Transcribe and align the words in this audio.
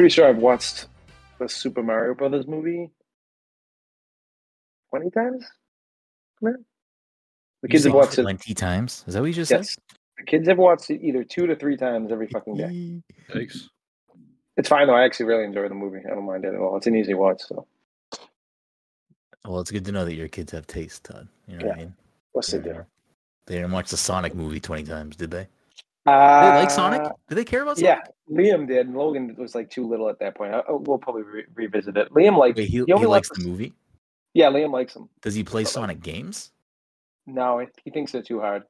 pretty 0.00 0.14
sure 0.14 0.26
I've 0.26 0.38
watched 0.38 0.86
the 1.38 1.46
Super 1.46 1.82
Mario 1.82 2.14
Brothers 2.14 2.46
movie 2.46 2.90
twenty 4.88 5.10
times. 5.10 5.44
Man. 6.40 6.64
The 7.60 7.68
kids 7.68 7.84
have 7.84 7.92
watched 7.92 8.18
it. 8.18 8.22
twenty 8.22 8.54
times. 8.54 9.04
Is 9.06 9.12
that 9.12 9.20
what 9.20 9.26
you 9.26 9.34
just 9.34 9.50
Yes, 9.50 9.76
the 10.16 10.24
kids 10.24 10.48
have 10.48 10.56
watched 10.56 10.88
it 10.88 11.02
either 11.02 11.22
two 11.22 11.46
to 11.46 11.54
three 11.54 11.76
times 11.76 12.10
every 12.12 12.28
fucking 12.28 12.56
day. 12.56 13.02
Thanks. 13.30 13.68
It's 14.56 14.70
fine 14.70 14.86
though. 14.86 14.94
I 14.94 15.04
actually 15.04 15.26
really 15.26 15.44
enjoy 15.44 15.68
the 15.68 15.74
movie. 15.74 16.00
I 16.06 16.14
don't 16.14 16.24
mind 16.24 16.46
it 16.46 16.54
at 16.54 16.60
all. 16.60 16.78
It's 16.78 16.86
an 16.86 16.96
easy 16.96 17.12
watch. 17.12 17.42
So 17.42 17.66
Well, 19.44 19.60
it's 19.60 19.70
good 19.70 19.84
to 19.84 19.92
know 19.92 20.06
that 20.06 20.14
your 20.14 20.28
kids 20.28 20.52
have 20.52 20.66
taste, 20.66 21.04
Todd. 21.04 21.28
You 21.46 21.58
know 21.58 21.66
what 21.66 21.76
I 21.76 21.78
mean? 21.78 21.94
what's 22.32 22.50
they 22.50 22.56
They 22.56 22.70
do? 22.70 22.86
They 23.44 23.56
didn't 23.56 23.72
watch 23.72 23.90
the 23.90 23.98
Sonic 23.98 24.34
movie 24.34 24.60
twenty 24.60 24.84
times, 24.84 25.14
did 25.14 25.30
they? 25.30 25.48
Uh, 26.06 26.52
They 26.54 26.60
like 26.60 26.70
Sonic? 26.70 27.02
Do 27.28 27.34
they 27.34 27.44
care 27.44 27.62
about 27.62 27.76
Sonic? 27.78 28.00
Yeah, 28.30 28.36
Liam 28.36 28.66
did. 28.66 28.86
and 28.86 28.96
Logan 28.96 29.34
was 29.38 29.54
like 29.54 29.68
too 29.70 29.86
little 29.88 30.08
at 30.08 30.18
that 30.20 30.34
point. 30.34 30.54
I, 30.54 30.60
I- 30.60 30.72
we'll 30.72 30.98
probably 30.98 31.22
re- 31.22 31.44
revisit 31.54 31.96
it. 31.96 32.10
Liam 32.12 32.36
likes. 32.38 32.56
Wait, 32.56 32.68
he, 32.68 32.78
he 32.78 32.84
he 32.86 33.06
likes 33.06 33.28
the 33.28 33.46
movie. 33.46 33.72
Yeah, 34.32 34.46
Liam 34.50 34.72
likes 34.72 34.94
them. 34.94 35.08
Does 35.22 35.34
he 35.34 35.44
play 35.44 35.64
Sonic 35.64 36.00
games? 36.00 36.52
No, 37.26 37.64
he 37.84 37.90
thinks 37.90 38.12
they're 38.12 38.22
too 38.22 38.40
hard. 38.40 38.62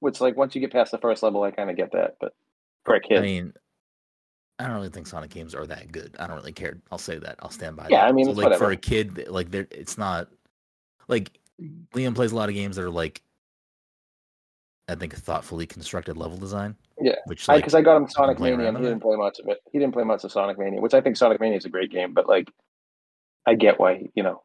Which, 0.00 0.20
like, 0.20 0.36
once 0.36 0.54
you 0.54 0.60
get 0.60 0.72
past 0.72 0.92
the 0.92 0.98
first 0.98 1.22
level, 1.22 1.42
I 1.42 1.50
kind 1.50 1.70
of 1.70 1.76
get 1.76 1.90
that. 1.92 2.16
But 2.20 2.32
for 2.84 2.94
a 2.94 3.00
kid, 3.00 3.18
I 3.18 3.22
mean, 3.22 3.52
I 4.60 4.66
don't 4.66 4.76
really 4.76 4.90
think 4.90 5.06
Sonic 5.08 5.30
games 5.30 5.54
are 5.54 5.66
that 5.66 5.90
good. 5.90 6.14
I 6.20 6.26
don't 6.28 6.36
really 6.36 6.52
care. 6.52 6.78
I'll 6.90 6.98
say 6.98 7.18
that. 7.18 7.36
I'll 7.40 7.50
stand 7.50 7.76
by. 7.76 7.88
Yeah, 7.90 8.02
that. 8.02 8.08
I 8.08 8.12
mean, 8.12 8.26
so 8.26 8.32
like 8.32 8.56
for 8.58 8.70
a 8.70 8.76
kid, 8.76 9.26
like 9.28 9.50
there, 9.50 9.66
it's 9.72 9.98
not 9.98 10.28
like 11.08 11.30
Liam 11.92 12.14
plays 12.14 12.30
a 12.32 12.36
lot 12.36 12.48
of 12.48 12.54
games 12.54 12.76
that 12.76 12.84
are 12.84 12.90
like, 12.90 13.22
I 14.88 14.94
think 14.94 15.14
thoughtfully 15.14 15.66
constructed 15.66 16.16
level 16.16 16.38
design. 16.38 16.74
Yeah, 17.00 17.16
which 17.26 17.46
because 17.46 17.74
I, 17.74 17.78
I 17.78 17.82
got 17.82 17.96
him 17.96 18.08
Sonic 18.08 18.40
Mania, 18.40 18.68
and 18.68 18.78
he 18.78 18.82
didn't 18.82 19.00
play 19.00 19.16
much 19.16 19.38
of 19.38 19.48
it. 19.48 19.58
He 19.70 19.78
didn't 19.78 19.92
play 19.92 20.04
much 20.04 20.24
of 20.24 20.32
Sonic 20.32 20.58
Mania, 20.58 20.80
which 20.80 20.94
I 20.94 21.00
think 21.00 21.16
Sonic 21.16 21.40
Mania 21.40 21.58
is 21.58 21.64
a 21.64 21.68
great 21.68 21.90
game. 21.90 22.14
But 22.14 22.28
like, 22.28 22.50
I 23.46 23.54
get 23.54 23.78
why 23.78 24.08
you 24.14 24.22
know, 24.22 24.42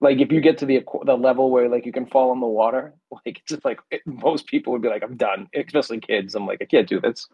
like 0.00 0.18
if 0.18 0.32
you 0.32 0.40
get 0.40 0.58
to 0.58 0.66
the 0.66 0.82
the 1.04 1.16
level 1.16 1.50
where 1.50 1.68
like 1.68 1.84
you 1.84 1.92
can 1.92 2.06
fall 2.06 2.32
in 2.32 2.40
the 2.40 2.46
water, 2.46 2.94
like 3.10 3.38
it's 3.38 3.46
just 3.46 3.64
like 3.64 3.80
it, 3.90 4.00
most 4.06 4.46
people 4.46 4.72
would 4.72 4.82
be 4.82 4.88
like, 4.88 5.02
I'm 5.02 5.16
done, 5.16 5.48
especially 5.54 6.00
kids. 6.00 6.34
I'm 6.34 6.46
like, 6.46 6.58
I 6.62 6.64
can't 6.64 6.88
do 6.88 7.00
this. 7.00 7.26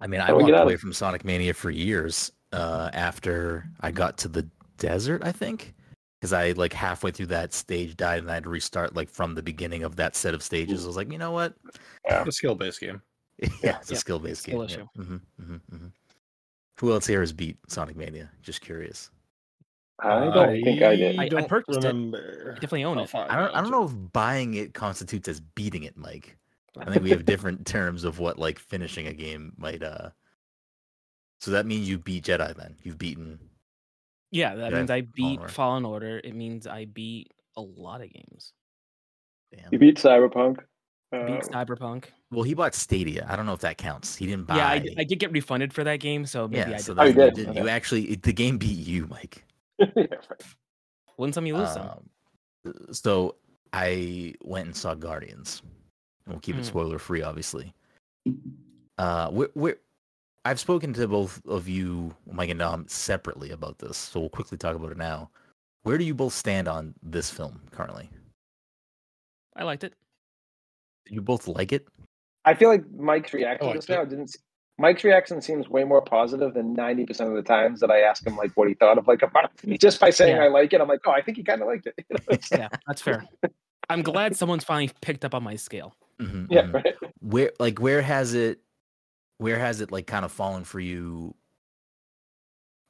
I 0.00 0.08
mean, 0.08 0.20
I 0.20 0.26
How 0.26 0.38
do 0.38 0.44
we 0.44 0.50
walked 0.50 0.64
away 0.64 0.76
from 0.76 0.92
Sonic 0.92 1.24
Mania 1.24 1.54
for 1.54 1.70
years 1.70 2.32
uh, 2.52 2.90
after 2.92 3.68
I 3.80 3.92
got 3.92 4.18
to 4.18 4.28
the 4.28 4.48
desert, 4.76 5.22
I 5.24 5.30
think. 5.30 5.74
Because 6.22 6.32
I 6.32 6.52
like 6.52 6.72
halfway 6.72 7.10
through 7.10 7.26
that 7.26 7.52
stage 7.52 7.96
died 7.96 8.20
and 8.20 8.30
I 8.30 8.34
had 8.34 8.44
to 8.44 8.48
restart 8.48 8.94
like 8.94 9.10
from 9.10 9.34
the 9.34 9.42
beginning 9.42 9.82
of 9.82 9.96
that 9.96 10.14
set 10.14 10.34
of 10.34 10.42
stages. 10.44 10.84
I 10.84 10.86
was 10.86 10.96
like, 10.96 11.10
you 11.10 11.18
know 11.18 11.32
what? 11.32 11.54
A 12.08 12.30
skill 12.30 12.54
based 12.54 12.78
game. 12.78 13.02
yeah, 13.60 13.78
it's 13.80 13.90
a 13.90 13.96
skill 13.96 14.20
based 14.20 14.46
game. 14.46 14.60
issue. 14.62 14.86
Yeah. 14.96 15.02
hmm 15.04 15.16
hmm 15.44 15.56
hmm 15.68 15.86
Who 16.78 16.92
else 16.92 17.08
here 17.08 17.18
has 17.18 17.32
beat 17.32 17.56
Sonic 17.66 17.96
Mania? 17.96 18.30
Just 18.40 18.60
curious. 18.60 19.10
I 19.98 20.30
don't 20.30 20.62
think 20.62 20.80
I 20.82 20.94
did. 20.94 21.18
I- 21.18 21.24
I 21.24 21.28
don't 21.28 21.48
purchased 21.48 21.76
it. 21.78 21.86
remember. 21.88 22.52
Definitely 22.54 22.84
own 22.84 22.98
I'll 22.98 23.04
it. 23.04 23.10
find 23.10 23.28
I 23.28 23.34
don't. 23.34 23.52
I 23.56 23.60
don't 23.60 23.72
know 23.72 23.86
if 23.86 24.12
buying 24.12 24.54
it 24.54 24.74
constitutes 24.74 25.26
as 25.26 25.40
beating 25.40 25.82
it, 25.82 25.96
Mike. 25.96 26.36
I 26.78 26.84
think 26.84 27.02
we 27.02 27.10
have 27.10 27.24
different 27.32 27.66
terms 27.66 28.04
of 28.04 28.20
what 28.20 28.38
like 28.38 28.60
finishing 28.60 29.08
a 29.08 29.12
game 29.12 29.54
might. 29.56 29.82
uh 29.82 30.10
So 31.40 31.50
that 31.50 31.66
means 31.66 31.88
you 31.88 31.98
beat 31.98 32.22
Jedi. 32.26 32.54
Then 32.56 32.76
you've 32.84 32.98
beaten. 32.98 33.40
Yeah, 34.32 34.54
that 34.56 34.72
Yeah, 34.72 34.78
means 34.78 34.90
I 34.90 35.02
Fallen 35.02 35.12
beat 35.14 35.38
Order. 35.40 35.52
Fallen 35.52 35.84
Order. 35.84 36.20
It 36.24 36.34
means 36.34 36.66
I 36.66 36.86
beat 36.86 37.30
a 37.56 37.60
lot 37.60 38.00
of 38.00 38.10
games. 38.12 38.52
Damn. 39.54 39.68
You 39.70 39.78
beat 39.78 39.96
Cyberpunk. 39.98 40.58
I 41.12 41.24
beat 41.24 41.36
Uh, 41.36 41.48
Cyberpunk. 41.64 42.04
Well, 42.30 42.42
he 42.42 42.54
bought 42.54 42.74
Stadia. 42.74 43.26
I 43.28 43.36
don't 43.36 43.44
know 43.44 43.52
if 43.52 43.60
that 43.60 43.76
counts. 43.76 44.16
He 44.16 44.26
didn't 44.26 44.46
buy. 44.46 44.56
Yeah, 44.56 44.68
I, 44.68 44.78
d- 44.78 44.94
I 44.98 45.04
did 45.04 45.18
get 45.18 45.30
refunded 45.32 45.74
for 45.74 45.84
that 45.84 46.00
game, 46.00 46.24
so 46.24 46.48
maybe 46.48 46.70
yeah, 46.70 46.76
I 46.76 46.80
so 46.80 46.94
did. 46.94 47.00
Oh, 47.00 47.04
you 47.04 47.12
that- 47.12 47.34
did? 47.34 47.44
You, 47.54 47.60
Okay. 47.62 47.68
actually 47.70 48.04
it- 48.04 48.22
the 48.22 48.32
game 48.32 48.56
beat 48.56 48.78
you, 48.78 49.06
Mike. 49.08 49.44
yeah, 49.78 49.86
right. 49.96 50.42
Win 51.18 51.32
some, 51.34 51.44
you 51.44 51.54
lose 51.56 51.70
some. 51.72 51.88
Um, 52.64 52.74
so 52.92 53.36
I 53.74 54.34
went 54.42 54.66
and 54.68 54.74
saw 54.76 54.94
Guardians. 54.94 55.62
We'll 56.26 56.40
keep 56.40 56.56
it 56.56 56.62
Mm. 56.62 56.64
spoiler 56.64 56.98
free, 56.98 57.20
obviously. 57.22 57.74
Uh, 58.96 59.28
where, 59.30 59.48
where 59.54 59.76
I've 60.44 60.58
spoken 60.58 60.92
to 60.94 61.06
both 61.06 61.40
of 61.46 61.68
you, 61.68 62.14
Mike 62.30 62.50
and 62.50 62.58
Dom, 62.58 62.86
separately 62.88 63.50
about 63.50 63.78
this, 63.78 63.96
so 63.96 64.20
we'll 64.20 64.28
quickly 64.28 64.58
talk 64.58 64.74
about 64.74 64.90
it 64.90 64.96
now. 64.98 65.30
Where 65.84 65.98
do 65.98 66.04
you 66.04 66.14
both 66.14 66.32
stand 66.32 66.68
on 66.68 66.94
this 67.02 67.30
film 67.30 67.60
currently? 67.70 68.08
I 69.56 69.64
liked 69.64 69.84
it. 69.84 69.94
You 71.08 71.20
both 71.20 71.46
like 71.46 71.72
it? 71.72 71.86
I 72.44 72.54
feel 72.54 72.68
like 72.70 72.84
Mike's 72.96 73.32
reaction 73.32 73.66
liked 73.68 73.78
just 73.78 73.88
now 73.88 74.04
didn't. 74.04 74.30
s- 74.30 74.36
Mike's 74.78 75.04
reaction 75.04 75.40
seems 75.40 75.68
way 75.68 75.84
more 75.84 76.00
positive 76.00 76.54
than 76.54 76.72
ninety 76.72 77.04
percent 77.04 77.28
of 77.30 77.36
the 77.36 77.42
times 77.42 77.78
that 77.80 77.90
I 77.90 78.00
ask 78.00 78.26
him 78.26 78.36
like 78.36 78.50
what 78.54 78.66
he 78.68 78.74
thought 78.74 78.98
of 78.98 79.06
like 79.06 79.22
about 79.22 79.50
just 79.78 80.00
by 80.00 80.10
saying 80.10 80.36
Yeah. 80.36 80.44
I 80.44 80.48
like 80.48 80.72
it. 80.72 80.80
I'm 80.80 80.88
like, 80.88 81.00
oh, 81.06 81.10
I 81.12 81.20
think 81.22 81.36
he 81.36 81.44
kind 81.44 81.60
of 81.60 81.68
liked 81.68 81.86
it. 81.86 81.94
You 82.10 82.16
know, 82.28 82.38
Yeah, 82.52 82.68
that's 82.86 83.02
fair. 83.02 83.24
I'm 83.90 84.02
glad 84.02 84.34
someone's 84.34 84.64
finally 84.64 84.90
picked 85.02 85.24
up 85.24 85.34
on 85.34 85.42
my 85.42 85.54
scale. 85.56 85.94
Mhm, 86.18 86.46
yeah, 86.50 86.62
mhm. 86.62 86.72
right. 86.74 86.94
Where, 87.20 87.52
like, 87.60 87.78
where 87.80 88.00
has 88.02 88.34
it, 88.34 88.60
where 89.42 89.58
has 89.58 89.80
it 89.80 89.92
like 89.92 90.06
kind 90.06 90.24
of 90.24 90.32
fallen 90.32 90.64
for 90.64 90.80
you? 90.80 91.34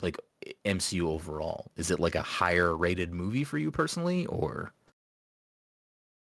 Like 0.01 0.17
MCU 0.65 1.09
overall, 1.09 1.71
is 1.77 1.91
it 1.91 2.01
like 2.01 2.15
a 2.17 2.23
higher 2.23 2.77
rated 2.77 3.13
movie 3.15 3.45
for 3.45 3.57
you 3.59 3.71
personally, 3.71 4.27
or 4.27 4.75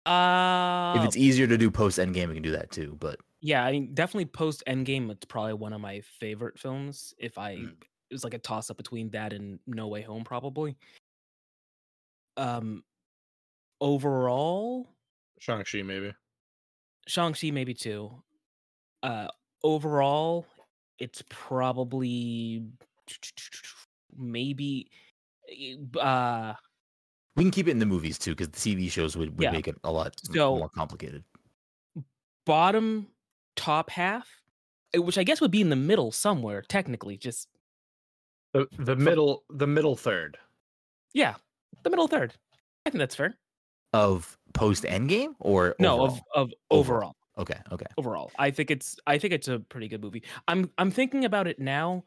Uh, 0.07 0.99
if 0.99 1.05
it's 1.05 1.17
easier 1.17 1.47
to 1.47 1.59
do 1.59 1.71
post 1.71 1.99
Endgame, 1.99 2.29
we 2.29 2.35
can 2.35 2.43
do 2.43 2.53
that 2.53 2.71
too. 2.71 2.97
But 3.01 3.21
yeah, 3.41 3.65
I 3.65 3.73
mean, 3.73 3.95
definitely 3.95 4.27
post 4.27 4.63
Endgame. 4.67 5.11
It's 5.11 5.27
probably 5.27 5.55
one 5.55 5.73
of 5.73 5.81
my 5.81 6.01
favorite 6.01 6.59
films. 6.59 7.15
If 7.19 7.39
I, 7.39 7.57
Mm. 7.57 7.77
it 8.11 8.15
was 8.15 8.25
like 8.25 8.35
a 8.35 8.39
toss 8.39 8.71
up 8.71 8.77
between 8.77 9.11
that 9.11 9.33
and 9.33 9.61
No 9.67 9.89
Way 9.89 10.03
Home, 10.03 10.25
probably. 10.25 10.77
Um, 12.37 12.85
overall, 13.81 14.89
Shang-Chi, 15.41 15.83
maybe. 15.83 16.15
Shang 17.07 17.33
Chi 17.33 17.51
maybe 17.51 17.75
too. 17.75 18.23
Uh, 19.03 19.29
overall, 19.65 20.47
it's 20.99 21.23
probably 21.31 22.65
maybe 24.17 24.91
uh 26.01 26.55
we 27.37 27.45
can 27.45 27.51
keep 27.53 27.69
it 27.69 27.73
in 27.73 27.79
the 27.79 27.87
movies 27.87 28.19
too, 28.19 28.33
because 28.35 28.49
the 28.51 28.59
TV 28.59 28.91
shows 28.91 29.17
would, 29.17 29.39
would 29.39 29.45
Yeah. 29.45 29.53
make 29.53 29.69
it 29.69 29.77
a 29.85 29.93
lot 29.93 30.15
So- 30.25 30.57
more 30.59 30.69
complicated. 30.71 31.25
bottom 32.47 33.09
top 33.57 33.91
half, 33.91 34.29
eh, 34.95 34.99
which 34.99 35.19
I 35.19 35.25
guess 35.25 35.41
would 35.41 35.51
be 35.51 35.61
in 35.61 35.71
the 35.71 35.77
middle 35.77 36.13
somewhere 36.13 36.63
technically. 36.63 37.17
Just 37.17 37.49
The 38.55 38.67
the 38.79 38.97
middle 38.97 39.45
the 39.51 39.67
middle 39.67 39.95
third. 39.97 40.39
yeah, 41.15 41.37
the 41.85 41.91
middle 41.91 42.09
third. 42.09 42.35
I 42.87 42.91
think 42.91 42.99
that's 43.01 43.15
fair. 43.15 43.39
Of 43.93 44.39
post 44.55 44.85
Endgame 44.85 45.35
or 45.41 45.75
No, 45.79 46.01
overall? 46.01 46.21
of 46.35 46.51
of 46.51 46.53
Overall. 46.71 47.15
Okay, 47.39 47.59
okay. 47.73 47.87
overall. 47.97 48.31
I 48.39 48.51
think 48.51 48.71
it's 48.71 48.97
I 49.07 49.19
think 49.19 49.33
it's 49.33 49.49
a 49.49 49.61
pretty 49.61 49.89
good 49.89 50.03
movie. 50.03 50.23
I'm 50.47 50.71
I'm 50.79 50.91
thinking 50.91 51.25
about 51.25 51.47
it 51.47 51.59
now. 51.59 52.05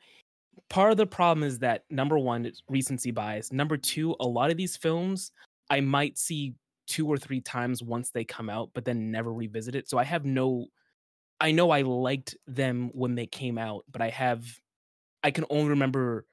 Part 0.69 0.91
of 0.91 0.97
the 0.97 1.05
problem 1.07 1.43
is 1.43 1.59
that 1.59 1.85
number 1.89 2.17
one, 2.17 2.45
it's 2.45 2.61
recency 2.69 3.11
bias. 3.11 3.51
Number 3.51 3.77
two, 3.77 4.15
a 4.19 4.27
lot 4.27 4.51
of 4.51 4.57
these 4.57 4.77
films 4.77 5.31
I 5.69 5.79
might 5.81 6.17
see 6.17 6.55
two 6.87 7.07
or 7.07 7.17
three 7.17 7.39
times 7.39 7.81
once 7.81 8.11
they 8.11 8.25
come 8.25 8.49
out, 8.49 8.71
but 8.73 8.83
then 8.83 9.11
never 9.11 9.33
revisit 9.33 9.75
it. 9.75 9.89
So 9.89 9.97
I 9.97 10.03
have 10.03 10.25
no 10.25 10.67
I 11.39 11.51
know 11.51 11.71
I 11.71 11.81
liked 11.81 12.35
them 12.45 12.91
when 12.93 13.15
they 13.15 13.25
came 13.25 13.57
out, 13.57 13.85
but 13.91 14.01
I 14.01 14.09
have 14.09 14.45
I 15.23 15.31
can 15.31 15.45
only 15.49 15.69
remember 15.69 16.25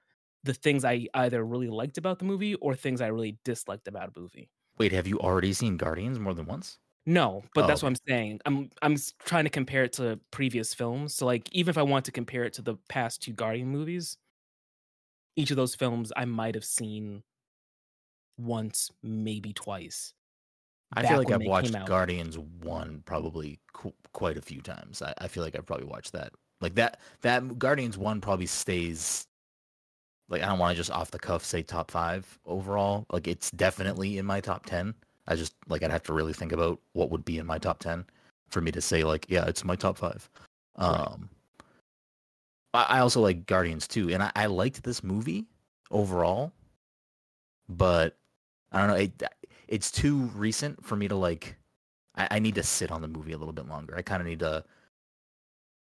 the 0.45 0.55
things 0.55 0.85
I 0.85 1.07
either 1.15 1.45
really 1.45 1.69
liked 1.69 1.99
about 1.99 2.19
the 2.19 2.25
movie 2.25 2.55
or 2.57 2.75
things 2.75 3.01
I 3.01 3.09
really 3.09 3.39
disliked 3.45 3.89
about 3.89 4.13
a 4.15 4.21
movie. 4.21 4.51
Wait, 4.79 4.93
have 4.93 5.07
you 5.07 5.19
already 5.19 5.53
seen 5.53 5.77
Guardians 5.77 6.19
more 6.19 6.35
than 6.35 6.47
once? 6.47 6.79
No, 7.09 7.43
but 7.55 7.65
Oh, 7.65 7.67
that's 7.67 7.83
what. 7.83 7.89
I'm 7.89 7.97
saying. 8.07 8.41
I'm 8.45 8.71
I'm 8.83 8.97
trying 9.25 9.45
to 9.45 9.51
compare 9.51 9.83
it 9.83 9.95
to 9.95 10.21
previous 10.31 10.75
films. 10.75 11.15
So 11.15 11.25
like 11.27 11.49
even 11.53 11.71
if 11.71 11.79
I 11.79 11.83
want 11.83 12.05
to 12.05 12.13
compare 12.13 12.45
it 12.45 12.53
to 12.55 12.63
the 12.63 12.77
past 12.89 13.23
two 13.23 13.33
Guardian 13.33 13.69
movies, 13.69 14.19
each 15.37 15.51
of 15.51 15.57
those 15.57 15.75
films 15.75 16.13
I 16.17 16.25
might 16.27 16.55
have 16.55 16.65
seen 16.65 17.23
once, 18.39 18.91
maybe 19.03 19.53
twice. 19.53 20.15
I 20.97 21.03
feel 21.03 21.19
like 21.19 21.31
I've 21.31 21.43
watched. 21.45 21.85
Guardians 21.85 22.39
one 22.39 23.03
probably 23.05 23.61
qu- 23.73 23.95
quite 24.13 24.37
a 24.39 24.43
few 24.43 24.61
times. 24.63 25.03
I, 25.03 25.15
I 25.19 25.29
feel 25.29 25.43
like 25.43 25.57
I've 25.57 25.67
probably 25.67 25.87
watched 25.87 26.13
that. 26.13 26.33
Like 26.61 26.75
that 26.77 27.01
that 27.23 27.59
Guardians 27.59 27.99
one 27.99 28.21
probably 28.21 28.47
stays. 28.47 29.27
Like 30.29 30.43
I 30.43 30.47
don't 30.47 30.59
want 30.59 30.73
to 30.73 30.77
just 30.77 30.91
off 30.91 31.11
the 31.11 31.19
cuff 31.19 31.45
say 31.45 31.63
top 31.63 31.91
five 31.91 32.39
overall. 32.45 33.07
Like 33.13 33.27
it's 33.29 33.51
definitely 33.51 34.19
in 34.19 34.27
my 34.27 34.41
top 34.41 34.67
ten. 34.67 34.95
I 35.29 35.37
just 35.37 35.55
like 35.69 35.83
I'd 35.83 35.91
have 35.91 36.03
to 36.05 36.13
really 36.13 36.33
think 36.33 36.53
about 36.53 36.81
what 36.95 37.11
would 37.11 37.25
be 37.25 37.39
in 37.39 37.47
my 37.47 37.59
top 37.59 37.79
ten 37.79 38.05
for 38.49 38.61
me 38.61 38.73
to 38.73 38.81
say 38.81 39.05
like 39.05 39.27
yeah 39.29 39.45
it's 39.47 39.65
my 39.65 39.77
top 39.77 39.99
five. 39.99 40.29
Um, 40.77 41.29
I, 42.75 42.83
I 42.85 42.99
also 43.01 43.21
like 43.21 43.47
Guardians 43.47 43.87
too, 43.87 44.11
and 44.11 44.23
I, 44.23 44.33
I 44.35 44.47
liked 44.47 44.83
this 44.83 45.03
movie 45.03 45.47
overall, 45.91 46.53
but 47.69 48.17
I 48.73 48.79
don't 48.79 48.89
know. 48.89 48.95
It, 48.95 49.23
it's 49.69 49.91
too 49.91 50.31
recent 50.35 50.85
for 50.85 50.97
me 50.97 51.09
to 51.09 51.17
like. 51.17 51.57
I, 52.17 52.29
I 52.33 52.39
need 52.39 52.55
to 52.57 52.63
sit 52.63 52.91
on 52.91 53.03
the 53.03 53.09
movie 53.09 53.33
a 53.33 53.39
little 53.39 53.53
bit 53.53 53.69
longer. 53.69 53.97
I 53.97 54.03
kind 54.03 54.21
of 54.21 54.27
need 54.27 54.41
to 54.41 54.65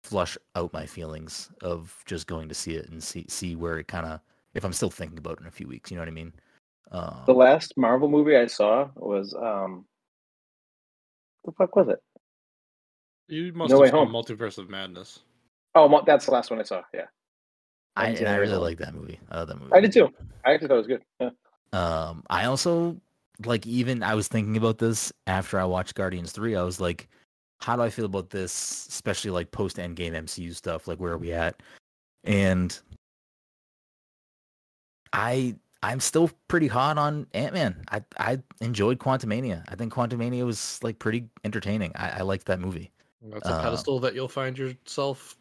flush 0.04 0.36
out 0.54 0.72
my 0.72 0.84
feelings 0.84 1.50
of 1.62 2.02
just 2.04 2.26
going 2.26 2.48
to 2.48 2.54
see 2.54 2.74
it 2.74 2.90
and 2.90 3.02
see 3.02 3.24
see 3.28 3.56
where 3.56 3.78
it 3.78 3.88
kind 3.88 4.06
of 4.06 4.20
if 4.54 4.64
I'm 4.64 4.72
still 4.72 4.90
thinking 4.90 5.18
about 5.18 5.38
it 5.38 5.40
in 5.40 5.46
a 5.46 5.50
few 5.50 5.66
weeks. 5.66 5.90
You 5.90 5.96
know 5.96 6.02
what 6.02 6.08
I 6.08 6.12
mean? 6.12 6.32
Um, 6.92 7.22
The 7.26 7.32
last 7.32 7.74
Marvel 7.76 8.08
movie 8.08 8.36
I 8.36 8.46
saw 8.46 8.88
was 8.94 9.34
um, 9.34 9.84
the 11.44 11.52
fuck 11.52 11.74
was 11.76 11.88
it? 11.88 11.98
You 13.28 13.52
must 13.52 13.70
No 13.70 13.82
have 13.82 13.92
Way 13.92 13.98
Home. 13.98 14.10
Multiverse 14.10 14.58
of 14.58 14.68
Madness. 14.68 15.20
Oh, 15.74 16.02
that's 16.06 16.26
the 16.26 16.32
last 16.32 16.50
one 16.50 16.60
I 16.60 16.62
saw. 16.62 16.82
Yeah, 16.92 17.06
I, 17.96 18.08
and 18.08 18.28
I 18.28 18.36
really 18.36 18.56
like 18.56 18.78
that 18.78 18.94
movie. 18.94 19.18
I 19.30 19.38
love 19.38 19.48
that 19.48 19.58
movie. 19.58 19.72
I 19.72 19.80
did 19.80 19.92
too. 19.92 20.08
I 20.44 20.52
actually 20.52 20.68
thought 20.68 20.74
it 20.74 20.78
was 20.78 20.86
good. 20.86 21.02
Yeah. 21.20 21.30
Um, 21.72 22.22
I 22.30 22.44
also 22.44 22.96
like 23.44 23.66
even 23.66 24.02
I 24.02 24.14
was 24.14 24.28
thinking 24.28 24.56
about 24.56 24.78
this 24.78 25.12
after 25.26 25.58
I 25.58 25.64
watched 25.64 25.94
Guardians 25.94 26.32
three. 26.32 26.54
I 26.54 26.62
was 26.62 26.80
like, 26.80 27.08
how 27.60 27.76
do 27.76 27.82
I 27.82 27.90
feel 27.90 28.04
about 28.04 28.30
this, 28.30 28.86
especially 28.88 29.30
like 29.30 29.50
post 29.50 29.78
Endgame 29.78 30.12
MCU 30.12 30.54
stuff? 30.54 30.86
Like, 30.86 31.00
where 31.00 31.12
are 31.12 31.18
we 31.18 31.32
at? 31.32 31.60
And 32.24 32.78
I 35.12 35.56
I'm 35.90 36.00
still 36.00 36.30
pretty 36.48 36.66
hot 36.68 36.98
on 36.98 37.26
Ant 37.34 37.54
Man. 37.54 37.84
I 37.90 38.02
I 38.18 38.38
enjoyed 38.60 38.98
Quantumania. 38.98 39.64
I 39.68 39.74
think 39.76 39.92
Quantumania 39.92 40.44
was 40.44 40.80
like 40.82 40.98
pretty 40.98 41.28
entertaining. 41.44 41.92
I, 41.96 42.18
I 42.18 42.22
liked 42.22 42.46
that 42.46 42.60
movie. 42.60 42.90
That's 43.22 43.46
a 43.48 43.52
Uh, 43.52 43.62
pedestal 43.62 44.00
that 44.00 44.14
you'll 44.14 44.28
find 44.28 44.56
yourself. 44.58 45.36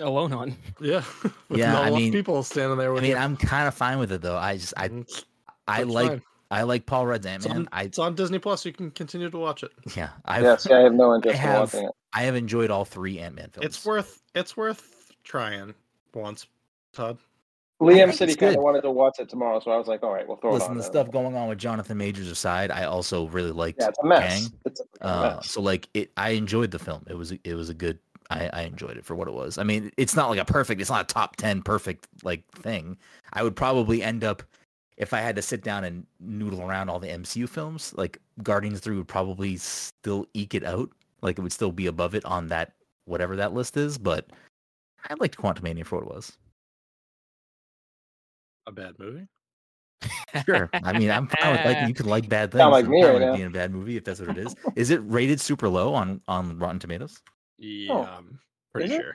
Alone 0.00 0.32
on. 0.32 0.56
Yeah. 0.80 1.04
with 1.48 1.58
Yeah, 1.60 1.72
not 1.72 1.84
I 1.84 1.88
a 1.88 1.92
mean- 1.94 2.12
people 2.12 2.42
standing 2.42 2.78
there 2.78 2.90
I 2.90 2.94
with 2.94 3.02
mean, 3.02 3.12
you. 3.12 3.16
I'm 3.16 3.36
kind 3.36 3.68
of 3.68 3.74
fine 3.74 3.98
with 3.98 4.10
it 4.12 4.22
though. 4.22 4.36
I 4.36 4.56
just 4.56 4.74
I 4.76 4.88
Mm, 4.88 5.24
I 5.68 5.82
like 5.84 6.08
fine. 6.08 6.22
I 6.50 6.62
like 6.62 6.84
Paul 6.86 7.06
Rudd's 7.06 7.26
Ant 7.26 7.44
It's 7.44 7.48
Man. 7.48 7.62
on, 7.62 7.68
I 7.72 7.84
it's 7.84 7.98
on 7.98 8.14
Disney 8.14 8.38
Plus. 8.38 8.64
You 8.64 8.72
can 8.72 8.90
continue 8.90 9.30
to 9.30 9.38
watch 9.38 9.62
it. 9.62 9.70
yeah. 9.96 10.10
I've, 10.24 10.42
yeah, 10.42 10.56
see, 10.56 10.72
I 10.72 10.80
have 10.80 10.94
no 10.94 11.14
interest 11.14 11.36
in 11.36 11.40
have- 11.40 11.60
watching 11.74 11.88
it. 11.88 11.94
I 12.12 12.22
have 12.22 12.36
enjoyed 12.36 12.70
all 12.70 12.84
three 12.84 13.18
Ant 13.20 13.34
Man 13.36 13.50
films. 13.50 13.66
It's 13.66 13.84
worth 13.86 14.22
it's 14.34 14.56
worth 14.56 15.12
trying 15.24 15.74
once, 16.12 16.46
Todd. 16.92 17.18
Liam 17.80 18.12
said 18.14 18.28
he 18.28 18.36
kind 18.36 18.56
of 18.56 18.62
wanted 18.62 18.82
to 18.82 18.90
watch 18.90 19.18
it 19.18 19.28
tomorrow, 19.28 19.60
so 19.60 19.70
I 19.70 19.76
was 19.76 19.86
like, 19.88 20.02
all 20.02 20.12
right, 20.12 20.26
we'll 20.26 20.36
throw 20.36 20.52
Listen, 20.52 20.68
it 20.68 20.70
on. 20.72 20.76
the 20.78 20.84
stuff 20.84 21.10
going 21.10 21.36
on 21.36 21.48
with 21.48 21.58
Jonathan 21.58 21.98
Majors 21.98 22.28
aside, 22.30 22.70
I 22.70 22.84
also 22.84 23.26
really 23.28 23.50
liked 23.50 23.80
Yeah, 23.80 23.88
it's 23.88 23.98
a 23.98 24.06
mess. 24.06 24.42
Kang. 24.48 24.58
It's 24.64 24.80
a 25.00 25.06
Uh, 25.06 25.22
mess. 25.36 25.50
so 25.50 25.60
like 25.60 25.88
it, 25.94 26.12
I 26.16 26.30
enjoyed 26.30 26.70
the 26.70 26.78
film. 26.78 27.04
It 27.08 27.14
was 27.14 27.32
it 27.32 27.54
was 27.54 27.68
a 27.70 27.74
good. 27.74 27.98
I, 28.30 28.48
I 28.54 28.62
enjoyed 28.62 28.96
it 28.96 29.04
for 29.04 29.14
what 29.14 29.28
it 29.28 29.34
was. 29.34 29.58
I 29.58 29.64
mean, 29.64 29.90
it's 29.98 30.16
not 30.16 30.30
like 30.30 30.38
a 30.38 30.46
perfect. 30.46 30.80
It's 30.80 30.88
not 30.88 31.10
a 31.10 31.12
top 31.12 31.36
ten 31.36 31.60
perfect 31.62 32.06
like 32.22 32.42
thing. 32.52 32.96
I 33.34 33.42
would 33.42 33.54
probably 33.56 34.02
end 34.02 34.24
up 34.24 34.42
if 34.96 35.12
I 35.12 35.18
had 35.20 35.36
to 35.36 35.42
sit 35.42 35.62
down 35.62 35.84
and 35.84 36.06
noodle 36.20 36.62
around 36.62 36.88
all 36.88 37.00
the 37.00 37.08
MCU 37.08 37.46
films. 37.48 37.92
Like 37.96 38.18
Guardians 38.42 38.80
Three 38.80 38.96
would 38.96 39.08
probably 39.08 39.56
still 39.56 40.26
eke 40.32 40.54
it 40.54 40.64
out. 40.64 40.90
Like 41.20 41.38
it 41.38 41.42
would 41.42 41.52
still 41.52 41.72
be 41.72 41.86
above 41.86 42.14
it 42.14 42.24
on 42.24 42.48
that 42.48 42.72
whatever 43.04 43.36
that 43.36 43.52
list 43.52 43.76
is. 43.76 43.98
But 43.98 44.30
I 45.10 45.14
liked 45.18 45.36
Quantumania 45.36 45.84
for 45.84 45.96
what 45.98 46.04
it 46.10 46.14
was. 46.14 46.38
A 48.66 48.72
bad 48.72 48.94
movie. 48.98 49.26
Sure. 50.44 50.68
I 50.72 50.98
mean, 50.98 51.10
I'm 51.10 51.28
fine 51.28 51.52
with 51.52 51.64
like 51.64 51.88
you 51.88 51.94
could 51.94 52.06
like 52.06 52.28
bad 52.28 52.50
things. 52.50 52.60
Sound 52.60 52.72
like 52.72 52.84
I'm 52.86 52.90
me 52.90 53.02
fine 53.02 53.08
right 53.10 53.14
with 53.14 53.22
now. 53.22 53.34
being 53.36 53.46
a 53.46 53.50
bad 53.50 53.72
movie 53.72 53.96
if 53.96 54.04
that's 54.04 54.20
what 54.20 54.30
it 54.30 54.38
is. 54.38 54.54
Is 54.76 54.90
it 54.90 55.00
rated 55.04 55.40
super 55.40 55.68
low 55.68 55.94
on 55.94 56.20
on 56.28 56.58
Rotten 56.58 56.78
Tomatoes? 56.78 57.22
Yeah, 57.58 57.92
I'm 57.94 58.38
pretty 58.72 58.90
Is 58.92 58.98
it? 58.98 59.02
sure. 59.02 59.14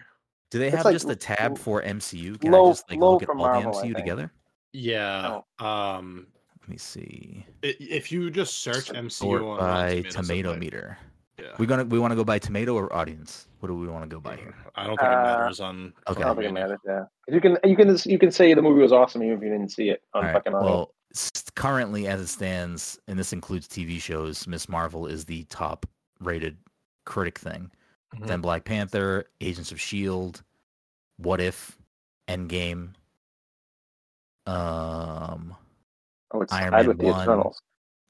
Do 0.52 0.58
they 0.60 0.68
It's 0.68 0.78
have 0.78 0.86
like 0.86 0.96
just 0.96 1.06
a 1.06 1.10
l- 1.10 1.16
tab 1.16 1.58
for 1.60 1.82
MCU? 1.84 2.40
Can 2.42 2.52
low- 2.52 2.68
I 2.68 2.72
just 2.72 2.90
like 2.90 3.00
low 3.00 3.14
look 3.14 3.22
at 3.24 3.26
for 3.28 3.34
all 3.34 3.38
Marvel, 3.42 3.70
I 3.70 3.72
the 3.72 3.78
MCU 3.78 3.82
think. 3.84 3.98
together? 3.98 4.32
Yeah. 4.74 5.42
Um, 5.60 6.28
Let 6.62 6.70
me 6.70 6.78
see. 6.78 7.46
i- 7.64 7.76
if 7.80 8.12
you 8.12 8.30
just 8.32 8.58
search 8.64 8.90
MCU 8.92 9.12
Sort 9.12 9.42
on 9.44 9.58
by 9.60 9.90
Tomatoes, 9.90 10.06
it 10.06 10.12
tomato 10.18 10.50
might- 10.52 10.60
meter. 10.60 10.98
Yeah. 11.42 11.48
We 11.58 11.66
gonna 11.66 11.86
we 11.86 12.00
want 12.00 12.12
to 12.12 12.16
go 12.16 12.24
by 12.24 12.40
tomato 12.40 12.76
or 12.76 12.94
audience? 12.94 13.48
What 13.60 13.68
do 13.68 13.76
we 13.76 13.88
want 13.88 14.04
to 14.04 14.10
go 14.10 14.20
by 14.20 14.36
here? 14.38 14.56
I 14.76 14.86
don't 14.88 14.98
think 14.98 15.10
it 15.12 15.16
Uh, 15.18 15.24
matters 15.24 15.60
on. 15.60 15.94
Okay. 16.08 16.22
I 16.24 16.26
don't 16.28 16.36
think 16.36 16.50
it 16.50 16.54
matters. 16.54 16.80
Yeah, 16.86 17.00
'Cause 17.26 17.34
you 17.36 17.42
can 17.42 17.58
you 17.64 17.76
can 17.76 17.98
you 18.06 18.20
can 18.20 18.32
say 18.32 18.54
the 18.54 18.62
movie 18.62 18.82
was 18.82 18.92
awesome 18.92 19.24
even 19.24 19.38
if 19.38 19.44
you 19.44 19.50
didn't 19.50 19.70
see 19.72 19.90
it 19.90 20.02
on 20.14 20.22
All 20.22 20.28
right. 20.28 20.34
fucking 20.34 20.54
audio. 20.56 20.70
Well, 20.70 20.94
s- 21.14 21.32
currently 21.56 22.08
as 22.08 22.20
it 22.22 22.28
stands, 22.28 23.00
and 23.08 23.18
this 23.20 23.34
includes 23.34 23.68
TV 23.68 24.00
shows, 24.00 24.48
Miss 24.48 24.68
Marvel 24.70 25.08
is 25.08 25.26
the 25.26 25.44
top 25.46 25.86
rated 26.20 26.58
critic 27.06 27.38
thing. 27.40 27.72
Mhm. 28.16 28.28
Then 28.28 28.42
Black 28.42 28.64
Panther, 28.66 29.26
Agents 29.42 29.72
of 29.72 29.80
Shield, 29.80 30.44
What 31.18 31.40
If, 31.42 31.78
Endgame. 32.28 32.94
Um, 34.46 35.56
oh, 36.32 36.42
it's 36.42 36.52
Iron 36.54 36.72
tied 36.72 36.78
Man 36.80 36.88
with 36.88 36.98
the 37.00 37.06
1. 37.06 37.22
Eternals. 37.22 37.62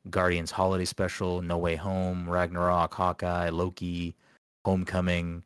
Guardians 0.09 0.51
Holiday 0.51 0.85
Special, 0.85 1.41
No 1.41 1.57
Way 1.57 1.75
Home, 1.75 2.29
Ragnarok, 2.29 2.93
Hawkeye, 2.93 3.49
Loki, 3.49 4.15
Homecoming, 4.65 5.43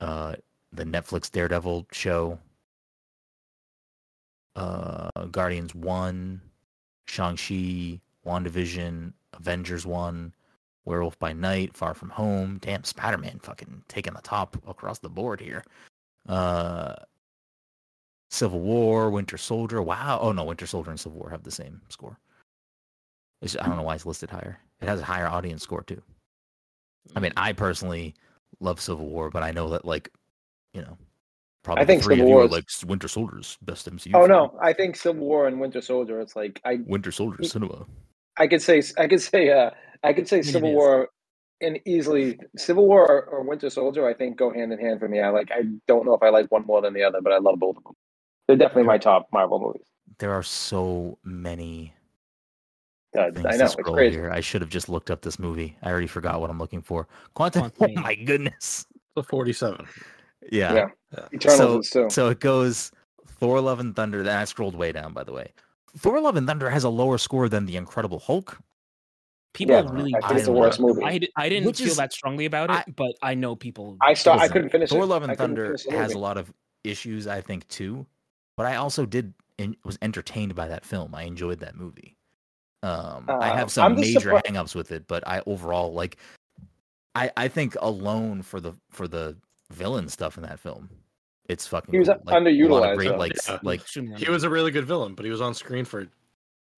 uh, 0.00 0.36
the 0.72 0.84
Netflix 0.84 1.30
Daredevil 1.30 1.86
show, 1.92 2.38
uh, 4.56 5.10
Guardians 5.30 5.74
1, 5.74 6.40
Shang-Chi, 7.06 8.00
WandaVision, 8.26 9.12
Avengers 9.34 9.86
1, 9.86 10.34
Werewolf 10.84 11.18
by 11.18 11.32
Night, 11.32 11.76
Far 11.76 11.94
From 11.94 12.10
Home. 12.10 12.58
Damn, 12.60 12.82
Spider-Man 12.82 13.40
fucking 13.42 13.84
taking 13.88 14.14
the 14.14 14.22
top 14.22 14.56
across 14.66 14.98
the 14.98 15.08
board 15.08 15.40
here. 15.40 15.62
Uh, 16.28 16.94
Civil 18.30 18.60
War, 18.60 19.10
Winter 19.10 19.38
Soldier. 19.38 19.82
Wow. 19.82 20.18
Oh, 20.20 20.32
no, 20.32 20.44
Winter 20.44 20.66
Soldier 20.66 20.90
and 20.90 21.00
Civil 21.00 21.18
War 21.18 21.30
have 21.30 21.44
the 21.44 21.50
same 21.50 21.80
score. 21.88 22.18
It's, 23.42 23.56
I 23.60 23.66
don't 23.66 23.76
know 23.76 23.82
why 23.82 23.94
it's 23.94 24.06
listed 24.06 24.30
higher. 24.30 24.58
It 24.80 24.88
has 24.88 25.00
a 25.00 25.04
higher 25.04 25.26
audience 25.28 25.62
score 25.62 25.82
too. 25.82 26.02
I 27.16 27.20
mean, 27.20 27.32
I 27.36 27.52
personally 27.52 28.14
love 28.60 28.80
Civil 28.80 29.06
War, 29.08 29.30
but 29.30 29.42
I 29.42 29.50
know 29.52 29.70
that 29.70 29.84
like, 29.84 30.10
you 30.74 30.82
know, 30.82 30.96
probably 31.62 31.82
I 31.82 31.86
think 31.86 32.02
three 32.02 32.16
Civil 32.16 32.24
of 32.26 32.28
you 32.28 32.34
War 32.34 32.42
are 32.42 32.46
is- 32.46 32.50
like 32.52 32.64
Winter 32.86 33.08
Soldier's 33.08 33.56
best 33.62 33.90
MCU. 33.90 34.10
Oh 34.14 34.20
film. 34.26 34.28
no, 34.30 34.58
I 34.60 34.72
think 34.72 34.96
Civil 34.96 35.24
War 35.24 35.46
and 35.46 35.60
Winter 35.60 35.80
Soldier. 35.80 36.20
It's 36.20 36.36
like 36.36 36.60
I 36.64 36.80
Winter 36.86 37.12
Soldier 37.12 37.42
cinema. 37.44 37.86
I 38.36 38.46
could 38.46 38.62
say 38.62 38.82
I 38.98 39.06
could 39.08 39.20
say 39.22 39.50
uh 39.50 39.70
I 40.04 40.12
could 40.12 40.28
say 40.28 40.42
Civil. 40.42 40.72
War 40.72 41.08
and 41.60 41.80
easily 41.86 42.38
Civil 42.56 42.86
War 42.86 43.04
or, 43.10 43.22
or 43.24 43.42
Winter 43.42 43.70
Soldier. 43.70 44.06
I 44.06 44.14
think 44.14 44.36
go 44.36 44.52
hand 44.52 44.72
in 44.72 44.78
hand 44.78 45.00
for 45.00 45.08
me. 45.08 45.20
I 45.20 45.30
like 45.30 45.50
I 45.50 45.62
don't 45.88 46.04
know 46.06 46.14
if 46.14 46.22
I 46.22 46.28
like 46.28 46.50
one 46.52 46.64
more 46.66 46.80
than 46.82 46.94
the 46.94 47.02
other, 47.02 47.20
but 47.20 47.32
I 47.32 47.38
love 47.38 47.58
both 47.58 47.76
of 47.78 47.84
them. 47.84 47.94
They're 48.46 48.56
definitely 48.56 48.84
my 48.84 48.98
top 48.98 49.28
Marvel 49.32 49.58
movies. 49.60 49.86
There 50.18 50.32
are 50.32 50.42
so 50.42 51.18
many 51.24 51.94
Uh, 53.16 53.30
God, 53.30 53.46
I 53.46 53.56
know 53.56 53.64
it's 53.64 53.74
crazy. 53.76 54.16
here. 54.16 54.30
I 54.30 54.40
should 54.40 54.60
have 54.60 54.70
just 54.70 54.88
looked 54.88 55.10
up 55.10 55.22
this 55.22 55.38
movie. 55.38 55.76
I 55.82 55.90
already 55.90 56.06
forgot 56.06 56.40
what 56.40 56.50
I'm 56.50 56.58
looking 56.58 56.82
for. 56.82 57.08
Quantum. 57.34 57.72
Oh 57.80 57.88
my 57.94 58.14
goodness. 58.14 58.86
The 59.16 59.22
47. 59.22 59.86
Yeah. 60.52 60.74
Yeah. 61.12 61.24
Eternals 61.32 61.88
so, 61.90 62.08
so 62.08 62.28
it 62.28 62.40
goes 62.40 62.92
Thor: 63.26 63.60
Love 63.60 63.80
and 63.80 63.96
Thunder. 63.96 64.22
Then 64.22 64.36
I 64.36 64.44
scrolled 64.44 64.74
way 64.74 64.92
down, 64.92 65.12
by 65.14 65.24
the 65.24 65.32
way. 65.32 65.52
Thor: 65.96 66.20
Love 66.20 66.36
and 66.36 66.46
Thunder 66.46 66.68
has 66.70 66.84
a 66.84 66.88
lower 66.90 67.16
score 67.18 67.48
than 67.48 67.64
the 67.66 67.76
Incredible 67.76 68.18
Hulk. 68.18 68.58
People 69.54 69.76
Yeah, 69.76 69.90
really. 69.90 70.14
I 70.14 70.20
think 70.28 70.36
it's 70.38 70.46
the 70.46 70.52
worst 70.52 70.78
know. 70.78 70.88
movie. 70.88 71.04
I, 71.04 71.20
I 71.36 71.48
didn't 71.48 71.66
Which 71.66 71.78
feel 71.78 71.88
is- 71.88 71.96
that 71.96 72.12
strongly 72.12 72.44
about 72.44 72.68
it, 72.70 72.74
I- 72.76 72.84
but 72.94 73.12
I 73.22 73.34
know 73.34 73.56
people. 73.56 73.96
I 74.02 74.12
saw. 74.14 74.36
I 74.36 74.48
couldn't 74.48 74.68
finish 74.68 74.90
Thor: 74.90 75.04
it. 75.04 75.06
Love 75.06 75.22
I 75.22 75.26
and 75.28 75.38
couldn't 75.38 75.56
Thunder 75.56 75.76
has 75.98 76.12
a 76.12 76.18
lot 76.18 76.36
of 76.36 76.52
issues, 76.84 77.26
I 77.26 77.40
think, 77.40 77.66
too. 77.68 78.06
But 78.58 78.66
I 78.66 78.76
also 78.76 79.06
did 79.06 79.32
en- 79.58 79.76
was 79.84 79.98
entertained 80.02 80.54
by 80.54 80.68
that 80.68 80.84
film. 80.84 81.14
I 81.14 81.22
enjoyed 81.22 81.60
that 81.60 81.74
movie. 81.74 82.17
Um, 82.82 83.24
I 83.28 83.50
Uh, 83.50 83.56
have 83.56 83.70
some 83.72 83.92
I'm 83.92 84.00
major 84.00 84.20
surpri- 84.20 84.42
hangups 84.44 84.74
with 84.74 84.92
it, 84.92 85.06
but 85.08 85.26
I 85.26 85.42
overall 85.46 85.92
like. 85.92 86.16
I 87.14 87.30
I 87.36 87.48
think 87.48 87.76
alone 87.80 88.42
for 88.42 88.60
the 88.60 88.74
for 88.90 89.08
the 89.08 89.36
villain 89.70 90.08
stuff 90.08 90.36
in 90.36 90.44
that 90.44 90.60
film, 90.60 90.88
it's 91.48 91.66
fucking. 91.66 91.92
He 91.92 91.98
was 91.98 92.08
cool. 92.08 92.16
Like, 92.24 92.34
a 92.36 92.38
lot 92.38 92.46
of 92.46 92.52
underutilized, 92.52 92.96
great 92.96 93.18
like 93.18 93.32
Yeah. 93.48 93.58
like 93.62 94.18
He 94.18 94.30
was 94.30 94.44
a 94.44 94.50
really 94.50 94.70
good 94.70 94.84
villain, 94.84 95.14
but 95.14 95.24
he 95.24 95.30
was 95.30 95.40
on 95.40 95.54
screen 95.54 95.84
for 95.84 96.06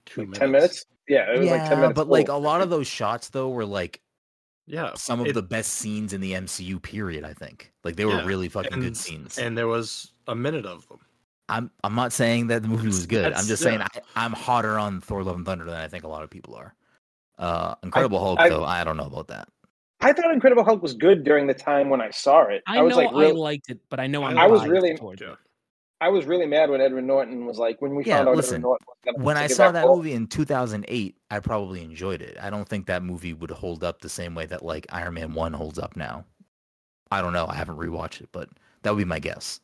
two 0.06 0.22
Like 0.22 0.28
minutes. 0.28 0.38
ten 0.38 0.50
minutes. 0.52 0.86
Yeah, 1.08 1.32
it 1.34 1.38
was 1.40 1.48
yeah, 1.48 1.56
like 1.56 1.68
ten 1.68 1.80
minutes. 1.80 1.96
but 1.96 2.08
like 2.08 2.28
a 2.28 2.34
lot 2.34 2.62
of 2.62 2.70
those 2.70 2.86
shots 2.86 3.28
though 3.28 3.50
were 3.50 3.66
like 3.66 4.00
Yeah. 4.66 4.94
some 4.94 5.20
of 5.20 5.26
it- 5.26 5.34
the 5.34 5.42
best 5.42 5.74
scenes 5.74 6.12
in 6.14 6.20
the 6.22 6.32
MCU 6.32 6.78
period. 6.80 7.24
I 7.24 7.34
think 7.34 7.72
like 7.84 7.96
they 7.96 8.06
were 8.06 8.12
Yeah, 8.14 8.24
really 8.26 8.48
fucking 8.48 8.80
good 8.80 8.96
scenes. 8.96 9.36
And 9.38 9.58
there 9.58 9.66
was 9.68 10.12
a 10.28 10.34
minute 10.34 10.64
of 10.64 10.88
them. 10.88 11.00
I'm 11.50 11.70
I'm 11.84 11.94
not 11.94 12.12
saying 12.12 12.46
that 12.48 12.62
the 12.62 12.68
movie 12.68 12.86
was 12.86 13.06
good. 13.06 13.24
I'm 13.26 13.30
that's- 13.32 13.48
just 13.48 13.62
saying 13.62 13.80
yeah. 13.80 13.88
I, 14.16 14.24
I'm 14.24 14.32
hotter 14.32 14.78
on 14.78 15.00
Thor: 15.00 15.22
Love 15.22 15.36
and 15.36 15.44
Thunder 15.46 15.64
than 15.64 15.74
I 15.74 15.88
think 15.88 16.04
a 16.04 16.08
lot 16.08 16.22
of 16.22 16.30
people 16.30 16.54
are. 16.54 16.74
Uh, 17.38 17.74
Incredible 17.82 18.18
Hulk, 18.20 18.38
I- 18.40 18.48
though, 18.48 18.64
I 18.64 18.84
don't 18.84 18.96
know 18.96 19.06
about 19.06 19.28
that. 19.28 19.48
I 20.02 20.12
thought 20.14 20.32
Incredible 20.32 20.64
Hulk 20.64 20.82
was 20.82 20.94
good 20.94 21.24
during 21.24 21.46
the 21.46 21.52
time 21.54 21.90
when 21.90 22.00
I 22.00 22.10
saw 22.10 22.42
it. 22.44 22.62
I, 22.66 22.78
I, 22.78 22.82
was 22.82 22.92
know 22.96 23.02
like, 23.02 23.12
I 23.14 23.20
real, 23.20 23.34
liked 23.38 23.68
it, 23.68 23.78
but 23.90 24.00
I 24.00 24.06
know 24.06 24.24
I'm. 24.24 24.38
I 24.38 24.46
was 24.46 24.66
really- 24.66 24.96
towards 24.96 25.20
it. 25.22 25.28
I 26.02 26.08
was 26.08 26.24
really 26.24 26.46
mad 26.46 26.70
when 26.70 26.80
Edward 26.80 27.04
Norton 27.04 27.44
was 27.44 27.58
like 27.58 27.82
when 27.82 27.94
we 27.94 28.04
Yeah, 28.04 28.16
found 28.18 28.30
out 28.30 28.36
listen, 28.36 28.56
Edward 28.62 28.78
Norton 29.04 29.14
was 29.18 29.24
When 29.26 29.36
I 29.36 29.46
saw 29.48 29.70
that 29.70 29.84
home. 29.84 29.98
movie 29.98 30.14
in 30.14 30.26
2008, 30.28 31.14
I 31.30 31.40
probably 31.40 31.82
enjoyed 31.82 32.22
it. 32.22 32.38
I 32.40 32.48
don't 32.48 32.66
think 32.66 32.86
that 32.86 33.02
movie 33.02 33.34
would 33.34 33.50
hold 33.50 33.84
up 33.84 34.00
the 34.00 34.08
same 34.08 34.34
way 34.34 34.46
that 34.46 34.64
like 34.64 34.86
Iron 34.88 35.12
Man 35.12 35.34
One 35.34 35.52
holds 35.52 35.78
up 35.78 35.96
now. 35.96 36.24
I 37.10 37.20
don't 37.20 37.34
know. 37.34 37.46
I 37.46 37.54
haven't 37.54 37.76
rewatched 37.76 38.22
it, 38.22 38.30
but 38.32 38.48
that 38.82 38.90
would 38.94 38.98
be 38.98 39.04
my 39.04 39.18
guess. 39.18 39.60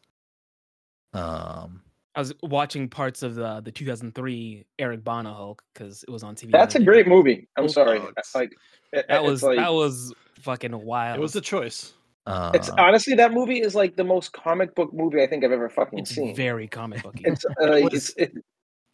Um, 1.17 1.83
I 2.15 2.21
was 2.21 2.33
watching 2.43 2.89
parts 2.89 3.23
of 3.23 3.35
the 3.35 3.61
the 3.61 3.71
2003 3.73 4.65
Eric 4.79 5.05
Bana 5.05 5.33
Hulk 5.35 5.63
because 5.75 6.03
it 6.05 6.11
was 6.11 6.23
on 6.23 6.35
TV. 6.35 6.51
That's 6.51 6.75
a 6.75 6.79
the 6.79 6.85
day. 6.85 6.91
great 6.91 7.09
movie. 7.09 7.49
I'm 7.57 7.65
Hulk 7.65 7.75
sorry. 7.75 7.99
dogs. 7.99 8.35
Like 8.35 8.53
it- 8.93 9.07
That 9.09 9.23
was 9.25 9.43
like, 9.43 9.57
that 9.59 9.73
was 9.73 10.15
fucking 10.41 10.73
wild. 10.85 11.19
It 11.19 11.21
was 11.21 11.37
a 11.37 11.41
choice. 11.41 11.93
Uh, 12.27 12.51
It's 12.55 12.71
honestly 12.71 13.15
that 13.15 13.33
movie 13.33 13.61
is 13.61 13.75
like 13.75 13.97
the 13.97 14.05
most 14.05 14.33
comic 14.33 14.75
book 14.75 14.93
movie 14.93 15.23
I 15.23 15.27
think 15.27 15.45
I've 15.45 15.53
ever 15.53 15.69
fucking 15.69 15.99
It's 16.01 16.15
seen. 16.15 16.35
very 16.35 16.67
comic 16.67 17.03
booky. 17.03 17.23
It's 17.27 17.45
uh, 17.45 17.51
like, 17.69 17.85
was- 17.85 17.95
it's 17.95 18.15
it, 18.17 18.43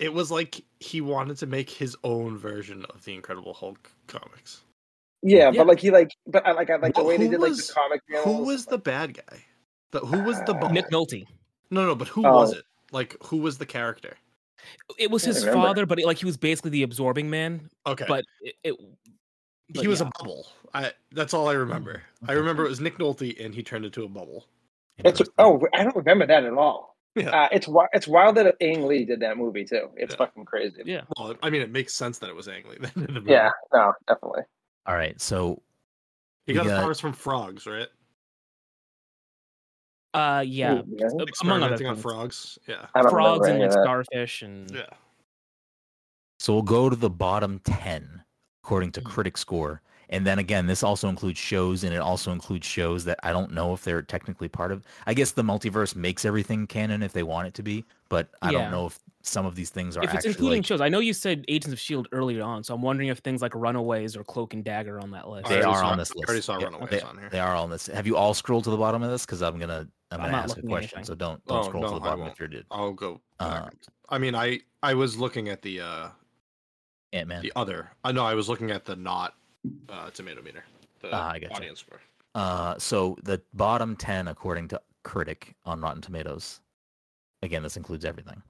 It 0.00 0.12
was 0.12 0.30
like 0.32 0.60
he 0.80 1.00
wanted 1.00 1.36
to 1.38 1.46
make 1.46 1.70
his 1.70 1.96
own 2.02 2.36
version 2.36 2.84
of 2.90 3.04
the 3.04 3.14
Incredible 3.14 3.54
Hulk 3.54 3.90
comics. 4.08 4.62
yeah, 5.22 5.44
Yeah. 5.44 5.50
but 5.58 5.66
like 5.68 5.78
he 5.78 5.90
like 5.92 6.10
but 6.26 6.44
I 6.46 6.52
like 6.52 6.70
I 6.70 6.76
like 6.76 6.94
the 6.94 7.04
way 7.04 7.16
they 7.16 7.26
who 7.26 7.30
did 7.30 7.40
like 7.40 7.52
the 7.54 7.72
comic. 7.72 8.00
Who 8.24 8.44
was 8.44 8.66
the 8.66 8.78
bad 8.78 9.14
guy? 9.14 9.44
The, 9.92 10.00
who 10.00 10.20
was 10.24 10.38
the 10.42 10.54
Uh. 10.56 10.72
Nick 10.72 10.90
Nolte. 10.90 11.24
No, 11.72 11.86
no, 11.86 11.94
but 11.96 12.06
who 12.08 12.24
Oh. 12.26 12.32
was 12.34 12.52
it? 12.52 12.64
Like, 12.92 13.16
who 13.24 13.38
was 13.38 13.58
the 13.58 13.66
character? 13.66 14.16
It 14.98 15.10
was 15.10 15.24
his 15.24 15.44
father, 15.44 15.86
but 15.86 15.98
it, 15.98 16.06
like 16.06 16.18
he 16.18 16.26
was 16.26 16.36
basically 16.36 16.70
the 16.70 16.82
absorbing 16.84 17.28
man. 17.28 17.68
Okay, 17.86 18.04
But 18.06 18.24
it, 18.42 18.54
it 18.62 18.76
he 19.74 19.88
was 19.88 20.00
yeah. 20.00 20.06
a 20.08 20.10
bubble. 20.18 20.46
I 20.74 20.92
that's 21.10 21.34
all 21.34 21.48
I 21.48 21.54
remember. 21.54 22.02
I 22.28 22.32
remember 22.32 22.64
it 22.64 22.68
was 22.68 22.80
Nick 22.80 22.98
Nolte, 22.98 23.44
and 23.44 23.52
he 23.54 23.62
turned 23.64 23.84
into 23.84 24.04
a 24.04 24.08
bubble. 24.08 24.46
It's 24.98 25.20
oh 25.38 25.66
I 25.74 25.82
don't 25.82 25.96
remember 25.96 26.26
that 26.26 26.44
at 26.44 26.52
all. 26.52 26.96
Yeah. 27.16 27.30
Uh, 27.30 27.48
it's 27.50 27.68
it's 27.92 28.06
wild 28.06 28.36
that 28.36 28.54
Ang 28.60 28.86
Lee 28.86 29.04
did 29.04 29.20
that 29.20 29.36
movie 29.36 29.64
too. 29.64 29.88
It's 29.96 30.12
Yeah. 30.12 30.18
fucking 30.18 30.44
crazy. 30.44 30.82
yeah. 30.84 31.02
Well, 31.18 31.34
I 31.42 31.50
mean, 31.50 31.62
it 31.62 31.70
makes 31.70 31.94
sense 31.94 32.18
that 32.18 32.28
it 32.30 32.36
was 32.36 32.46
Ang 32.48 32.64
Lee. 32.68 32.76
then 32.80 32.92
in 32.96 33.02
the 33.14 33.20
movie. 33.20 33.30
Yeah, 33.32 33.50
no, 33.72 33.92
definitely. 34.06 34.42
All 34.86 34.94
right, 34.94 35.20
so 35.20 35.60
he 36.46 36.52
we 36.52 36.56
got 36.56 36.64
his 36.66 36.72
got- 36.72 36.82
powers 36.82 37.00
from 37.00 37.14
frogs, 37.14 37.66
right? 37.66 37.88
Uh 40.14 40.44
yeah. 40.46 40.74
Ooh, 40.74 40.84
yeah. 40.88 41.06
Among 41.06 41.20
other 41.20 41.28
Experimenting 41.28 41.86
on 41.86 41.96
frogs. 41.96 42.58
Yeah. 42.68 42.86
Frogs 43.08 43.48
and 43.48 43.60
like 43.60 43.72
starfish 43.72 44.42
and 44.42 44.70
Yeah. 44.70 44.86
So 46.38 46.52
we'll 46.54 46.62
go 46.62 46.90
to 46.90 46.96
the 46.96 47.08
bottom 47.10 47.60
10 47.60 48.22
according 48.64 48.92
to 48.92 49.00
Mm. 49.00 49.04
critic 49.04 49.36
score. 49.36 49.80
And 50.12 50.26
then 50.26 50.38
again, 50.38 50.66
this 50.66 50.82
also 50.82 51.08
includes 51.08 51.38
shows 51.38 51.82
and 51.84 51.92
it 51.94 51.98
also 52.00 52.30
includes 52.32 52.66
shows 52.66 53.04
that 53.06 53.18
I 53.22 53.32
don't 53.32 53.50
know 53.52 53.72
if 53.72 53.82
they're 53.82 54.02
technically 54.02 54.46
part 54.46 54.70
of. 54.70 54.84
I 55.06 55.14
guess 55.14 55.32
the 55.32 55.42
multiverse 55.42 55.96
makes 55.96 56.24
everything 56.26 56.66
canon 56.66 57.02
if 57.02 57.12
they 57.14 57.22
want 57.22 57.48
it 57.48 57.54
to 57.54 57.62
be, 57.62 57.84
but 58.10 58.28
I 58.42 58.50
Yeah. 58.50 58.58
don't 58.60 58.70
know 58.70 58.86
if 58.86 59.00
some 59.22 59.46
of 59.46 59.54
these 59.54 59.70
things 59.70 59.96
are 59.96 60.02
if 60.04 60.10
it's 60.10 60.16
actually 60.16 60.30
including 60.32 60.58
like, 60.58 60.66
shows, 60.66 60.80
I 60.82 60.90
know 60.90 60.98
you 60.98 61.14
said 61.14 61.44
Agents 61.48 61.72
of 61.72 61.80
Shield 61.80 62.08
earlier 62.12 62.42
on, 62.42 62.62
so 62.62 62.74
I'm 62.74 62.82
wondering 62.82 63.08
if 63.08 63.18
things 63.20 63.40
like 63.40 63.54
Runaways 63.54 64.14
or 64.16 64.22
Cloak 64.22 64.52
and 64.52 64.62
Dagger 64.62 64.98
are 64.98 65.00
on 65.00 65.12
that 65.12 65.28
list. 65.28 65.48
They 65.48 65.62
already 65.62 65.72
are 65.72 65.80
saw- 65.80 65.90
on 65.92 65.98
this 65.98 66.14
list. 66.14 66.28
I 66.28 66.30
already 66.30 66.42
saw 66.42 66.58
Yeah, 66.58 66.64
Runaways 66.66 66.90
they, 66.90 67.00
on 67.00 67.18
here. 67.18 67.28
They 67.30 67.40
are 67.40 67.56
on 67.56 67.70
this. 67.70 67.86
Have 67.86 68.06
you 68.06 68.16
all 68.16 68.34
scrolled 68.34 68.64
to 68.64 68.70
the 68.70 68.76
bottom 68.76 69.02
of 69.02 69.10
this? 69.10 69.24
Because 69.24 69.40
I'm 69.40 69.58
gonna 69.58 69.88
I'm 70.10 70.20
I'm 70.20 70.20
gonna 70.20 70.32
not 70.32 70.44
ask 70.44 70.58
a 70.58 70.62
question. 70.62 71.04
So 71.04 71.14
don't 71.14 71.42
don't 71.46 71.58
Oh, 71.58 71.62
scroll 71.68 71.82
no, 71.84 71.88
to 71.88 71.94
the 71.94 72.00
bottom 72.00 72.26
if 72.26 72.38
you're 72.38 72.48
did. 72.48 72.66
I'll 72.70 72.92
go. 72.92 73.22
Uh. 73.40 73.70
I 74.10 74.18
mean, 74.18 74.34
I 74.34 74.60
I 74.82 74.92
was 74.92 75.16
looking 75.16 75.48
at 75.48 75.62
the 75.62 75.80
uh 75.80 76.08
Ant 77.14 77.28
Man. 77.28 77.40
the 77.42 77.52
other. 77.56 77.92
I 78.04 78.12
know 78.12 78.24
I 78.26 78.34
was 78.34 78.48
looking 78.50 78.70
at 78.70 78.84
the 78.84 78.96
not 78.96 79.34
uh 79.88 80.10
tomato 80.10 80.42
meter. 80.42 80.64
The 81.00 81.10
Ah, 81.12 81.30
I 81.32 81.38
gotcha. 81.38 81.54
audience 81.54 81.80
score. 81.80 82.00
Uh, 82.34 82.78
so 82.78 83.16
the 83.24 83.40
bottom 83.54 83.94
10, 83.96 84.28
according 84.28 84.68
to 84.68 84.80
Critic 85.02 85.54
on 85.66 85.80
Rotten 85.80 86.00
Tomatoes, 86.00 86.60
again, 87.42 87.62
this 87.62 87.76
includes 87.76 88.04
everything. 88.04 88.40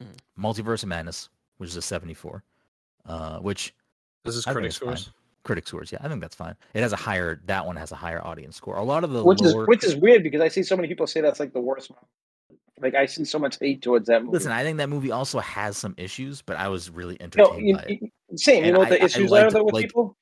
Mm. 0.00 0.08
Multiverse 0.38 0.82
of 0.82 0.88
Madness, 0.88 1.28
which 1.58 1.70
is 1.70 1.76
a 1.76 1.82
74, 1.82 2.42
uh, 3.06 3.38
which 3.38 3.72
This 4.24 4.36
is 4.36 4.46
I 4.46 4.52
critic 4.52 4.68
it's 4.70 4.78
fine. 4.78 4.96
scores. 4.96 5.14
critic 5.44 5.66
scores, 5.66 5.92
yeah, 5.92 5.98
I 6.02 6.08
think 6.08 6.20
that's 6.20 6.34
fine. 6.36 6.54
It 6.74 6.82
has 6.82 6.92
a 6.92 6.96
higher, 6.96 7.40
that 7.46 7.64
one 7.64 7.76
has 7.76 7.92
a 7.92 7.96
higher 7.96 8.24
audience 8.24 8.56
score. 8.56 8.76
A 8.76 8.82
lot 8.82 9.02
of 9.04 9.10
the 9.12 9.24
Which 9.24 9.42
is 9.42 9.54
which 9.66 9.84
is 9.84 9.96
weird 9.96 10.22
because 10.22 10.40
I 10.40 10.48
see 10.48 10.62
so 10.62 10.76
many 10.76 10.88
people 10.88 11.06
say 11.06 11.20
that's 11.20 11.40
like 11.40 11.52
the 11.52 11.60
worst. 11.60 11.90
one. 11.90 12.00
Like 12.80 12.94
I 12.96 13.06
see 13.06 13.24
so 13.24 13.38
much 13.38 13.58
hate 13.60 13.80
towards 13.80 14.08
that 14.08 14.22
movie. 14.24 14.32
listen, 14.34 14.50
I 14.52 14.62
think 14.64 14.76
that 14.78 14.88
movie 14.88 15.12
also 15.12 15.38
has 15.38 15.76
some 15.76 15.94
issues, 15.96 16.42
but 16.42 16.56
I 16.56 16.68
was 16.68 16.90
really 16.90 17.16
No, 17.20 17.24
entertained 17.24 17.68
you, 17.68 17.76
by 17.76 17.82
it. 17.82 18.02
you- 18.02 18.36
same. 18.36 18.64
You 18.64 18.72
know 18.72 18.80
what 18.80 18.88
the 18.88 19.00
I 19.00 19.04
issues 19.06 19.30
liked 19.30 19.48
are 19.48 19.50
though 19.58 19.64
with 19.64 19.74
like- 19.74 19.86
people? 19.86 20.16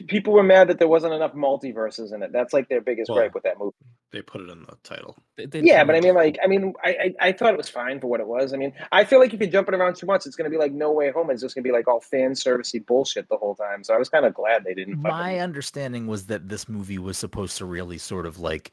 P- 0.00 0.04
People 0.06 0.32
were 0.32 0.42
mad 0.42 0.68
that 0.68 0.78
there 0.78 0.88
wasn't 0.88 1.12
enough 1.14 1.34
multiverses 1.34 2.12
in 2.14 2.22
it. 2.22 2.32
That's 2.32 2.52
like 2.52 2.68
their 2.68 2.80
biggest 2.80 3.10
Well, 3.10 3.18
gripe 3.18 3.34
with 3.34 3.42
that 3.44 3.58
movie. 3.58 3.74
They 4.12 4.22
put 4.22 4.40
it 4.40 4.48
in 4.48 4.60
the 4.62 4.76
title. 4.82 5.16
They- 5.36 5.46
they 5.46 5.60
Yeah, 5.60 5.84
but 5.84 5.94
I 5.94 6.00
mean, 6.00 6.14
like, 6.14 6.38
I 6.42 6.46
mean, 6.46 6.72
I, 6.82 6.90
I 7.20 7.28
I 7.28 7.32
thought 7.32 7.52
it 7.52 7.56
was 7.56 7.68
fine 7.68 8.00
for 8.00 8.06
what 8.06 8.20
it 8.20 8.26
was. 8.26 8.52
I 8.52 8.56
mean, 8.56 8.72
I 8.92 9.04
feel 9.04 9.20
like 9.20 9.34
if 9.34 9.40
you're 9.40 9.50
jumping 9.50 9.74
around 9.74 9.96
too 9.96 10.06
much, 10.06 10.26
it's 10.26 10.36
gonna 10.36 10.50
be 10.50 10.56
like 10.56 10.72
No 10.72 10.90
Way 10.92 11.10
Home. 11.12 11.30
It's 11.30 11.42
just 11.42 11.54
gonna 11.54 11.62
be 11.64 11.72
like 11.72 11.86
all 11.86 12.00
fan 12.00 12.32
servicey 12.32 12.84
bullshit 12.84 13.28
the 13.28 13.36
whole 13.36 13.54
time. 13.54 13.84
So 13.84 13.94
I 13.94 13.98
was 13.98 14.08
kind 14.08 14.24
of 14.24 14.34
glad 14.34 14.64
they 14.64 14.74
didn't. 14.74 14.96
fucking- 14.96 15.16
My 15.16 15.38
understanding 15.38 16.06
was 16.06 16.26
that 16.26 16.48
this 16.48 16.68
movie 16.68 16.98
was 16.98 17.18
supposed 17.18 17.56
to 17.58 17.64
really 17.66 17.98
sort 17.98 18.26
of 18.26 18.40
like 18.40 18.72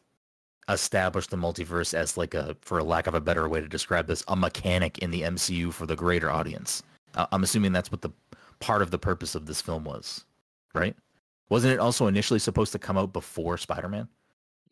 establish 0.69 1.27
the 1.27 1.37
multiverse 1.37 1.93
as 1.93 2.17
like 2.17 2.33
a, 2.33 2.55
for 2.61 2.81
lack 2.83 3.07
of 3.07 3.13
a 3.13 3.21
better 3.21 3.47
way 3.47 3.61
to 3.61 3.67
describe 3.67 4.07
this, 4.07 4.23
a 4.27 4.35
mechanic 4.35 4.97
in 4.99 5.11
the 5.11 5.21
MCU 5.21 5.71
for 5.71 5.85
the 5.85 5.95
greater 5.95 6.29
audience. 6.29 6.83
I- 7.15 7.27
I'm 7.31 7.43
assuming 7.43 7.71
that's 7.71 7.91
what 7.91 8.01
the 8.01 8.09
part 8.59 8.81
of 8.81 8.91
the 8.91 8.97
purpose 8.99 9.35
of 9.35 9.45
this 9.45 9.61
film 9.61 9.83
was, 9.85 10.25
right? 10.73 10.95
Wasn't 11.49 11.73
it 11.73 11.79
also 11.79 12.07
initially 12.07 12.39
supposed 12.39 12.71
to 12.73 12.79
come 12.79 12.97
out 12.97 13.13
before 13.13 13.57
Spider-Man? 13.57 14.07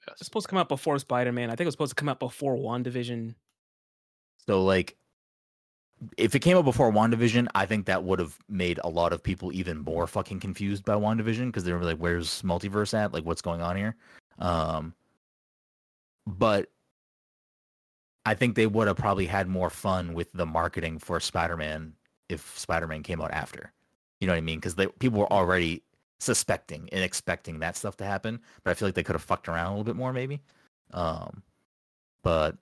Yes. 0.08 0.18
It's 0.20 0.26
supposed 0.26 0.46
to 0.46 0.50
come 0.50 0.60
out 0.60 0.70
before 0.70 1.00
Spider 1.00 1.32
Man. 1.32 1.50
I 1.50 1.54
think 1.54 1.62
it 1.62 1.66
was 1.66 1.74
supposed 1.74 1.92
to 1.92 1.96
come 1.96 2.10
out 2.10 2.20
before 2.20 2.56
WandaVision. 2.56 3.34
So 4.46 4.64
like, 4.64 4.96
if 6.18 6.36
it 6.36 6.40
came 6.40 6.58
out 6.58 6.66
before 6.66 6.92
WandaVision, 6.92 7.48
I 7.56 7.66
think 7.66 7.86
that 7.86 8.04
would 8.04 8.20
have 8.20 8.38
made 8.50 8.80
a 8.84 8.90
lot 8.90 9.14
of 9.14 9.24
people 9.24 9.52
even 9.54 9.80
more 9.80 10.06
fucking 10.06 10.42
confused 10.42 10.86
by 10.86 10.94
WandaVision 10.94 11.48
because 11.48 11.64
they 11.64 11.74
were 11.74 11.80
like, 11.80 11.98
"Where's 11.98 12.42
multiverse 12.44 12.94
at? 12.94 13.14
Like, 13.14 13.26
what's 13.26 13.42
going 13.42 13.62
on 13.62 13.78
here?" 13.78 13.96
Um, 14.38 14.94
but 16.28 16.70
I 18.26 18.34
think 18.36 18.56
they 18.56 18.68
would 18.68 18.88
have 18.88 18.98
probably 18.98 19.26
had 19.26 19.48
more 19.48 19.70
fun 19.70 20.14
with 20.14 20.32
the 20.34 20.46
marketing 20.46 21.00
for 21.00 21.20
Spider-Man 21.20 21.94
if 22.30 22.58
Spider-Man 22.58 23.04
came 23.04 23.22
out 23.22 23.32
after. 23.32 23.72
You 24.20 24.28
know 24.28 24.34
what 24.34 24.38
I 24.38 24.42
mean? 24.42 24.60
Because 24.60 24.76
people 25.00 25.20
were 25.20 25.32
already 25.32 25.84
suspecting 26.20 26.90
and 26.92 27.04
expecting 27.04 27.60
that 27.60 27.76
stuff 27.76 27.98
to 27.98 28.06
happen, 28.06 28.40
but 28.64 28.72
I 28.72 28.74
feel 28.74 28.88
like 28.88 28.96
they 28.96 29.04
could 29.04 29.16
have 29.16 29.24
fucked 29.24 29.48
around 29.48 29.68
a 29.68 29.70
little 29.72 29.84
bit 29.84 29.96
more, 29.96 30.14
maybe. 30.14 30.42
Um, 30.92 31.44
but 32.24 32.56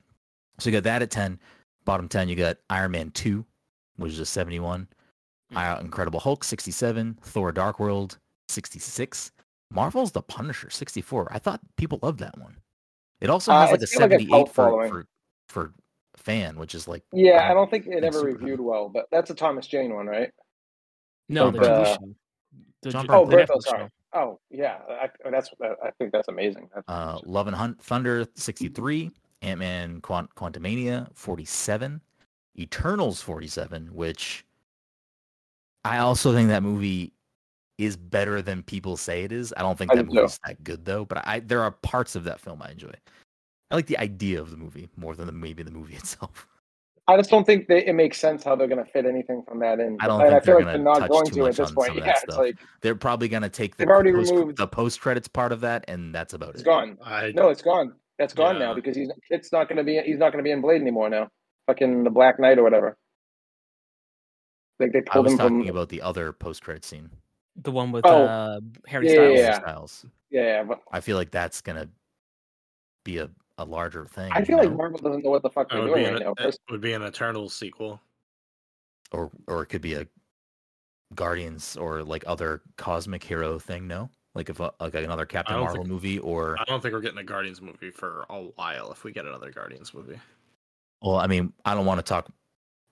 so 0.60 0.70
you 0.70 0.76
got 0.76 0.84
that 0.84 1.02
at 1.02 1.12
ten. 1.12 1.40
Bottom 1.86 2.08
ten, 2.08 2.30
you 2.30 2.36
got 2.36 2.58
Iron 2.70 2.92
Man 2.92 3.12
two, 3.12 3.46
which 3.98 4.12
is 4.14 4.20
a 4.20 4.26
seventy-one. 4.26 4.88
Uh, 5.56 5.78
Incredible 5.82 6.20
Hulk 6.20 6.44
sixty-seven. 6.44 7.20
Thor: 7.22 7.52
Dark 7.52 7.80
World 7.80 8.18
sixty-six. 8.48 9.32
Marvel's 9.72 10.12
The 10.12 10.22
Punisher 10.22 10.70
sixty-four. 10.70 11.28
I 11.32 11.40
thought 11.40 11.60
people 11.78 12.00
loved 12.02 12.20
that 12.20 12.38
one. 12.38 12.56
It 13.22 13.30
also 13.30 13.52
Uh, 13.52 13.62
has 13.62 13.72
like 13.72 13.80
a 13.80 13.84
it's 13.84 13.98
got, 13.98 14.10
like, 14.10 14.20
a 14.20 14.24
seventy-eight 14.24 14.50
for, 14.50 14.88
for 14.88 15.06
for 15.50 15.74
fan, 16.16 16.58
which 16.58 16.76
is 16.76 16.88
like 16.88 17.04
Yeah, 17.12 17.44
I 17.44 17.48
don't 17.50 17.58
don't 17.58 17.72
think 17.72 17.88
it 17.88 18.04
ever 18.04 18.22
reviewed 18.22 18.60
well, 18.60 18.90
but 18.90 19.08
that's 19.12 19.30
a 19.30 19.36
Thomas 19.36 19.68
Jane 19.68 19.94
one, 19.94 20.08
right? 20.08 20.32
No, 21.30 21.46
John 21.46 21.54
the 21.54 21.60
TV 21.60 21.66
Bernthal. 21.66 21.86
show. 21.86 22.16
The 22.84 22.92
John 22.92 23.06
Ju- 23.06 23.12
Oh, 23.14 23.26
the 23.26 23.38
Bernthal, 23.38 23.62
sorry. 23.62 23.80
show. 23.84 23.90
Oh, 24.14 24.40
yeah, 24.52 24.80
I, 24.90 25.10
that's 25.32 25.50
I 25.62 25.90
think 25.98 26.12
that's 26.12 26.28
amazing. 26.28 26.70
That's 26.74 26.88
Uh, 26.88 27.20
Love 27.26 27.48
and 27.48 27.56
Hunt 27.56 27.82
Thunder 27.82 28.28
63, 28.36 29.10
Ant 29.42 29.60
Man 29.60 30.02
Quant- 30.02 30.34
Quantumania 30.36 31.08
47, 31.16 32.00
Eternals 32.60 33.22
47, 33.22 33.88
which 33.94 34.46
I 35.84 35.98
also 35.98 36.32
think 36.34 36.50
that 36.50 36.62
movie 36.64 37.12
is 37.80 37.98
better 37.98 38.42
than 38.44 38.62
people 38.62 38.96
say 38.98 39.24
it 39.24 39.32
is. 39.32 39.52
I 39.58 39.62
don't 39.64 39.78
think 39.78 39.92
I 39.92 39.96
that 39.96 40.04
do 40.04 40.10
too. 40.10 40.16
movie's 40.22 40.40
that 40.46 40.64
good 40.64 40.86
though, 40.86 41.06
but 41.06 41.26
I 41.28 41.40
there 41.40 41.64
are 41.64 41.72
parts 41.72 42.16
of 42.16 42.24
that 42.26 42.40
film 42.40 42.62
I 42.62 42.70
enjoy. 42.72 42.94
I 43.72 43.76
like 43.76 43.88
the 43.88 43.98
idea 43.98 44.40
of 44.40 44.52
the 44.52 44.58
movie 44.58 44.88
more 44.96 45.16
than 45.16 45.26
the, 45.26 45.32
maybe 45.32 45.64
the 45.64 45.72
movie 45.72 45.96
itself. 45.96 46.48
I 47.08 47.18
just 47.18 47.30
don't 47.30 47.44
think 47.46 47.68
that 47.68 47.88
it 47.90 47.94
makes 47.94 48.18
sense 48.18 48.44
how 48.46 48.56
they're 48.56 48.68
going 48.68 48.84
to 48.84 48.90
fit 48.90 49.06
anything 49.06 49.44
from 49.46 49.60
that 49.60 49.80
in. 49.82 49.98
I 50.00 50.08
don't 50.08 50.22
and 50.22 50.30
think 50.30 50.42
I 50.42 50.46
feel 50.46 50.56
they're 50.58 50.66
like 50.66 50.74
they're 50.74 50.84
gonna 50.84 50.84
not 50.84 51.00
touch 51.00 51.10
going 51.10 51.26
too 51.26 51.32
to 51.36 51.42
at 51.42 51.46
much 51.48 51.58
this 51.58 51.72
point. 51.72 51.90
of 51.90 51.96
that 51.98 52.06
Yeah, 52.06 52.12
it's 52.12 52.22
stuff. 52.22 52.38
like 52.38 52.56
They're 52.82 52.96
probably 52.96 53.28
gonna 53.28 53.50
take 53.50 53.76
the 53.76 53.86
already 53.88 54.14
post, 54.14 54.32
removed- 54.32 54.58
the 54.58 54.68
post 54.68 55.02
credits 55.02 55.28
part 55.28 55.52
of 55.52 55.60
that, 55.62 55.84
and 55.90 56.16
that's 56.16 56.34
about 56.34 56.52
it's 56.52 56.60
it. 56.60 56.62
It's 56.62 56.66
gone. 56.68 56.98
I 57.04 57.32
No, 57.36 57.50
it's 57.50 57.62
gone. 57.62 57.94
That's 58.20 58.34
gone 58.34 58.58
now 58.60 58.74
because 58.74 58.96
he's 58.96 59.10
it's 59.30 59.52
not 59.52 59.68
going 59.68 59.78
to 59.78 59.84
be 59.84 60.00
he's 60.06 60.18
not 60.20 60.32
going 60.32 60.38
to 60.42 60.48
be 60.48 60.52
in 60.52 60.62
Blade 60.62 60.80
anymore 60.82 61.10
now. 61.10 61.30
Fucking 61.68 62.04
the 62.06 62.10
Black 62.10 62.40
Knight 62.40 62.58
or 62.60 62.64
whatever. 62.64 62.96
Like 64.80 64.94
they 64.94 65.02
pulled 65.02 65.16
I 65.16 65.20
was 65.20 65.32
him 65.34 65.38
talking 65.40 65.62
from. 65.62 65.70
about 65.70 65.90
the 65.90 66.02
other 66.02 66.32
post 66.32 66.64
credit 66.64 66.86
scene. 66.86 67.10
The 67.56 67.72
one 67.72 67.92
with 67.92 68.06
Oh, 68.06 68.24
uh, 68.24 68.60
Harry 68.88 69.08
yeah, 69.08 69.14
Styles. 69.14 69.38
yeah, 69.40 69.44
Harry 69.46 69.54
Styles. 69.56 70.06
yeah, 70.30 70.64
but 70.64 70.80
I 70.92 71.00
feel 71.02 71.18
like 71.18 71.32
that's 71.32 71.62
gonna 71.62 71.90
be 73.04 73.18
a, 73.18 73.30
a 73.58 73.66
larger 73.66 74.06
thing. 74.06 74.32
I 74.32 74.40
you 74.40 74.46
feel 74.46 74.58
like 74.58 74.70
know? 74.70 74.78
Marvel 74.78 75.00
doesn't 75.00 75.24
know 75.24 75.30
what 75.32 75.44
the 75.44 75.50
fuck 75.50 75.72
It 75.72 75.76
they're 75.76 75.86
doing 75.86 76.06
an, 76.06 76.14
right 76.14 76.24
now. 76.24 76.34
it 76.40 76.58
would 76.70 76.82
be 76.82 76.94
an 76.94 77.02
Eternal 77.04 77.50
sequel. 77.50 78.02
or 79.12 79.30
or 79.48 79.62
it 79.64 79.68
could 79.68 79.82
be 79.82 79.94
a 79.94 80.08
Guardians 81.16 81.78
or 81.78 82.04
like 82.04 82.24
other 82.26 82.62
cosmic 82.78 83.24
hero 83.24 83.60
thing. 83.60 83.88
No, 83.88 84.10
like 84.34 84.50
if 84.50 84.60
a, 84.60 84.72
like 84.80 84.96
another 84.96 85.26
Captain 85.26 85.56
Marvel 85.60 85.78
think- 85.78 85.88
movie, 85.88 86.20
or 86.20 86.58
I 86.60 86.64
don't 86.66 86.82
think 86.82 86.94
we're 86.94 87.02
getting 87.02 87.20
a 87.20 87.24
Guardians 87.24 87.62
movie 87.62 87.92
for 87.92 88.26
a 88.30 88.42
while. 88.56 88.92
If 88.92 89.04
we 89.04 89.12
get 89.12 89.26
another 89.26 89.52
Guardians 89.52 89.94
movie, 89.94 90.20
well, 91.02 91.18
I 91.18 91.28
mean, 91.28 91.54
I 91.66 91.76
don't 91.76 91.86
want 91.86 92.00
to 92.00 92.04
talk 92.04 92.30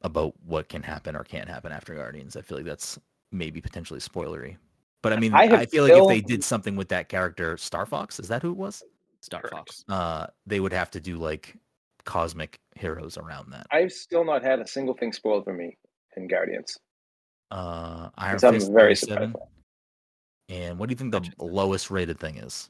about 0.03 0.33
what 0.45 0.69
can 0.69 0.83
happen 0.83 1.15
or 1.15 1.23
can't 1.23 1.49
happen 1.49 1.71
after 1.71 1.95
Guardians. 1.95 2.35
I 2.35 2.41
feel 2.41 2.57
like 2.57 2.65
that's 2.65 2.99
maybe 3.31 3.61
potentially 3.61 3.99
spoilery. 3.99 4.57
But 5.01 5.13
I 5.13 5.17
mean, 5.17 5.33
I 5.33 5.39
I, 5.39 5.45
have 5.47 5.71
feel 5.71 5.83
like 5.83 5.93
if 5.93 6.07
they 6.07 6.21
did 6.21 6.43
something 6.43 6.75
with 6.75 6.89
that 6.89 7.09
character, 7.09 7.57
Star 7.57 7.87
Fox, 7.87 8.19
is 8.19 8.27
that 8.27 8.43
who 8.43 8.51
it 8.51 8.57
was? 8.57 8.83
Star 9.21 9.41
Correct. 9.41 9.55
Fox. 9.55 9.83
Uh, 9.89 10.27
they 10.45 10.59
would 10.59 10.73
have 10.73 10.89
to 10.91 10.99
do 10.99 11.17
like 11.17 11.55
cosmic 12.05 12.59
heroes 12.75 13.17
around 13.17 13.51
that. 13.51 13.67
I've 13.71 13.91
still 13.91 14.25
not 14.25 14.43
had 14.43 14.59
a 14.59 14.67
single 14.67 14.95
thing 14.95 15.13
spoiled 15.13 15.43
for 15.43 15.53
me 15.53 15.77
in 16.17 16.27
Guardians. 16.27 16.77
Uh, 17.51 18.09
Iron 18.17 18.39
So 18.39 18.47
I'm 18.47 18.53
Fist 18.55 18.71
very 18.71 18.95
37. 18.95 19.31
surprised. 19.31 19.47
And 20.49 20.79
what 20.79 20.89
do 20.89 20.93
you 20.93 20.97
think 20.97 21.11
the 21.11 21.45
lowest 21.45 21.91
rated 21.91 22.19
thing 22.19 22.37
is? 22.37 22.69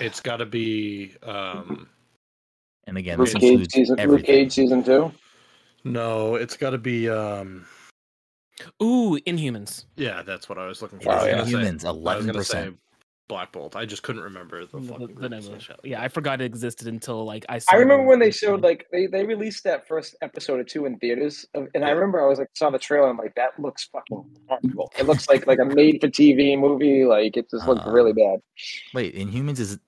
It's 0.00 0.20
got 0.20 0.36
to 0.36 0.46
be. 0.46 1.14
um 1.22 1.88
And 2.86 2.96
again, 2.96 3.18
Luke 3.18 3.26
this 3.28 3.34
Cage 3.34 3.50
includes 3.50 3.74
season. 3.74 3.96
Luke. 4.10 4.24
Cage 4.24 4.52
season 4.52 4.82
two. 4.82 5.12
No, 5.84 6.34
it's 6.34 6.56
got 6.56 6.70
to 6.70 6.78
be. 6.78 7.08
um 7.08 7.66
Ooh, 8.82 9.18
Inhumans. 9.26 9.86
Yeah, 9.96 10.22
that's 10.22 10.48
what 10.48 10.58
I 10.58 10.66
was 10.66 10.82
looking 10.82 10.98
for. 11.00 11.10
I 11.10 11.16
Wow, 11.16 11.24
yeah. 11.24 11.30
gonna 11.32 11.44
say- 11.44 11.50
Humans, 11.50 11.84
I 11.84 11.90
was 11.90 11.96
eleven 11.98 12.26
gonna 12.26 12.44
say 12.44 12.58
percent. 12.58 12.78
Black 13.30 13.52
Bolt. 13.52 13.76
I 13.76 13.86
just 13.86 14.02
couldn't 14.02 14.22
remember 14.22 14.66
the 14.66 14.78
The, 14.80 14.86
fucking 14.88 15.14
the 15.14 15.28
name 15.28 15.38
of 15.38 15.52
the 15.52 15.60
show. 15.60 15.76
Yeah, 15.84 16.02
I 16.02 16.08
forgot 16.08 16.40
it 16.42 16.44
existed 16.44 16.86
until 16.88 17.24
like 17.24 17.46
I. 17.48 17.58
Saw 17.60 17.72
I 17.72 17.76
remember 17.78 18.04
when 18.06 18.18
they 18.18 18.30
showed 18.30 18.60
like 18.62 18.86
they, 18.92 19.06
they 19.06 19.24
released 19.24 19.64
that 19.64 19.86
first 19.88 20.16
episode 20.20 20.60
of 20.60 20.66
two 20.66 20.84
in 20.84 20.98
theaters, 20.98 21.46
of- 21.54 21.68
and 21.74 21.84
I 21.84 21.90
remember 21.90 22.20
I 22.22 22.26
was 22.28 22.38
like 22.38 22.48
saw 22.54 22.68
the 22.70 22.78
trailer. 22.78 23.08
I'm 23.08 23.16
like, 23.16 23.34
that 23.36 23.58
looks 23.58 23.84
fucking 23.84 24.24
horrible. 24.48 24.92
It 24.98 25.06
looks 25.06 25.28
like 25.28 25.46
like 25.46 25.58
a 25.60 25.64
made 25.80 26.00
for 26.00 26.08
TV 26.08 26.58
movie. 26.58 27.04
Like 27.06 27.36
it 27.36 27.48
just 27.50 27.66
looked 27.66 27.86
really 27.86 28.10
Um, 28.10 28.16
bad. 28.16 28.40
Wait, 28.92 29.14
Inhumans 29.14 29.60
is 29.60 29.78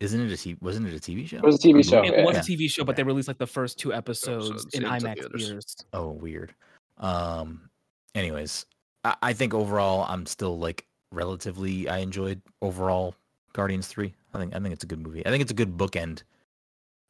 isn't 0.00 0.20
it 0.20 0.32
a 0.32 0.36
T- 0.36 0.56
wasn't 0.60 0.86
it 0.88 0.94
a 0.94 1.00
TV 1.00 1.26
show? 1.26 1.38
It 1.38 1.44
was 1.44 1.64
a 1.64 1.68
TV 1.68 1.88
show. 1.88 2.02
It 2.02 2.12
yeah. 2.12 2.24
was 2.24 2.36
a 2.36 2.40
TV 2.40 2.70
show, 2.70 2.84
but 2.84 2.96
they 2.96 3.02
released 3.04 3.28
like 3.28 3.38
the 3.38 3.46
first 3.46 3.78
two 3.78 3.94
episodes, 3.94 4.50
Episodes 4.50 4.74
in 4.74 4.82
IMAX 4.82 5.14
theaters. 5.14 5.42
theaters. 5.46 5.76
Oh, 5.92 6.08
weird. 6.10 6.54
Um. 6.98 7.70
Anyways, 8.14 8.66
I, 9.04 9.14
I 9.22 9.32
think 9.32 9.54
overall, 9.54 10.04
I'm 10.08 10.26
still 10.26 10.58
like 10.58 10.84
relatively. 11.12 11.88
I 11.88 11.98
enjoyed 11.98 12.40
overall 12.60 13.14
Guardians 13.52 13.86
Three. 13.86 14.14
I 14.34 14.38
think 14.38 14.54
I 14.54 14.60
think 14.60 14.72
it's 14.72 14.84
a 14.84 14.88
good 14.88 15.00
movie. 15.00 15.24
I 15.26 15.30
think 15.30 15.42
it's 15.42 15.50
a 15.50 15.54
good 15.54 15.76
bookend. 15.76 16.22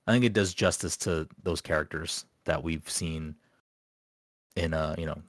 I 0.07 0.13
think 0.13 0.25
it 0.25 0.33
does 0.33 0.53
justice 0.53 0.97
to 0.99 1.29
those 1.43 1.61
characters 1.61 2.27
that 2.45 2.63
we've 2.63 2.89
seen 2.91 3.37
in 4.57 4.75
uh 4.75 4.95
you 4.99 5.07
know 5.07 5.23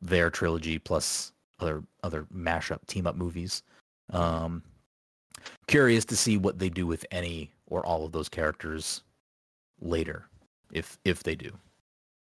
their 0.00 0.30
trilogy 0.30 0.78
plus 0.78 1.32
other 1.60 1.82
other 2.02 2.26
mashup 2.34 2.86
team 2.86 3.06
up 3.06 3.16
movies. 3.16 3.62
Um, 4.10 4.62
curious 5.66 6.04
to 6.06 6.16
see 6.16 6.36
what 6.38 6.58
they 6.58 6.68
do 6.68 6.86
with 6.86 7.04
any 7.10 7.50
or 7.66 7.84
all 7.84 8.04
of 8.04 8.12
those 8.12 8.28
characters 8.28 9.02
later, 9.80 10.26
if 10.72 10.98
if 11.04 11.22
they 11.22 11.34
do. 11.34 11.52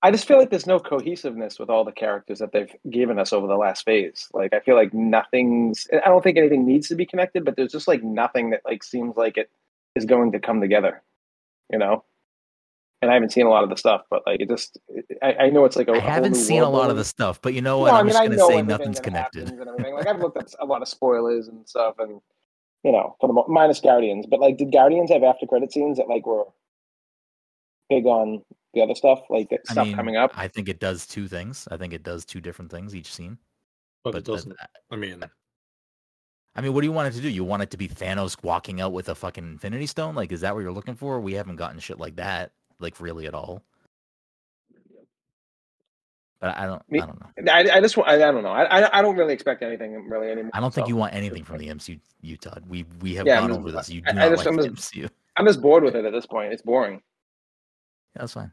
I 0.02 0.12
just 0.12 0.28
feel 0.28 0.38
like 0.38 0.50
there's 0.50 0.66
no 0.66 0.78
cohesiveness 0.78 1.58
with 1.58 1.70
all 1.70 1.84
the 1.84 1.92
characters 1.92 2.38
that 2.38 2.52
they've 2.52 2.72
given 2.88 3.18
us 3.18 3.32
over 3.32 3.48
the 3.48 3.56
last 3.56 3.84
phase. 3.84 4.28
Like 4.32 4.54
I 4.54 4.60
feel 4.60 4.76
like 4.76 4.94
nothing's. 4.94 5.88
I 5.92 6.08
don't 6.08 6.22
think 6.22 6.38
anything 6.38 6.64
needs 6.66 6.88
to 6.88 6.94
be 6.94 7.04
connected, 7.04 7.44
but 7.44 7.56
there's 7.56 7.72
just 7.72 7.88
like 7.88 8.02
nothing 8.04 8.50
that 8.50 8.60
like 8.64 8.84
seems 8.84 9.16
like 9.16 9.36
it 9.36 9.50
is 9.96 10.04
going 10.04 10.32
to 10.32 10.38
come 10.38 10.60
together. 10.60 11.02
You 11.72 11.78
know. 11.78 12.04
And 13.00 13.12
I 13.12 13.14
haven't 13.14 13.30
seen 13.30 13.46
a 13.46 13.48
lot 13.48 13.62
of 13.62 13.70
the 13.70 13.76
stuff, 13.76 14.02
but 14.10 14.22
like 14.26 14.40
it 14.40 14.48
just. 14.48 14.78
I, 15.22 15.34
I 15.34 15.50
know 15.50 15.64
it's 15.64 15.76
like 15.76 15.88
a. 15.88 15.92
I 15.92 15.98
haven't 16.00 16.34
seen 16.34 16.62
a 16.62 16.70
lot 16.70 16.90
of 16.90 16.96
the 16.96 17.04
stuff, 17.04 17.40
but 17.42 17.54
you 17.54 17.62
know 17.62 17.78
what? 17.78 17.92
I 17.92 18.00
I'm 18.00 18.06
mean, 18.06 18.12
just 18.12 18.24
gonna 18.24 18.38
say 18.38 18.62
nothing's 18.62 19.00
connected. 19.00 19.48
happens 19.48 19.60
And 19.60 19.68
everything. 19.68 19.94
Like 19.94 20.06
I've 20.06 20.20
looked 20.20 20.36
at 20.36 20.52
a 20.60 20.64
lot 20.64 20.82
of 20.82 20.88
spoilers 20.88 21.48
and 21.48 21.68
stuff, 21.68 21.94
and 21.98 22.20
you 22.84 22.92
know, 22.92 23.16
for 23.20 23.28
the 23.28 23.52
minus 23.52 23.80
Guardians. 23.80 24.26
But 24.26 24.40
like, 24.40 24.56
did 24.56 24.72
Guardians 24.72 25.10
have 25.10 25.22
after 25.22 25.46
credit 25.46 25.72
scenes 25.72 25.98
that 25.98 26.08
like 26.08 26.26
were 26.26 26.44
big 27.88 28.06
on 28.06 28.42
the 28.74 28.82
other 28.82 28.94
stuff, 28.94 29.20
like 29.30 29.48
that 29.50 29.60
I 29.68 29.72
stuff 29.72 29.86
mean, 29.86 29.96
coming 29.96 30.16
up? 30.16 30.30
I 30.36 30.48
think 30.48 30.68
it 30.68 30.78
does 30.80 31.06
two 31.06 31.26
things. 31.28 31.66
I 31.70 31.76
think 31.76 31.92
it 31.92 32.02
does 32.02 32.24
two 32.24 32.40
different 32.40 32.70
things 32.70 32.94
each 32.94 33.12
scene. 33.12 33.38
But, 34.04 34.12
But 34.12 34.18
it 34.18 34.24
that- 34.26 34.30
doesn't. 34.32 34.56
I 34.90 34.96
mean, 34.96 35.22
I 36.54 36.60
mean, 36.60 36.72
what 36.74 36.80
do 36.80 36.86
you 36.86 36.92
want 36.92 37.08
it 37.08 37.16
to 37.16 37.22
do? 37.22 37.28
You 37.28 37.44
want 37.44 37.62
it 37.62 37.70
to 37.70 37.76
be 37.76 37.88
Thanos 37.88 38.42
walking 38.42 38.80
out 38.80 38.92
with 38.92 39.08
a 39.08 39.14
fucking 39.14 39.44
Infinity 39.44 39.86
Stone? 39.86 40.14
Like, 40.14 40.32
is 40.32 40.40
that 40.40 40.54
what 40.54 40.60
you're 40.62 40.72
looking 40.72 40.96
for? 40.96 41.20
We 41.20 41.34
haven't 41.34 41.56
gotten 41.56 41.78
shit 41.78 41.98
like 42.00 42.16
that, 42.16 42.50
like 42.80 43.00
really 43.00 43.26
at 43.26 43.34
all. 43.34 43.62
But 46.40 46.56
I 46.56 46.66
don't. 46.66 46.82
Me- 46.90 47.00
I 47.00 47.06
don't 47.06 47.20
know. 47.20 47.52
I, 47.52 47.78
I 47.78 47.80
just 47.80 47.96
want. 47.96 48.08
I, 48.08 48.14
I 48.14 48.30
don't 48.30 48.42
know. 48.44 48.50
I, 48.52 48.62
I 48.82 48.98
I 48.98 49.02
don't 49.02 49.16
really 49.16 49.34
expect 49.34 49.62
anything 49.62 50.08
really 50.08 50.30
anymore. 50.30 50.50
I 50.54 50.60
don't 50.60 50.72
think 50.72 50.86
so. 50.86 50.88
you 50.88 50.96
want 50.96 51.12
anything 51.14 51.42
from 51.42 51.58
the 51.58 51.66
MCU, 51.68 51.98
you 52.20 52.36
Todd. 52.36 52.62
We 52.68 52.84
we 53.00 53.14
have 53.16 53.26
Yeah, 53.26 53.40
gone 53.40 53.50
I'm- 53.50 53.60
over 53.60 53.72
this. 53.72 53.90
You 53.90 54.02
do 54.02 54.10
I 54.10 54.12
not 54.12 54.28
just- 54.30 54.38
like 54.38 54.46
I'm 54.46 54.56
the 54.56 54.68
just- 54.68 54.94
MCU. 54.94 55.10
I'm 55.36 55.46
just 55.46 55.60
bored 55.60 55.82
with 55.84 55.96
it 55.96 56.04
at 56.04 56.12
this 56.12 56.26
point. 56.26 56.52
It's 56.52 56.62
boring. 56.62 56.94
Yeah, 58.14 58.22
that's 58.22 58.32
fine. 58.34 58.50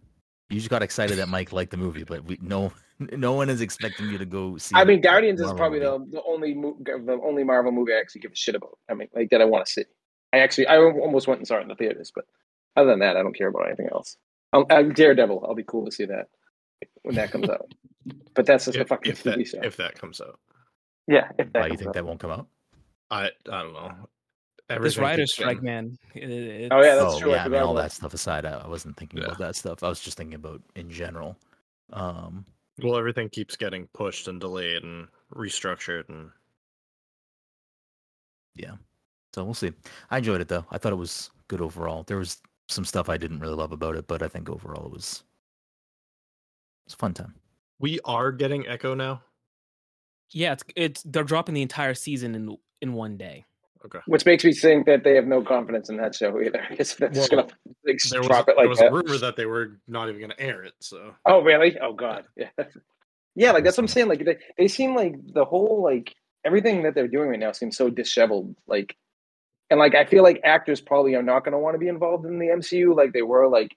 You 0.50 0.58
just 0.58 0.70
got 0.70 0.84
excited 0.84 1.18
that 1.18 1.28
Mike 1.28 1.52
liked 1.52 1.72
the 1.72 1.78
movie, 1.78 2.04
but 2.04 2.24
we 2.24 2.38
no 2.42 2.72
no 3.00 3.34
one 3.34 3.50
is 3.50 3.62
expecting 3.62 4.10
you 4.10 4.18
to 4.18 4.26
go 4.26 4.58
see. 4.58 4.76
I 4.76 4.86
mean, 4.86 5.02
Guardians 5.02 5.42
is 5.42 5.52
probably 5.54 5.80
movie. 5.80 6.06
the, 6.12 6.18
the 6.18 6.24
only 6.24 6.54
mo- 6.54 6.78
the 6.80 7.20
only 7.24 7.44
Marvel 7.44 7.72
movie 7.72 7.94
I 7.94 7.98
actually 8.00 8.22
give 8.22 8.32
a 8.32 8.36
shit 8.36 8.56
about. 8.56 8.78
I 8.90 8.94
mean, 8.94 9.08
like 9.16 9.30
that 9.32 9.42
I 9.42 9.46
want 9.46 9.66
to 9.66 9.72
see. 9.72 9.84
I 10.34 10.40
actually 10.40 10.68
I 10.68 10.78
almost 10.78 11.28
went 11.28 11.40
and 11.40 11.48
saw 11.48 11.58
it 11.58 11.62
in 11.62 11.68
the 11.68 11.76
theaters, 11.76 12.12
but 12.14 12.26
other 12.76 12.92
than 12.92 13.00
that, 13.00 13.18
I 13.18 13.24
don't 13.24 13.36
care 13.36 13.48
about 13.48 13.68
anything 13.68 13.88
else. 13.92 14.18
I'll, 14.54 14.66
i 14.70 14.84
Daredevil, 14.84 15.46
I'll 15.48 15.56
be 15.56 15.64
cool 15.64 15.86
to 15.86 15.92
see 15.92 16.06
that 16.06 16.28
when 17.04 17.16
that 17.16 17.32
comes 17.32 17.50
out. 17.50 17.72
But 18.36 18.46
that's 18.46 18.66
just 18.66 18.78
a 18.78 18.82
if, 18.82 18.88
fucking 18.88 19.14
if 19.14 19.24
that 19.24 19.48
show. 19.48 19.60
if 19.64 19.78
that 19.78 20.00
comes 20.00 20.22
out, 20.22 20.40
yeah, 21.08 21.30
if 21.40 21.52
that 21.54 21.62
Why 21.62 21.68
you 21.68 21.78
think 21.78 21.90
out. 21.90 21.94
that 21.96 22.06
won't 22.06 22.20
come 22.20 22.32
out? 22.32 22.48
I 23.10 23.32
I 23.52 23.64
don't 23.64 23.74
know. 23.74 23.92
This 24.68 24.76
Everything 24.78 25.04
writer's 25.04 25.34
strike, 25.34 25.62
man. 25.62 25.98
it- 26.16 26.72
Oh, 26.72 26.82
yeah, 26.82 26.96
that's 26.96 27.16
oh 27.16 27.20
true, 27.20 27.32
I 27.34 27.36
yeah, 27.36 27.46
I 27.46 27.48
mean 27.50 27.62
all 27.62 27.76
that 27.76 27.92
stuff 27.92 28.14
aside, 28.16 28.46
I, 28.46 28.54
I 28.60 28.68
wasn't 28.68 28.98
thinking 28.98 29.20
Yeah. 29.20 29.26
about 29.26 29.38
that 29.38 29.56
stuff. 29.56 29.84
I 29.84 29.90
was 29.90 30.00
just 30.00 30.18
thinking 30.18 30.34
about 30.36 30.62
in 30.76 30.90
general. 30.90 31.38
Um, 31.94 32.46
Well, 32.82 32.98
everything 32.98 33.30
keeps 33.30 33.56
getting 33.56 33.86
pushed 33.94 34.28
and 34.28 34.40
delayed 34.42 34.82
and 34.84 35.08
restructured, 35.34 36.10
and 36.10 36.32
yeah. 38.56 38.76
so 39.34 39.44
we'll 39.44 39.54
see. 39.54 39.72
I 40.10 40.18
enjoyed 40.18 40.42
it 40.42 40.48
though. 40.48 40.66
I 40.72 40.78
thought 40.78 40.94
it 40.94 40.98
was 40.98 41.30
good 41.48 41.62
overall. 41.62 42.04
There 42.04 42.18
was 42.18 42.42
some 42.68 42.86
stuff 42.86 43.08
I 43.10 43.18
didn't 43.18 43.40
really 43.40 43.54
love 43.56 43.72
about 43.72 43.96
it, 43.96 44.08
but 44.08 44.24
I 44.24 44.28
think 44.28 44.50
overall 44.50 44.86
it 44.88 44.92
was 44.92 45.24
it's 46.86 46.96
a 46.96 46.98
fun 46.98 47.14
time. 47.14 47.36
we 47.80 48.00
are 48.06 48.32
getting 48.32 48.66
Echo 48.68 48.96
now. 48.96 49.22
yeah, 50.32 50.54
it's 50.54 50.64
it's 50.76 51.04
they're 51.04 51.24
dropping 51.24 51.54
the 51.56 51.62
entire 51.62 51.94
season 51.94 52.34
in 52.34 52.58
in 52.82 52.94
one 52.94 53.18
day. 53.18 53.46
Okay. 53.86 54.00
Which 54.08 54.26
makes 54.26 54.44
me 54.44 54.54
think 54.54 54.86
that 54.88 55.04
they 55.04 55.16
have 55.16 55.28
no 55.28 55.44
confidence 55.44 55.90
in 55.90 55.98
that 55.98 56.16
show 56.16 56.42
either. 56.42 56.64
Because 56.70 56.96
they're 56.96 57.10
just 57.10 57.32
Well, 57.32 57.44
gonna 57.44 57.54
like, 57.86 58.00
There 58.10 58.20
was, 58.22 58.28
drop 58.28 58.50
it 58.50 58.56
there 58.58 58.68
was 58.70 58.80
that. 58.80 58.88
a 58.88 58.92
rumor 58.92 59.18
that 59.20 59.36
they 59.36 59.46
were 59.46 59.80
not 59.88 60.10
even 60.10 60.20
going 60.20 60.32
to 60.32 60.40
air 60.40 60.64
it. 60.64 60.74
So 60.80 61.14
Oh 61.26 61.42
really? 61.42 61.78
Oh 61.80 61.94
god. 61.94 62.26
Yeah. 62.36 62.50
Yeah, 63.36 63.52
like 63.54 63.64
that's 63.64 63.78
what 63.78 63.84
I'm 63.84 63.88
saying. 63.88 64.08
Like 64.08 64.26
they, 64.26 64.38
they 64.58 64.68
seem 64.68 64.96
like 64.96 65.14
the 65.34 65.46
whole 65.46 65.84
like 65.84 66.16
everything 66.44 66.84
that 66.84 66.96
they're 66.96 67.08
doing 67.08 67.30
right 67.30 67.40
now 67.40 67.52
seems 67.52 67.78
so 67.78 67.90
disheveled. 67.90 68.56
Like 68.68 68.96
and 69.70 69.80
like 69.80 69.94
I 69.96 70.06
feel 70.06 70.24
like 70.24 70.42
actors 70.44 70.82
probably 70.82 71.16
are 71.16 71.24
not 71.24 71.44
gonna 71.46 71.60
want 71.60 71.76
to 71.76 71.80
be 71.80 71.88
involved 71.88 72.26
in 72.26 72.40
the 72.40 72.48
MCU 72.48 72.96
like 72.96 73.14
they 73.14 73.22
were 73.22 73.48
like 73.48 73.76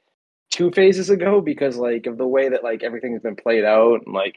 two 0.50 0.70
phases 0.70 1.10
ago 1.10 1.40
because 1.42 1.76
like 1.76 2.06
of 2.06 2.16
the 2.16 2.26
way 2.26 2.48
that 2.48 2.64
like 2.64 2.82
everything's 2.82 3.20
been 3.22 3.36
played 3.36 3.64
out 3.64 4.00
and 4.06 4.14
like 4.14 4.36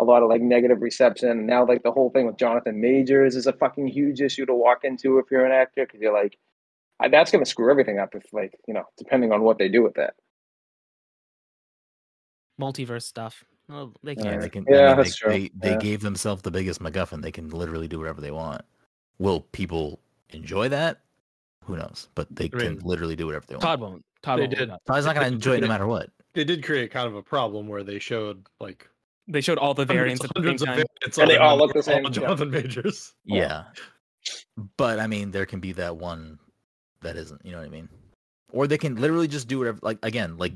a 0.00 0.04
lot 0.04 0.22
of 0.22 0.28
like 0.28 0.40
negative 0.40 0.80
reception. 0.80 1.28
And 1.28 1.46
now 1.46 1.66
like 1.66 1.82
the 1.82 1.92
whole 1.92 2.10
thing 2.10 2.26
with 2.26 2.36
Jonathan 2.38 2.80
Majors 2.80 3.36
is 3.36 3.46
a 3.46 3.52
fucking 3.52 3.86
huge 3.88 4.20
issue 4.20 4.46
to 4.46 4.54
walk 4.54 4.84
into 4.84 5.18
if 5.18 5.26
you're 5.30 5.44
an 5.46 5.52
actor 5.52 5.84
because 5.86 6.00
you're 6.00 6.12
like 6.12 6.36
I- 6.98 7.08
that's 7.08 7.30
gonna 7.30 7.46
screw 7.46 7.70
everything 7.70 7.98
up 7.98 8.14
if 8.14 8.24
like 8.32 8.54
you 8.66 8.74
know 8.74 8.84
depending 8.98 9.30
on 9.32 9.42
what 9.42 9.58
they 9.58 9.68
do 9.68 9.82
with 9.82 9.94
that. 9.94 10.14
Multiverse 12.60 13.02
stuff. 13.02 13.44
Oh, 13.70 13.92
they 14.02 14.14
can't. 14.16 14.40
they 14.40 14.48
can. 14.48 14.64
Yeah, 14.68 14.78
I 14.78 14.88
mean, 14.88 14.96
that's 14.96 15.10
they, 15.10 15.14
true. 15.16 15.30
They, 15.32 15.50
they 15.54 15.70
Yeah. 15.72 15.78
gave 15.78 16.00
themselves 16.02 16.42
the 16.42 16.50
biggest 16.50 16.80
MacGuffin. 16.82 17.22
They 17.22 17.30
can 17.30 17.48
literally 17.50 17.88
do 17.88 17.98
whatever 17.98 18.20
they 18.20 18.32
want. 18.32 18.62
Will 19.18 19.40
people 19.52 20.00
enjoy 20.30 20.68
that? 20.70 21.00
Who 21.64 21.76
knows? 21.76 22.08
But 22.14 22.26
they 22.34 22.46
I 22.46 22.48
can 22.48 22.78
literally 22.80 23.16
do 23.16 23.26
whatever 23.26 23.46
they 23.46 23.54
want. 23.54 23.62
Todd 23.62 23.80
won't. 23.80 24.04
Todd 24.22 24.38
They 24.38 24.42
won't. 24.42 24.50
did. 24.50 24.60
look 24.68 24.70
up. 24.76 24.82
Todd's 24.86 25.06
not 25.06 25.14
going 25.14 25.28
to 25.28 25.32
enjoy 25.32 25.56
it 25.56 25.60
no 25.60 25.68
matter 25.68 25.86
what. 25.86 26.10
they 26.34 26.44
did 26.44 26.62
create 26.64 26.90
kind 26.90 27.06
of 27.06 27.14
a 27.14 27.22
problem 27.22 27.68
where 27.68 27.82
they 27.84 27.98
showed 27.98 28.44
like 28.60 28.88
They 29.30 29.40
showed 29.40 29.58
all 29.58 29.74
the 29.74 29.84
variants 29.84 30.24
at 30.24 30.30
the 30.34 30.40
same 30.40 30.44
hundreds 30.44 30.62
of 30.62 30.66
time. 30.68 30.74
variants 30.76 31.18
And 31.18 31.22
of 31.22 31.28
they 31.28 31.36
all 31.36 31.56
look 31.56 31.72
the 31.72 31.82
same, 31.82 32.04
all 32.04 32.10
yeah. 32.12 32.20
Jonathan 32.20 32.50
Majors. 32.50 33.14
Yeah. 33.24 33.64
But 34.76 34.98
I 34.98 35.06
mean, 35.06 35.30
there 35.30 35.46
can 35.46 35.60
be 35.60 35.72
that 35.72 35.96
one 35.96 36.38
that 37.02 37.16
isn't. 37.16 37.40
You 37.44 37.52
know 37.52 37.58
what 37.58 37.66
I 37.66 37.70
mean? 37.70 37.88
Or 38.52 38.66
they 38.66 38.78
can 38.78 38.96
literally 38.96 39.28
just 39.28 39.48
do 39.48 39.58
whatever. 39.58 39.78
Like 39.82 39.98
again, 40.02 40.36
like 40.36 40.52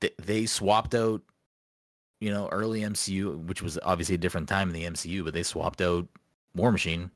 they, 0.00 0.10
they 0.22 0.46
swapped 0.46 0.94
out. 0.94 1.22
You 2.20 2.30
know, 2.30 2.48
early 2.48 2.80
MCU, 2.80 3.44
which 3.46 3.60
was 3.60 3.78
obviously 3.82 4.14
a 4.14 4.18
different 4.18 4.48
time 4.48 4.68
in 4.68 4.74
the 4.74 4.84
MCU, 4.84 5.22
but 5.22 5.34
they 5.34 5.42
swapped 5.42 5.82
out 5.82 6.08
War 6.54 6.72
Machine. 6.72 7.10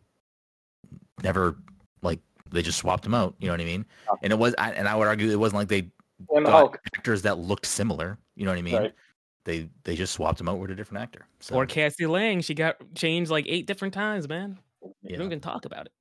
Never 1.23 1.57
like 2.03 2.21
they 2.51 2.61
just 2.61 2.79
swapped 2.79 3.07
him 3.07 3.15
out. 3.15 3.35
You 3.39 3.47
know 3.47 3.55
what 3.55 3.63
I 3.63 3.65
mean? 3.65 3.87
And 4.23 4.33
it 4.33 4.39
was, 4.39 4.55
I, 4.59 4.73
and 4.73 4.87
I 4.87 4.95
would 4.95 5.07
argue 5.09 5.31
it 5.31 5.37
wasn't 5.37 5.61
like 5.61 5.69
they 5.69 5.91
And 6.35 6.45
got 6.45 6.53
Hulk. 6.53 6.81
actors 6.95 7.23
that 7.23 7.39
looked 7.39 7.65
similar. 7.65 8.19
You 8.37 8.45
know 8.45 8.51
what 8.51 8.59
I 8.59 8.63
mean? 8.63 8.77
Right. 8.77 8.95
They 9.45 9.69
they 9.85 9.97
just 9.97 10.13
swapped 10.13 10.41
him 10.41 10.49
out 10.49 10.59
with 10.59 10.71
a 10.71 10.75
different 10.75 11.03
actor. 11.03 11.27
So, 11.41 11.55
Or 11.55 11.67
Cassie 11.67 12.07
Lang, 12.07 12.41
she 12.41 12.55
got 12.55 12.77
changed 12.95 13.31
like 13.31 13.47
eight 13.49 13.67
different 13.67 13.95
times, 13.95 14.29
man. 14.29 14.59
We 14.83 14.91
yeah. 15.03 15.17
don't 15.17 15.27
even 15.27 15.41
talk 15.41 15.65
about 15.65 15.87
it. 15.87 15.93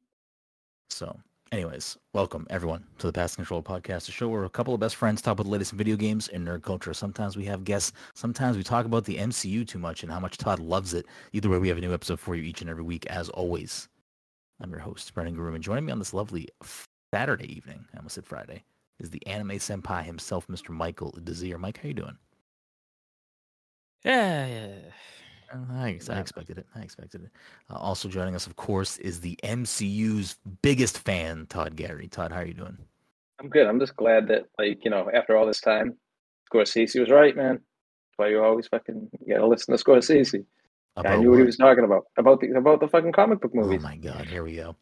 So, 0.89 1.17
anyways, 1.51 1.97
welcome 2.13 2.45
everyone 2.49 2.85
to 2.97 3.07
the 3.07 3.13
Pass 3.13 3.35
Control 3.35 3.63
Podcast, 3.63 4.09
a 4.09 4.11
show 4.11 4.27
where 4.27 4.43
a 4.43 4.49
couple 4.49 4.73
of 4.73 4.79
best 4.79 4.95
friends 4.95 5.21
talk 5.21 5.33
about 5.33 5.43
the 5.43 5.49
latest 5.49 5.71
in 5.71 5.77
video 5.77 5.95
games 5.95 6.27
and 6.27 6.45
nerd 6.45 6.63
culture. 6.63 6.93
Sometimes 6.93 7.37
we 7.37 7.45
have 7.45 7.63
guests. 7.63 7.93
Sometimes 8.13 8.57
we 8.57 8.63
talk 8.63 8.85
about 8.85 9.05
the 9.05 9.17
MCU 9.17 9.65
too 9.67 9.79
much 9.79 10.03
and 10.03 10.11
how 10.11 10.19
much 10.19 10.37
Todd 10.37 10.59
loves 10.59 10.93
it. 10.93 11.05
Either 11.33 11.49
way, 11.49 11.59
we 11.59 11.69
have 11.69 11.77
a 11.77 11.81
new 11.81 11.93
episode 11.93 12.19
for 12.19 12.35
you 12.35 12.43
each 12.43 12.61
and 12.61 12.69
every 12.69 12.83
week, 12.83 13.05
as 13.07 13.29
always. 13.29 13.87
I'm 14.61 14.71
your 14.71 14.79
host, 14.81 15.13
Brenden 15.15 15.35
Groom, 15.35 15.55
and 15.55 15.63
joining 15.63 15.85
me 15.85 15.91
on 15.93 15.99
this 15.99 16.13
lovely 16.13 16.49
Saturday 17.13 17.55
evening, 17.55 17.85
I 17.93 17.97
almost 17.97 18.15
said 18.15 18.25
Friday, 18.25 18.63
is 18.99 19.09
the 19.09 19.25
anime 19.25 19.51
senpai 19.51 20.03
himself, 20.03 20.47
Mr. 20.47 20.71
Michael 20.71 21.17
Desir. 21.23 21.57
Mike, 21.57 21.79
how 21.81 21.87
you 21.87 21.93
doing? 21.93 22.17
Yeah, 24.03 24.47
yeah. 24.47 24.71
I, 25.71 25.89
ex- 25.89 26.09
I 26.09 26.19
expected 26.19 26.57
it. 26.57 26.67
I 26.75 26.81
expected 26.81 27.23
it. 27.23 27.31
Uh, 27.69 27.77
also 27.77 28.07
joining 28.07 28.35
us, 28.35 28.47
of 28.47 28.55
course, 28.55 28.97
is 28.97 29.19
the 29.19 29.37
MCU's 29.43 30.37
biggest 30.61 30.99
fan, 30.99 31.47
Todd 31.49 31.75
Gary. 31.75 32.07
Todd, 32.07 32.31
how 32.31 32.39
are 32.39 32.45
you 32.45 32.53
doing? 32.53 32.77
I'm 33.39 33.49
good. 33.49 33.67
I'm 33.67 33.79
just 33.79 33.95
glad 33.95 34.27
that, 34.27 34.45
like, 34.57 34.83
you 34.83 34.91
know, 34.91 35.09
after 35.13 35.35
all 35.35 35.45
this 35.45 35.61
time, 35.61 35.97
Scorsese 36.51 36.99
was 36.99 37.09
right, 37.09 37.35
man. 37.35 37.53
That's 37.55 38.17
why 38.17 38.27
you 38.29 38.43
always 38.43 38.67
fucking 38.67 39.09
you 39.25 39.33
gotta 39.33 39.47
listen 39.47 39.75
to 39.75 39.83
Scorsese. 39.83 40.45
I 40.97 41.15
knew 41.15 41.29
what 41.29 41.39
he 41.39 41.45
was 41.45 41.55
talking 41.55 41.85
about. 41.85 42.07
About 42.17 42.41
the 42.41 42.51
about 42.51 42.81
the 42.81 42.87
fucking 42.87 43.13
comic 43.13 43.39
book 43.39 43.51
Oh 43.55 43.79
my 43.79 43.95
god, 43.95 44.25
here 44.25 44.43
we 44.43 44.55
go. 44.55 44.75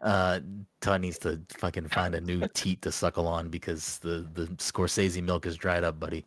Uh, 0.00 0.40
Todd 0.80 1.00
needs 1.00 1.18
to 1.18 1.40
fucking 1.50 1.88
find 1.88 2.14
a 2.14 2.20
new 2.20 2.46
teat 2.54 2.80
to 2.82 2.92
suckle 2.92 3.26
on 3.26 3.48
because 3.48 3.98
the 3.98 4.26
the 4.32 4.46
Scorsese 4.56 5.22
milk 5.22 5.44
is 5.44 5.56
dried 5.56 5.84
up, 5.84 5.98
buddy. 6.00 6.24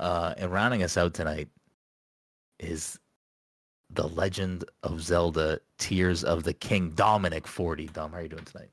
Uh, 0.00 0.34
and 0.36 0.52
rounding 0.52 0.82
us 0.82 0.96
out 0.96 1.14
tonight 1.14 1.48
is 2.62 2.98
the 3.90 4.08
Legend 4.08 4.64
of 4.82 5.02
Zelda: 5.02 5.60
Tears 5.78 6.24
of 6.24 6.44
the 6.44 6.54
King, 6.54 6.90
Dominic 6.90 7.46
Forty. 7.46 7.86
Dom, 7.88 8.12
how 8.12 8.18
are 8.18 8.22
you 8.22 8.28
doing 8.28 8.44
tonight? 8.44 8.70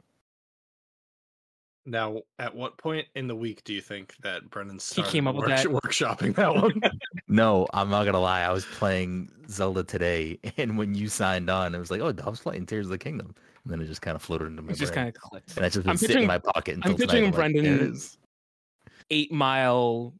Now, 1.85 2.21
at 2.37 2.53
what 2.55 2.77
point 2.77 3.07
in 3.15 3.27
the 3.27 3.35
week 3.35 3.63
do 3.63 3.73
you 3.73 3.81
think 3.81 4.13
that 4.21 4.47
Brennan 4.51 4.75
He 4.75 4.79
started 4.79 5.11
came 5.11 5.27
up 5.27 5.35
with 5.35 5.47
work- 5.47 5.57
that. 5.57 5.65
workshopping 5.65 6.35
that 6.35 6.53
one? 6.53 6.79
No, 7.27 7.67
I'm 7.73 7.89
not 7.89 8.05
gonna 8.05 8.19
lie. 8.19 8.41
I 8.41 8.51
was 8.51 8.65
playing 8.65 9.31
Zelda 9.49 9.83
today, 9.83 10.39
and 10.57 10.77
when 10.77 10.93
you 10.95 11.07
signed 11.09 11.49
on, 11.49 11.73
it 11.75 11.79
was 11.79 11.91
like, 11.91 12.01
"Oh, 12.01 12.11
Dom's 12.11 12.39
playing 12.41 12.65
Tears 12.65 12.87
of 12.87 12.89
the 12.91 12.97
Kingdom," 12.97 13.33
and 13.63 13.71
then 13.73 13.81
it 13.81 13.85
just 13.85 14.01
kind 14.01 14.15
of 14.15 14.21
floated 14.21 14.45
into 14.47 14.61
my 14.63 14.71
It 14.71 14.77
just 14.77 14.93
brain. 14.93 15.05
kind 15.05 15.15
of 15.15 15.21
clicked. 15.21 15.55
and 15.57 15.65
it's 15.65 15.75
just 15.75 15.83
been 15.85 15.91
I'm 15.91 15.97
sitting 15.97 16.21
in 16.23 16.27
my 16.27 16.39
pocket 16.39 16.75
until 16.75 16.91
I'm 16.91 16.97
tonight. 16.97 17.07
picturing 17.11 17.33
I'm 17.33 17.53
like, 17.53 17.63
"There 17.63 17.83
it 17.87 18.17
eight 19.11 19.31
mile 19.31 20.13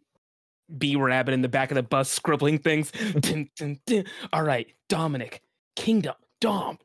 B-Rabbit 0.78 1.34
in 1.34 1.42
the 1.42 1.50
back 1.50 1.72
of 1.72 1.76
the 1.76 1.84
bus 1.84 2.10
scribbling 2.10 2.60
things. 2.60 2.92
Dun, 3.20 3.50
dun, 3.56 3.80
dun. 3.86 4.06
All 4.34 4.44
right, 4.44 4.68
Dominic, 4.88 5.42
Kingdom, 5.76 6.16
Dom. 6.42 6.78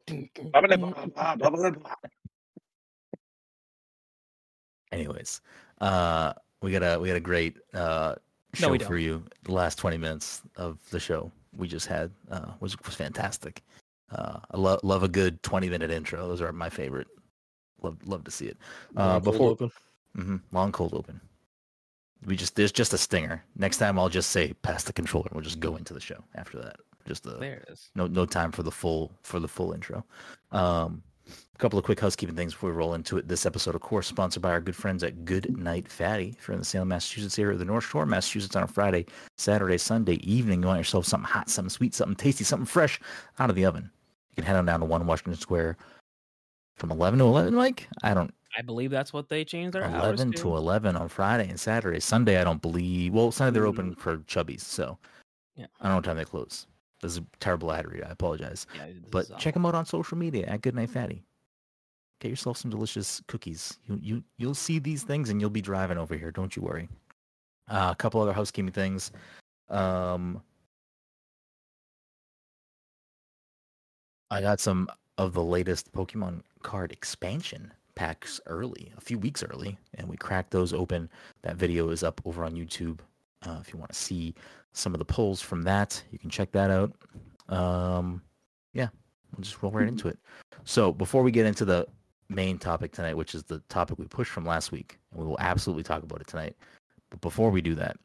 Anyways, 4.92 5.40
uh, 5.81 6.33
we 6.62 6.73
got 6.73 6.83
a 6.83 6.99
we 7.01 7.09
got 7.09 7.16
a 7.16 7.20
great 7.20 7.57
uh, 7.75 8.14
show 8.55 8.70
we 8.70 8.79
for 8.79 8.97
you. 8.97 9.25
The 9.42 9.53
last 9.53 9.79
20 9.79 9.97
minutes 9.99 10.42
of 10.57 10.79
the 10.90 11.01
show 11.01 11.31
we 11.57 11.68
just 11.68 11.87
had 11.87 12.11
uh, 12.31 12.53
was 12.61 12.77
was 12.85 12.94
fantastic. 12.94 13.62
Uh, 14.11 14.38
I 14.51 14.57
love 14.57 14.81
love 14.83 15.03
a 15.03 15.09
good 15.09 15.42
20 15.42 15.68
minute 15.68 15.90
intro. 15.90 16.29
Those 16.29 16.40
are 16.40 16.53
my 16.53 16.70
favorite. 16.70 17.09
Love 17.83 17.97
love 18.07 18.25
to 18.25 18.31
see 18.31 18.47
it. 18.47 18.57
Uh, 18.97 19.20
Cold 19.20 19.25
before 19.25 19.51
open. 19.51 19.70
Mm-hmm, 20.16 20.37
long 20.53 20.73
cold 20.73 20.94
open. 20.94 21.20
We 22.27 22.37
just 22.37 22.57
there's 22.57 22.73
just 22.73 22.93
a 22.93 22.99
stinger. 22.99 23.43
Next 23.57 23.79
time 23.79 23.99
I'll 23.99 24.09
just 24.09 24.31
say 24.31 24.53
pass 24.63 24.85
the 24.85 24.93
controller. 24.93 25.29
We'll 25.33 25.43
just 25.45 25.61
go 25.61 25.77
into 25.77 25.93
the 25.95 26.01
show 26.01 26.23
after 26.35 26.59
that. 26.63 26.77
Just 27.07 27.27
a 27.27 27.31
There 27.33 27.57
it 27.57 27.69
is. 27.71 27.91
no 27.95 28.07
no 28.07 28.25
time 28.27 28.51
for 28.53 28.63
the 28.63 28.71
full 28.71 29.13
for 29.23 29.39
the 29.41 29.49
full 29.49 29.73
intro. 29.73 30.05
Um, 30.53 31.03
a 31.55 31.59
couple 31.59 31.79
of 31.79 31.85
quick 31.85 32.01
housekeeping 32.01 32.35
things 32.37 32.53
before 32.53 32.71
we 32.71 32.77
roll 32.77 32.95
into 32.95 33.17
it. 33.17 33.29
This 33.29 33.47
episode, 33.47 33.75
of 33.75 33.81
course, 33.81 34.07
sponsored 34.07 34.43
by 34.43 34.51
our 34.51 34.61
good 34.61 34.77
friends 34.77 35.03
at 35.05 35.25
Goodnight 35.25 35.89
Fatty. 35.89 36.35
If 36.39 36.47
you're 36.49 36.53
in 36.55 36.59
the 36.59 36.65
Salem, 36.65 36.89
Massachusetts 36.89 37.39
area, 37.39 37.55
or 37.55 37.59
the 37.59 37.65
North 37.65 37.85
Shore, 37.85 38.05
Massachusetts, 38.05 38.57
on 38.57 38.65
a 38.65 38.67
Friday, 38.67 39.07
Saturday, 39.39 39.79
Sunday 39.79 40.15
evening, 40.17 40.61
you 40.63 40.67
want 40.67 40.81
yourself 40.81 41.07
something 41.07 41.29
hot, 41.31 41.49
something 41.49 41.71
sweet, 41.71 41.95
something 41.95 42.17
tasty, 42.17 42.45
something 42.45 42.67
fresh 42.67 43.01
out 43.39 43.49
of 43.49 43.57
the 43.57 43.65
oven. 43.65 43.91
You 44.31 44.35
can 44.37 44.45
head 44.45 44.57
on 44.57 44.67
down 44.67 44.81
to 44.81 44.87
One 44.87 45.07
Washington 45.07 45.41
Square 45.41 45.77
from 46.77 46.91
11 46.91 47.21
to 47.21 47.25
11, 47.25 47.55
Mike. 47.55 47.89
I 48.03 48.13
don't 48.15 48.35
I 48.57 48.62
believe 48.62 48.90
that's 48.90 49.12
what 49.12 49.29
they 49.29 49.45
changed 49.45 49.73
their 49.73 49.85
hours 49.85 50.21
11 50.21 50.33
to. 50.33 50.43
to 50.43 50.57
11 50.57 50.97
on 50.97 51.09
Friday 51.09 51.49
and 51.49 51.59
Saturday. 51.59 52.01
Sunday, 52.01 52.40
I 52.40 52.45
don't 52.45 52.62
believe. 52.62 53.12
Well, 53.12 53.33
Sunday 53.33 53.53
they're 53.59 53.67
open 53.67 53.95
for 53.97 54.19
Chubbies, 54.19 54.61
so 54.61 54.99
Yeah. 55.57 55.67
I 55.81 55.85
don't 55.85 55.93
know 55.93 55.97
what 55.97 56.05
time 56.05 56.17
they 56.17 56.25
close. 56.25 56.67
This 57.01 57.12
is 57.12 57.19
a 57.19 57.25
terrible 57.40 57.73
ad 57.73 57.90
read. 57.90 58.05
I 58.05 58.11
apologize. 58.11 58.67
Yeah, 58.77 58.87
But 59.11 59.27
check 59.38 59.38
awful. 59.38 59.53
them 59.53 59.67
out 59.67 59.75
on 59.75 59.85
social 59.87 60.17
media 60.17 60.47
at 60.47 60.62
Goodnight 60.62 60.90
Fatty. 60.90 61.25
Get 62.21 62.29
yourself 62.31 62.57
some 62.57 62.71
delicious 62.71 63.21
cookies. 63.27 63.79
You 63.87 63.99
you 64.01 64.25
you'll 64.38 64.55
see 64.55 64.79
these 64.79 65.03
things 65.03 65.29
and 65.31 65.40
you'll 65.40 65.51
be 65.51 65.61
driving 65.61 65.99
over 65.99 66.17
here. 66.17 66.31
Don't 66.31 66.55
you 66.57 66.62
worry. 66.62 66.88
Uh, 67.69 67.88
a 67.93 67.97
couple 67.97 68.21
other 68.23 68.33
housekeeping 68.33 68.73
things. 68.73 69.11
Um, 69.69 70.40
I 74.31 74.40
got 74.40 74.61
some 74.61 74.88
of 75.19 75.33
the 75.35 75.43
latest 75.43 75.93
Pokemon 75.93 76.43
card 76.62 76.93
expansion 76.93 77.73
packs 77.95 78.41
early, 78.47 78.93
a 78.97 79.01
few 79.01 79.19
weeks 79.19 79.43
early, 79.43 79.79
and 79.95 80.09
we 80.09 80.17
cracked 80.17 80.51
those 80.51 80.73
open. 80.73 81.09
That 81.43 81.57
video 81.57 81.91
is 81.91 82.03
up 82.03 82.21
over 82.25 82.45
on 82.45 82.55
YouTube. 82.55 83.01
Uh, 83.43 83.59
if 83.61 83.73
you 83.73 83.79
want 83.79 83.93
to 83.93 83.99
see 83.99 84.35
some 84.73 84.95
of 84.95 84.99
the 84.99 85.05
pulls 85.05 85.41
from 85.41 85.63
that, 85.63 86.03
you 86.11 86.19
can 86.19 86.31
check 86.31 86.51
that 86.53 86.71
out. 86.71 86.93
Um, 87.49 88.23
yeah, 88.73 88.89
we'll 89.33 89.43
just 89.43 89.63
roll 89.63 89.73
right 89.73 89.87
into 89.87 90.09
it. 90.09 90.19
So 90.65 90.93
before 90.93 91.23
we 91.23 91.31
get 91.31 91.47
into 91.47 91.65
the 91.65 91.87
main 92.29 92.59
topic 92.59 92.93
tonight, 92.93 93.17
which 93.17 93.35
is 93.35 93.45
the 93.45 93.61
topic 93.69 93.99
we 93.99 94.07
pushed 94.07 94.31
from 94.33 94.47
last 94.47 94.73
week, 94.73 94.99
and 95.13 95.21
we 95.21 95.27
will 95.27 95.39
absolutely 95.41 95.83
talk 95.83 96.03
about 96.03 96.21
it 96.21 96.27
tonight. 96.27 96.57
But 97.11 97.21
before 97.21 97.51
we 97.51 97.61
do 97.61 97.75
that, 97.77 97.97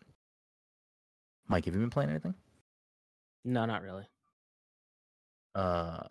Mike, 1.47 1.65
have 1.65 1.73
you 1.73 1.79
been 1.79 1.89
playing 1.89 2.11
anything? 2.11 2.35
No, 3.43 3.65
not 3.65 3.81
really. 3.81 4.07
Uh, 5.55 6.03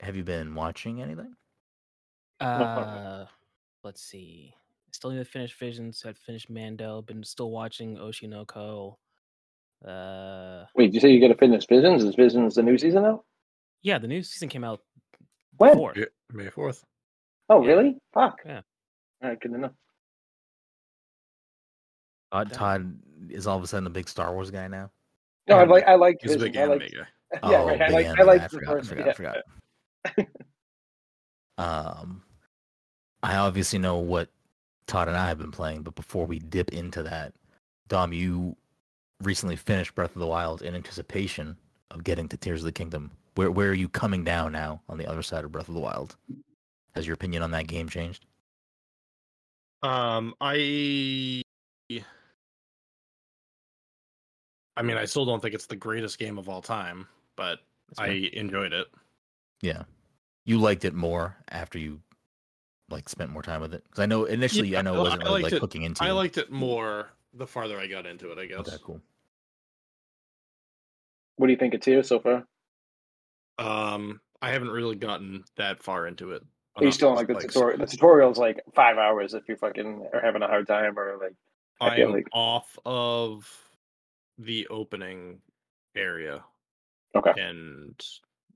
have 0.00 0.16
you 0.16 0.24
been 0.24 0.54
watching 0.54 1.00
anything? 1.00 1.34
Uh, 2.42 3.26
let's 3.84 4.02
see. 4.02 4.54
Still 4.92 5.10
need 5.10 5.18
to 5.18 5.24
finish 5.24 5.56
Visions. 5.58 6.02
Had 6.02 6.18
finished 6.18 6.50
Mando. 6.50 7.02
Been 7.02 7.24
still 7.24 7.50
watching 7.50 7.96
Oshi 7.96 8.28
no 8.28 8.44
Ko. 8.44 8.98
Uh, 9.86 10.64
Wait, 10.76 10.86
did 10.86 10.94
you 10.94 11.00
say 11.00 11.10
you 11.10 11.20
got 11.20 11.28
to 11.28 11.34
finish 11.38 11.66
Visions? 11.66 12.04
Is 12.04 12.14
Visions 12.14 12.54
the 12.54 12.62
new 12.62 12.76
season 12.78 13.04
out? 13.04 13.24
yeah, 13.82 13.98
the 13.98 14.06
new 14.06 14.22
season 14.22 14.48
came 14.48 14.62
out 14.64 14.80
When? 15.56 15.72
before. 15.72 15.92
Yeah, 15.96 16.04
May 16.32 16.46
4th. 16.46 16.82
Oh, 17.48 17.62
Yeah. 17.64 17.68
really? 17.72 17.98
Fuck. 18.14 18.40
Yeah. 18.46 18.60
All 19.22 19.30
right, 19.30 19.40
good 19.40 19.52
to 19.52 19.58
know. 19.58 19.70
Todd, 22.32 22.52
Todd 22.52 22.98
is 23.28 23.46
all 23.48 23.56
of 23.58 23.64
a 23.64 23.66
sudden 23.66 23.86
a 23.86 23.90
big 23.90 24.08
Star 24.08 24.32
Wars 24.32 24.50
guy 24.52 24.68
now. 24.68 24.90
No, 25.48 25.56
I 25.56 25.64
like 25.64 25.84
I 25.84 25.96
like 25.96 26.18
He's 26.22 26.32
a 26.32 26.38
Visions. 26.38 26.52
big 26.52 26.56
I 26.56 26.62
anime 26.62 26.78
like, 26.78 26.92
guy. 26.92 27.50
yeah, 27.50 27.60
oh, 27.62 27.66
right. 27.66 27.82
I 27.82 27.88
like 27.88 28.06
I 28.06 28.22
like 28.22 28.42
the 28.42 28.48
forgot, 28.50 28.72
first. 28.72 28.88
forgot, 28.90 29.06
yeah. 29.06 29.12
forgot. 29.14 30.26
Um, 31.58 32.22
I 33.22 33.36
obviously 33.36 33.78
know 33.78 33.98
what 33.98 34.28
Todd 34.86 35.08
and 35.08 35.16
I 35.16 35.28
have 35.28 35.38
been 35.38 35.52
playing, 35.52 35.82
but 35.82 35.94
before 35.94 36.26
we 36.26 36.38
dip 36.38 36.70
into 36.70 37.02
that, 37.04 37.32
Dom, 37.88 38.12
you 38.12 38.56
recently 39.22 39.56
finished 39.56 39.94
Breath 39.94 40.14
of 40.14 40.20
the 40.20 40.26
Wild 40.26 40.62
in 40.62 40.74
anticipation 40.74 41.56
of 41.90 42.04
getting 42.04 42.28
to 42.28 42.36
Tears 42.36 42.60
of 42.62 42.64
the 42.64 42.72
Kingdom. 42.72 43.12
Where 43.34 43.50
where 43.50 43.70
are 43.70 43.74
you 43.74 43.88
coming 43.88 44.24
down 44.24 44.52
now 44.52 44.82
on 44.88 44.98
the 44.98 45.06
other 45.06 45.22
side 45.22 45.44
of 45.44 45.52
Breath 45.52 45.68
of 45.68 45.74
the 45.74 45.80
Wild? 45.80 46.16
Has 46.94 47.06
your 47.06 47.14
opinion 47.14 47.42
on 47.42 47.52
that 47.52 47.66
game 47.66 47.88
changed? 47.88 48.26
Um, 49.82 50.34
I. 50.40 51.42
I 54.76 54.82
mean, 54.82 54.96
I 54.96 55.04
still 55.04 55.26
don't 55.26 55.40
think 55.40 55.54
it's 55.54 55.66
the 55.66 55.76
greatest 55.76 56.18
game 56.18 56.38
of 56.38 56.48
all 56.48 56.62
time, 56.62 57.06
but 57.36 57.60
I 57.98 58.30
enjoyed 58.32 58.72
it. 58.72 58.86
yeah, 59.60 59.82
you 60.44 60.58
liked 60.58 60.84
it 60.84 60.94
more 60.94 61.36
after 61.50 61.78
you 61.78 62.00
like 62.92 63.08
spent 63.08 63.30
more 63.30 63.42
time 63.42 63.60
with 63.60 63.74
it. 63.74 63.82
Because 63.84 64.00
I 64.00 64.06
know 64.06 64.24
initially 64.26 64.68
Yeah, 64.68 64.78
I 64.80 64.82
know 64.82 64.94
it 64.96 65.00
wasn't 65.00 65.24
really 65.24 65.42
like 65.42 65.52
it- 65.52 65.60
hooking 65.60 65.82
into. 65.82 66.04
It. 66.04 66.06
I 66.06 66.12
liked 66.12 66.38
it 66.38 66.50
more 66.52 67.08
the 67.34 67.46
farther 67.46 67.78
I 67.78 67.86
got 67.86 68.06
into 68.06 68.30
it. 68.30 68.38
I 68.38 68.46
guess. 68.46 68.58
Okay, 68.60 68.76
cool. 68.84 69.00
What 71.36 71.46
do 71.46 71.52
you 71.52 71.58
think 71.58 71.74
of 71.74 71.80
Tears 71.80 72.08
so 72.08 72.20
far? 72.20 72.46
Um, 73.58 74.20
I 74.40 74.50
haven't 74.50 74.70
really 74.70 74.96
gotten 74.96 75.44
that 75.56 75.82
far 75.82 76.06
into 76.06 76.32
it. 76.32 76.42
Are 76.76 76.84
you 76.84 76.92
still 76.92 77.10
to, 77.10 77.16
like 77.16 77.26
the 77.26 77.34
like, 77.34 77.42
tutorial? 77.48 77.78
The 77.78 77.86
tutorial's 77.86 78.38
like 78.38 78.60
five 78.74 78.96
hours 78.98 79.34
if 79.34 79.48
you 79.48 79.56
fucking 79.56 80.08
are 80.12 80.20
having 80.20 80.42
a 80.42 80.46
hard 80.46 80.66
time 80.66 80.98
or 80.98 81.18
like. 81.20 81.34
I 81.80 82.00
I'm 82.02 82.12
like- 82.12 82.28
off 82.32 82.78
of 82.86 83.50
the 84.38 84.66
opening 84.68 85.40
area, 85.96 86.44
Okay. 87.14 87.32
and 87.36 88.00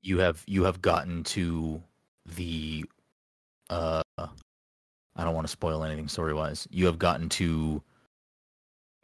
you 0.00 0.18
have 0.18 0.42
you 0.46 0.64
have 0.64 0.80
gotten 0.80 1.24
to 1.24 1.82
the 2.24 2.84
uh 3.70 4.02
I 4.18 5.24
don't 5.24 5.34
want 5.34 5.46
to 5.46 5.50
spoil 5.50 5.82
anything 5.84 6.08
story 6.08 6.34
wise. 6.34 6.68
You 6.70 6.86
have 6.86 6.98
gotten 6.98 7.28
to 7.30 7.82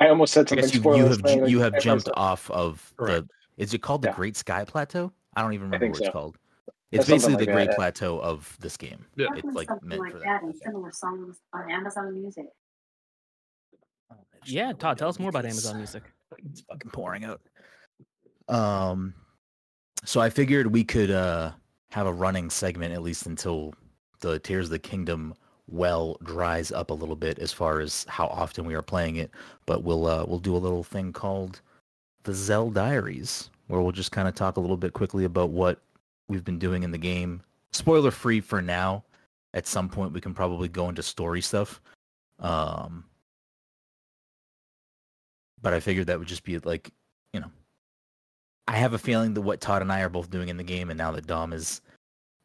I 0.01 0.09
almost 0.09 0.33
said 0.33 0.47
I 0.53 0.61
something 0.61 0.65
guess 0.65 0.75
you, 0.75 0.97
you 0.97 1.07
have 1.07 1.23
man, 1.23 1.35
ju- 1.37 1.41
like, 1.43 1.51
you 1.51 1.61
have 1.61 1.81
jumped 1.81 2.07
myself- 2.09 2.51
off 2.51 2.51
of 2.51 2.95
the 2.99 3.27
is 3.57 3.73
it 3.75 3.79
called 3.83 4.03
the 4.03 4.09
Yeah. 4.09 4.15
Great 4.15 4.37
Sky 4.37 4.65
Plateau? 4.65 5.13
I 5.37 5.43
don't 5.43 5.53
even 5.55 5.67
remember 5.67 5.87
think 5.87 5.95
what 5.95 6.03
it's 6.07 6.13
called. 6.13 6.39
It's 6.91 7.07
That's 7.07 7.23
something 7.23 7.39
basically 7.39 7.47
the 7.47 7.51
like 7.53 7.57
Great 7.57 7.65
that, 7.69 7.73
yeah. 7.73 7.77
Plateau 7.77 8.19
of 8.21 8.57
this 8.61 8.77
game. 8.77 9.07
Yeah. 9.17 9.27
It's 9.37 9.55
like 9.55 9.69
something 9.69 9.89
meant 9.89 10.01
like 10.03 10.13
for 10.13 10.19
that 10.19 10.25
that. 10.25 10.43
and 10.43 10.55
similar 10.57 10.91
songs 10.93 11.39
on 11.55 11.71
Amazon 11.71 12.13
Music. 12.21 12.47
Oh, 14.13 14.17
Yeah, 14.45 14.73
Todd, 14.73 14.99
tell 14.99 15.09
us 15.09 15.19
more 15.19 15.31
about 15.31 15.45
Amazon 15.45 15.77
Music. 15.79 16.03
It's 16.51 16.63
fucking 16.63 16.91
pouring 16.91 17.25
out. 17.25 17.41
Um, 18.49 19.13
so 20.05 20.19
I 20.21 20.31
figured 20.31 20.67
we 20.67 20.83
could 20.83 21.11
uh 21.11 21.53
have 21.91 22.07
a 22.07 22.13
running 22.13 22.49
segment 22.49 22.95
at 22.95 23.03
least 23.03 23.27
until 23.27 23.75
the 24.23 24.39
Tears 24.39 24.67
of 24.67 24.71
the 24.71 24.79
Kingdom 24.79 25.35
well 25.69 26.17
dries 26.25 26.73
up 26.73 26.91
a 26.91 26.95
little 26.95 27.17
bit 27.17 27.39
as 27.39 27.53
far 27.53 27.81
as 27.81 28.05
how 28.09 28.27
often 28.27 28.65
we 28.65 28.75
are 28.75 28.83
playing 28.83 29.17
it. 29.17 29.31
But 29.67 29.85
we'll 29.85 30.07
uh 30.07 30.25
we'll 30.27 30.39
do 30.39 30.57
a 30.57 30.59
little 30.59 30.83
thing 30.83 31.13
called 31.13 31.61
the 32.25 32.35
Zel-Diaries, 32.35 33.51
where 33.67 33.81
we'll 33.81 33.93
just 33.93 34.13
kind 34.13 34.29
of 34.29 34.35
talk 34.35 34.57
a 34.57 34.61
little 34.61 34.77
bit 34.77 34.93
quickly 34.93 35.25
about 35.25 35.51
what 35.51 35.81
we've 36.29 36.45
been 36.45 36.59
doing 36.59 36.83
in 36.83 36.91
the 36.91 36.99
game. 36.99 37.43
Spoiler 37.73 38.11
free 38.11 38.41
for 38.41 38.63
now. 38.63 39.05
At 39.55 39.67
some 39.67 39.89
point, 39.89 40.13
we 40.13 40.21
can 40.21 40.33
probably 40.33 40.69
go 40.69 40.89
into 40.89 41.03
story 41.03 41.43
stuff. 41.43 41.81
Um, 42.39 43.05
but 45.61 45.75
I 45.75 45.81
figured 45.81 46.07
that 46.07 46.19
would 46.19 46.29
just 46.29 46.45
be 46.45 46.59
like, 46.59 46.91
you 47.33 47.41
know, 47.41 47.51
I 48.67 48.77
have 48.77 48.95
a 48.95 48.99
feeling 48.99 49.35
that 49.35 49.43
what 49.43 49.61
Todd 49.61 49.83
and 49.83 49.93
I 49.93 50.01
are 50.01 50.09
both 50.09 50.31
doing 50.31 50.49
in 50.49 50.57
the 50.57 50.63
game, 50.63 50.91
and 50.91 50.99
now 50.99 51.13
that 51.13 51.27
Dom 51.27 51.53
is 51.53 51.81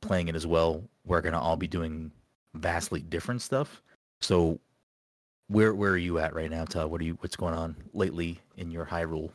playing 0.02 0.28
it 0.28 0.36
as 0.36 0.46
well, 0.46 0.84
we're 1.08 1.22
gonna 1.22 1.40
all 1.40 1.56
be 1.58 1.68
doing 1.68 2.12
vastly 2.54 3.02
different 3.02 3.42
stuff. 3.42 3.82
So, 4.22 4.60
where 5.48 5.74
where 5.74 5.92
are 5.92 5.98
you 5.98 6.20
at 6.20 6.34
right 6.36 6.50
now, 6.52 6.66
Todd? 6.66 6.92
What 6.92 7.02
are 7.02 7.06
you? 7.06 7.18
What's 7.22 7.36
going 7.36 7.54
on 7.54 7.76
lately 7.94 8.40
in 8.58 8.72
your 8.72 8.86
Hyrule? 8.86 9.32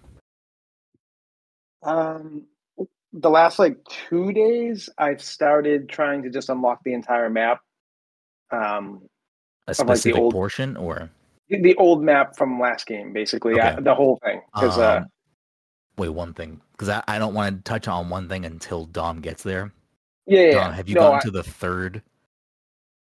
Um, 1.83 2.45
the 3.13 3.31
last 3.31 3.59
like 3.59 3.77
two 4.09 4.33
days, 4.33 4.89
I've 4.99 5.23
started 5.23 5.89
trying 5.89 6.23
to 6.23 6.31
just 6.31 6.49
unlock 6.49 6.81
the 6.85 6.93
entire 6.95 7.29
map. 7.31 7.61
Um, 8.51 8.61
A 9.67 9.71
Of, 9.73 9.79
like, 9.79 9.87
the 9.89 9.97
specific 9.97 10.21
old- 10.21 10.33
portion, 10.33 10.77
or 10.77 11.11
the- 11.49 11.75
old 11.77 12.03
map 12.03 12.37
from 12.37 12.61
last 12.61 12.87
game, 12.87 13.13
basically, 13.13 13.55
Okay. 13.55 13.69
uh, 13.77 13.81
the 13.81 13.95
whole 13.95 14.19
thing. 14.25 14.43
Because 14.55 14.79
uh, 14.79 14.99
Um, 14.99 15.07
wait, 15.97 16.09
one 16.11 16.35
thing, 16.35 16.61
because 16.73 16.89
I, 16.89 17.03
I 17.09 17.19
don't 17.19 17.35
want 17.35 17.57
to 17.57 17.63
touch 17.71 17.89
on 17.89 18.11
one 18.11 18.29
thing 18.29 18.45
until 18.45 18.87
Dom 18.87 19.21
gets 19.21 19.43
there. 19.43 19.73
Yeah, 20.27 20.41
yeah, 20.41 20.51
Dom, 20.53 20.71
yeah. 20.71 20.73
have 20.75 20.89
you 20.89 20.95
no, 20.95 21.01
gotten 21.03 21.17
I- 21.19 21.23
to 21.23 21.31
the 21.31 21.43
third 21.43 22.03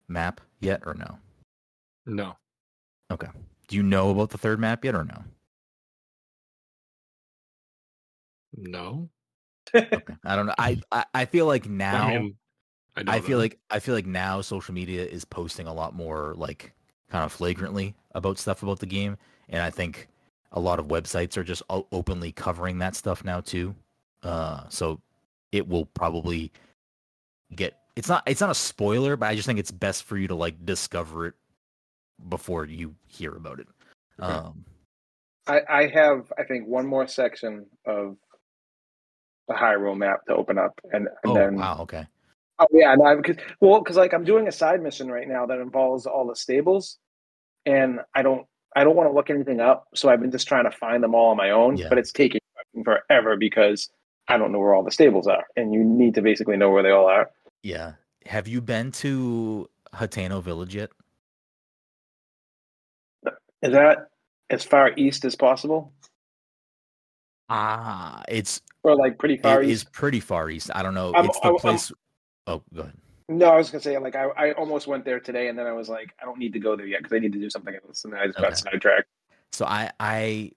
map 0.08 0.41
yet, 0.60 0.82
or 0.86 0.93
no? 0.93 1.17
No. 2.06 2.36
Okay. 3.12 3.28
Do 3.67 3.76
you 3.76 3.84
know 3.84 4.10
about 4.10 4.30
the 4.32 4.38
third 4.38 4.60
map 4.60 4.84
yet, 4.84 4.95
or 4.95 5.04
no? 5.04 5.24
No. 8.56 9.10
Okay, 9.76 10.15
I 10.26 10.36
don't 10.36 10.48
know. 10.48 10.56
I 10.58 10.82
I, 10.91 11.06
I 11.13 11.26
feel 11.26 11.45
like 11.45 11.69
now. 11.69 12.08
I, 12.08 12.19
mean, 12.19 12.36
I, 12.95 13.04
don't 13.04 13.15
I 13.15 13.19
feel 13.19 13.38
know. 13.38 13.43
like 13.43 13.60
I 13.69 13.80
feel 13.80 13.93
like 13.93 14.08
now 14.08 14.41
social 14.41 14.74
media 14.74 15.06
is 15.06 15.26
posting 15.26 15.67
a 15.67 15.74
lot 15.74 15.93
more 15.93 16.34
like 16.36 16.74
kind 17.10 17.24
of 17.24 17.32
flagrantly 17.32 17.95
about 18.15 18.39
stuff 18.39 18.63
about 18.63 18.80
the 18.80 18.88
game, 18.88 19.17
and 19.50 19.62
I 19.62 19.69
think 19.69 20.08
a 20.52 20.60
lot 20.60 20.80
of 20.80 20.88
websites 20.88 21.38
are 21.38 21.43
just 21.43 21.62
openly 21.69 22.32
covering 22.32 22.80
that 22.80 22.95
stuff 22.95 23.24
now 23.24 23.41
too. 23.41 23.76
Uh, 24.24 24.63
so 24.69 25.00
it 25.52 25.67
will 25.67 25.86
probably 25.86 26.52
get. 27.56 27.76
It's 27.96 28.08
not. 28.08 28.24
It's 28.26 28.42
not 28.42 28.50
a 28.50 28.56
spoiler, 28.56 29.16
but 29.16 29.28
I 29.28 29.36
just 29.36 29.46
think 29.46 29.60
it's 29.60 29.72
best 29.72 30.04
for 30.04 30.18
you 30.18 30.28
to 30.28 30.36
like 30.36 30.66
discover 30.66 31.28
it 31.28 31.34
before 32.28 32.66
you 32.66 32.96
hear 33.08 33.36
about 33.36 33.60
it. 33.60 33.68
Okay. 34.22 34.32
Um, 34.32 34.66
I, 35.48 35.62
I 35.68 35.88
have, 35.88 36.32
I 36.38 36.44
think, 36.44 36.68
one 36.68 36.86
more 36.86 37.08
section 37.08 37.66
of 37.86 38.18
the 39.48 39.56
Hyrule 39.56 39.98
map 39.98 40.26
to 40.28 40.36
open 40.36 40.58
up, 40.60 40.80
and, 40.92 41.08
and 41.08 41.32
oh 41.32 41.34
then 41.34 41.56
wow, 41.56 41.80
okay. 41.82 42.06
oh 42.60 42.68
yeah, 42.72 42.94
no, 42.96 43.18
because 43.18 43.38
well, 43.60 43.80
because 43.80 43.98
like 43.98 44.14
I'm 44.14 44.24
doing 44.24 44.48
a 44.48 44.52
side 44.52 44.82
mission 44.82 45.10
right 45.10 45.28
now 45.28 45.48
that 45.48 45.60
involves 45.60 46.06
all 46.06 46.28
the 46.28 46.36
stables, 46.36 47.00
and 47.66 48.00
I 48.14 48.22
don't, 48.22 48.46
I 48.76 48.84
don't 48.84 48.96
want 48.96 49.10
to 49.10 49.14
look 49.16 49.32
anything 49.32 49.60
up, 49.60 49.88
so 49.96 50.08
I've 50.08 50.22
been 50.22 50.30
just 50.30 50.48
trying 50.48 50.66
to 50.66 50.72
find 50.72 51.04
them 51.04 51.16
all 51.16 51.32
on 51.32 51.38
my 51.38 51.50
own, 51.50 51.78
Yeah. 51.78 51.90
but 51.90 51.98
it's 51.98 52.12
taking 52.12 52.42
forever 52.84 53.36
because 53.36 53.90
I 54.28 54.38
don't 54.38 54.52
know 54.52 54.60
where 54.60 54.76
all 54.76 54.84
the 54.84 54.92
stables 54.92 55.26
are, 55.26 55.46
and 55.56 55.74
you 55.74 55.84
need 55.84 56.14
to 56.14 56.22
basically 56.22 56.58
know 56.58 56.70
where 56.70 56.84
they 56.84 56.92
all 56.92 57.08
are. 57.08 57.32
Yeah. 57.63 57.93
Have 58.26 58.48
you 58.48 58.62
been 58.62 58.91
to 58.93 59.69
Hateno 59.93 60.41
Village 60.43 60.76
yet? 60.76 60.89
Is 63.62 63.72
that 63.74 64.08
as 64.50 64.63
far 64.63 64.91
east 64.95 65.26
as 65.26 65.36
possible, 65.36 65.93
Ah, 67.52 68.22
it's 68.30 68.62
or 68.84 68.95
like 68.95 69.17
pretty 69.17 69.36
far 69.38 69.62
It 69.63 69.69
east? 69.69 69.84
is 69.86 69.89
pretty 69.89 70.19
far 70.19 70.50
east. 70.52 70.69
I 70.76 70.84
don't 70.84 70.93
know. 70.93 71.12
I'm- 71.13 71.26
it's 71.26 71.39
the 71.39 71.45
I'm- 71.48 71.54
I'm- 71.56 71.60
place. 71.60 71.91
oh, 72.48 72.63
go 72.74 72.82
ahead. 72.82 72.93
No, 73.28 73.48
I 73.48 73.58
was 73.58 73.69
gonna 73.72 73.82
say 73.82 73.98
like 73.98 74.15
I, 74.15 74.26
I 74.38 74.52
almost 74.54 74.88
went 74.88 75.04
there 75.04 75.19
today, 75.19 75.50
and 75.50 75.58
then 75.58 75.65
I 75.67 75.72
was 75.74 75.89
like, 75.89 76.13
I 76.22 76.26
don't 76.26 76.38
need 76.39 76.54
to 76.54 76.60
go 76.60 76.76
there 76.76 76.86
yet 76.86 77.00
because 77.04 77.15
I 77.15 77.19
need 77.19 77.34
to 77.34 77.39
do 77.39 77.50
something 77.50 77.76
else, 77.76 78.04
and 78.06 78.13
then 78.13 78.19
I 78.22 78.28
just 78.28 78.38
Okay. 78.39 78.48
got 78.50 78.58
sidetracked. 78.58 79.08
So 79.52 79.65
I, 79.65 79.91
I. 80.00 80.52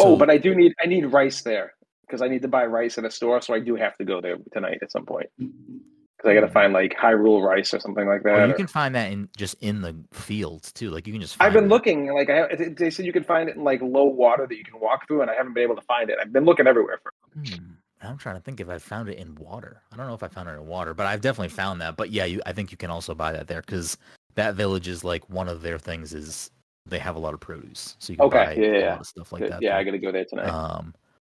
oh, 0.00 0.16
but 0.16 0.30
I 0.30 0.38
do 0.38 0.54
need 0.54 0.72
I 0.82 0.86
need 0.86 1.04
rice 1.06 1.42
there 1.42 1.74
because 2.12 2.20
I 2.22 2.28
need 2.28 2.42
to 2.42 2.48
buy 2.48 2.66
rice 2.66 2.98
at 2.98 3.06
a 3.06 3.10
store, 3.10 3.40
so 3.40 3.54
I 3.54 3.60
do 3.60 3.74
have 3.74 3.96
to 3.96 4.04
go 4.04 4.20
there 4.20 4.36
tonight 4.52 4.78
at 4.82 4.92
some 4.92 5.06
point 5.06 5.30
because 5.38 6.30
I 6.30 6.34
got 6.34 6.42
to 6.42 6.48
find 6.48 6.74
like 6.74 6.94
Hyrule 6.94 7.42
rice 7.42 7.72
or 7.72 7.80
something 7.80 8.06
like 8.06 8.22
that. 8.24 8.38
Or 8.38 8.46
you 8.46 8.52
or- 8.52 8.56
can 8.56 8.66
find 8.66 8.94
that 8.94 9.10
in 9.10 9.30
just 9.34 9.56
in 9.62 9.80
the 9.80 9.96
fields 10.12 10.70
too. 10.72 10.90
Like 10.90 11.06
you 11.06 11.14
can 11.14 11.22
just. 11.22 11.36
I've 11.40 11.54
been 11.54 11.64
it. 11.64 11.68
looking 11.68 12.12
like 12.12 12.28
I 12.28 12.54
they- 12.54 12.90
said 12.90 13.06
you 13.06 13.12
can 13.14 13.24
find 13.24 13.48
it 13.48 13.56
in 13.56 13.64
like 13.64 13.80
low 13.80 14.04
water 14.04 14.46
that 14.46 14.54
you 14.56 14.64
can 14.64 14.78
walk 14.78 15.06
through, 15.08 15.22
and 15.22 15.30
I 15.30 15.34
haven't 15.34 15.54
been 15.54 15.62
able 15.62 15.76
to 15.76 15.82
find 15.82 16.10
it. 16.10 16.18
I've 16.20 16.32
been 16.34 16.44
looking 16.44 16.66
everywhere 16.66 17.00
for. 17.02 17.12
it. 17.42 17.48
Hmm, 17.56 17.64
I'm 18.02 18.18
trying 18.18 18.34
to 18.36 18.42
think 18.42 18.60
if 18.60 18.68
I 18.68 18.76
found 18.76 19.08
it 19.08 19.16
in 19.18 19.34
water. 19.36 19.80
I 19.90 19.96
don't 19.96 20.06
know 20.06 20.14
if 20.14 20.22
I 20.22 20.28
found 20.28 20.48
it 20.50 20.52
in 20.52 20.66
water, 20.66 20.92
but 20.92 21.06
I've 21.06 21.22
definitely 21.22 21.48
found 21.48 21.80
that. 21.80 21.96
But 21.96 22.10
yeah, 22.10 22.26
you, 22.26 22.42
I 22.44 22.52
think 22.52 22.70
you 22.70 22.76
can 22.76 22.90
also 22.90 23.14
buy 23.14 23.32
that 23.32 23.48
there 23.48 23.62
because 23.62 23.96
that 24.34 24.54
village 24.54 24.86
is 24.86 25.02
like 25.02 25.28
one 25.30 25.48
of 25.48 25.62
their 25.62 25.78
things 25.78 26.12
is 26.12 26.50
they 26.84 26.98
have 26.98 27.14
a 27.14 27.18
lot 27.20 27.32
of 27.32 27.38
produce, 27.40 27.94
so 28.00 28.12
you 28.12 28.16
can 28.18 28.26
Okay, 28.26 28.44
buy 28.44 28.52
yeah, 28.54 28.68
a 28.68 28.78
yeah. 28.80 28.90
lot 28.90 29.00
of 29.00 29.06
stuff 29.06 29.32
like 29.32 29.42
that. 29.48 29.62
yeah, 29.62 29.70
there. 29.70 29.78
I 29.78 29.84
got 29.84 29.92
to 29.92 29.98
go 29.98 30.10
there 30.12 30.24
tonight. 30.24 30.48
Um, 30.48 30.94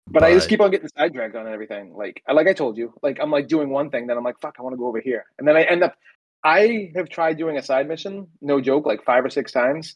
but, 0.08 0.24
I 0.24 0.34
just 0.34 0.50
keep 0.50 0.62
on 0.62 0.72
getting 0.72 0.88
sidetracked 0.98 1.36
on 1.36 1.48
everything. 1.48 1.94
Like, 1.96 2.22
like 2.32 2.48
I 2.48 2.54
told 2.54 2.78
you, 2.78 2.94
like 3.02 3.20
I'm 3.22 3.32
like 3.32 3.48
doing 3.48 3.70
one 3.70 3.89
thing, 3.89 4.08
then 4.08 4.18
I'm 4.18 4.24
like, 4.24 4.39
fuck, 4.39 4.56
I 4.60 4.62
want 4.62 4.74
to 4.74 4.78
go 4.78 4.88
over 4.88 5.00
here, 5.02 5.26
and 5.39 5.48
then 5.48 5.56
I 5.56 5.63
end 5.63 5.84
up. 5.84 5.96
I 6.44 6.91
have 6.96 7.10
tried 7.10 7.38
doing 7.38 7.58
a 7.58 7.63
side 7.63 7.88
mission, 7.88 8.28
no 8.41 8.62
joke, 8.62 8.86
like 8.86 9.04
five 9.04 9.26
or 9.26 9.30
six 9.32 9.52
times, 9.52 9.96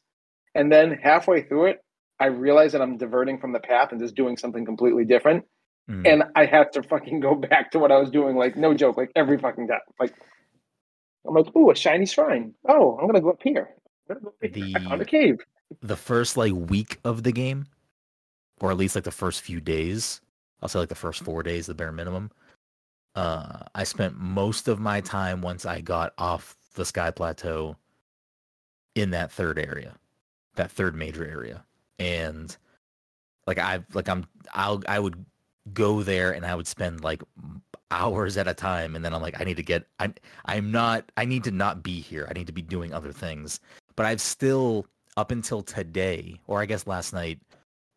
and 0.55 0.71
then 0.71 0.91
halfway 0.93 1.43
through 1.43 1.67
it, 1.67 1.83
I 2.19 2.25
realize 2.25 2.71
that 2.71 2.81
I'm 2.81 2.97
diverting 2.97 3.39
from 3.39 3.53
the 3.53 3.59
path 3.59 3.91
and 3.91 4.01
just 4.01 4.15
doing 4.15 4.35
something 4.35 4.65
completely 4.65 5.05
different, 5.05 5.45
Mm. 5.89 6.07
and 6.07 6.23
I 6.35 6.45
have 6.45 6.69
to 6.71 6.83
fucking 6.83 7.19
go 7.19 7.33
back 7.49 7.71
to 7.71 7.79
what 7.79 7.91
I 7.91 7.97
was 7.97 8.09
doing, 8.11 8.35
like 8.35 8.55
no 8.55 8.73
joke, 8.75 8.95
like 8.97 9.11
every 9.15 9.37
fucking 9.39 9.67
time. 9.67 9.79
Like, 9.99 10.13
I'm 11.27 11.33
like, 11.35 11.55
ooh, 11.55 11.71
a 11.71 11.75
shiny 11.75 12.05
shrine. 12.05 12.53
Oh, 12.67 12.97
I'm 12.99 13.07
gonna 13.07 13.21
go 13.21 13.29
up 13.31 13.41
here. 13.43 13.69
I'm 14.09 14.15
gonna 14.15 14.19
go 14.21 14.27
up 14.29 14.55
here. 14.55 14.73
I 14.75 14.79
found 14.83 15.01
The- 15.01 15.05
a 15.05 15.07
cave. 15.07 15.39
the 15.81 15.95
first 15.95 16.37
like 16.37 16.53
week 16.53 16.99
of 17.03 17.23
the 17.23 17.31
game, 17.31 17.65
or 18.59 18.71
at 18.71 18.77
least 18.77 18.95
like 18.95 19.03
the 19.03 19.11
first 19.11 19.41
few 19.41 19.59
days, 19.59 20.21
I'll 20.61 20.69
say 20.69 20.79
like 20.79 20.89
the 20.89 20.95
first 20.95 21.23
four 21.23 21.43
days, 21.43 21.67
the 21.67 21.73
bare 21.73 21.91
minimum. 21.91 22.31
Uh, 23.15 23.59
I 23.73 23.83
spent 23.83 24.17
most 24.17 24.67
of 24.67 24.79
my 24.79 25.01
time 25.01 25.41
once 25.41 25.65
I 25.65 25.81
got 25.81 26.13
off 26.17 26.55
the 26.75 26.85
Sky 26.85 27.11
Plateau 27.11 27.75
in 28.95 29.11
that 29.11 29.31
third 29.31 29.57
area, 29.57 29.95
that 30.55 30.71
third 30.71 30.95
major 30.95 31.25
area, 31.25 31.63
and 31.97 32.55
like 33.47 33.57
I 33.57 33.83
like 33.93 34.07
I'm 34.07 34.27
I'll 34.53 34.83
I 34.87 34.99
would 34.99 35.25
go 35.73 36.03
there 36.03 36.31
and 36.31 36.45
I 36.45 36.55
would 36.55 36.67
spend 36.67 37.03
like 37.03 37.21
hours 37.91 38.37
at 38.37 38.47
a 38.47 38.53
time, 38.53 38.95
and 38.95 39.03
then 39.03 39.13
I'm 39.13 39.21
like 39.21 39.39
I 39.39 39.43
need 39.43 39.57
to 39.57 39.63
get 39.63 39.85
I'm 39.99 40.13
I'm 40.45 40.71
not 40.71 41.11
I 41.17 41.25
need 41.25 41.43
to 41.45 41.51
not 41.51 41.83
be 41.83 41.99
here. 41.99 42.27
I 42.29 42.33
need 42.33 42.47
to 42.47 42.53
be 42.53 42.61
doing 42.61 42.93
other 42.93 43.11
things, 43.11 43.59
but 43.95 44.05
I've 44.05 44.21
still 44.21 44.85
up 45.17 45.31
until 45.31 45.61
today, 45.61 46.39
or 46.47 46.61
I 46.61 46.65
guess 46.65 46.87
last 46.87 47.13
night, 47.13 47.39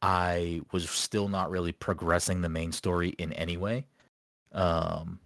I 0.02 0.60
was 0.72 0.90
still 0.90 1.28
not 1.28 1.50
really 1.50 1.72
progressing 1.72 2.40
the 2.42 2.48
main 2.48 2.72
story 2.72 3.10
in 3.18 3.32
any 3.34 3.56
way. 3.56 3.86
Um, 4.50 5.20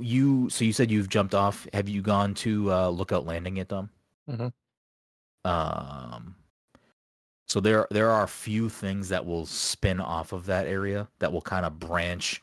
you 0.00 0.50
so 0.50 0.64
you 0.64 0.72
said 0.72 0.90
you've 0.90 1.08
jumped 1.08 1.34
off. 1.34 1.68
Have 1.72 1.88
you 1.88 2.02
gone 2.02 2.34
to 2.34 2.72
uh, 2.72 2.88
Lookout 2.88 3.26
Landing 3.26 3.56
yet, 3.56 3.68
Dom? 3.68 3.90
Mhm. 4.28 4.52
Um, 5.44 6.34
so 7.46 7.60
there 7.60 7.86
there 7.90 8.10
are 8.10 8.24
a 8.24 8.28
few 8.28 8.68
things 8.68 9.08
that 9.10 9.24
will 9.24 9.46
spin 9.46 10.00
off 10.00 10.32
of 10.32 10.46
that 10.46 10.66
area 10.66 11.06
that 11.20 11.32
will 11.32 11.42
kind 11.42 11.64
of 11.64 11.78
branch, 11.78 12.42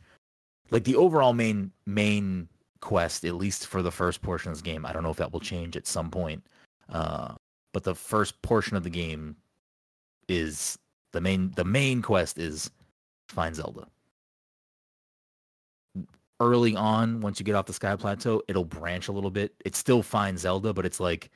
like 0.72 0.86
the 0.86 0.96
overall 0.96 1.34
main 1.34 1.72
main 1.86 2.48
quest, 2.80 3.26
at 3.26 3.36
least 3.36 3.68
for 3.68 3.82
the 3.82 3.92
first 3.92 4.22
portion 4.22 4.52
of 4.52 4.56
this 4.56 4.62
game. 4.62 4.86
I 4.86 4.94
don't 4.94 5.04
know 5.04 5.12
if 5.12 5.18
that 5.18 5.34
will 5.34 5.42
change 5.42 5.76
at 5.76 5.88
some 5.88 6.10
point. 6.10 6.42
Uh, 6.88 7.36
but 7.74 7.84
the 7.84 7.96
first 7.96 8.42
portion 8.42 8.78
of 8.78 8.84
the 8.84 8.90
game 8.90 9.36
is 10.30 10.78
the 11.12 11.22
main 11.22 11.52
the 11.56 11.66
main 11.66 12.02
quest 12.02 12.38
is 12.38 12.72
find 13.28 13.56
Zelda. 13.56 13.88
Early 16.42 16.76
on, 16.76 17.20
once 17.20 17.40
you 17.40 17.46
get 17.46 17.56
off 17.56 17.66
the 17.66 17.74
Sky 17.74 17.96
Plateau, 17.98 18.42
it'll 18.48 18.64
branch 18.64 19.10
a 19.10 19.12
little 19.12 19.32
bit. 19.32 19.54
It's 19.66 19.78
still 19.78 20.02
find 20.02 20.40
Zelda, 20.40 20.74
but 20.74 20.86
it's 20.86 21.00
like 21.00 21.30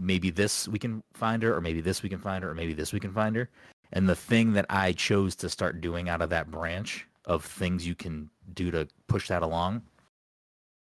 maybe 0.00 0.30
this 0.30 0.66
we 0.66 0.78
can 0.78 1.02
find 1.14 1.42
her, 1.42 1.54
or 1.54 1.60
maybe 1.60 1.80
this 1.80 2.02
we 2.02 2.08
can 2.08 2.18
find 2.18 2.42
her, 2.42 2.50
or 2.50 2.54
maybe 2.54 2.72
this 2.72 2.92
we 2.92 3.00
can 3.00 3.12
find 3.12 3.36
her. 3.36 3.48
And 3.92 4.08
the 4.08 4.16
thing 4.16 4.52
that 4.54 4.66
I 4.68 4.92
chose 4.92 5.36
to 5.36 5.48
start 5.48 5.80
doing 5.80 6.08
out 6.08 6.22
of 6.22 6.30
that 6.30 6.50
branch 6.50 7.06
of 7.24 7.44
things 7.44 7.86
you 7.86 7.94
can 7.94 8.30
do 8.54 8.70
to 8.70 8.88
push 9.06 9.28
that 9.28 9.42
along 9.42 9.82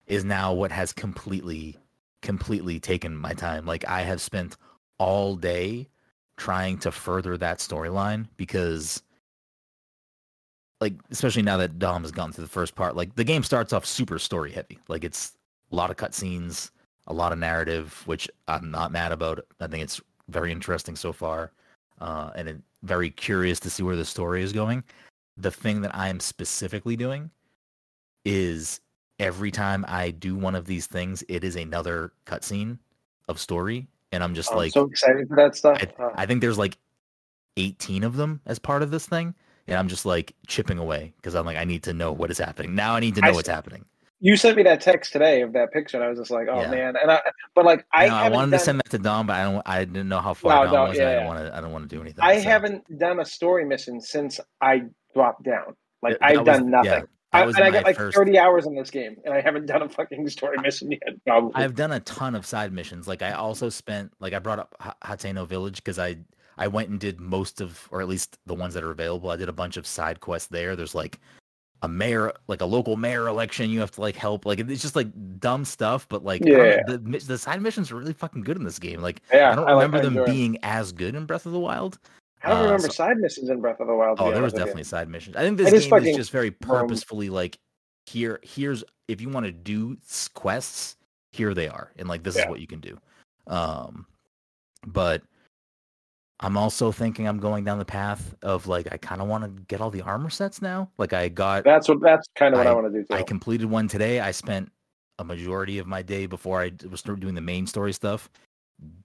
is 0.08 0.26
now 0.26 0.54
what 0.54 0.72
has 0.72 0.92
completely 0.92 1.78
completely 2.22 2.80
taken 2.80 3.16
my 3.16 3.34
time. 3.34 3.66
Like 3.66 3.88
I 3.88 4.02
have 4.02 4.22
spent 4.22 4.58
all 4.98 5.36
day 5.36 5.88
trying 6.38 6.78
to 6.80 6.91
further 6.91 7.38
that 7.38 7.60
storyline 7.60 8.28
because 8.38 9.04
like 10.80 10.94
especially 11.12 11.44
now 11.44 11.58
that 11.58 11.78
Dom 11.78 12.02
has 12.02 12.12
gone 12.12 12.32
through 12.32 12.46
the 12.46 12.50
first 12.50 12.76
part, 12.76 12.96
like 12.96 13.15
the 13.15 13.24
game 13.24 13.44
starts 13.44 13.72
off 13.74 13.86
super 13.86 14.17
story 14.17 14.52
heavy. 14.52 14.80
Like 14.88 15.04
it's 15.04 15.34
a 15.72 15.76
lot 15.76 15.91
of 15.91 15.98
cutscenes, 15.98 16.72
a 17.08 17.13
lot 17.13 17.32
of 17.32 17.38
narrative, 17.39 18.02
which 18.08 18.28
I'm 18.48 18.72
not 18.72 18.91
mad 18.91 19.12
about. 19.12 19.46
I 19.60 19.67
think 19.67 19.84
it's 19.84 20.02
very 20.30 20.52
interesting 20.52 20.96
so 20.96 21.13
far. 21.13 21.52
uh, 22.02 22.32
and 22.36 22.50
it, 22.50 22.58
very 22.84 23.12
curious 23.12 23.60
to 23.60 23.70
see 23.70 23.84
where 23.84 23.96
the 23.96 24.04
story 24.06 24.41
is 24.41 24.52
going. 24.52 24.84
The 25.38 25.52
thing 25.52 25.82
that 25.82 25.96
I 25.96 26.10
am 26.10 26.20
specifically 26.20 26.96
doing 26.96 27.30
is 28.26 28.82
every 29.20 29.52
time 29.52 29.86
I 29.88 30.10
do 30.12 30.36
one 30.36 30.56
of 30.56 30.65
these 30.65 30.88
things, 30.88 31.24
it 31.30 31.44
is 31.44 31.56
another 31.56 32.12
cutscene 32.26 32.80
of 33.28 33.39
story, 33.39 33.88
and 34.12 34.24
I'm 34.24 34.34
just 34.36 34.52
I'm 34.52 34.58
like, 34.58 34.71
so 34.71 34.86
excited 34.86 35.28
for 35.28 35.36
that 35.38 35.56
stuff. 35.56 35.78
I, 35.82 36.04
Uh, 36.04 36.12
I 36.15 36.26
think 36.26 36.41
there's 36.41 36.58
like 36.58 36.78
18 37.58 38.04
of 38.04 38.15
them 38.15 38.41
as 38.45 38.60
part 38.60 38.82
of 38.84 38.91
this 38.91 39.06
thing, 39.06 39.34
and 39.67 39.78
I'm 39.78 39.88
just 39.88 40.06
like 40.06 40.34
chipping 40.47 40.78
away 40.78 41.13
because 41.17 41.36
I'm 41.36 41.45
like, 41.45 41.58
I 41.58 41.63
need 41.65 41.84
to 41.84 41.93
know 41.93 42.12
what 42.12 42.32
is 42.32 42.38
happening 42.38 42.76
now. 42.76 42.95
I 42.95 43.00
need 43.00 43.15
to 43.15 43.21
know 43.21 43.30
s- 43.30 43.36
what's 43.36 43.47
happening. 43.50 43.86
you 44.19 44.36
sent 44.38 44.56
me 44.58 44.63
that 44.63 44.82
text 44.82 45.12
today 45.13 45.41
of 45.41 45.52
that 45.54 45.71
picture, 45.74 45.97
and 45.97 46.04
I 46.06 46.10
was 46.10 46.17
just 46.19 46.32
like, 46.32 46.47
oh 46.50 46.62
Yeah. 46.62 46.71
man. 46.71 46.95
And 47.02 47.12
I, 47.12 47.21
but 47.56 47.65
like, 47.65 47.86
I 47.93 48.08
I, 48.08 48.26
I 48.26 48.30
wanted 48.30 48.52
done, 48.52 48.60
to 48.60 48.65
send 48.65 48.80
that 48.80 48.89
to 48.91 49.00
Dom, 49.00 49.28
but 49.28 49.34
I 49.36 49.43
don't. 49.43 49.62
I 49.65 49.86
didn't 49.86 50.10
know 50.10 50.19
how 50.19 50.34
far 50.34 50.65
No, 50.65 50.71
Dom 50.71 50.74
no, 50.84 50.89
was. 50.89 50.97
and 51.00 51.08
I 51.08 51.13
don't 51.13 51.21
yeah. 51.24 51.28
want 51.28 51.39
to. 51.39 51.58
I 51.58 51.62
don't 51.62 51.71
want 51.71 51.89
to 51.89 51.95
do 51.95 52.02
anything. 52.02 52.24
I 52.24 52.38
so. 52.38 52.43
haven't 52.50 53.00
done 53.00 53.19
a 53.19 53.26
story 53.26 53.65
mission 53.65 54.00
since 54.00 54.39
I 54.62 54.84
dropped 55.13 55.43
down. 55.43 55.76
Like 56.02 56.19
that 56.19 56.30
I've 56.30 56.38
was- 56.39 56.45
done 56.45 56.69
nothing. 56.71 57.06
I, 57.34 57.46
was 57.46 57.56
and 57.56 57.63
I 57.65 57.72
got 57.72 57.84
like 57.86 57.96
first. 57.96 58.17
30 58.17 58.38
hours 58.38 58.65
in 58.65 58.76
this 58.76 58.89
game, 58.91 59.15
and 59.24 59.34
I 59.34 59.41
haven't 59.41 59.65
done 59.65 59.82
a 59.82 59.89
fucking 59.89 60.28
story 60.30 60.58
mission 60.58 60.91
yet. 60.91 61.02
Probably. 61.26 61.52
I've 61.56 61.76
done 61.76 61.91
a 61.91 62.00
ton 62.02 62.36
of 62.36 62.46
side 62.46 62.74
missions. 62.74 63.08
Like 63.08 63.22
I 63.22 63.32
also 63.32 63.70
spent 63.70 64.12
like 64.20 64.34
I 64.34 64.39
brought 64.39 64.60
up 64.60 64.76
H- 64.86 64.91
Hateno 65.04 65.48
Village 65.48 65.78
because 65.78 65.98
I 66.00 66.17
I 66.58 66.67
went 66.67 66.89
and 66.89 67.00
did 67.00 67.20
most 67.22 67.62
of 67.62 67.88
or 67.91 68.02
at 68.02 68.08
least 68.08 68.38
the 68.46 68.54
ones 68.54 68.74
that 68.74 68.84
are 68.84 68.91
available. 68.91 69.30
I 69.30 69.38
did 69.38 69.50
a 69.50 69.54
bunch 69.54 69.78
of 69.78 69.88
side 69.88 70.20
quests 70.20 70.50
there. 70.50 70.76
There's 70.76 70.94
like 70.96 71.20
a 71.84 71.88
mayor 71.88 72.32
like 72.48 72.62
a 72.62 72.65
local 72.65 72.96
mayor 72.96 73.28
election 73.28 73.72
you 73.72 73.80
have 73.80 73.89
to 73.89 74.02
like 74.02 74.15
help 74.15 74.46
like 74.46 74.60
it's 74.60 74.84
just 74.84 74.96
like 74.96 75.08
dumb 75.39 75.65
stuff 75.65 76.08
but 76.10 76.24
like 76.24 76.46
I 76.46 76.50
Yeah. 76.52 76.82
the, 76.86 77.00
the 77.26 77.39
side 77.39 77.60
missions 77.60 77.91
are 77.91 77.96
really 77.96 78.13
fucking 78.13 78.44
good 78.44 78.56
in 78.56 78.63
this 78.63 78.78
game 78.78 79.02
like 79.02 79.24
yeah, 79.34 79.52
i 79.52 79.56
don't 79.56 79.65
like- 79.65 79.74
remember 79.74 79.98
I 79.98 80.02
them 80.02 80.24
being 80.26 80.60
as 80.62 80.91
good 80.91 81.15
in 81.15 81.26
breath 81.26 81.48
of 81.48 81.54
the 81.54 81.60
wild 81.60 81.98
I 82.44 82.50
don't 82.50 82.60
uh, 82.60 82.64
remember 82.64 82.88
so- 82.88 82.94
side 82.94 83.18
missions 83.18 83.50
in 83.50 83.62
Breath 83.62 83.80
of 83.80 83.88
the 83.88 83.96
Wild. 83.96 84.20
oh 84.20 84.32
there 84.32 84.42
was 84.42 84.54
honest 84.54 84.54
with 84.54 84.54
you. 84.54 84.66
definitely 84.66 84.84
side 84.84 85.10
missions 85.10 85.36
i 85.36 85.42
think 85.42 85.58
this 85.58 85.70
game 85.70 85.76
is 85.76 85.88
fucking, 85.88 86.16
just 86.16 86.32
very 86.32 86.50
um, 86.50 86.56
purposefully 86.62 87.30
like 87.30 87.60
here 88.06 88.40
here's 88.44 88.84
if 89.08 89.22
you 89.22 89.30
want 89.30 89.46
to 89.46 89.52
do 89.52 89.98
quests 90.34 90.98
here 91.32 91.54
they 91.54 91.68
are 91.68 91.92
and 91.98 92.08
like 92.10 92.24
this 92.24 92.36
is 92.36 92.46
what 92.48 92.60
you 92.60 92.68
can 92.68 92.80
do 92.80 92.98
um 93.48 94.06
but 94.88 95.22
i'm 96.40 96.58
also 96.58 96.92
thinking 96.92 97.28
i'm 97.28 97.40
going 97.40 97.64
down 97.64 97.78
the 97.78 97.86
path 97.86 98.36
of 98.42 98.68
like 98.68 98.92
i 98.92 98.98
kind 98.98 99.22
of 99.22 99.28
want 99.28 99.44
to 99.44 99.50
get 99.68 99.80
all 99.80 99.92
the 99.92 100.02
armor 100.02 100.30
sets 100.30 100.62
now 100.62 100.90
like 100.98 101.14
i 101.14 101.30
got 101.30 101.64
That's 101.64 101.88
what. 101.88 102.02
That's 102.02 102.28
kind 102.36 102.54
of 102.54 102.58
what 102.58 102.68
I, 102.68 102.72
I- 102.72 102.74
want 102.74 102.92
to 102.92 103.00
do 103.00 103.06
too. 103.06 103.14
I 103.14 103.24
completed 103.24 103.70
one 103.70 103.88
today. 103.88 104.20
I 104.20 104.32
spent 104.32 104.72
a 105.20 105.24
majority 105.24 105.78
of 105.78 105.86
my 105.86 106.02
day 106.02 106.26
before 106.26 106.62
I 106.62 106.72
was 106.90 107.04
doing 107.04 107.36
the 107.36 107.42
main 107.42 107.68
story 107.68 107.94
stuff, 107.94 108.30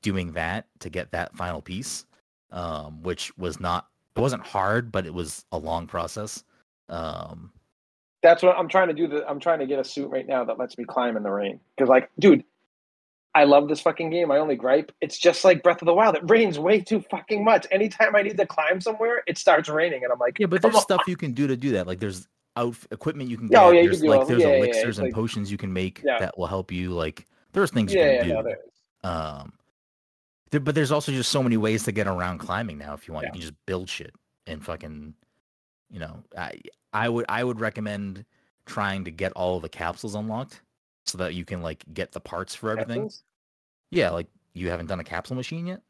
doing 0.01 0.33
that 0.33 0.67
to 0.81 0.89
get 0.89 1.13
that 1.13 1.37
final 1.37 1.61
piece, 1.61 2.06
um, 2.51 3.03
which 3.03 3.37
was 3.39 3.61
not. 3.61 3.89
It 4.17 4.21
wasn't 4.21 4.47
hard, 4.47 4.91
but 4.93 5.07
it 5.07 5.13
was 5.13 5.45
a 5.53 5.59
long 5.59 5.87
process. 5.87 6.43
Um, 6.89 7.53
That's 8.23 8.43
what 8.43 8.57
I'm 8.57 8.69
trying 8.69 8.89
to 8.89 8.95
do. 8.95 9.07
The, 9.09 9.29
I'm 9.29 9.41
trying 9.41 9.59
to 9.59 9.67
get 9.67 9.79
a 9.79 9.85
suit 9.85 10.09
right 10.11 10.27
now 10.27 10.45
that 10.45 10.59
lets 10.59 10.79
me 10.79 10.85
climb 10.85 11.17
in 11.17 11.23
the 11.23 11.31
rain. 11.31 11.61
Because, 11.77 11.89
like, 11.91 12.11
dude, 12.19 12.43
I 13.35 13.45
love 13.45 13.69
this 13.69 13.81
fucking 13.83 14.09
game. 14.11 14.29
My 14.29 14.39
only 14.39 14.57
gripe, 14.57 14.91
it's 15.03 15.19
just 15.19 15.45
like 15.45 15.63
Breath 15.63 15.83
of 15.83 15.87
the 15.87 15.93
Wild. 15.93 16.17
It 16.17 16.23
rains 16.31 16.59
way 16.59 16.81
too 16.81 17.03
fucking 17.11 17.45
much. 17.45 17.67
Anytime 17.71 18.17
I 18.17 18.23
need 18.23 18.39
to 18.39 18.47
climb 18.47 18.81
somewhere, 18.81 19.23
it 19.27 19.37
starts 19.37 19.69
raining, 19.69 20.03
and 20.05 20.13
I'm 20.13 20.19
like, 20.19 20.39
yeah, 20.39 20.47
but 20.47 20.63
there's 20.63 20.81
stuff 20.81 21.03
you 21.07 21.17
can 21.17 21.33
do 21.33 21.47
to 21.47 21.57
do 21.57 21.73
that. 21.73 21.87
Like 21.87 22.01
there's 22.01 22.27
out 22.57 22.75
equipment 22.91 23.29
you 23.29 23.37
can 23.37 23.49
get. 23.49 23.63
Oh, 23.63 23.71
yeah, 23.71 23.83
you 23.83 23.91
there's 23.91 24.03
like 24.03 24.21
all- 24.21 24.25
there's 24.27 24.41
yeah, 24.41 24.49
yeah, 24.49 24.53
yeah, 24.55 24.63
elixirs 24.65 24.99
and 24.99 25.09
like- 25.09 25.15
potions 25.15 25.53
you 25.53 25.59
can 25.59 25.71
make 25.71 26.01
Yeah. 26.03 26.19
that 26.21 26.39
will 26.39 26.47
help 26.47 26.73
you. 26.73 26.93
Like 26.93 27.27
there's 27.53 27.71
things 27.71 27.93
you 27.93 28.01
Yeah, 28.01 28.07
can 28.07 28.15
yeah, 28.17 28.23
do. 28.23 28.33
no, 28.33 28.43
there 28.45 28.59
is. 28.67 28.73
Um, 29.05 29.53
there, 30.51 30.61
but 30.61 30.75
there's 30.75 30.93
also 30.93 31.13
just 31.13 31.31
so 31.31 31.43
many 31.43 31.57
ways 31.57 31.83
to 31.85 31.93
get 31.93 32.07
around 32.07 32.39
climbing 32.39 32.79
now. 32.79 32.95
If 32.95 33.07
you 33.09 33.15
want, 33.15 33.25
Yeah. 33.25 33.29
you 33.29 33.33
can 33.33 33.41
just 33.43 33.67
build 33.67 33.89
shit 33.89 34.15
and 34.47 34.65
fucking, 34.65 35.15
you 35.91 35.99
know, 35.99 36.23
I 36.37 36.61
I 36.93 37.09
would 37.09 37.27
I 37.29 37.43
would 37.45 37.61
recommend 37.61 38.25
trying 38.65 39.05
to 39.05 39.11
get 39.11 39.33
all 39.33 39.61
the 39.61 39.69
capsules 39.69 40.15
unlocked 40.15 40.63
so 41.05 41.19
that 41.19 41.35
you 41.35 41.45
can 41.45 41.63
like 41.63 41.85
get 41.93 42.13
the 42.13 42.21
parts 42.21 42.55
for 42.55 42.71
everything. 42.71 43.03
Capsules? 43.03 43.23
Yeah, 43.91 44.11
like 44.11 44.29
you 44.55 44.71
haven't 44.71 44.87
done 44.87 45.01
a 45.01 45.05
capsule 45.05 45.37
machine 45.37 45.67
yet. 45.67 45.81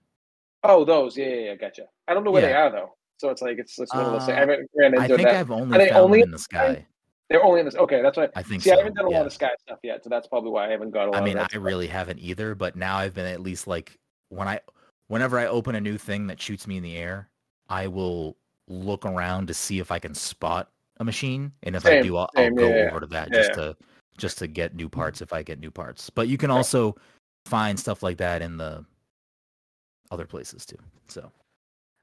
Oh, 0.62 0.84
those. 0.84 1.16
Yeah, 1.16 1.26
yeah, 1.26 1.34
yeah. 1.34 1.54
Gotcha. 1.54 1.84
I 2.08 2.14
don't 2.14 2.24
know 2.24 2.30
where 2.30 2.42
they 2.42 2.52
are 2.52 2.70
though. 2.70 2.96
So 3.18 3.30
it's 3.30 3.40
like 3.40 3.58
it's, 3.58 3.78
it's 3.78 3.94
one 3.94 4.04
of 4.04 4.12
those 4.12 4.26
things. 4.26 4.36
I 4.36 4.42
Uh, 4.42 4.46
haven't 4.48 4.70
ran 4.74 4.98
I 4.98 5.04
into 5.04 5.16
think 5.16 5.28
that. 5.28 5.36
I've 5.36 5.50
only 5.50 5.78
found 5.78 5.92
only 5.92 6.20
in 6.20 6.30
the 6.30 6.38
sky. 6.38 6.86
They're 7.28 7.42
only 7.42 7.60
in 7.60 7.66
this. 7.66 7.74
Okay, 7.74 8.02
that's 8.02 8.16
what. 8.16 8.30
I 8.36 8.42
think 8.42 8.62
See, 8.62 8.70
so. 8.70 8.74
I 8.74 8.78
haven't 8.78 8.94
done 8.94 9.06
a 9.06 9.10
yeah. 9.10 9.18
lot 9.18 9.26
of 9.26 9.32
Sky 9.32 9.50
stuff 9.60 9.78
yet, 9.82 10.04
so 10.04 10.10
that's 10.10 10.28
probably 10.28 10.50
why 10.50 10.66
I 10.68 10.70
haven't 10.70 10.90
got 10.92 11.08
a 11.08 11.10
lot. 11.10 11.20
I 11.20 11.24
mean, 11.24 11.38
I 11.38 11.48
really 11.56 11.88
haven't 11.88 12.20
either, 12.20 12.54
but 12.54 12.76
now 12.76 12.98
I've 12.98 13.14
been 13.14 13.26
at 13.26 13.40
least 13.40 13.66
like 13.66 13.98
when 14.28 14.48
I 14.48 14.60
whenever 15.08 15.38
I 15.38 15.46
open 15.46 15.74
a 15.74 15.80
new 15.80 15.98
thing 15.98 16.26
that 16.26 16.40
shoots 16.40 16.66
me 16.66 16.76
in 16.76 16.82
the 16.82 16.96
air, 16.96 17.28
I 17.68 17.86
will 17.86 18.36
look 18.68 19.04
around 19.04 19.48
to 19.48 19.54
see 19.54 19.78
if 19.78 19.90
I 19.90 19.98
can 19.98 20.14
spot 20.14 20.70
a 20.98 21.04
machine, 21.04 21.52
and 21.62 21.76
if 21.76 21.84
I 21.86 22.00
do, 22.00 22.16
I'll, 22.16 22.30
I'll 22.36 22.50
go 22.50 22.68
yeah, 22.68 22.88
over 22.90 23.00
to 23.00 23.06
that 23.06 23.28
Yeah, 23.30 23.38
just 23.38 23.54
to 23.54 23.76
just 24.16 24.38
to 24.38 24.46
get 24.46 24.74
new 24.74 24.88
mm-hmm. 24.88 24.98
parts 24.98 25.20
if 25.20 25.32
I 25.32 25.42
get 25.42 25.60
new 25.60 25.70
parts. 25.70 26.10
But 26.10 26.28
you 26.28 26.38
can 26.38 26.50
also 26.50 26.96
find 27.44 27.78
stuff 27.78 28.02
like 28.02 28.16
that 28.18 28.42
in 28.42 28.56
the 28.56 28.84
other 30.10 30.26
places 30.26 30.64
too. 30.64 30.78
So 31.08 31.30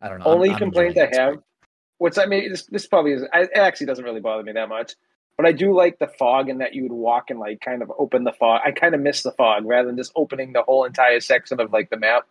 I 0.02 0.10
don't 0.10 0.20
know. 0.20 0.26
I'm- 0.26 0.36
Only 0.36 0.52
I'm 0.52 0.58
complaint 0.58 0.98
I 0.98 1.10
have, 1.14 1.40
which 1.98 2.18
I 2.18 2.26
mean, 2.26 2.50
this 2.50 2.66
this 2.68 2.88
probably 2.88 3.14
is. 3.14 3.24
I, 3.34 3.42
it 3.42 3.52
actually 3.56 3.88
doesn't 3.88 4.06
really 4.06 4.22
bother 4.22 4.44
me 4.44 4.52
that 4.54 4.70
much, 4.70 4.96
but 5.38 5.46
I 5.46 5.52
do 5.52 5.74
like 5.76 6.00
the 6.00 6.08
fog 6.08 6.50
and 6.50 6.62
that 6.62 6.74
you 6.74 6.84
would 6.84 6.92
walk 6.92 7.30
and 7.30 7.40
like 7.40 7.62
kind 7.62 7.82
of 7.82 7.92
open 7.98 8.24
the 8.24 8.34
fog. 8.34 8.62
I 8.66 8.72
kind 8.72 8.94
of 8.96 9.02
miss 9.02 9.24
the 9.24 9.32
fog 9.34 9.66
rather 9.66 9.88
than 9.88 9.98
just 9.98 10.12
opening 10.16 10.54
the 10.54 10.64
whole 10.64 10.86
entire 10.86 11.20
section 11.20 11.60
of 11.60 11.72
like 11.74 11.90
the 11.90 11.98
map. 11.98 12.28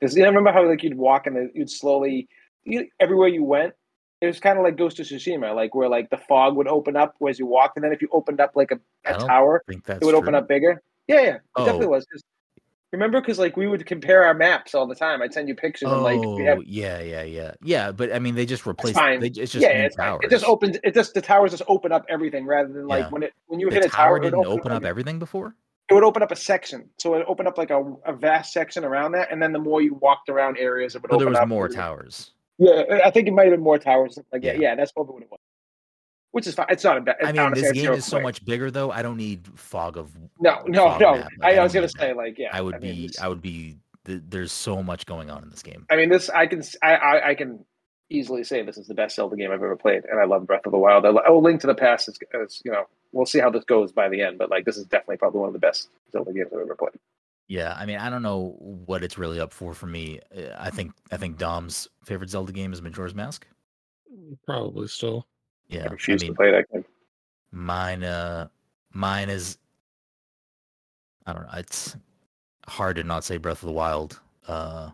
Because 0.00 0.16
you 0.16 0.22
know, 0.22 0.28
remember 0.28 0.52
how 0.52 0.66
like 0.68 0.82
you'd 0.82 0.96
walk 0.98 1.26
and 1.26 1.50
you'd 1.54 1.70
slowly 1.70 2.28
you, 2.64 2.88
everywhere 3.00 3.28
you 3.28 3.44
went. 3.44 3.74
It 4.20 4.26
was 4.26 4.40
kind 4.40 4.58
of 4.58 4.64
like 4.64 4.76
Ghost 4.76 4.98
of 5.00 5.06
Tsushima, 5.06 5.54
like 5.54 5.74
where 5.74 5.88
like 5.88 6.10
the 6.10 6.16
fog 6.16 6.56
would 6.56 6.68
open 6.68 6.96
up 6.96 7.14
as 7.28 7.38
you 7.38 7.46
walked, 7.46 7.76
and 7.76 7.84
then 7.84 7.92
if 7.92 8.00
you 8.00 8.08
opened 8.12 8.40
up 8.40 8.52
like 8.56 8.70
a, 8.70 8.80
don't 9.04 9.26
tower, 9.28 9.62
I 9.68 9.74
it 9.74 10.04
would 10.04 10.14
open 10.14 10.34
up 10.34 10.48
bigger. 10.48 10.82
Yeah, 11.08 11.20
yeah, 11.20 11.34
it 11.36 11.42
Oh. 11.56 11.64
definitely 11.66 11.88
was. 11.88 12.06
'Cause 12.06 12.22
remember, 12.94 13.20
because 13.20 13.38
like 13.38 13.56
we 13.56 13.66
would 13.66 13.84
compare 13.86 14.24
our 14.24 14.34
maps 14.34 14.74
all 14.74 14.86
the 14.86 14.94
time. 14.94 15.20
I'd 15.22 15.32
send 15.34 15.48
you 15.48 15.54
pictures 15.54 15.90
and 15.90 16.02
like 16.02 16.18
Oh 16.24 16.38
have 16.44 16.62
yeah, 16.64 17.00
yeah, 17.00 17.22
yeah, 17.22 17.52
yeah. 17.62 17.92
But 17.92 18.12
I 18.12 18.18
mean, 18.18 18.34
they 18.34 18.46
just 18.46 18.64
replaced. 18.66 18.96
fine. 18.96 19.20
They, 19.20 19.26
it's 19.28 19.52
just 19.52 19.56
yeah, 19.56 19.78
new 19.78 19.84
it's 19.86 19.96
towers. 19.96 20.20
it 20.24 20.30
just 20.30 20.44
opens. 20.44 20.78
It 20.82 20.94
just 20.94 21.14
the 21.14 21.20
towers 21.22 21.50
just 21.50 21.62
open 21.68 21.92
up 21.92 22.04
everything 22.08 22.46
rather 22.46 22.72
than 22.72 22.86
like 22.86 23.04
Yeah. 23.04 23.08
when 23.10 23.22
it 23.22 23.32
when 23.46 23.60
you 23.60 23.68
the 23.68 23.76
hit 23.76 23.84
a 23.84 23.88
tower 23.88 24.18
didn't 24.18 24.46
open 24.46 24.72
up 24.72 24.82
like- 24.82 24.88
everything 24.90 25.18
before. 25.18 25.54
It 25.90 25.92
would 25.94 26.02
open 26.04 26.22
up 26.22 26.32
a 26.32 26.36
section, 26.36 26.88
so 26.98 27.12
it 27.14 27.18
would 27.18 27.26
open 27.26 27.46
up 27.46 27.58
like 27.58 27.68
a, 27.68 27.84
a 28.06 28.12
vast 28.14 28.54
section 28.54 28.84
around 28.84 29.12
that, 29.12 29.30
and 29.30 29.42
then 29.42 29.52
the 29.52 29.58
more 29.58 29.82
you 29.82 29.94
walked 30.00 30.30
around 30.30 30.56
areas, 30.56 30.94
it 30.94 31.02
would 31.02 31.10
So 31.10 31.16
open 31.16 31.24
there 31.26 31.30
was 31.30 31.38
up. 31.38 31.46
more 31.48 31.68
towers. 31.68 32.30
Yeah, 32.56 33.00
I 33.04 33.10
think 33.10 33.28
it 33.28 33.32
might 33.32 33.42
have 33.44 33.52
been 33.52 33.60
more 33.62 33.78
towers. 33.78 34.18
Like 34.32 34.42
yeah, 34.42 34.54
Yeah. 34.54 34.60
yeah, 34.60 34.74
that's 34.76 34.92
probably 34.92 35.12
what 35.14 35.22
it 35.24 35.30
was. 35.30 35.40
Which 36.34 36.48
is 36.48 36.54
fine. 36.56 36.66
It's 36.68 36.82
not 36.82 36.98
a 36.98 37.00
bad. 37.00 37.14
I 37.22 37.30
mean, 37.30 37.38
honestly, 37.38 37.62
this 37.62 37.72
game 37.72 37.82
zero 37.82 37.94
is 37.94 38.04
so 38.04 38.16
complaint. 38.16 38.24
much 38.24 38.44
bigger, 38.44 38.70
though. 38.72 38.90
I 38.90 39.02
don't 39.02 39.16
need 39.16 39.46
fog 39.54 39.96
of. 39.96 40.10
No, 40.40 40.62
no, 40.66 40.98
no. 40.98 41.14
map. 41.14 41.30
Like, 41.38 41.54
I, 41.54 41.58
I 41.58 41.62
was 41.62 41.72
gonna 41.72 41.88
say 41.88 42.08
that. 42.08 42.16
like 42.16 42.36
yeah. 42.38 42.48
I 42.52 42.60
would 42.60 42.74
I 42.74 42.78
mean, 42.80 42.94
be. 42.96 43.06
this- 43.06 43.20
I 43.20 43.28
would 43.28 43.40
be. 43.40 43.76
th- 44.04 44.22
There's 44.28 44.50
so 44.50 44.82
much 44.82 45.06
going 45.06 45.30
on 45.30 45.44
in 45.44 45.50
this 45.50 45.62
game. 45.62 45.86
I 45.90 45.94
mean, 45.96 46.08
this 46.08 46.28
I 46.30 46.48
can 46.48 46.58
s- 46.58 46.74
I, 46.82 46.94
I, 46.96 47.28
I 47.30 47.34
can 47.36 47.64
easily 48.10 48.42
say 48.42 48.62
this 48.62 48.76
is 48.78 48.88
the 48.88 48.94
best 48.94 49.14
Zelda 49.14 49.36
game 49.36 49.52
I've 49.52 49.62
ever 49.62 49.76
played, 49.76 50.06
and 50.10 50.18
I 50.18 50.24
love 50.24 50.44
Breath 50.44 50.66
of 50.66 50.72
the 50.72 50.78
Wild. 50.78 51.06
I 51.06 51.10
lo- 51.10 51.22
oh, 51.28 51.38
Link 51.38 51.60
to 51.60 51.68
the 51.68 51.74
Past 51.74 52.08
is, 52.08 52.18
is 52.34 52.60
you 52.64 52.72
know 52.72 52.86
we'll 53.12 53.26
see 53.26 53.38
how 53.38 53.48
this 53.50 53.62
goes 53.64 53.92
by 53.92 54.08
the 54.08 54.20
end, 54.20 54.36
but 54.38 54.50
like 54.50 54.64
this 54.64 54.76
is 54.76 54.86
definitely 54.86 55.18
probably 55.18 55.38
one 55.38 55.48
of 55.48 55.52
the 55.52 55.60
best 55.60 55.88
Zelda 56.10 56.32
games 56.32 56.48
I've 56.52 56.58
ever 56.62 56.74
played. 56.74 56.98
Yeah, 57.46 57.76
I 57.78 57.86
mean, 57.86 57.98
I 57.98 58.10
don't 58.10 58.22
know 58.22 58.56
what 58.58 59.04
it's 59.04 59.18
really 59.18 59.38
up 59.38 59.52
for 59.52 59.72
for 59.72 59.86
me. 59.86 60.18
Uh, 60.36 60.48
I 60.58 60.70
think. 60.70 60.90
I 61.12 61.16
think 61.16 61.38
Dom's 61.38 61.86
favorite 62.04 62.30
Zelda 62.30 62.50
game 62.50 62.72
is 62.72 62.82
Majora's 62.82 63.14
Mask. 63.14 63.46
Probably 64.46 64.88
still. 64.88 65.28
Yeah, 65.68 65.84
I 65.84 65.88
I 65.88 65.88
refuse 65.88 66.22
mean, 66.22 66.32
to 66.32 66.34
play 66.36 66.50
that 66.50 66.70
game. 66.70 66.84
mine. 67.52 68.04
Uh, 68.04 68.48
mine 68.92 69.30
is. 69.30 69.58
I 71.26 71.32
don't 71.32 71.42
know. 71.42 71.52
It's 71.58 71.96
hard 72.68 72.96
to 72.96 73.04
not 73.04 73.24
say 73.24 73.36
Breath 73.38 73.62
of 73.62 73.66
the 73.66 73.72
Wild. 73.72 74.20
Uh, 74.46 74.90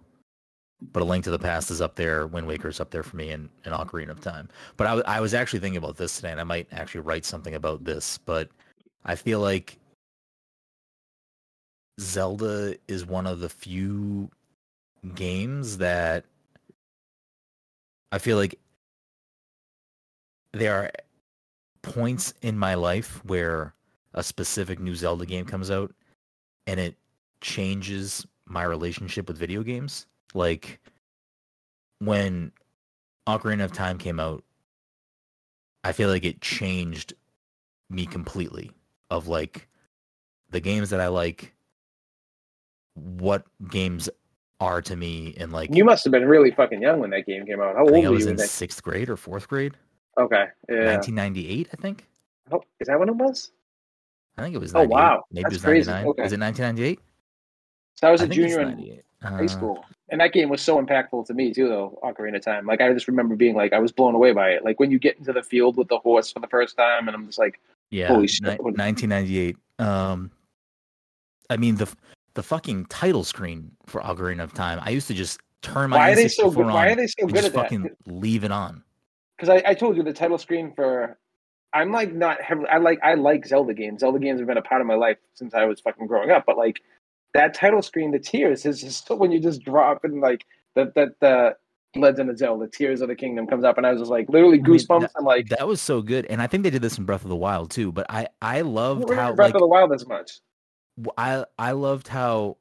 but 0.93 1.03
A 1.03 1.05
Link 1.05 1.25
to 1.25 1.31
the 1.31 1.39
Past 1.39 1.71
is 1.71 1.81
up 1.81 1.97
there. 1.97 2.27
Wind 2.27 2.47
Waker 2.47 2.69
is 2.69 2.81
up 2.81 2.91
there 2.91 3.03
for 3.03 3.17
me, 3.17 3.31
and, 3.31 3.51
and 3.65 3.75
Ocarina 3.75 4.11
of 4.11 4.21
Time. 4.21 4.49
But 4.77 4.87
I, 4.87 4.91
w- 4.91 5.05
I 5.07 5.21
was 5.21 5.35
actually 5.35 5.61
thinking 5.61 5.77
about 5.77 5.97
this 5.97 6.17
today, 6.17 6.31
and 6.31 6.41
I 6.41 6.45
might 6.45 6.69
actually 6.73 7.03
write 7.03 7.25
something 7.25 7.55
about 7.55 7.85
this. 7.85 8.17
But 8.19 8.49
I 9.05 9.15
feel 9.17 9.41
like 9.41 9.79
Zelda 12.01 12.77
is 12.89 13.05
one 13.05 13.27
of 13.27 13.41
the 13.41 13.49
few 13.49 14.31
games 15.15 15.77
that 15.79 16.25
I 18.13 18.19
feel 18.19 18.37
like 18.39 18.59
there 20.53 20.75
are 20.75 20.91
points 21.83 22.35
in 22.43 22.59
my 22.59 22.75
life 22.75 23.25
where 23.25 23.75
a 24.15 24.23
specific 24.23 24.81
new 24.81 24.95
Zelda 24.95 25.25
game 25.27 25.45
comes 25.45 25.71
out 25.71 25.95
and 26.67 26.81
it 26.81 26.97
changes 27.41 28.27
my 28.47 28.65
relationship 28.65 29.29
with 29.29 29.39
video 29.39 29.63
games. 29.63 30.07
Like 30.35 30.81
when 32.01 32.53
Ocarina 33.29 33.65
of 33.65 33.73
Time 33.73 33.99
came 33.99 34.19
out, 34.21 34.43
I 35.85 35.93
feel 35.93 36.09
like 36.09 36.25
it 36.25 36.41
changed 36.41 37.15
me 37.89 38.07
completely 38.07 38.71
of 39.11 39.29
like 39.29 39.69
the 40.51 40.61
games 40.61 40.91
that 40.91 41.01
I 41.01 41.09
like, 41.09 41.55
what 42.95 43.45
games 43.71 44.09
are 44.61 44.83
to 44.83 44.95
me 44.97 45.35
and 45.39 45.53
like 45.53 45.75
You 45.75 45.85
must 45.85 46.05
have 46.05 46.13
been 46.13 46.27
really 46.27 46.51
fucking 46.51 46.83
young 46.83 47.01
when 47.01 47.11
that 47.11 47.25
game 47.27 47.47
came 47.47 47.61
out. 47.61 47.77
How 47.77 47.87
I 47.87 47.91
old 47.91 48.05
I 48.05 48.09
were 48.09 48.15
was 48.17 48.25
you 48.25 48.31
in 48.31 48.37
that? 48.37 48.49
sixth 48.49 48.83
grade 48.83 49.09
or 49.09 49.17
fourth 49.17 49.49
grade, 49.49 49.75
Okay, 50.19 50.47
yeah. 50.69 50.97
1998, 50.97 51.69
I 51.73 51.77
think. 51.77 52.07
Oh, 52.53 52.63
is 52.81 52.89
that 52.89 52.99
when 52.99 53.09
it 53.09 53.15
was? 53.17 53.53
I 54.37 54.43
think 54.43 54.55
it 54.55 54.59
was. 54.59 54.75
Oh, 54.75 54.83
wow. 54.85 55.25
maybe 55.31 55.45
That's 55.45 55.55
it 55.55 55.57
was 55.59 55.63
crazy. 55.65 55.91
99. 55.91 56.11
Okay. 56.11 56.25
Is 56.25 56.33
it 56.33 56.41
1998? 56.41 57.01
So 57.95 58.09
I 58.09 58.11
was 58.11 58.21
I 58.21 58.25
a 58.25 58.27
it's 58.27 58.35
junior 58.37 58.61
in 58.61 58.69
98. 58.71 59.05
high 59.23 59.45
Uh, 59.45 59.49
school, 59.49 59.85
and 60.09 60.21
that 60.21 60.33
game 60.33 60.49
was 60.49 60.63
so 60.63 60.83
impactful 60.83 61.27
to 61.27 61.35
me 61.35 61.53
too. 61.53 61.69
Though 61.69 61.99
Ocarina 62.03 62.37
of 62.37 62.45
Time, 62.45 62.67
like 62.67 62.81
I 62.81 62.93
just 62.93 63.07
remember 63.09 63.37
being 63.37 63.55
like 63.55 63.73
I 63.73 63.79
was 63.79 63.93
blown 63.93 64.15
away 64.15 64.33
by 64.33 64.51
it. 64.51 64.65
Like 64.65 64.81
when 64.81 64.91
you 64.91 64.99
get 64.99 65.19
into 65.19 65.33
the 65.33 65.43
field 65.43 65.77
with 65.77 65.89
the 65.89 65.99
horse 65.99 66.33
for 66.33 66.41
the 66.41 66.47
first 66.49 66.77
time, 66.77 67.07
and 67.09 67.15
I'm 67.15 67.27
just 67.27 67.39
like, 67.39 67.61
Yeah, 67.91 68.09
Holy 68.09 68.27
shit, 68.27 68.45
ni- 68.45 68.57
1998. 68.57 69.57
Um, 69.79 70.31
I 71.51 71.57
mean 71.59 71.77
the 71.77 71.93
the 72.35 72.43
fucking 72.43 72.87
title 72.87 73.25
screen 73.25 73.73
for 73.87 74.01
Ocarina 74.01 74.43
of 74.45 74.55
Time. 74.55 74.79
I 74.83 74.91
used 74.91 75.09
to 75.09 75.15
just 75.15 75.39
turn 75.61 75.91
my 75.91 75.99
why 75.99 76.13
are 76.13 76.15
they 76.15 76.29
so 76.29 76.51
N64 76.51 76.55
good? 76.55 76.67
Why 76.67 76.87
are 76.89 76.97
they 76.97 77.07
so 77.07 77.27
good 77.27 77.37
at 77.37 77.43
that? 77.45 77.53
fucking 77.53 77.91
leave 78.07 78.45
it 78.45 78.53
on. 78.53 78.83
Because 79.41 79.49
I, 79.65 79.71
I 79.71 79.75
told 79.75 79.97
you 79.97 80.03
the 80.03 80.13
title 80.13 80.39
screen 80.39 80.73
for 80.75 81.19
I'm 81.73 81.93
like 81.93 82.13
not 82.13 82.41
heavily 82.43 82.69
I 82.69 82.79
like 82.79 82.99
I 83.03 83.15
like 83.15 83.47
Zelda 83.47 83.73
games. 83.75 84.01
Zelda 84.01 84.19
games 84.19 84.41
have 84.41 84.47
been 84.47 84.59
a 84.59 84.63
part 84.63 84.81
of 84.81 84.87
my 84.87 84.95
life 84.97 85.19
since 85.35 85.55
I 85.55 85.65
was 85.65 85.81
fucking 85.81 86.07
growing 86.07 86.31
up. 86.31 86.45
But 86.47 86.59
like 86.59 86.81
that 87.35 87.55
title 87.55 87.81
screen, 87.83 88.11
the 88.11 88.19
tears 88.19 88.67
is 88.67 88.81
just 88.81 89.09
when 89.11 89.31
you 89.33 89.41
just 89.41 89.63
drop 89.65 90.05
and 90.05 90.21
like 90.21 90.45
that 90.75 90.95
that 90.95 91.19
the 91.21 91.57
Legend 91.97 92.31
of 92.31 92.39
Zelda, 92.39 92.69
Tears 92.69 93.01
of 93.01 93.09
the 93.09 93.17
Kingdom 93.17 93.49
comes 93.49 93.65
up, 93.65 93.77
and 93.77 93.85
I 93.85 93.91
was 93.91 94.01
just 94.01 94.11
like 94.13 94.29
literally 94.29 94.59
I 94.61 94.63
mean, 94.63 94.79
goosebumps. 94.79 95.01
that- 95.01 95.11
I'm 95.19 95.25
like, 95.25 95.49
That 95.49 95.67
was 95.67 95.81
so 95.81 96.03
good, 96.03 96.25
and 96.27 96.41
I 96.41 96.47
think 96.47 96.63
they 96.63 96.71
did 96.71 96.83
this 96.83 96.99
in 96.99 97.05
Breath 97.05 97.23
of 97.25 97.29
the 97.31 97.35
Wild 97.37 97.71
too. 97.73 97.91
But 97.91 98.07
I 98.09 98.29
I 98.43 98.59
I 98.59 98.61
loved 98.61 99.03
remember 99.09 99.21
how 99.23 99.33
Breath 99.35 99.49
like 99.49 99.55
of 99.55 99.61
the 99.61 99.67
Wild 99.67 99.93
as 99.93 100.07
much. 100.07 100.41
I 101.19 101.45
I 101.59 101.73
loved 101.73 102.07
how 102.09 102.59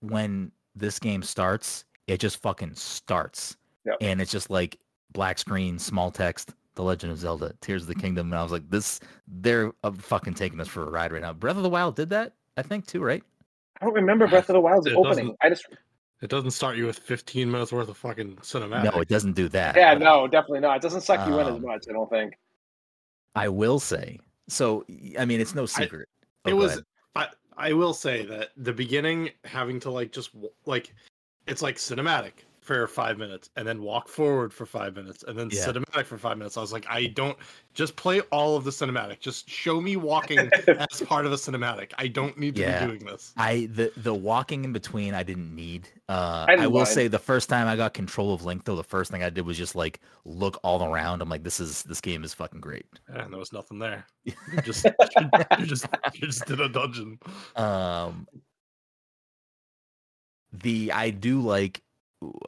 when 0.00 0.50
this 0.74 0.98
game 0.98 1.22
starts, 1.22 1.84
it 2.06 2.18
just 2.18 2.40
fucking 2.42 2.74
starts, 2.74 3.56
Yep. 3.84 3.96
and 4.00 4.20
it's 4.20 4.32
just 4.32 4.50
like 4.50 4.78
black 5.12 5.38
screen, 5.38 5.78
small 5.78 6.10
text, 6.10 6.52
The 6.74 6.82
Legend 6.82 7.12
of 7.12 7.18
Zelda, 7.18 7.52
Tears 7.60 7.82
of 7.82 7.88
the 7.88 7.94
Kingdom, 7.94 8.32
and 8.32 8.38
I 8.38 8.42
was 8.42 8.52
like, 8.52 8.68
this 8.70 9.00
they're 9.28 9.72
uh, 9.84 9.92
fucking 9.92 10.34
taking 10.34 10.60
us 10.60 10.68
for 10.68 10.82
a 10.86 10.90
ride 10.90 11.12
right 11.12 11.22
now. 11.22 11.32
Breath 11.32 11.56
of 11.56 11.62
the 11.62 11.70
Wild 11.70 11.96
did 11.96 12.10
that, 12.10 12.32
I 12.56 12.62
think 12.62 12.86
too, 12.86 13.00
right? 13.00 13.22
I 13.80 13.86
don't 13.86 13.94
remember 13.94 14.26
Breath 14.26 14.48
of 14.50 14.54
the 14.54 14.60
Wild's 14.60 14.86
It 14.86 14.94
opening. 14.94 15.34
I 15.40 15.48
just 15.48 15.66
It 16.20 16.28
doesn't 16.28 16.50
start 16.50 16.76
you 16.76 16.86
with 16.86 16.98
15 16.98 17.50
minutes 17.50 17.72
worth 17.72 17.88
of 17.88 17.96
fucking 17.96 18.36
cinematic. 18.36 18.92
No, 18.92 19.00
it 19.00 19.08
doesn't 19.08 19.32
do 19.32 19.48
that. 19.50 19.76
yeah, 19.76 19.94
no, 19.94 20.26
definitely 20.28 20.60
not. 20.60 20.76
It 20.76 20.82
doesn't 20.82 21.00
suck 21.00 21.26
you 21.26 21.38
in 21.38 21.46
as 21.46 21.54
Um, 21.54 21.62
much. 21.62 21.84
I 21.88 21.92
don't 21.92 22.10
think. 22.10 22.34
I 23.34 23.48
will 23.48 23.78
say. 23.80 24.18
So 24.48 24.84
I 25.18 25.24
mean, 25.24 25.40
it's 25.40 25.54
no 25.54 25.64
secret. 25.64 26.08
Oh, 26.44 26.50
it 26.50 26.52
was. 26.54 26.82
I, 27.14 27.28
I 27.56 27.72
will 27.72 27.94
say 27.94 28.26
that 28.26 28.50
the 28.56 28.72
beginning 28.72 29.30
having 29.44 29.78
to 29.80 29.90
like 29.90 30.12
just 30.12 30.30
like 30.66 30.92
it's 31.46 31.62
like 31.62 31.76
cinematic 31.76 32.32
for 32.70 32.86
five 32.86 33.18
minutes 33.18 33.50
and 33.56 33.66
then 33.66 33.82
walk 33.82 34.06
forward 34.08 34.52
for 34.54 34.64
five 34.64 34.94
minutes 34.94 35.24
and 35.26 35.36
then 35.36 35.50
Yeah. 35.50 35.66
cinematic 35.66 36.06
for 36.06 36.16
five 36.16 36.38
minutes. 36.38 36.56
I 36.56 36.60
was 36.60 36.72
like, 36.72 36.86
I 36.88 37.06
don't 37.06 37.36
just 37.74 37.96
play 37.96 38.20
all 38.30 38.56
of 38.56 38.62
the 38.62 38.70
cinematic. 38.70 39.18
Just 39.18 39.50
show 39.50 39.80
me 39.80 39.96
walking 39.96 40.38
as 40.92 41.00
part 41.00 41.26
of 41.26 41.32
a 41.32 41.34
cinematic. 41.34 41.90
I 41.98 42.06
don't 42.06 42.38
need 42.38 42.54
to 42.54 42.62
Yeah. 42.62 42.86
be 42.86 42.92
doing 42.92 43.04
this. 43.04 43.32
I 43.36 43.68
the 43.72 43.92
the 43.96 44.14
walking 44.14 44.64
in 44.64 44.72
between 44.72 45.14
I 45.14 45.24
didn't 45.24 45.52
need. 45.52 45.88
Uh, 46.08 46.46
I 46.48 46.54
I, 46.58 46.66
will 46.68 46.86
say 46.86 47.08
the 47.08 47.18
first 47.18 47.48
time 47.48 47.66
I 47.66 47.74
got 47.74 47.92
control 47.92 48.32
of 48.32 48.44
Link 48.44 48.64
though, 48.66 48.76
the 48.76 48.84
first 48.84 49.10
thing 49.10 49.24
I 49.24 49.30
did 49.30 49.44
was 49.44 49.58
just 49.58 49.74
like 49.74 49.98
look 50.24 50.60
all 50.62 50.84
around. 50.84 51.22
I'm 51.22 51.28
like, 51.28 51.42
this 51.42 51.58
is 51.58 51.82
this 51.82 52.00
game 52.00 52.22
is 52.22 52.34
fucking 52.34 52.60
great. 52.60 52.86
And 53.08 53.32
there 53.32 53.38
was 53.40 53.52
nothing 53.52 53.80
there. 53.80 54.06
You 54.24 54.60
just 54.62 54.84
you 54.84 55.66
just 55.66 55.86
you 56.14 56.20
just 56.28 56.46
did 56.46 56.60
a 56.60 56.68
dungeon. 56.68 57.18
Um, 57.56 58.28
the 60.52 60.92
I 60.92 61.10
do 61.10 61.40
like. 61.40 61.82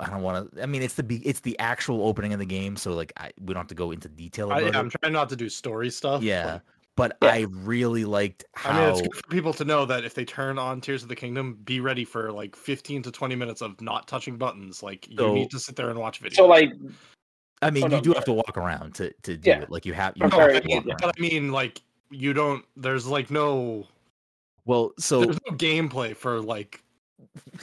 I 0.00 0.10
don't 0.10 0.22
want 0.22 0.54
to. 0.54 0.62
I 0.62 0.66
mean, 0.66 0.82
it's 0.82 0.94
the 0.94 1.02
be- 1.02 1.26
it's 1.26 1.40
the 1.40 1.58
actual 1.58 2.06
opening 2.06 2.32
of 2.32 2.38
the 2.38 2.46
game, 2.46 2.76
so 2.76 2.92
like 2.92 3.12
I, 3.16 3.30
we 3.40 3.54
don't 3.54 3.62
have 3.62 3.68
to 3.68 3.74
go 3.74 3.90
into 3.90 4.08
detail 4.08 4.52
I, 4.52 4.60
about 4.60 4.76
I'm 4.76 4.90
trying 4.90 5.12
not 5.12 5.28
to 5.30 5.36
do 5.36 5.48
story 5.48 5.88
stuff. 5.90 6.22
Yeah, 6.22 6.60
but 6.96 7.16
but 7.20 7.26
Yeah. 7.26 7.32
I 7.32 7.40
really 7.50 8.04
liked 8.04 8.44
how. 8.54 8.70
I 8.70 8.80
mean, 8.80 8.90
it's 8.90 9.00
good 9.02 9.16
for 9.16 9.22
people 9.30 9.52
to 9.54 9.64
know 9.64 9.86
that 9.86 10.04
if 10.04 10.12
they 10.14 10.24
turn 10.26 10.58
on 10.58 10.80
Tears 10.82 11.02
of 11.02 11.08
the 11.08 11.16
Kingdom, 11.16 11.58
be 11.64 11.80
ready 11.80 12.04
for 12.04 12.30
like 12.30 12.54
15 12.54 13.02
to 13.04 13.10
20 13.10 13.34
minutes 13.34 13.62
of 13.62 13.80
not 13.80 14.06
touching 14.06 14.36
buttons. 14.36 14.82
Like 14.82 15.08
you 15.08 15.16
So- 15.16 15.34
need 15.34 15.50
to 15.52 15.58
sit 15.58 15.74
there 15.76 15.88
and 15.88 15.98
watch 15.98 16.20
videos. 16.22 16.34
So 16.34 16.46
like, 16.46 16.70
I 17.62 17.70
mean, 17.70 17.84
Oh, 17.84 17.86
you 17.86 17.92
no, 17.92 18.00
do 18.02 18.10
go 18.10 18.14
have 18.16 18.24
to 18.26 18.32
walk 18.34 18.58
around 18.58 18.94
to 18.96 19.10
to 19.22 19.36
do 19.38 19.48
Yeah. 19.50 19.60
it. 19.62 19.70
Like 19.70 19.86
you 19.86 19.94
have 19.94 20.12
you 20.16 20.24
I'm 20.24 20.30
have 20.32 20.38
sorry, 20.38 20.60
to 20.60 20.68
yeah, 20.68 20.76
walk 20.76 20.84
yeah. 20.86 20.94
but 21.00 21.14
I 21.16 21.20
mean, 21.20 21.50
like 21.50 21.80
you 22.10 22.34
don't. 22.34 22.62
There's 22.76 23.06
like 23.06 23.30
no. 23.30 23.86
Well, 24.66 24.92
so 24.98 25.24
there's 25.24 25.38
no 25.50 25.56
gameplay 25.56 26.14
for 26.14 26.40
like 26.42 26.82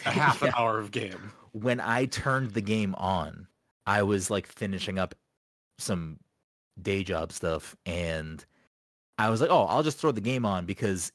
a 0.07 0.09
half 0.11 0.41
an 0.41 0.51
hour 0.57 0.79
of 0.79 0.89
game. 0.91 1.31
When 1.51 1.79
I 1.79 2.05
turned 2.05 2.51
the 2.51 2.61
game 2.61 2.95
on, 2.95 3.47
I 3.85 4.03
was 4.03 4.29
like 4.29 4.47
finishing 4.47 4.99
up 4.99 5.15
some 5.77 6.19
day 6.81 7.03
job 7.03 7.31
stuff 7.31 7.75
and 7.85 8.45
I 9.17 9.29
was 9.29 9.41
like, 9.41 9.49
"Oh, 9.49 9.65
I'll 9.65 9.83
just 9.83 9.97
throw 9.99 10.11
the 10.11 10.21
game 10.21 10.45
on 10.45 10.65
because 10.65 11.11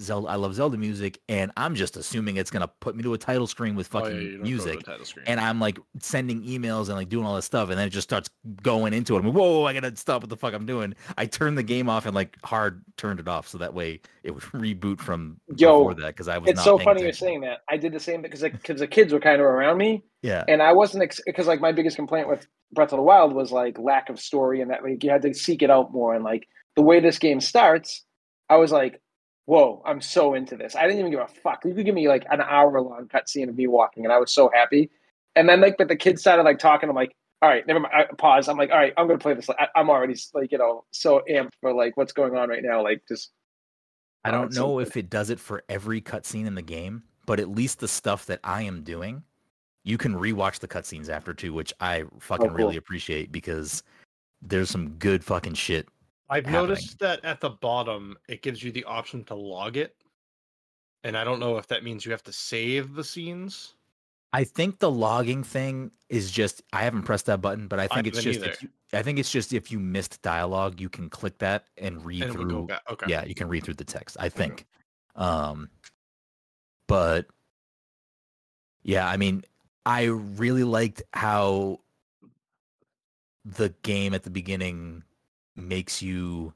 Zelda 0.00 0.28
I 0.28 0.36
love 0.36 0.54
Zelda 0.54 0.76
music 0.76 1.20
and 1.28 1.50
I'm 1.56 1.74
just 1.74 1.96
assuming 1.96 2.36
it's 2.36 2.50
going 2.50 2.60
to 2.60 2.68
put 2.80 2.94
me 2.96 3.02
to 3.02 3.14
a 3.14 3.18
title 3.18 3.46
screen 3.46 3.74
with 3.74 3.88
Oh, 3.94 4.00
fucking 4.00 4.16
yeah, 4.16 4.20
you 4.22 4.30
don't 4.30 4.38
go 4.38 4.44
to 4.44 4.48
music." 4.50 4.78
the 4.78 4.84
title 4.84 5.04
screen. 5.04 5.24
And 5.26 5.40
I'm 5.40 5.60
like 5.60 5.78
sending 6.00 6.42
emails 6.42 6.86
and 6.88 6.94
like 6.96 7.08
doing 7.08 7.26
all 7.26 7.34
this 7.36 7.44
stuff, 7.44 7.70
and 7.70 7.78
then 7.78 7.86
it 7.86 7.90
just 7.90 8.08
starts 8.08 8.30
going 8.62 8.92
into 8.92 9.16
it. 9.16 9.20
I'm 9.20 9.26
like, 9.26 9.34
whoa, 9.34 9.64
I 9.64 9.72
gotta 9.72 9.96
stop 9.96 10.22
what 10.22 10.30
the 10.30 10.36
fuck 10.36 10.54
I'm 10.54 10.66
doing. 10.66 10.94
I 11.16 11.26
turned 11.26 11.58
the 11.58 11.62
game 11.62 11.88
off 11.88 12.06
and 12.06 12.14
like 12.14 12.36
hard 12.44 12.82
turned 12.96 13.20
it 13.20 13.28
off 13.28 13.48
so 13.48 13.58
that 13.58 13.74
way 13.74 14.00
it 14.22 14.32
would 14.32 14.42
reboot 14.54 15.00
from 15.00 15.40
Yo, 15.56 15.78
before 15.78 15.94
that 15.94 16.08
because 16.08 16.28
I 16.28 16.38
was 16.38 16.50
it's 16.50 16.56
not 16.58 16.64
so 16.64 16.76
paying 16.78 16.84
funny 16.84 17.02
you're 17.02 17.12
saying 17.12 17.40
that. 17.42 17.58
I 17.68 17.76
did 17.76 17.92
the 17.92 18.00
same 18.00 18.22
because 18.22 18.42
because 18.42 18.80
the 18.80 18.86
kids 18.86 19.12
were 19.12 19.20
kind 19.20 19.40
of 19.40 19.46
around 19.46 19.78
me, 19.78 20.02
Yeah, 20.22 20.44
and 20.48 20.62
I 20.62 20.72
wasn't 20.72 21.12
because 21.26 21.46
like 21.46 21.60
my 21.60 21.72
biggest 21.72 21.96
complaint 21.96 22.28
with 22.28 22.46
Breath 22.72 22.92
of 22.92 22.98
the 22.98 23.02
Wild 23.02 23.32
was 23.34 23.50
like 23.50 23.78
lack 23.78 24.10
of 24.10 24.20
story 24.20 24.60
and 24.60 24.70
that 24.70 24.82
like 24.82 25.02
you 25.02 25.10
had 25.10 25.22
to 25.22 25.34
seek 25.34 25.62
it 25.62 25.70
out 25.70 25.92
more 25.92 26.14
and 26.14 26.22
like 26.24 26.46
the 26.76 26.82
way 26.82 27.00
this 27.00 27.18
game 27.18 27.40
starts, 27.40 28.04
I 28.48 28.56
was 28.56 28.70
like, 28.70 29.00
whoa, 29.48 29.80
I'm 29.86 30.02
so 30.02 30.34
into 30.34 30.58
this. 30.58 30.76
I 30.76 30.82
didn't 30.82 30.98
even 30.98 31.10
give 31.10 31.20
a 31.20 31.26
fuck. 31.26 31.64
You 31.64 31.72
could 31.72 31.86
give 31.86 31.94
me 31.94 32.06
like 32.06 32.26
an 32.30 32.42
hour 32.42 32.82
long 32.82 33.08
cutscene 33.08 33.48
of 33.48 33.56
me 33.56 33.66
walking, 33.66 34.04
and 34.04 34.12
I 34.12 34.18
was 34.18 34.30
so 34.30 34.50
happy. 34.52 34.90
And 35.36 35.48
then 35.48 35.62
like, 35.62 35.76
but 35.78 35.88
the 35.88 35.96
kids 35.96 36.20
started 36.20 36.42
like 36.42 36.58
talking. 36.58 36.90
I'm 36.90 36.94
like, 36.94 37.16
all 37.40 37.48
right, 37.48 37.66
never 37.66 37.80
mind. 37.80 37.94
I 37.94 38.04
pause. 38.18 38.46
I'm 38.48 38.58
like, 38.58 38.70
all 38.70 38.76
right, 38.76 38.92
I'm 38.98 39.06
gonna 39.06 39.18
play 39.18 39.32
this. 39.32 39.48
I, 39.48 39.68
I'm 39.74 39.88
already 39.88 40.16
like 40.34 40.52
you 40.52 40.58
know 40.58 40.84
so 40.90 41.22
amped 41.30 41.52
for 41.62 41.72
like 41.72 41.96
what's 41.96 42.12
going 42.12 42.36
on 42.36 42.50
right 42.50 42.62
now. 42.62 42.82
Like 42.82 43.02
just 43.08 43.30
I 44.22 44.30
Oh, 44.30 44.32
don't 44.32 44.52
know 44.52 44.80
if 44.80 44.98
it 44.98 45.08
does 45.08 45.30
it 45.30 45.40
for 45.40 45.62
every 45.70 46.02
cutscene 46.02 46.46
in 46.46 46.54
the 46.54 46.62
game, 46.62 47.02
but 47.24 47.40
at 47.40 47.48
least 47.48 47.80
the 47.80 47.88
stuff 47.88 48.26
that 48.26 48.40
I 48.44 48.62
am 48.62 48.82
doing, 48.82 49.22
you 49.82 49.96
can 49.96 50.14
rewatch 50.14 50.58
the 50.58 50.68
cutscenes 50.68 51.08
after 51.08 51.32
too, 51.32 51.54
which 51.54 51.72
I 51.80 52.04
fucking 52.18 52.50
oh, 52.50 52.54
cool. 52.54 52.56
really 52.56 52.76
appreciate 52.76 53.32
because 53.32 53.82
there's 54.42 54.68
some 54.68 54.90
good 54.98 55.24
fucking 55.24 55.54
shit. 55.54 55.88
I've 56.30 56.44
happening. 56.44 56.68
noticed 56.68 56.98
that 57.00 57.24
at 57.24 57.40
the 57.40 57.50
bottom 57.50 58.16
it 58.28 58.42
gives 58.42 58.62
you 58.62 58.70
the 58.72 58.84
option 58.84 59.24
to 59.24 59.34
log 59.34 59.76
it, 59.76 59.96
and 61.04 61.16
I 61.16 61.24
don't 61.24 61.40
know 61.40 61.56
if 61.56 61.66
that 61.68 61.84
means 61.84 62.04
you 62.04 62.12
have 62.12 62.22
to 62.24 62.32
save 62.32 62.94
the 62.94 63.04
scenes. 63.04 63.74
I 64.32 64.44
think 64.44 64.78
the 64.78 64.90
logging 64.90 65.42
thing 65.42 65.90
is 66.10 66.30
just 66.30 66.62
I 66.72 66.82
haven't 66.82 67.02
pressed 67.02 67.26
that 67.26 67.40
button, 67.40 67.66
but 67.66 67.80
I 67.80 67.86
think 67.86 68.06
it's 68.06 68.22
just 68.22 68.42
if 68.42 68.62
you, 68.62 68.68
I 68.92 69.02
think 69.02 69.18
it's 69.18 69.30
just 69.30 69.52
if 69.52 69.72
you 69.72 69.78
missed 69.78 70.20
dialogue, 70.20 70.80
you 70.80 70.88
can 70.88 71.08
click 71.08 71.38
that 71.38 71.64
and 71.78 72.04
read 72.04 72.22
And 72.22 72.34
it 72.34 72.38
would 72.38 72.48
go 72.48 72.66
through. 72.66 72.76
Okay. 72.90 73.06
Yeah, 73.08 73.24
you 73.24 73.34
can 73.34 73.48
read 73.48 73.64
through 73.64 73.74
the 73.74 73.84
text. 73.84 74.16
I 74.20 74.28
think. 74.28 74.66
Um, 75.16 75.70
but 76.86 77.26
yeah, 78.82 79.08
I 79.08 79.16
mean, 79.16 79.44
I 79.86 80.04
really 80.04 80.64
liked 80.64 81.02
how 81.14 81.80
the 83.44 83.74
game 83.82 84.12
at 84.12 84.24
the 84.24 84.30
beginning 84.30 85.04
makes 85.58 86.02
you 86.02 86.54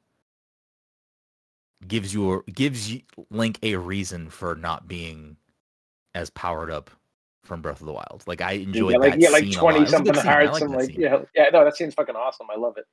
gives 1.89 2.15
you 2.15 2.45
gives 2.53 2.93
you 2.93 3.03
Link 3.31 3.59
a 3.63 3.77
reason 3.77 4.31
for 4.31 4.55
not 4.55 4.89
being 4.89 5.37
as 6.15 6.31
powered 6.31 6.71
up 6.71 6.91
from 7.45 7.61
Breath 7.63 7.81
of 7.81 7.87
the 7.87 7.93
Wild. 7.93 8.23
Like 8.27 8.41
I 8.41 8.53
enjoyed 8.53 8.93
get 8.93 9.01
like 9.01 9.13
that 9.13 9.21
get 9.21 9.33
like 9.33 9.45
scene 9.45 9.59
a 9.59 9.63
lot. 9.63 9.75
twenty 9.75 9.79
It 9.79 9.83
was 9.83 9.95
a 9.95 9.97
something 9.97 10.13
good 10.13 10.23
scene. 10.23 10.31
I 10.31 10.35
hearts 10.35 10.53
liked 10.53 10.65
and 10.65 10.75
like 10.75 10.97
yeah 10.97 11.19
yeah 11.35 11.49
no 11.53 11.65
that 11.65 11.77
seems 11.77 11.95
fucking 11.95 12.17
awesome. 12.17 12.49
I 12.51 12.57
love 12.57 12.77
it. 12.79 12.87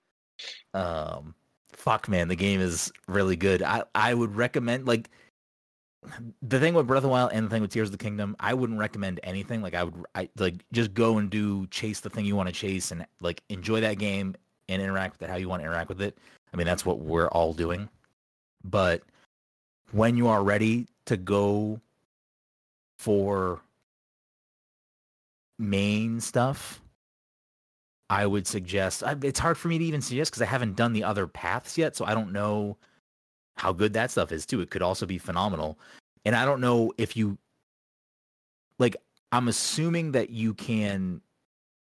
um 0.74 1.36
fuck 1.72 2.10
man 2.10 2.28
the 2.28 2.36
game 2.36 2.60
is 2.60 2.92
really 3.08 3.36
good 3.36 3.62
i 3.64 3.84
i 3.96 4.14
would 4.14 4.36
recommend 4.36 4.86
like 4.88 5.10
the 6.42 6.60
thing 6.60 6.74
with 6.74 6.88
breath 6.88 6.98
of 7.00 7.04
the 7.04 7.10
wild 7.10 7.32
and 7.34 7.46
the 7.46 7.50
thing 7.50 7.62
with 7.62 7.72
tears 7.72 7.88
of 7.90 7.92
the 7.92 7.98
kingdom 7.98 8.36
i 8.40 8.54
wouldn't 8.54 8.80
recommend 8.80 9.20
anything 9.24 9.62
like 9.62 9.74
i 9.74 9.84
would 9.84 10.06
i 10.16 10.28
like 10.38 10.56
just 10.72 10.94
go 10.94 11.18
and 11.18 11.30
do 11.30 11.68
chase 11.68 12.00
the 12.00 12.10
thing 12.10 12.26
you 12.26 12.36
want 12.36 12.48
to 12.48 12.54
chase 12.54 12.92
and 12.92 13.06
like 13.22 13.42
enjoy 13.50 13.80
that 13.80 13.98
game 13.98 14.36
and 14.70 14.82
interact 14.82 15.20
with 15.20 15.28
it 15.28 15.32
how 15.32 15.38
you 15.38 15.50
want 15.50 15.62
to 15.62 15.66
interact 15.66 15.90
with 15.90 16.02
it 16.02 16.18
i 16.54 16.58
mean 16.58 16.66
that's 16.66 16.86
what 16.86 17.00
we're 17.00 17.28
all 17.30 17.54
doing 17.54 17.90
but 18.64 19.02
when 19.92 20.16
you 20.16 20.28
are 20.28 20.44
ready 20.44 20.88
to 21.06 21.18
go 21.18 21.80
for 22.98 23.60
main 25.58 26.22
stuff 26.22 26.82
I 28.10 28.26
would 28.26 28.48
suggest. 28.48 29.04
It's 29.22 29.40
hard 29.40 29.58
for 29.58 29.68
me 29.68 29.78
to 29.78 29.86
even 29.86 30.02
suggest 30.02 30.32
because 30.32 30.42
I 30.42 30.46
haven't 30.46 30.76
done 30.76 30.94
the 30.94 31.04
other 31.04 31.28
paths 31.28 31.78
yet, 31.78 31.96
so 31.96 32.06
I 32.06 32.16
don't 32.16 32.32
know 32.32 32.78
how 33.58 33.72
good 33.72 33.94
that 33.94 34.10
stuff 34.10 34.32
is 34.32 34.46
too. 34.46 34.62
It 34.62 34.72
could 34.72 34.82
also 34.82 35.06
be 35.06 35.20
phenomenal, 35.20 35.78
and 36.26 36.36
I 36.36 36.46
don't 36.46 36.62
know 36.62 36.92
if 36.98 37.16
you 37.16 37.38
like. 38.80 38.96
I'm 39.32 39.48
assuming 39.48 40.14
that 40.14 40.32
you 40.32 40.56
can 40.56 41.22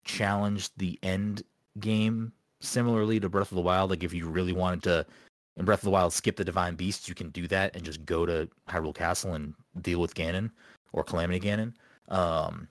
challenge 0.05 0.71
the 0.77 0.99
end 1.03 1.45
game 1.79 2.33
similarly 2.61 3.21
to 3.21 3.29
Breath 3.29 3.51
of 3.53 3.57
the 3.57 3.63
Wild. 3.63 3.91
Like 3.91 4.05
if 4.05 4.13
you 4.13 4.29
really 4.29 4.53
wanted 4.53 4.83
to 4.85 5.07
in 5.57 5.65
Breath 5.65 5.81
of 5.81 5.85
the 5.85 5.91
Wild 5.91 6.13
skip 6.13 6.37
the 6.37 6.45
Divine 6.45 6.75
Beasts, 6.75 7.09
you 7.09 7.15
can 7.15 7.31
do 7.31 7.47
that 7.49 7.75
and 7.75 7.85
just 7.85 8.05
go 8.05 8.27
to 8.27 8.49
Hyrule 8.69 8.95
Castle 8.95 9.35
and 9.35 9.55
deal 9.81 10.01
with 10.01 10.15
Ganon 10.15 10.51
or 10.93 11.03
Calamity 11.03 11.41
Ganon. 11.41 11.73
Um, 12.09 12.69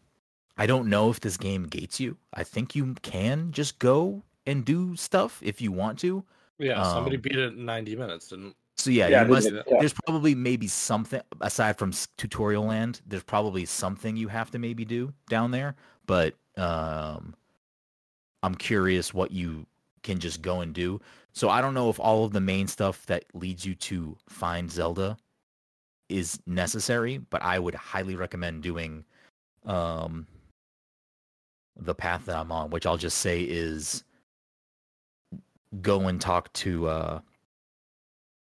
I 0.58 0.68
don't 0.68 0.88
know 0.88 1.10
if 1.10 1.20
this 1.20 1.36
game 1.38 1.64
gates 1.64 2.00
you. 2.00 2.16
I 2.34 2.44
think 2.44 2.76
you 2.76 2.94
can 3.02 3.52
just 3.52 3.80
go 3.80 4.24
and 4.46 4.64
do 4.64 4.96
stuff 4.96 5.40
if 5.44 5.62
you 5.62 5.72
want 5.72 6.00
to. 6.00 6.24
Yeah, 6.60 6.82
somebody 6.84 7.18
Um, 7.18 7.22
beat 7.22 7.36
it 7.36 7.54
in 7.54 7.66
90 7.66 7.96
minutes, 7.96 8.30
didn't 8.30 8.56
So 8.78 8.90
yeah, 8.92 9.08
Yeah, 9.08 9.24
you 9.24 9.30
must. 9.30 9.52
yeah. 9.52 9.62
There's 9.80 9.94
probably 10.06 10.36
maybe 10.36 10.68
something 10.68 11.22
aside 11.42 11.78
from 11.78 11.92
tutorial 12.18 12.66
land. 12.66 13.02
There's 13.08 13.24
probably 13.24 13.66
something 13.66 14.16
you 14.16 14.28
have 14.28 14.52
to 14.52 14.60
maybe 14.60 14.86
do 14.86 15.14
down 15.28 15.52
there. 15.52 15.76
But 16.06 16.36
um, 16.56 17.36
I'm 18.44 18.56
curious 18.56 19.14
what 19.14 19.32
you 19.32 19.66
can 20.06 20.20
just 20.20 20.42
go 20.42 20.62
and 20.62 20.74
do. 20.74 21.02
So 21.34 21.50
I 21.50 21.60
don't 21.60 21.74
know 21.74 21.90
if 21.90 22.00
all 22.00 22.24
of 22.24 22.32
the 22.32 22.40
main 22.40 22.68
stuff 22.68 23.06
that 23.08 23.26
leads 23.34 23.66
you 23.66 23.76
to 23.76 24.16
find 24.30 24.72
Zelda 24.72 25.18
is 26.08 26.40
necessary, 26.48 27.18
but 27.18 27.42
I 27.42 27.60
would 27.60 27.76
highly 27.76 28.16
recommend 28.16 28.64
doing 28.64 29.04
um, 29.66 30.28
the 31.76 31.94
path 31.94 32.26
that 32.28 32.38
I'm 32.38 32.52
on, 32.54 32.70
which 32.70 32.86
I'll 32.86 32.98
just 32.98 33.18
say 33.18 33.42
is 33.42 34.06
go 35.82 36.08
and 36.08 36.22
talk 36.22 36.52
to 36.54 36.88
uh 36.88 37.20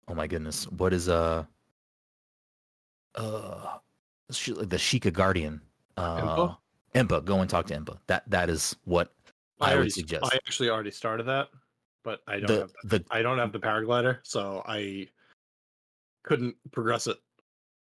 oh 0.08 0.14
my 0.14 0.28
goodness 0.28 0.66
what 0.72 0.94
is 0.94 1.08
uh 1.08 1.46
uh 3.16 3.78
the 4.28 4.78
Sheikah 4.78 5.14
Guardian 5.14 5.62
uh 5.98 6.20
Impa? 6.20 6.58
Impa 6.94 7.24
go 7.24 7.40
and 7.40 7.50
talk 7.50 7.68
to 7.68 7.76
Impa 7.76 7.98
that 8.08 8.24
that 8.30 8.50
is 8.50 8.76
what 8.86 9.14
I, 9.62 9.70
would 9.70 9.76
already, 9.78 9.90
suggest 9.92 10.26
I 10.26 10.36
actually 10.36 10.70
already 10.70 10.92
started 10.92 11.24
that, 11.28 11.50
but 12.04 12.22
I 12.28 12.40
don't 12.40 12.48
the 12.48 12.60
have 12.62 12.72
the, 12.84 13.00
the 13.00 13.06
I 13.12 13.22
don't 13.22 13.38
have 13.38 13.52
the 13.52 13.60
paraglider, 13.60 14.20
so 14.24 14.64
I 14.68 15.08
couldn't 16.24 16.56
progress 16.72 17.08
it. 17.08 17.18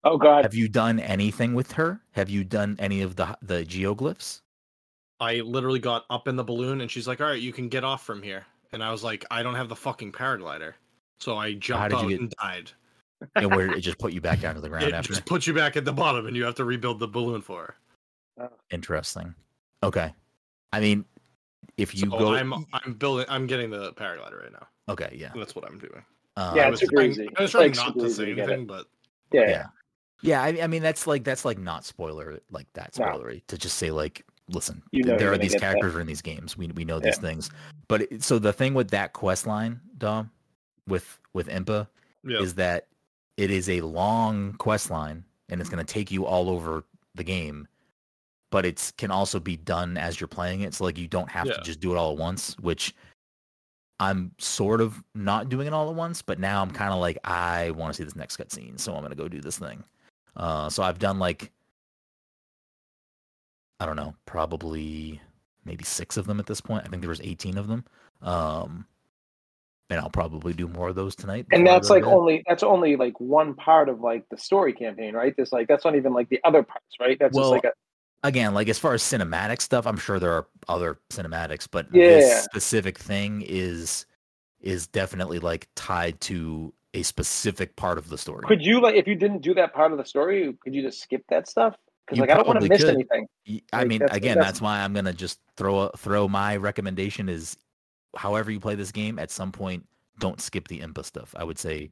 Oh 0.03 0.18
God. 0.18 0.43
have 0.43 0.53
you 0.53 0.68
done 0.68 0.99
anything 0.99 1.55
with 1.55 1.72
her 1.72 1.99
have 2.11 2.30
you 2.30 2.43
done 2.43 2.76
any 2.78 3.01
of 3.01 3.16
the 3.16 3.36
the 3.41 3.63
geoglyphs 3.66 4.41
I 5.20 5.38
literally 5.38 5.80
got 5.80 6.05
up 6.11 6.28
in 6.28 6.36
the 6.36 6.43
balloon 6.43 6.82
and 6.82 6.91
she's 6.91 7.07
like, 7.07 7.22
"All 7.22 7.28
right, 7.28 7.41
you 7.41 7.51
can 7.53 7.70
get 7.70 7.84
off 7.84 8.05
from 8.05 8.22
here." 8.22 8.45
And 8.74 8.84
I 8.84 8.91
was 8.91 9.01
like, 9.03 9.26
"I 9.32 9.41
don't 9.41 9.55
have 9.55 9.70
the 9.70 9.76
fucking 9.76 10.11
paraglider." 10.11 10.74
So 11.22 11.38
I 11.38 11.53
jumped 11.53 11.89
did 11.89 11.97
out 11.97 12.09
get- 12.09 12.20
and 12.20 12.30
died. 12.39 12.72
and 13.36 13.55
where 13.55 13.72
it 13.72 13.80
just 13.80 13.97
put 13.97 14.11
you 14.13 14.20
back 14.22 14.41
down 14.41 14.53
to 14.55 14.61
the 14.61 14.68
ground 14.74 14.84
It 14.86 14.93
after 14.93 15.13
just 15.13 15.26
puts 15.26 15.47
you 15.47 15.53
back 15.53 15.78
at 15.78 15.86
the 15.86 15.93
bottom 15.93 16.28
and 16.28 16.36
you 16.36 16.43
have 16.43 16.55
to 16.55 16.66
rebuild 16.66 16.99
the 16.99 17.07
balloon 17.07 17.41
for 17.41 17.61
her. 17.63 17.76
Oh. 18.38 18.49
interesting 18.70 19.34
okay 19.82 20.13
I 20.74 20.82
mean 20.82 21.05
if 21.78 21.94
you 21.94 22.10
so 22.10 22.18
go 22.18 22.34
I'm 22.36 22.54
I'm 22.74 22.94
building 22.94 23.26
I'm 23.30 23.48
getting 23.48 23.70
the 23.70 23.94
paraglider 23.94 24.42
right 24.44 24.52
now. 24.52 24.68
okay 24.90 25.16
yeah 25.18 25.32
That's 25.36 25.56
what 25.56 25.66
I'm 25.66 25.78
doing. 25.80 26.04
um, 26.38 26.56
Yeah, 26.56 26.64
I 26.64 26.68
it's 26.70 26.72
was 26.72 26.80
super 26.82 26.96
trying, 26.96 27.12
easy. 27.12 27.30
I 27.38 27.42
was 27.42 27.52
trying 27.52 27.74
like, 27.74 27.76
not 27.78 27.94
to 28.00 28.06
easy 28.06 28.14
say 28.16 28.26
to 28.34 28.42
anything, 28.42 28.66
but 28.66 28.88
yeah. 29.32 29.50
yeah 29.50 29.66
yeah 30.22 30.42
I, 30.44 30.48
I 30.64 30.68
mean 30.68 30.82
that's 30.82 31.06
like 31.08 31.24
that's 31.24 31.44
like 31.46 31.58
not 31.60 31.86
spoiler 31.86 32.40
like 32.52 32.68
that 32.74 32.98
No. 32.98 33.06
spoilery 33.06 33.42
to 33.48 33.58
just 33.58 33.78
say 33.78 33.92
like 33.92 34.26
listen 34.50 34.82
You 34.92 35.04
know 35.04 35.18
there 35.18 35.30
you're 35.30 35.38
these 35.38 35.52
get 35.54 35.62
that. 35.62 35.74
characters 35.74 35.96
in 35.96 36.08
these 36.08 36.22
games 36.22 36.58
we, 36.58 36.68
we 36.68 36.86
know 36.86 37.00
these 37.00 37.18
things 37.18 37.50
but 37.88 38.04
it, 38.04 38.24
so 38.24 38.40
the 38.40 38.54
thing 38.54 38.74
with 38.74 38.92
that 38.92 39.14
quest 39.14 39.46
line 39.48 39.82
dom 39.98 40.32
with 40.88 41.20
with 41.34 41.48
impa 41.50 41.88
yeah. 42.24 42.40
is 42.40 42.54
that 42.56 42.88
it 43.38 43.52
is 43.52 43.68
a 43.70 43.82
long 43.82 44.54
quest 44.54 44.90
line 44.90 45.26
and 45.50 45.60
it's 45.60 45.70
going 45.70 45.84
to 45.86 45.94
take 45.94 46.10
you 46.12 46.26
all 46.26 46.50
over 46.50 46.84
the 47.16 47.24
game 47.24 47.68
but 48.56 48.66
it's 48.66 48.91
can 48.91 49.12
also 49.12 49.38
be 49.38 49.58
done 49.58 49.97
as 49.97 50.18
you're 50.18 50.30
playing 50.30 50.62
it 50.62 50.74
so 50.74 50.86
like 50.86 50.97
you 50.97 51.10
don't 51.10 51.30
have 51.30 51.45
Yeah. 51.45 51.56
to 51.56 51.62
just 51.64 51.82
do 51.82 51.91
it 51.93 51.97
all 51.97 52.14
at 52.14 52.18
once 52.18 52.56
which 52.62 52.95
i'm 53.99 54.32
sort 54.38 54.80
of 54.80 55.03
not 55.14 55.49
doing 55.49 55.68
it 55.68 55.74
all 55.74 55.89
at 55.89 55.95
once 55.95 56.22
but 56.22 56.39
now 56.39 56.62
i'm 56.62 56.72
kind 56.72 56.93
of 56.93 57.01
like 57.01 57.18
i 57.26 57.72
want 57.72 57.93
to 57.93 57.97
see 57.97 58.06
this 58.06 58.16
next 58.16 58.38
cutscene 58.38 58.80
so 58.80 58.93
i'm 58.93 59.01
going 59.01 59.10
to 59.10 59.16
go 59.18 59.28
do 59.28 59.41
this 59.41 59.60
thing 59.60 59.84
uh 60.38 60.70
so 60.70 60.84
i've 60.84 60.99
done 60.99 61.20
like 61.20 61.51
i 63.82 63.86
don't 63.86 63.97
know 63.97 64.16
probably 64.26 65.20
maybe 65.66 65.84
six 65.84 66.16
of 66.16 66.26
them 66.26 66.39
at 66.39 66.45
this 66.45 66.62
point 66.62 66.86
i 66.86 66.88
think 66.88 67.01
there 67.01 67.10
was 67.10 67.20
18 67.20 67.58
of 67.58 67.68
them 67.68 67.84
um 68.22 68.86
and 69.89 69.99
i'll 69.99 70.10
probably 70.10 70.53
do 70.53 70.70
more 70.70 70.88
of 70.88 70.95
those 70.95 71.14
tonight 71.14 71.45
And 71.51 71.68
that's 71.68 71.89
like 71.89 72.06
only 72.06 72.41
that's 72.47 72.64
only 72.64 72.95
like 72.95 73.20
one 73.20 73.53
part 73.53 73.89
of 73.89 73.99
like 73.99 74.24
the 74.30 74.38
story 74.38 74.72
campaign, 74.72 75.14
right? 75.14 75.34
There's 75.36 75.51
like 75.51 75.68
that's 75.68 75.84
not 75.84 75.97
even 75.97 76.14
like 76.14 76.30
the 76.30 76.39
other 76.45 76.64
parts, 76.64 76.95
right? 77.01 77.18
That's 77.20 77.36
Well, 77.36 77.51
just 77.51 77.51
like 77.51 77.66
a 77.66 77.74
again, 78.24 78.53
like 78.53 78.70
as 78.70 78.80
far 78.80 78.93
as 78.93 79.03
cinematic 79.03 79.61
stuff, 79.61 79.86
I'm 79.86 79.97
sure 79.97 80.20
there 80.20 80.32
are 80.34 80.47
other 80.68 80.97
cinematics, 81.11 81.68
but 81.70 81.88
Yeah. 81.93 82.03
this 82.20 82.43
specific 82.43 82.97
thing 82.97 83.43
is 83.47 84.05
is 84.61 84.88
definitely 84.88 85.38
like 85.38 85.68
tied 85.76 86.20
to 86.22 86.74
a 86.95 87.03
specific 87.03 87.76
part 87.76 87.97
of 87.99 88.09
the 88.09 88.18
story. 88.18 88.43
could 88.47 88.66
you 88.66 88.82
like 88.82 88.95
if 88.95 89.05
you 89.07 89.13
didn't 89.16 89.41
do 89.41 89.53
that 89.53 89.74
part 89.74 89.91
of 89.91 89.97
the 89.97 90.05
story, 90.05 90.57
could 90.61 90.74
you 90.74 90.82
just 90.82 91.01
skip 91.01 91.24
that 91.30 91.47
stuff? 91.47 91.76
Because 92.05 92.20
like 92.20 92.30
I 92.32 92.36
don't 92.36 92.47
want 92.47 92.61
to 92.61 92.68
miss 92.70 92.84
could. 92.84 92.93
anything. 92.95 93.28
I 93.74 93.80
like, 93.80 93.88
mean, 93.88 93.99
that's- 93.99 94.16
again, 94.18 94.36
that's- 94.38 94.53
that's 94.53 94.61
why 94.61 94.80
I'm 94.82 94.93
gonna 94.93 95.13
just 95.13 95.39
throw 95.57 95.80
a, 95.82 95.91
throw 95.97 96.28
my 96.28 96.55
recommendation 96.55 97.30
is, 97.30 97.57
however 98.16 98.49
you 98.49 98.59
play 98.59 98.76
this 98.76 98.91
game, 98.91 99.20
at 99.20 99.30
some 99.30 99.51
point, 99.51 99.86
don't 100.20 100.39
skip 100.41 100.68
the 100.68 100.80
impa 100.80 101.03
stuff. 101.03 101.36
I 101.38 101.43
would 101.43 101.59
say, 101.59 101.91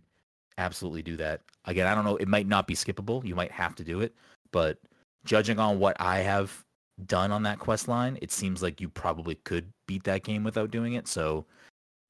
absolutely 0.57 1.01
do 1.03 1.17
that. 1.17 1.41
Again, 1.65 1.85
I 1.87 1.93
don't 1.95 2.05
know, 2.05 2.15
it 2.17 2.27
might 2.27 2.47
not 2.47 2.65
be 2.67 2.73
skippable. 2.75 3.23
You 3.25 3.35
might 3.35 3.51
have 3.51 3.75
to 3.75 3.83
do 3.83 3.99
it, 4.01 4.15
but 4.51 4.77
judging 5.25 5.59
on 5.59 5.79
what 5.79 5.95
I 5.99 6.19
have 6.19 6.63
done 7.05 7.31
on 7.31 7.43
that 7.43 7.59
quest 7.59 7.87
line, 7.87 8.17
it 8.21 8.31
seems 8.31 8.61
like 8.61 8.79
you 8.79 8.89
probably 8.89 9.35
could 9.35 9.71
beat 9.87 10.03
that 10.03 10.23
game 10.23 10.43
without 10.43 10.71
doing 10.71 10.93
it. 10.93 11.07
So, 11.07 11.45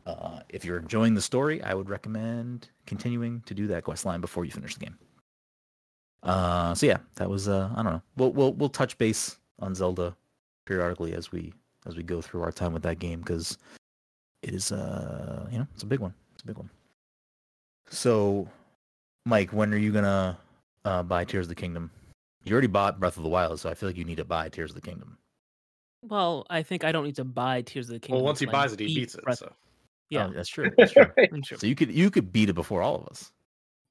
uh, 0.06 0.40
if 0.50 0.66
you're 0.66 0.80
enjoying 0.80 1.14
the 1.14 1.22
story, 1.22 1.62
I 1.64 1.74
would 1.74 1.90
recommend 1.90 2.70
continuing 2.86 3.42
to 3.46 3.54
do 3.54 3.68
that 3.68 3.84
quest 3.84 4.06
line 4.06 4.22
before 4.22 4.46
you 4.46 4.52
finish 4.52 4.74
the 4.76 4.86
game. 4.86 4.98
Uh, 6.24 6.74
so 6.74 6.86
yeah, 6.86 6.98
that 7.16 7.30
was 7.30 7.48
uh, 7.48 7.70
I 7.76 7.84
don't 7.84 7.94
know. 7.94 8.02
We'll 8.18 8.32
we'll 8.32 8.54
we'll 8.54 8.70
touch 8.70 8.98
base 8.98 9.38
on 9.60 9.76
Zelda 9.76 10.16
periodically 10.66 11.14
as 11.14 11.32
we 11.32 11.54
as 11.86 11.96
we 11.96 12.04
go 12.04 12.22
through 12.22 12.42
our 12.42 12.52
time 12.52 12.74
with 12.74 12.84
that 12.84 13.00
game 13.00 13.20
because 13.20 13.58
it 14.42 14.54
is 14.54 14.72
uh 14.72 15.48
you 15.52 15.58
know 15.58 15.68
it's 15.74 15.84
a 15.84 15.88
big 15.88 16.00
one. 16.00 16.14
It's 16.34 16.44
a 16.44 16.48
big 16.48 16.58
one. 16.58 16.70
So, 17.90 18.48
Mike, 19.26 19.52
when 19.52 19.74
are 19.74 19.78
you 19.78 19.92
gonna 19.92 20.38
uh, 20.86 21.04
buy 21.04 21.26
Tears 21.26 21.46
of 21.46 21.50
the 21.50 21.56
Kingdom? 21.56 21.92
You 22.44 22.52
already 22.54 22.68
bought 22.68 23.00
Breath 23.00 23.18
of 23.18 23.24
the 23.24 23.30
Wild, 23.30 23.60
so 23.60 23.70
I 23.70 23.74
feel 23.74 23.90
like 23.90 23.98
you 23.98 24.04
need 24.06 24.18
to 24.18 24.26
buy 24.26 24.50
Tears 24.50 24.72
of 24.72 24.76
the 24.76 24.82
Kingdom. 24.82 25.18
Well, 26.04 26.46
I 26.50 26.64
think 26.64 26.84
I 26.84 26.92
don't 26.92 27.06
need 27.06 27.16
to 27.16 27.24
buy 27.24 27.62
Tears 27.62 27.88
of 27.90 27.94
the 27.94 28.00
Kingdom. 28.00 28.18
well, 28.18 28.26
once 28.26 28.40
he 28.40 28.46
until 28.46 28.60
buys 28.60 28.74
it, 28.74 28.80
he 28.80 28.88
beat 28.88 28.96
beats 28.96 29.16
it. 29.16 29.24
Breath- 29.24 29.38
So 29.40 29.54
Yeah, 30.10 30.28
Oh, 30.28 30.34
that's 30.34 30.50
true. 30.50 30.70
That's 30.78 30.92
true. 30.92 31.06
it's 31.18 31.48
true. 31.48 31.58
so 31.58 31.68
you 31.68 31.76
could 31.76 31.92
you 31.92 32.12
could 32.12 32.34
beat 32.34 32.50
it 32.50 32.54
before 32.54 32.82
all 32.82 32.96
of 32.96 33.08
us. 33.08 33.32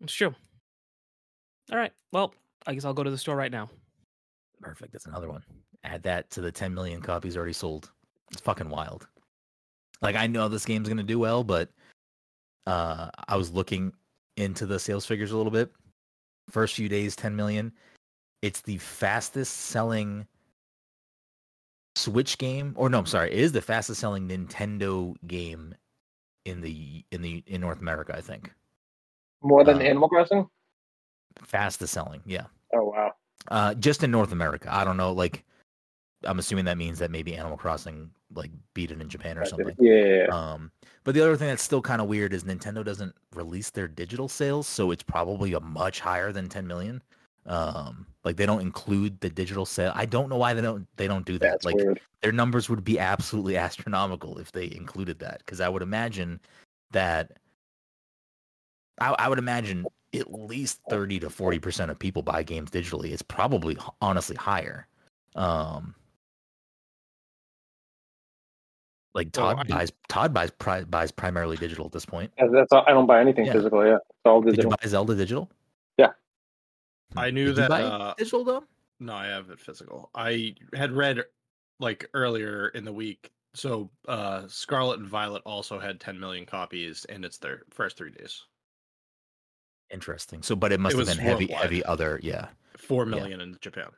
It's 0.02 0.12
true. 0.12 0.34
All 1.70 1.78
right. 1.78 1.92
Well, 2.12 2.34
I 2.66 2.74
guess 2.74 2.84
I'll 2.84 2.92
go 2.94 3.02
to 3.02 3.10
the 3.10 3.16
store 3.18 3.36
right 3.36 3.50
now. 3.52 3.70
Perfect. 4.60 4.92
That's 4.92 5.06
another 5.06 5.28
one. 5.30 5.42
Add 5.84 6.02
that 6.04 6.30
to 6.30 6.40
the 6.40 6.52
10 6.52 6.74
million 6.74 7.00
copies 7.00 7.36
already 7.36 7.52
sold. 7.54 7.90
It's 8.30 8.40
fucking 8.40 8.68
wild. 8.68 9.06
Like 10.02 10.16
I 10.16 10.26
know 10.26 10.48
this 10.48 10.66
game's 10.66 10.88
gonna 10.88 11.02
do 11.02 11.18
well, 11.18 11.42
but 11.44 11.70
uh 12.66 13.08
I 13.28 13.36
was 13.36 13.50
looking 13.52 13.92
into 14.36 14.66
the 14.66 14.78
sales 14.78 15.06
figures 15.06 15.30
a 15.32 15.36
little 15.36 15.52
bit. 15.52 15.72
First 16.50 16.74
few 16.74 16.88
days, 16.88 17.16
10 17.16 17.34
million. 17.34 17.72
It's 18.42 18.60
the 18.60 18.78
fastest 18.78 19.52
selling 19.56 20.26
Switch 21.94 22.38
game, 22.38 22.72
or 22.76 22.88
no, 22.88 22.98
I'm 22.98 23.06
sorry, 23.06 23.30
it 23.32 23.38
is 23.38 23.52
the 23.52 23.60
fastest 23.62 24.00
selling 24.00 24.28
Nintendo 24.28 25.14
game 25.26 25.74
in 26.44 26.60
the 26.60 27.04
in 27.10 27.22
the 27.22 27.44
in 27.46 27.60
North 27.60 27.80
America, 27.80 28.14
I 28.16 28.20
think. 28.20 28.50
More 29.42 29.62
than 29.64 29.76
Uh, 29.76 29.80
Animal 29.80 30.08
Crossing? 30.08 30.48
Fastest 31.42 31.92
selling, 31.92 32.22
yeah. 32.26 32.46
Oh 32.74 32.84
wow. 32.84 33.12
Uh, 33.48 33.74
just 33.74 34.02
in 34.02 34.10
North 34.10 34.32
America. 34.32 34.68
I 34.72 34.84
don't 34.84 34.96
know. 34.96 35.12
Like, 35.12 35.44
I'm 36.24 36.38
assuming 36.38 36.64
that 36.66 36.78
means 36.78 36.98
that 37.00 37.10
maybe 37.10 37.34
Animal 37.36 37.58
Crossing 37.58 38.10
like 38.34 38.50
beat 38.72 38.90
it 38.90 39.00
in 39.00 39.08
Japan 39.08 39.36
or 39.36 39.44
something. 39.44 39.74
Yeah. 39.78 40.26
Um, 40.30 40.70
but 41.04 41.14
the 41.14 41.20
other 41.20 41.36
thing 41.36 41.48
that's 41.48 41.62
still 41.62 41.82
kind 41.82 42.00
of 42.00 42.08
weird 42.08 42.32
is 42.32 42.44
Nintendo 42.44 42.84
doesn't 42.84 43.14
release 43.34 43.68
their 43.70 43.88
digital 43.88 44.28
sales, 44.28 44.66
so 44.66 44.90
it's 44.90 45.02
probably 45.02 45.52
a 45.52 45.60
much 45.60 46.00
higher 46.00 46.32
than 46.32 46.48
10 46.48 46.66
million. 46.66 47.02
Um, 47.44 48.06
like 48.24 48.36
they 48.36 48.46
don't 48.46 48.60
include 48.60 49.20
the 49.20 49.28
digital 49.28 49.66
sale. 49.66 49.92
I 49.96 50.06
don't 50.06 50.28
know 50.28 50.36
why 50.36 50.54
they 50.54 50.60
don't 50.62 50.86
they 50.96 51.08
don't 51.08 51.26
do 51.26 51.38
that. 51.38 51.50
That's 51.50 51.64
like 51.64 51.74
weird. 51.74 52.00
their 52.20 52.30
numbers 52.32 52.68
would 52.70 52.84
be 52.84 52.98
absolutely 53.00 53.56
astronomical 53.68 54.38
if 54.38 54.52
they 54.52 54.66
included 54.66 55.18
that 55.20 55.38
because 55.38 55.60
I 55.60 55.68
would 55.68 55.82
imagine 55.82 56.38
that 56.92 57.32
I, 59.00 59.14
I 59.18 59.28
would 59.28 59.38
imagine 59.40 59.86
at 60.14 60.32
least 60.32 60.78
30 60.90 61.20
to 61.20 61.30
40 61.30 61.58
percent 61.58 61.90
of 61.90 61.98
people 61.98 62.22
buy 62.22 62.42
games 62.44 62.70
digitally 62.70 63.10
it's 63.12 63.22
probably 63.22 63.76
honestly 64.00 64.36
higher 64.36 64.86
um 65.34 65.94
like 69.14 69.32
todd 69.32 69.58
I- 69.70 69.74
buys 69.74 69.92
todd 70.08 70.32
buys 70.34 70.50
pri- 70.50 70.84
buys 70.84 71.10
primarily 71.10 71.56
digital 71.56 71.86
at 71.86 71.92
this 71.92 72.04
point 72.06 72.30
That's- 72.36 72.52
That's 72.54 72.72
all, 72.72 72.84
I 72.86 72.92
don't 72.92 73.06
buy 73.06 73.20
anything 73.20 73.46
Yeah. 73.46 73.52
physical. 73.54 73.84
Yeah, 73.84 73.94
it's 73.96 74.26
all 74.26 74.40
did 74.42 74.62
you 74.62 74.68
buy 74.68 74.76
zelda 74.86 75.14
digital 75.14 75.50
I 77.16 77.30
knew 77.30 77.46
Did 77.46 77.50
you 77.50 77.54
that 77.62 77.70
buy 77.70 77.82
uh, 77.82 78.14
digital 78.16 78.44
though 78.44 78.64
No, 79.00 79.14
I 79.14 79.26
have 79.26 79.50
it 79.50 79.60
physical. 79.60 80.10
I 80.14 80.54
had 80.74 80.92
read 80.92 81.24
like 81.80 82.08
earlier 82.14 82.68
in 82.68 82.84
the 82.84 82.92
week. 82.92 83.30
So 83.54 83.90
uh 84.08 84.42
Scarlet 84.48 84.98
and 85.00 85.08
Violet 85.08 85.42
also 85.44 85.78
had 85.78 86.00
10 86.00 86.18
million 86.18 86.46
copies 86.46 87.04
and 87.08 87.24
it's 87.24 87.38
their 87.38 87.62
first 87.70 87.96
three 87.96 88.10
days. 88.10 88.44
Interesting. 89.90 90.42
So, 90.42 90.56
but 90.56 90.72
it 90.72 90.80
must 90.80 90.94
It 90.94 90.98
have 90.98 91.08
been 91.08 91.18
heavy, 91.18 91.44
worldwide. 91.46 91.62
heavy 91.62 91.84
other. 91.84 92.18
Yeah, 92.22 92.46
Four 92.78 93.04
million 93.04 93.40
in 93.42 93.58
Japan. 93.60 93.88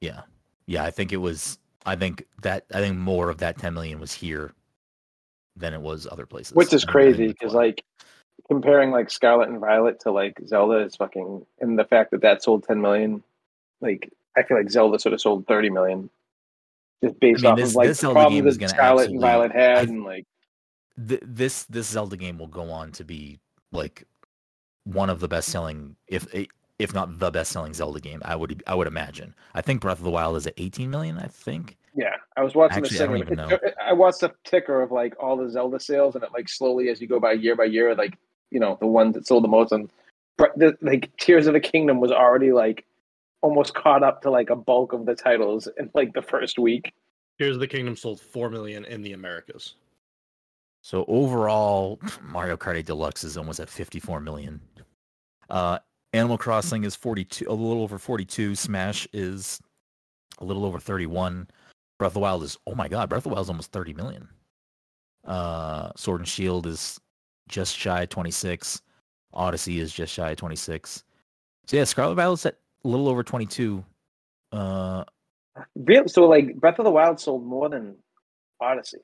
yeah, 0.00 0.22
yeah. 0.66 0.82
I 0.82 0.90
think 0.90 1.12
it 1.12 1.18
was. 1.18 1.58
I 1.86 1.94
think 1.94 2.26
that 2.42 2.64
I 2.74 2.80
think 2.80 2.96
more 2.96 3.30
of 3.30 3.38
that 3.38 3.58
10 3.58 3.72
million 3.72 4.00
was 4.00 4.12
here 4.12 4.52
than 5.54 5.72
it 5.74 5.80
was 5.80 6.08
other 6.10 6.26
places. 6.26 6.54
which 6.54 6.72
is 6.72 6.82
I 6.84 6.86
think- 6.86 6.88
I 6.88 6.92
crazy 6.92 7.26
because 7.28 7.54
like 7.54 7.84
comparing 8.48 8.90
like 8.90 9.10
Scarlet 9.10 9.48
and 9.48 9.60
Violet 9.60 10.00
to 10.00 10.10
like 10.12 10.38
Zelda 10.46 10.78
is 10.84 10.96
fucking, 10.96 11.44
and 11.60 11.78
the 11.78 11.84
fact 11.84 12.10
that 12.10 12.22
that 12.22 12.42
sold 12.42 12.64
10 12.64 12.80
million, 12.80 13.22
like 13.80 14.10
I 14.36 14.42
feel 14.42 14.56
like 14.56 14.70
Zelda 14.70 14.98
sort 14.98 15.12
of 15.12 15.20
sold 15.20 15.46
30 15.46 15.70
million, 15.70 16.10
just 17.02 17.18
based 17.20 17.42
mean, 17.42 17.52
off 17.52 17.58
this- 17.58 17.70
of 17.70 17.76
like 17.76 17.88
this 17.88 18.00
the 18.00 18.12
Zelda 18.12 18.46
is 18.48 18.58
that 18.58 18.70
Scarlet 18.70 19.10
and 19.10 19.20
Violet 19.20 19.52
had, 19.52 19.76
I- 19.78 19.82
and 19.82 20.04
like 20.04 20.26
Th- 21.08 21.20
this 21.24 21.64
this 21.64 21.88
Zelda 21.88 22.16
game 22.16 22.38
will 22.38 22.46
go 22.46 22.70
on 22.70 22.92
to 22.92 23.04
be 23.04 23.40
like 23.72 24.04
one 24.84 25.10
of 25.10 25.18
the 25.20 25.26
best 25.28 25.48
selling, 25.48 25.96
if 26.06 26.32
eh, 26.34 26.44
if 26.78 26.94
not 26.94 27.18
the 27.18 27.30
best 27.32 27.50
selling 27.50 27.74
Zelda 27.74 27.98
game. 28.00 28.20
I 28.24 28.36
would 28.36 28.62
I 28.66 28.74
would 28.76 28.86
imagine. 28.86 29.34
I 29.54 29.60
think 29.60 29.80
Breath 29.80 29.98
of 29.98 30.04
the 30.04 30.10
Wild 30.12 30.36
is 30.36 30.46
at 30.46 30.54
18 30.56 30.90
million. 30.90 31.18
I 31.18 31.26
think. 31.26 31.76
Yeah, 31.96 32.14
I 32.36 32.42
was 32.44 32.54
watching 32.54 32.78
Actually, 32.78 32.98
I 32.98 33.02
the 33.02 33.06
don't 33.06 33.16
even 33.18 33.38
it- 33.64 33.74
I 33.84 33.92
watched 33.92 34.20
the 34.20 34.32
ticker 34.44 34.82
of 34.82 34.92
like 34.92 35.14
all 35.20 35.36
the 35.36 35.48
Zelda 35.50 35.80
sales, 35.80 36.14
and 36.14 36.22
it 36.22 36.30
like 36.32 36.48
slowly 36.48 36.88
as 36.90 37.00
you 37.00 37.08
go 37.08 37.18
by 37.18 37.32
year 37.32 37.56
by 37.56 37.64
year, 37.64 37.94
like 37.96 38.16
you 38.54 38.60
know 38.60 38.78
the 38.80 38.86
ones 38.86 39.14
that 39.14 39.26
sold 39.26 39.44
the 39.44 39.48
most, 39.48 39.72
and 39.72 39.90
the, 40.38 40.76
like 40.80 41.14
Tears 41.18 41.46
of 41.46 41.52
the 41.52 41.60
Kingdom 41.60 42.00
was 42.00 42.10
already 42.10 42.52
like 42.52 42.86
almost 43.42 43.74
caught 43.74 44.02
up 44.02 44.22
to 44.22 44.30
like 44.30 44.48
a 44.48 44.56
bulk 44.56 44.94
of 44.94 45.04
the 45.04 45.14
titles 45.14 45.68
in 45.76 45.90
like 45.92 46.14
the 46.14 46.22
first 46.22 46.58
week. 46.58 46.94
Here's 47.36 47.58
the 47.58 47.66
Kingdom 47.66 47.96
sold 47.96 48.20
4 48.20 48.48
million 48.48 48.84
in 48.84 49.02
the 49.02 49.12
Americas. 49.12 49.74
So 50.82 51.04
overall, 51.08 52.00
Mario 52.22 52.56
Kart 52.56 52.76
8 52.76 52.86
Deluxe 52.86 53.24
is 53.24 53.36
almost 53.36 53.58
at 53.58 53.68
54 53.68 54.20
million. 54.20 54.60
Uh, 55.50 55.78
Animal 56.12 56.38
Crossing 56.38 56.84
is 56.84 56.94
42, 56.94 57.46
a 57.48 57.52
little 57.52 57.82
over 57.82 57.98
42. 57.98 58.54
Smash 58.54 59.08
is 59.12 59.60
a 60.38 60.44
little 60.44 60.64
over 60.64 60.78
31. 60.78 61.48
Breath 61.98 62.10
of 62.10 62.14
the 62.14 62.20
Wild 62.20 62.42
is, 62.44 62.56
oh 62.66 62.74
my 62.74 62.86
god, 62.86 63.08
Breath 63.08 63.26
of 63.26 63.30
the 63.30 63.34
Wild 63.34 63.46
is 63.46 63.50
almost 63.50 63.72
30 63.72 63.94
million. 63.94 64.28
Uh, 65.24 65.90
Sword 65.96 66.20
and 66.20 66.28
Shield 66.28 66.66
is 66.66 67.00
just 67.48 67.76
shy 67.76 68.02
of 68.02 68.08
26. 68.08 68.82
Odyssey 69.32 69.80
is 69.80 69.92
just 69.92 70.12
shy 70.12 70.30
of 70.30 70.36
26. 70.36 71.04
So 71.66 71.76
yeah, 71.76 71.84
Scarlet 71.84 72.14
Violet's 72.16 72.46
at 72.46 72.58
a 72.84 72.88
little 72.88 73.08
over 73.08 73.22
22. 73.22 73.84
Uh, 74.52 75.04
Real, 75.76 76.08
so 76.08 76.26
like 76.26 76.56
Breath 76.56 76.78
of 76.78 76.84
the 76.84 76.90
Wild 76.90 77.18
sold 77.20 77.44
more 77.44 77.68
than 77.68 77.96
Odyssey. 78.60 78.98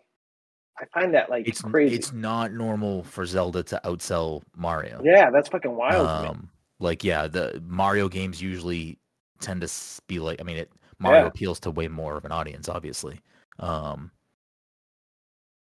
I 0.78 0.84
find 0.94 1.14
that 1.14 1.28
like 1.30 1.46
it's 1.46 1.60
crazy. 1.60 1.94
it's 1.94 2.12
not 2.12 2.52
normal 2.52 3.04
for 3.04 3.26
Zelda 3.26 3.62
to 3.64 3.80
outsell 3.84 4.42
Mario. 4.56 5.00
yeah, 5.04 5.30
that's 5.30 5.48
fucking 5.48 5.74
wild. 5.76 6.06
Um, 6.08 6.48
like 6.78 7.04
yeah, 7.04 7.26
the 7.28 7.62
Mario 7.66 8.08
games 8.08 8.40
usually 8.40 8.98
tend 9.40 9.60
to 9.60 9.68
be 10.06 10.18
like. 10.18 10.40
I 10.40 10.44
mean, 10.44 10.56
it 10.56 10.70
Mario 10.98 11.22
Yeah. 11.22 11.26
appeals 11.28 11.60
to 11.60 11.70
way 11.70 11.88
more 11.88 12.16
of 12.16 12.24
an 12.24 12.32
audience, 12.32 12.68
obviously. 12.68 13.20
Um, 13.58 14.10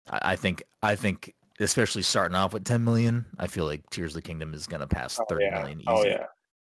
I, 0.09 0.33
I 0.33 0.35
think 0.35 0.63
I 0.83 0.95
think 0.95 1.33
especially 1.59 2.01
starting 2.03 2.35
off 2.35 2.53
with 2.53 2.63
10 2.63 2.83
million, 2.83 3.25
I 3.39 3.47
feel 3.47 3.65
like 3.65 3.89
Tears 3.89 4.11
of 4.11 4.15
the 4.15 4.27
Kingdom 4.27 4.53
is 4.53 4.67
gonna 4.67 4.87
pass 4.87 5.19
Oh, 5.19 5.25
thirty 5.29 5.45
yeah. 5.45 5.59
million 5.59 5.79
easy. 5.79 5.87
Oh 5.89 6.03
yeah. 6.05 6.25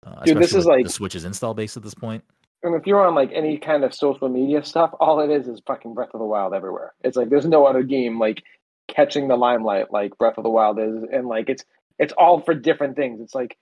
Uh, 0.05 0.23
Dude, 0.23 0.37
this 0.37 0.53
is 0.53 0.65
like- 0.65 0.85
the 0.85 0.91
Switch's 0.91 1.25
install 1.25 1.53
base 1.53 1.75
at 1.77 1.83
this 1.83 1.93
point. 1.95 2.23
And 2.63 2.73
if 2.75 2.87
you're 2.87 3.05
on 3.05 3.13
like 3.13 3.31
any 3.33 3.57
kind 3.57 3.83
of 3.83 3.93
social 3.93 4.29
media 4.29 4.63
stuff, 4.63 4.91
all 4.99 5.19
it 5.19 5.29
is 5.29 5.47
is 5.47 5.61
fucking 5.67 5.93
Breath 5.93 6.09
of 6.13 6.19
the 6.19 6.25
Wild 6.25 6.53
everywhere. 6.53 6.93
It's 7.03 7.15
like 7.15 7.29
there's 7.29 7.45
no 7.45 7.65
other 7.65 7.83
game 7.83 8.17
like 8.19 8.41
catching 8.87 9.27
the 9.27 9.35
limelight 9.35 9.91
like 9.91 10.17
Breath 10.17 10.37
of 10.37 10.43
the 10.43 10.49
Wild 10.49 10.79
is, 10.79 11.03
and 11.11 11.27
like 11.27 11.49
it's 11.49 11.63
it's 11.99 12.13
all 12.17 12.39
for 12.41 12.53
different 12.55 12.95
things. 12.95 13.21
It's 13.21 13.35
like 13.35 13.57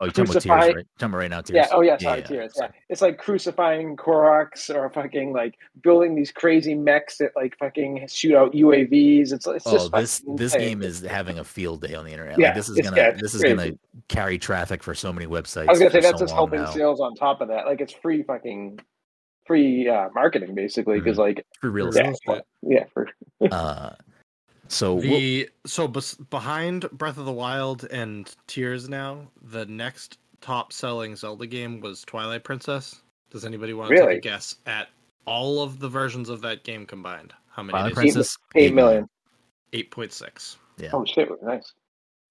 Oh, 0.00 0.06
you're 0.06 0.12
talking 0.12 0.30
about 0.32 0.42
Tears, 0.42 0.74
right? 0.74 0.86
Talking 0.98 1.14
right 1.14 1.30
now, 1.30 1.40
Tears. 1.40 1.54
yeah, 1.56 1.68
oh 1.70 1.80
yeah, 1.80 1.96
sorry, 1.98 2.20
yeah, 2.20 2.26
tears. 2.26 2.52
Yeah, 2.60 2.68
it's 2.88 3.00
like 3.00 3.16
crucifying 3.16 3.96
Koroks 3.96 4.74
or 4.74 4.90
fucking 4.90 5.32
like 5.32 5.54
building 5.82 6.16
these 6.16 6.32
crazy 6.32 6.74
mechs 6.74 7.18
that 7.18 7.30
like 7.36 7.56
fucking 7.58 8.04
shoot 8.08 8.34
out 8.34 8.52
UAVs. 8.52 9.32
It's 9.32 9.46
it's 9.46 9.66
Oh, 9.66 9.72
just 9.72 9.92
this 9.92 10.22
this 10.36 10.54
insane. 10.54 10.60
game 10.68 10.82
is 10.82 11.00
having 11.00 11.38
a 11.38 11.44
field 11.44 11.80
day 11.82 11.94
on 11.94 12.04
the 12.04 12.10
internet. 12.10 12.38
Yeah, 12.40 12.46
like 12.48 12.54
this 12.56 12.68
is 12.68 12.80
gonna 12.80 12.96
yeah, 12.96 13.12
this 13.12 13.34
is 13.34 13.40
crazy. 13.40 13.56
gonna 13.56 13.72
carry 14.08 14.36
traffic 14.36 14.82
for 14.82 14.94
so 14.96 15.12
many 15.12 15.26
websites. 15.26 15.68
I 15.68 15.70
was 15.70 15.78
gonna 15.78 15.92
say 15.92 16.00
that's 16.00 16.18
so 16.18 16.24
just 16.24 16.34
helping 16.34 16.62
now. 16.62 16.70
sales 16.70 17.00
on 17.00 17.14
top 17.14 17.40
of 17.40 17.46
that. 17.48 17.64
Like 17.64 17.80
it's 17.80 17.92
free 17.92 18.24
fucking 18.24 18.80
free 19.46 19.88
uh, 19.88 20.08
marketing 20.14 20.54
basically 20.56 20.98
because 20.98 21.18
like 21.18 21.46
for 21.60 21.70
real 21.70 21.88
estate. 21.88 22.06
estate. 22.08 22.42
yeah 22.62 22.84
for 22.92 23.08
Uh, 23.50 23.90
so 24.68 24.94
we'll- 24.94 25.02
The 25.02 25.50
so 25.66 25.86
bes- 25.88 26.14
behind 26.14 26.88
Breath 26.92 27.18
of 27.18 27.24
the 27.26 27.32
Wild 27.32 27.84
and 27.84 28.34
Tears 28.46 28.88
now, 28.88 29.30
the 29.42 29.66
next 29.66 30.18
top 30.40 30.72
selling 30.72 31.16
Zelda 31.16 31.46
game 31.46 31.80
was 31.80 32.02
Twilight 32.02 32.44
Princess. 32.44 33.02
Does 33.30 33.44
anybody 33.44 33.72
want 33.74 33.90
to 33.90 33.96
take 33.96 34.18
a 34.18 34.20
guess 34.20 34.56
at 34.66 34.88
all 35.26 35.62
of 35.62 35.80
the 35.80 35.88
versions 35.88 36.28
of 36.28 36.40
that 36.42 36.64
game 36.64 36.86
combined? 36.86 37.32
How 37.48 37.62
many? 37.62 37.72
Twilight 37.72 37.92
it 37.92 37.92
is? 37.92 38.14
Princess 38.14 38.38
eight 38.54 38.74
million. 38.74 39.08
Eight 39.72 39.90
point 39.90 40.12
six. 40.12 40.58
Yeah. 40.76 40.90
Oh 40.92 41.04
shit, 41.04 41.28
nice. 41.42 41.72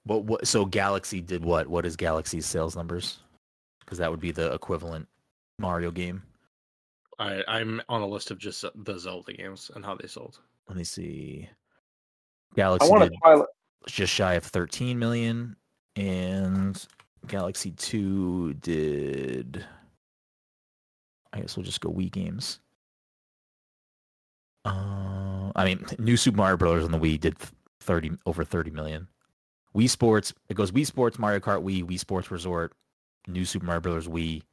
What, 0.05 0.23
what? 0.25 0.47
So 0.47 0.65
Galaxy 0.65 1.21
did 1.21 1.43
what? 1.45 1.67
What 1.67 1.86
is 1.86 1.95
Galaxy's 1.95 2.45
sales 2.45 2.75
numbers? 2.75 3.19
Because 3.79 3.97
that 3.97 4.09
would 4.11 4.19
be 4.19 4.31
the 4.31 4.53
equivalent 4.53 5.07
Mario 5.59 5.91
game. 5.91 6.23
I 7.19 7.43
I'm 7.47 7.81
on 7.89 8.01
a 8.01 8.07
list 8.07 8.31
of 8.31 8.38
just 8.38 8.63
the 8.75 8.97
Zelda 8.97 9.34
games 9.34 9.71
and 9.75 9.84
how 9.86 9.95
they 9.95 10.07
sold. 10.07 10.39
Let 10.67 10.77
me 10.77 10.84
see. 10.84 11.49
I 12.54 12.56
Galaxy 12.56 12.89
to 12.89 13.10
Twilight. 13.22 13.47
just 13.88 14.14
shy 14.14 14.34
of 14.36 14.43
13 14.43 14.97
million, 14.99 15.56
and 15.95 16.86
Galaxy 17.28 17.72
2 17.72 18.56
did. 18.56 19.66
I 21.32 21.39
guess 21.39 21.58
we'll 21.58 21.66
just 21.66 21.82
go 21.82 21.89
Wii 21.89 22.12
games. 22.12 22.60
Uh, 24.66 25.51
I 25.56 25.66
mean, 25.66 25.86
New 25.97 26.16
Super 26.16 26.38
Mario 26.38 26.58
Brothers 26.58 26.86
on 26.86 26.91
the 26.91 26.99
Wii 26.99 27.20
did 27.20 27.36
30 27.82 28.12
over 28.26 28.43
30 28.43 28.72
million. 28.72 29.08
Wii 29.76 29.89
Sports, 29.89 30.34
it 30.49 30.56
goes 30.56 30.72
Wii 30.72 30.86
Sports, 30.86 31.18
Mario 31.18 31.39
Kart 31.39 31.64
Wii, 31.64 31.84
Wii 31.84 31.99
Sports 31.99 32.30
Resort, 32.30 32.74
New 33.28 33.45
Super 33.45 33.66
Mario 33.66 33.82
Brothers 33.82 34.08
Wii, 34.08 34.43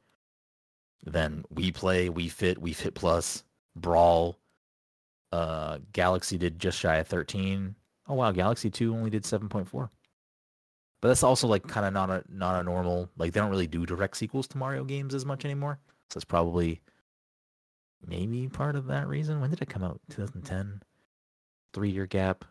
then 1.05 1.43
Wii 1.53 1.73
Play, 1.73 2.09
Wii 2.09 2.31
Fit, 2.31 2.61
Wii 2.61 2.75
Fit 2.75 2.95
Plus, 2.95 3.43
Brawl. 3.75 4.37
Uh, 5.31 5.77
Galaxy 5.93 6.37
did 6.37 6.59
just 6.59 6.77
shy 6.77 6.97
of 6.97 7.07
13. 7.07 7.75
Oh 8.11 8.15
wow, 8.15 8.33
Galaxy 8.33 8.69
2 8.69 8.93
only 8.93 9.09
did 9.09 9.23
7.4. 9.23 9.89
But 10.99 11.07
that's 11.07 11.23
also 11.23 11.47
like 11.47 11.65
kind 11.65 11.85
of 11.85 11.93
not 11.93 12.09
a 12.09 12.23
not 12.27 12.59
a 12.59 12.63
normal 12.63 13.09
like 13.17 13.31
they 13.31 13.39
don't 13.39 13.49
really 13.49 13.67
do 13.67 13.85
direct 13.85 14.17
sequels 14.17 14.49
to 14.49 14.57
Mario 14.57 14.83
games 14.83 15.15
as 15.15 15.25
much 15.25 15.45
anymore. 15.45 15.79
So 16.09 16.17
it's 16.17 16.25
probably 16.25 16.81
maybe 18.05 18.49
part 18.49 18.75
of 18.75 18.87
that 18.87 19.07
reason. 19.07 19.39
When 19.39 19.49
did 19.49 19.61
it 19.61 19.69
come 19.69 19.81
out? 19.83 20.01
2010. 20.09 20.81
3 21.73 21.89
year 21.89 22.05
gap. 22.05 22.43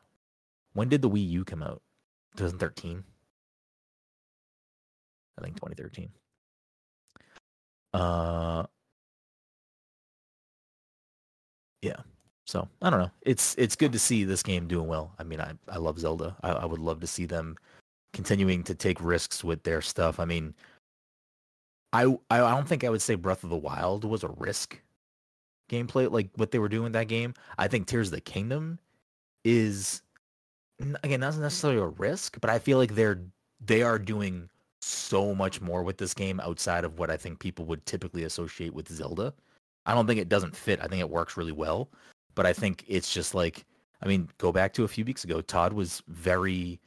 When 0.73 0.89
did 0.89 1.03
the 1.03 1.11
Wii 1.11 1.29
U 1.29 1.45
come 1.45 1.63
out? 1.63 1.83
2013. 2.37 3.05
I 5.39 5.43
think 5.43 5.57
2013. 5.57 6.11
Uh 7.93 8.65
Yeah. 11.83 12.03
So 12.51 12.67
I 12.83 12.91
don't 12.91 12.99
know. 12.99 13.13
It's 13.23 13.55
it's 13.59 13.77
good 13.77 13.93
to 13.93 13.99
see 14.01 14.25
this 14.25 14.43
game 14.43 14.67
doing 14.67 14.89
well. 14.89 15.13
I 15.21 15.23
mean, 15.23 15.41
I 15.41 15.53
I 15.69 15.77
love 15.77 16.01
Zelda. 16.01 16.37
I, 16.43 16.51
I 16.51 16.65
would 16.65 16.81
love 16.81 16.99
to 16.99 17.07
see 17.07 17.25
them 17.25 17.57
continuing 18.13 18.65
to 18.65 18.75
take 18.75 19.01
risks 19.01 19.45
with 19.45 19.63
their 19.63 19.81
stuff. 19.81 20.19
I 20.19 20.25
mean, 20.25 20.53
I 21.93 22.03
I 22.29 22.39
don't 22.39 22.67
think 22.67 22.83
I 22.83 22.91
would 22.91 23.03
say 23.03 23.15
Breath 23.15 23.45
of 23.45 23.51
the 23.51 23.57
Wild 23.57 24.05
was 24.05 24.25
a 24.25 24.35
risk 24.37 24.81
gameplay 25.71 26.11
like 26.11 26.29
what 26.35 26.51
they 26.51 26.59
were 26.59 26.69
doing 26.69 26.87
in 26.87 26.93
that 26.93 27.07
game. 27.07 27.35
I 27.57 27.69
think 27.69 27.87
Tears 27.87 28.09
of 28.09 28.15
the 28.15 28.21
Kingdom 28.21 28.81
is 29.45 30.03
again 31.05 31.21
not 31.21 31.37
necessarily 31.37 31.79
a 31.79 31.87
risk, 31.87 32.41
but 32.41 32.51
I 32.51 32.59
feel 32.59 32.79
like 32.79 32.97
they're 32.97 33.21
they 33.65 33.83
are 33.83 33.99
doing 33.99 34.51
so 34.83 35.37
much 35.37 35.61
more 35.61 35.85
with 35.85 35.99
this 35.99 36.15
game 36.15 36.41
outside 36.41 36.85
of 36.85 36.99
what 36.99 37.13
I 37.13 37.17
think 37.17 37.39
people 37.39 37.65
would 37.67 37.87
typically 37.87 38.25
associate 38.25 38.75
with 38.75 38.89
Zelda. 38.89 39.35
I 39.87 39.95
don't 39.95 40.09
think 40.09 40.19
it 40.19 40.29
doesn't 40.29 40.57
fit. 40.57 40.81
I 40.83 40.89
think 40.89 41.01
it 41.01 41.11
works 41.11 41.37
really 41.37 41.53
well, 41.53 41.91
but 42.41 42.47
I 42.47 42.55
think 42.55 42.87
it's 42.89 43.13
just 43.13 43.35
like 43.35 43.67
I 44.01 44.09
mean, 44.09 44.31
go 44.39 44.51
back 44.51 44.73
to 44.73 44.85
a 44.85 44.89
few 44.89 45.05
weeks 45.05 45.25
ago. 45.25 45.43
Todd 45.43 45.75
was 45.75 46.03
very 46.09 46.81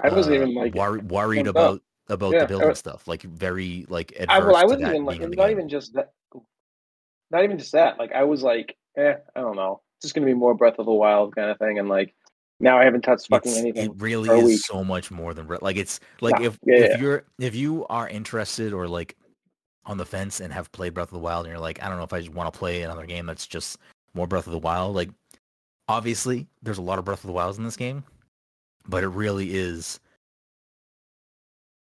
I 0.00 0.08
wasn't 0.08 0.36
uh, 0.36 0.42
even 0.42 0.54
like 0.54 0.72
wor- 0.72 1.00
worried 1.00 1.46
pumped 1.46 1.48
up. 1.48 1.56
about 1.56 1.82
about 2.08 2.32
Yeah, 2.32 2.38
the 2.38 2.44
uh, 2.44 2.48
building 2.48 2.74
stuff, 2.76 3.08
like 3.08 3.22
very 3.22 3.86
like 3.88 4.12
adverse 4.20 4.28
I, 4.30 4.38
well, 4.46 4.54
I 4.54 4.62
wasn't 4.62 4.82
even 4.82 5.04
like 5.04 5.18
being 5.18 5.24
in 5.24 5.30
the 5.30 5.36
not 5.36 5.50
even 5.50 5.68
just 5.68 5.94
that. 5.94 6.12
Not 7.32 7.42
even 7.42 7.58
just 7.58 7.72
that. 7.72 7.98
Like 7.98 8.12
I 8.12 8.22
was 8.22 8.44
like, 8.44 8.76
eh, 8.96 9.14
I 9.34 9.40
don't 9.40 9.56
know. 9.56 9.80
It's 9.98 10.04
just 10.04 10.14
gonna 10.14 10.28
be 10.28 10.32
more 10.34 10.54
Breath 10.54 10.78
of 10.78 10.86
the 10.86 10.92
Wild 10.92 11.34
kind 11.34 11.50
of 11.50 11.58
thing, 11.58 11.80
and 11.80 11.88
like 11.88 12.14
now 12.60 12.78
I 12.78 12.84
haven't 12.84 13.02
touched 13.02 13.26
fucking 13.30 13.50
It's- 13.50 13.60
anything. 13.64 13.90
It 13.90 14.00
really 14.00 14.28
is 14.38 14.44
week. 14.44 14.60
so 14.60 14.84
much 14.84 15.10
more 15.10 15.34
than 15.34 15.48
like 15.60 15.76
it's 15.76 15.98
like 16.20 16.38
Yeah, 16.38 16.46
if 16.46 16.58
yeah, 16.64 16.76
if 16.76 16.90
yeah. 16.90 17.00
you're 17.00 17.24
if 17.40 17.56
you 17.56 17.84
are 17.88 18.08
interested 18.08 18.72
or 18.72 18.86
like 18.86 19.16
on 19.86 19.96
the 19.98 20.06
fence 20.06 20.38
and 20.38 20.52
have 20.52 20.70
played 20.70 20.94
Breath 20.94 21.08
of 21.08 21.14
the 21.14 21.18
Wild 21.18 21.46
and 21.46 21.50
you're 21.52 21.60
like, 21.60 21.82
I 21.82 21.88
don't 21.88 21.98
know 21.98 22.04
if 22.04 22.12
I 22.12 22.20
just 22.20 22.32
want 22.32 22.52
to 22.52 22.56
play 22.56 22.82
another 22.82 23.06
game 23.06 23.26
that's 23.26 23.46
just 23.48 23.76
more 24.14 24.26
Breath 24.26 24.46
of 24.46 24.52
the 24.52 24.58
Wild. 24.58 24.94
Like, 24.94 25.10
obviously, 25.88 26.46
there's 26.62 26.78
a 26.78 26.82
lot 26.82 26.98
of 26.98 27.04
Breath 27.04 27.22
of 27.24 27.26
the 27.28 27.32
Wilds 27.32 27.58
in 27.58 27.64
this 27.64 27.76
game, 27.76 28.04
but 28.86 29.02
it 29.04 29.08
really 29.08 29.54
is 29.54 30.00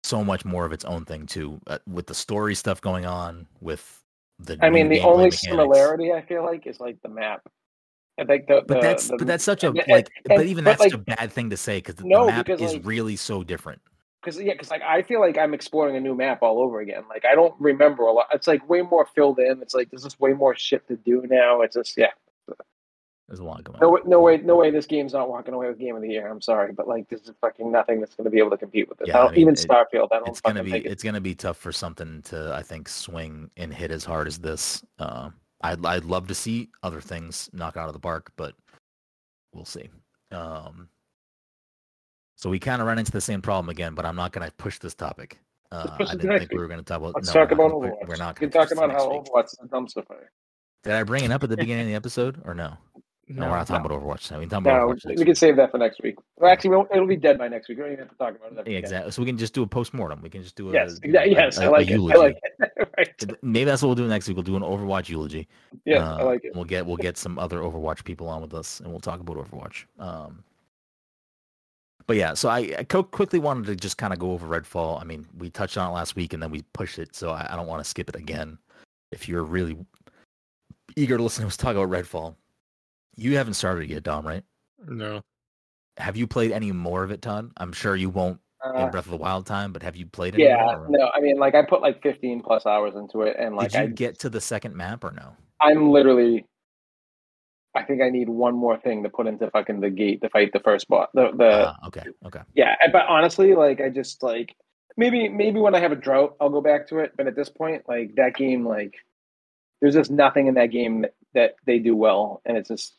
so 0.04 0.22
much 0.24 0.44
more 0.44 0.64
of 0.64 0.72
its 0.72 0.84
own 0.84 1.04
thing 1.04 1.26
too, 1.26 1.60
uh, 1.66 1.78
with 1.86 2.06
the 2.06 2.14
story 2.14 2.54
stuff 2.54 2.80
going 2.80 3.04
on. 3.04 3.46
With 3.60 4.02
the 4.38 4.56
I 4.62 4.70
mean, 4.70 4.88
the 4.88 5.00
only 5.00 5.24
mechanics. 5.24 5.40
similarity 5.42 6.12
I 6.12 6.22
feel 6.22 6.44
like 6.44 6.66
is 6.66 6.78
like 6.80 6.96
the 7.02 7.08
map. 7.08 7.42
I 8.20 8.24
think 8.24 8.46
the, 8.46 8.62
But 8.66 8.74
the- 8.76 8.80
that's 8.80 9.08
the- 9.08 9.16
but 9.16 9.26
that's 9.26 9.44
such 9.44 9.64
a 9.64 9.68
and- 9.68 9.76
like. 9.88 10.08
and- 10.28 10.36
but 10.36 10.46
even 10.46 10.64
that's 10.64 10.80
like, 10.80 10.92
a 10.94 10.98
bad 10.98 11.32
thing 11.32 11.50
to 11.50 11.56
say 11.56 11.78
because 11.78 11.96
the, 11.96 12.04
No, 12.04 12.26
the 12.26 12.32
map 12.32 12.46
because, 12.46 12.60
is 12.60 12.74
like- 12.74 12.86
really 12.86 13.16
so 13.16 13.42
different. 13.44 13.80
Because 14.28 14.40
yeah, 14.44 14.52
because 14.52 14.70
like 14.70 14.82
I 14.82 15.02
feel 15.02 15.20
like 15.20 15.38
I'm 15.38 15.54
exploring 15.54 15.96
a 15.96 16.00
new 16.00 16.14
map 16.14 16.42
all 16.42 16.60
over 16.60 16.80
again. 16.80 17.04
Like 17.08 17.24
I 17.24 17.34
don't 17.34 17.54
remember 17.58 18.02
a 18.04 18.12
lot. 18.12 18.26
It's 18.32 18.46
like 18.46 18.68
way 18.68 18.82
more 18.82 19.06
filled 19.14 19.38
in. 19.38 19.62
It's 19.62 19.74
like 19.74 19.90
there's 19.90 20.02
just 20.04 20.20
way 20.20 20.32
more 20.32 20.54
shit 20.54 20.86
to 20.88 20.96
do 20.96 21.24
now. 21.28 21.62
It's 21.62 21.74
just 21.74 21.96
yeah. 21.96 22.10
There's 23.28 23.40
a 23.40 23.44
lot 23.44 23.62
going 23.62 23.78
No, 23.80 23.88
on. 23.88 23.92
way- 23.92 24.00
no 24.06 24.20
way, 24.20 24.36
no 24.38 24.56
way. 24.56 24.70
This 24.70 24.86
game's 24.86 25.12
not 25.12 25.28
walking 25.28 25.52
away 25.52 25.68
with 25.68 25.78
game 25.78 25.94
of 25.94 26.00
the 26.00 26.08
year. 26.08 26.28
I'm 26.28 26.40
sorry, 26.40 26.72
but 26.72 26.88
like 26.88 27.08
this 27.10 27.20
is 27.22 27.32
fucking 27.42 27.70
nothing 27.70 28.00
that's 28.00 28.14
going 28.14 28.24
to 28.24 28.30
be 28.30 28.38
able 28.38 28.50
to 28.50 28.56
compete 28.56 28.88
with 28.88 28.98
this. 28.98 29.08
Yeah, 29.08 29.18
I 29.18 29.20
I 29.20 29.22
don't, 29.24 29.32
mean, 29.32 29.40
even 29.42 29.54
it- 29.54 29.66
Starfield. 29.68 30.08
I 30.12 30.18
don't. 30.20 30.28
It's 30.28 30.40
gonna 30.40 30.64
be 30.64 30.72
it- 30.76 30.86
it's 30.86 31.02
gonna 31.02 31.20
be 31.20 31.34
tough 31.34 31.58
for 31.58 31.70
something 31.72 32.22
to 32.22 32.54
I 32.54 32.62
think 32.62 32.88
swing 32.88 33.50
and 33.58 33.72
hit 33.72 33.90
as 33.90 34.04
hard 34.04 34.28
as 34.28 34.38
this. 34.38 34.82
Uh, 34.98 35.28
I'd 35.62 35.84
I'd 35.84 36.04
love 36.06 36.26
to 36.28 36.34
see 36.34 36.70
other 36.82 37.00
things 37.02 37.50
knock 37.52 37.76
out 37.76 37.88
of 37.88 37.92
the 37.92 38.00
park, 38.00 38.32
but 38.36 38.54
we'll 39.52 39.66
see. 39.66 39.90
Um, 40.30 40.88
so 42.38 42.48
we 42.48 42.60
kind 42.60 42.80
of 42.80 42.86
run 42.86 43.00
into 43.00 43.10
the 43.10 43.20
same 43.20 43.42
problem 43.42 43.68
again, 43.68 43.94
but 43.94 44.06
I'm 44.06 44.14
not 44.14 44.30
gonna 44.30 44.52
push 44.58 44.78
this 44.78 44.94
topic. 44.94 45.40
Uh, 45.72 45.96
I 45.98 46.14
didn't 46.14 46.38
think 46.38 46.52
we 46.52 46.58
were 46.58 46.68
gonna 46.68 46.84
talk 46.84 46.98
about. 46.98 47.16
Let's 47.16 47.34
no, 47.34 47.40
talk 47.40 47.50
about 47.50 47.72
Overwatch. 47.72 48.06
We're 48.06 48.14
not. 48.16 48.38
We 48.40 48.46
gonna 48.46 48.50
can 48.50 48.50
talk 48.50 48.70
about 48.70 48.92
how. 48.92 49.08
Overwatch 49.08 49.46
is 49.46 49.58
a 49.60 49.66
dumpster 49.66 50.06
fire. 50.06 50.30
Did 50.84 50.92
I 50.92 51.02
bring 51.02 51.24
it 51.24 51.32
up 51.32 51.42
at 51.42 51.50
the 51.50 51.56
beginning 51.64 51.82
of 51.82 51.88
the 51.88 51.96
episode 51.96 52.40
or 52.44 52.54
no? 52.54 52.74
No, 53.26 53.46
we're 53.46 53.56
not 53.56 53.66
talking 53.66 53.82
no. 53.82 53.96
about 53.96 54.02
Overwatch 54.02 54.30
now. 54.30 54.38
We 54.38 54.44
can 54.44 54.50
talk 54.50 54.60
about 54.60 54.88
No, 54.88 54.94
Overwatch 54.94 55.18
we 55.18 55.24
can 55.24 55.34
save 55.34 55.56
that 55.56 55.72
for 55.72 55.78
next 55.78 56.00
week. 56.00 56.14
Well, 56.36 56.50
actually, 56.50 56.76
we 56.76 56.84
it'll 56.92 57.08
be 57.08 57.16
dead 57.16 57.38
by 57.38 57.48
next 57.48 57.68
week. 57.68 57.78
We 57.78 57.82
don't 57.84 57.92
even 57.94 58.04
have 58.04 58.12
to 58.12 58.16
talk 58.16 58.36
about 58.36 58.66
it. 58.66 58.70
Yeah, 58.70 58.78
exactly. 58.78 59.10
So 59.10 59.20
we 59.20 59.26
can 59.26 59.36
just 59.36 59.52
do 59.52 59.64
a 59.64 59.66
post 59.66 59.92
mortem. 59.92 60.22
We 60.22 60.30
can 60.30 60.44
just 60.44 60.54
do 60.54 60.70
a 60.70 60.72
Yes, 60.72 61.00
you 61.02 61.10
know. 61.10 61.24
Yes, 61.24 61.58
a- 61.58 61.62
I 61.62 61.64
a 61.64 61.70
like 61.72 61.90
it. 61.90 61.98
I 61.98 62.14
like 62.14 62.38
it. 62.60 62.88
right. 62.96 63.24
Maybe 63.42 63.64
that's 63.64 63.82
what 63.82 63.88
we'll 63.88 63.96
do 63.96 64.06
next 64.06 64.28
week. 64.28 64.36
We'll 64.36 64.44
do 64.44 64.54
an 64.54 64.62
Overwatch 64.62 65.08
eulogy. 65.08 65.48
Yes, 65.84 66.00
Uh, 66.00 66.16
I 66.16 66.22
like 66.22 66.44
it. 66.44 66.54
We'll 66.54 66.64
get 66.64 66.86
we'll 66.86 66.96
get 66.96 67.18
some 67.18 67.36
other 67.36 67.58
Overwatch 67.58 68.04
people 68.04 68.28
on 68.28 68.40
with 68.40 68.54
us, 68.54 68.78
and 68.78 68.88
we'll 68.90 69.00
talk 69.00 69.18
about 69.18 69.36
Overwatch. 69.36 69.84
Um, 69.98 70.44
but 72.08 72.16
yeah, 72.16 72.32
so 72.32 72.48
I, 72.48 72.74
I 72.78 72.84
quickly 72.84 73.38
wanted 73.38 73.66
to 73.66 73.76
just 73.76 73.98
kind 73.98 74.14
of 74.14 74.18
go 74.18 74.32
over 74.32 74.46
Redfall. 74.48 74.98
I 74.98 75.04
mean, 75.04 75.26
we 75.36 75.50
touched 75.50 75.76
on 75.76 75.90
it 75.90 75.94
last 75.94 76.16
week, 76.16 76.32
and 76.32 76.42
then 76.42 76.50
we 76.50 76.62
pushed 76.72 76.98
it, 76.98 77.14
so 77.14 77.30
I, 77.30 77.46
I 77.52 77.54
don't 77.56 77.66
want 77.68 77.84
to 77.84 77.88
skip 77.88 78.08
it 78.08 78.16
again. 78.16 78.56
If 79.12 79.28
you're 79.28 79.44
really 79.44 79.76
eager 80.96 81.18
to 81.18 81.22
listen 81.22 81.42
to 81.42 81.48
us 81.48 81.56
talk 81.58 81.76
about 81.76 81.90
Redfall, 81.90 82.34
you 83.16 83.36
haven't 83.36 83.54
started 83.54 83.84
it 83.84 83.90
yet, 83.90 84.04
Dom, 84.04 84.26
right? 84.26 84.42
No. 84.88 85.20
Have 85.98 86.16
you 86.16 86.26
played 86.26 86.50
any 86.50 86.72
more 86.72 87.02
of 87.04 87.10
it, 87.10 87.20
Todd? 87.20 87.50
I'm 87.58 87.72
sure 87.74 87.94
you 87.94 88.08
won't 88.08 88.40
in 88.74 88.80
Uh, 88.80 88.88
Breath 88.88 89.04
of 89.04 89.10
the 89.10 89.16
Wild 89.18 89.44
time, 89.44 89.74
but 89.74 89.82
have 89.82 89.94
you 89.94 90.06
played 90.06 90.34
it? 90.34 90.40
yeah, 90.40 90.56
more, 90.64 90.86
or- 90.86 90.88
no, 90.88 91.10
I 91.14 91.20
mean, 91.20 91.36
like 91.38 91.54
I 91.54 91.62
put 91.62 91.82
like 91.82 92.02
15 92.02 92.40
plus 92.40 92.64
hours 92.64 92.94
into 92.96 93.20
it, 93.22 93.36
and 93.38 93.54
like 93.54 93.72
Did 93.72 93.78
you 93.78 93.84
I, 93.84 93.86
get 93.88 94.18
to 94.20 94.30
the 94.30 94.40
second 94.40 94.74
map 94.74 95.04
or 95.04 95.12
no? 95.12 95.36
I'm 95.60 95.90
literally. 95.90 96.46
I 97.74 97.82
think 97.82 98.02
I 98.02 98.08
need 98.08 98.28
one 98.28 98.54
more 98.54 98.78
thing 98.78 99.02
to 99.02 99.08
put 99.08 99.26
into 99.26 99.50
fucking 99.50 99.80
the 99.80 99.90
gate 99.90 100.22
to 100.22 100.30
fight 100.30 100.52
the 100.52 100.60
first 100.60 100.88
boss. 100.88 101.08
The 101.14 101.30
the 101.36 101.68
Ah, 101.68 101.86
okay, 101.86 102.04
okay. 102.26 102.40
yeah, 102.54 102.74
but 102.92 103.06
honestly, 103.08 103.54
like 103.54 103.80
I 103.80 103.88
just 103.88 104.22
like 104.22 104.54
maybe 104.96 105.28
maybe 105.28 105.60
when 105.60 105.74
I 105.74 105.80
have 105.80 105.92
a 105.92 105.96
drought, 105.96 106.36
I'll 106.40 106.50
go 106.50 106.60
back 106.60 106.88
to 106.88 106.98
it. 106.98 107.12
But 107.16 107.26
at 107.26 107.36
this 107.36 107.48
point, 107.48 107.84
like 107.88 108.14
that 108.16 108.34
game, 108.34 108.66
like 108.66 108.94
there's 109.80 109.94
just 109.94 110.10
nothing 110.10 110.46
in 110.48 110.54
that 110.54 110.70
game 110.70 111.02
that, 111.02 111.14
that 111.34 111.56
they 111.66 111.78
do 111.78 111.94
well, 111.94 112.42
and 112.44 112.56
it's 112.56 112.68
just 112.68 112.94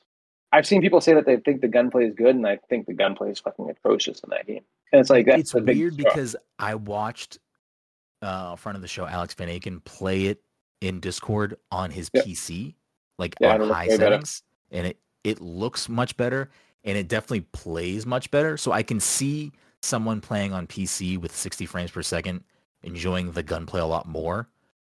I've 0.52 0.66
seen 0.66 0.82
people 0.82 1.02
say 1.02 1.14
that 1.14 1.26
they 1.26 1.38
think 1.38 1.62
the 1.62 1.68
gunplay 1.68 2.06
is 2.06 2.16
good, 2.16 2.36
and 2.36 2.48
I 2.48 2.58
think 2.70 2.88
the 2.88 2.94
gunplay 2.94 3.32
is 3.32 3.40
fucking 3.40 3.70
atrocious 3.70 4.20
in 4.22 4.30
that 4.32 4.48
game. 4.48 4.64
And 4.92 5.00
it's 5.00 5.10
like 5.10 5.26
that's 5.26 5.54
it's 5.54 5.54
weird 5.54 5.98
because 5.98 6.36
I 6.58 6.76
watched 6.76 7.40
uh, 8.22 8.56
friend 8.56 8.76
of 8.76 8.82
the 8.82 8.88
show, 8.88 9.06
Alex 9.06 9.34
Van 9.34 9.48
Aken, 9.48 9.84
play 9.84 10.26
it 10.26 10.42
in 10.82 11.00
Discord 11.00 11.58
on 11.72 11.92
his. 11.92 12.10
PC, 12.10 12.76
like 13.20 13.36
Yeah, 13.40 13.54
on 13.54 13.70
high 13.70 13.88
settings, 13.90 14.42
and 14.72 14.88
it 14.88 14.98
it 15.24 15.42
looks 15.42 15.90
much 15.90 16.16
better, 16.18 16.50
and 16.84 16.98
it 16.98 17.08
definitely 17.08 17.42
plays 17.52 18.06
much 18.06 18.32
better. 18.32 18.58
So 18.58 18.72
I 18.72 18.84
can 18.84 19.00
see 19.00 19.52
someone 19.82 20.22
playing 20.22 20.54
on 20.54 20.68
PC 20.68 21.18
with 21.18 21.36
60 21.36 21.66
frames 21.66 21.92
per 21.92 22.02
second 22.02 22.44
enjoying 22.84 23.32
the 23.32 23.44
gunplay 23.44 23.82
a 23.82 23.86
lot 23.86 24.08
more 24.08 24.48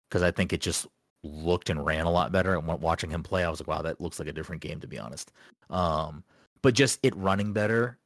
because 0.09 0.23
I 0.23 0.31
think 0.31 0.53
it 0.53 0.61
just 0.61 0.87
looked 1.23 1.71
and 1.71 1.85
ran 1.85 2.07
a 2.07 2.11
lot 2.11 2.33
better. 2.33 2.55
And 2.55 2.67
watching 2.67 3.11
him 3.11 3.23
play, 3.23 3.45
I 3.45 3.51
was 3.51 3.61
like, 3.61 3.69
wow, 3.69 3.83
that 3.83 4.01
looks 4.01 4.19
like 4.19 4.29
a 4.29 4.33
different 4.33 4.63
game 4.63 4.81
to 4.81 4.87
be 4.87 4.99
honest. 4.99 5.33
Um, 5.71 6.25
but 6.63 6.75
just 6.75 6.99
it 7.03 7.15
running 7.17 7.53
better 7.53 7.99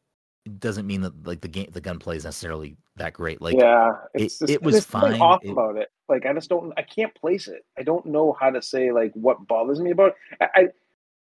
doesn't 0.59 0.87
mean 0.87 1.01
that 1.01 1.27
like 1.27 1.41
the 1.41 1.49
game 1.49 1.69
the 1.73 1.81
gunplay 1.81 2.17
is 2.17 2.25
necessarily 2.25 2.77
that 2.97 3.13
great. 3.15 3.41
Like 3.41 3.57
yeah, 3.57 3.93
it- 4.15 4.25
just, 4.25 4.43
it 4.49 4.63
was 4.63 4.85
fine. 4.85 5.21
off 5.21 5.45
It- 5.45 5.51
about 5.51 5.77
it. 5.77 5.91
Like 6.09 6.27
I 6.27 6.35
just 6.35 6.51
don't, 6.51 6.73
I 6.77 6.83
can't 6.83 7.15
place 7.15 7.49
it. 7.49 7.65
I 7.79 7.83
don't 7.83 8.05
know 8.05 8.37
how 8.39 8.51
to 8.51 8.61
say 8.61 8.93
like 8.93 9.13
what 9.15 9.47
bothers 9.49 9.81
me 9.81 9.91
about. 9.91 10.15
It. 10.33 10.37
I, 10.43 10.49
I, 10.55 10.69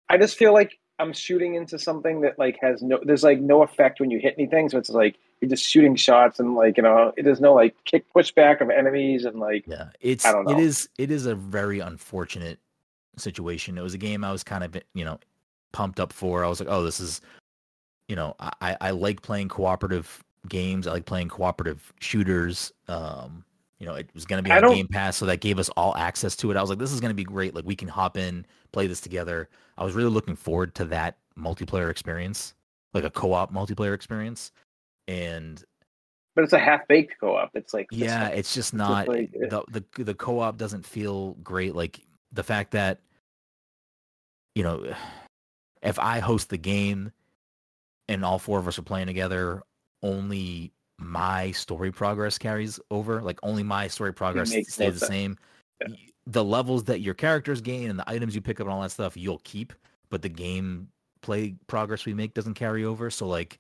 I 0.10 0.18
just 0.18 0.38
feel 0.38 0.54
like 0.54 0.80
I'm 1.00 1.14
shooting 1.14 1.56
into 1.56 1.78
something 1.78 2.22
that 2.22 2.40
like 2.40 2.58
has 2.62 2.82
no. 2.82 3.00
There's 3.04 3.24
like 3.24 3.40
no 3.40 3.62
effect 3.64 4.00
when 4.00 4.10
you 4.10 4.20
hit 4.20 4.36
anything, 4.38 4.70
so 4.70 4.78
it's 4.78 4.90
like 4.90 5.18
you're 5.42 5.50
just 5.50 5.64
shooting 5.66 5.96
shots 5.96 6.40
and 6.40 6.56
like 6.56 6.78
you 6.78 6.84
know, 6.84 7.14
there's 7.18 7.42
no 7.42 7.54
like 7.54 7.76
kick 7.86 8.06
pushback 8.14 8.62
of 8.62 8.70
enemies 8.70 9.26
and 9.26 9.40
like 9.40 9.66
Yeah, 9.68 9.90
it's 10.02 10.26
I 10.26 10.32
don't 10.32 10.50
it 10.50 10.54
know. 10.54 10.60
is 10.60 10.90
it 10.98 11.12
is 11.12 11.26
a 11.26 11.36
very 11.36 11.80
unfortunate 11.80 12.60
situation. 13.18 13.78
It 13.78 13.82
was 13.82 13.94
a 13.94 14.00
game 14.00 14.24
I 14.24 14.32
was 14.32 14.44
kind 14.44 14.64
of 14.64 14.76
you 14.94 15.06
know 15.06 15.20
pumped 15.72 16.00
up 16.00 16.12
for. 16.14 16.44
I 16.44 16.48
was 16.48 16.60
like, 16.60 16.70
oh, 16.70 16.84
this 16.84 17.00
is 17.00 17.22
you 18.08 18.16
know 18.16 18.36
I 18.40 18.52
I 18.62 18.78
I 18.82 18.92
like 18.92 19.22
playing 19.22 19.50
cooperative 19.50 20.24
games. 20.50 20.88
I 20.88 20.94
like 20.94 21.06
playing 21.06 21.30
cooperative 21.30 21.94
shooters. 22.00 22.72
Um, 22.88 23.44
you 23.80 23.86
know, 23.86 23.94
it 23.94 24.10
was 24.14 24.26
going 24.26 24.44
to 24.44 24.48
be 24.48 24.52
on 24.52 24.74
Game 24.74 24.88
Pass, 24.88 25.18
so 25.18 25.26
that 25.28 25.40
gave 25.40 25.60
us 25.60 25.70
all 25.70 25.96
access 25.96 26.36
to 26.38 26.50
it. 26.52 26.58
I 26.58 26.62
was 26.62 26.70
like, 26.70 26.80
this 26.80 26.92
is 26.92 27.00
going 27.00 27.12
to 27.12 27.16
be 27.16 27.24
great. 27.24 27.54
Like 27.54 27.66
we 27.66 27.76
can 27.76 27.88
hop 27.88 28.18
in, 28.18 28.46
play 28.72 28.88
this 28.88 29.02
together. 29.02 29.50
I 29.78 29.84
was 29.84 29.94
really 29.94 30.10
looking 30.10 30.36
forward 30.36 30.74
to 30.76 30.86
that 30.86 31.18
multiplayer 31.38 31.92
experience, 31.92 32.56
like 32.94 33.04
a 33.04 33.10
co-op 33.10 33.54
multiplayer 33.54 33.94
experience. 33.94 34.52
And 35.08 35.64
but 36.36 36.44
it's 36.44 36.54
a 36.54 36.60
half 36.60 36.88
baked 36.88 37.16
co-op. 37.20 37.56
It's 37.56 37.74
like 37.74 37.88
it's 37.92 38.00
yeah, 38.00 38.26
like- 38.26 38.38
it's 38.38 38.54
just 38.54 38.74
not 38.74 39.08
like, 39.08 39.32
eh. 39.36 39.48
the, 39.50 39.84
the 39.96 40.04
the 40.04 40.14
co-op 40.16 40.58
doesn't 40.58 40.86
feel 40.86 41.34
great. 41.44 41.76
Like 41.76 42.00
the 42.32 42.44
fact 42.44 42.72
that 42.72 43.00
you 44.56 44.64
know, 44.64 44.92
if 45.84 46.00
I 46.00 46.18
host 46.20 46.50
the 46.50 46.58
game 46.58 47.12
and 48.10 48.26
all 48.26 48.40
four 48.40 48.58
of 48.58 48.68
us 48.68 48.80
are 48.80 48.84
playing 48.84 49.06
together, 49.06 49.62
only 50.02 50.72
my 51.00 51.52
story 51.52 51.92
progress 51.92 52.38
carries 52.38 52.80
over. 52.92 53.22
Like 53.22 53.40
only 53.44 53.64
my 53.64 53.88
story 53.88 54.14
progress 54.14 54.50
stays 54.50 54.76
the 54.76 54.92
sense. 54.92 55.08
same. 55.08 55.38
Yeah. 55.82 55.96
The 56.26 56.44
levels 56.44 56.84
that 56.86 57.02
your 57.02 57.14
characters 57.14 57.62
gain 57.62 57.90
and 57.90 57.98
the 57.98 58.10
items 58.10 58.36
you 58.36 58.42
pick 58.42 58.60
up 58.60 58.68
and 58.68 58.74
all 58.74 58.82
that 58.82 58.92
stuff, 58.92 59.16
you'll 59.16 59.42
keep, 59.44 59.74
but 60.10 60.22
the 60.22 60.30
game 60.30 60.90
play 61.22 61.56
progress 61.68 62.06
we 62.06 62.14
make 62.14 62.34
doesn't 62.34 62.56
carry 62.56 62.84
over. 62.84 63.10
So 63.10 63.28
like 63.28 63.60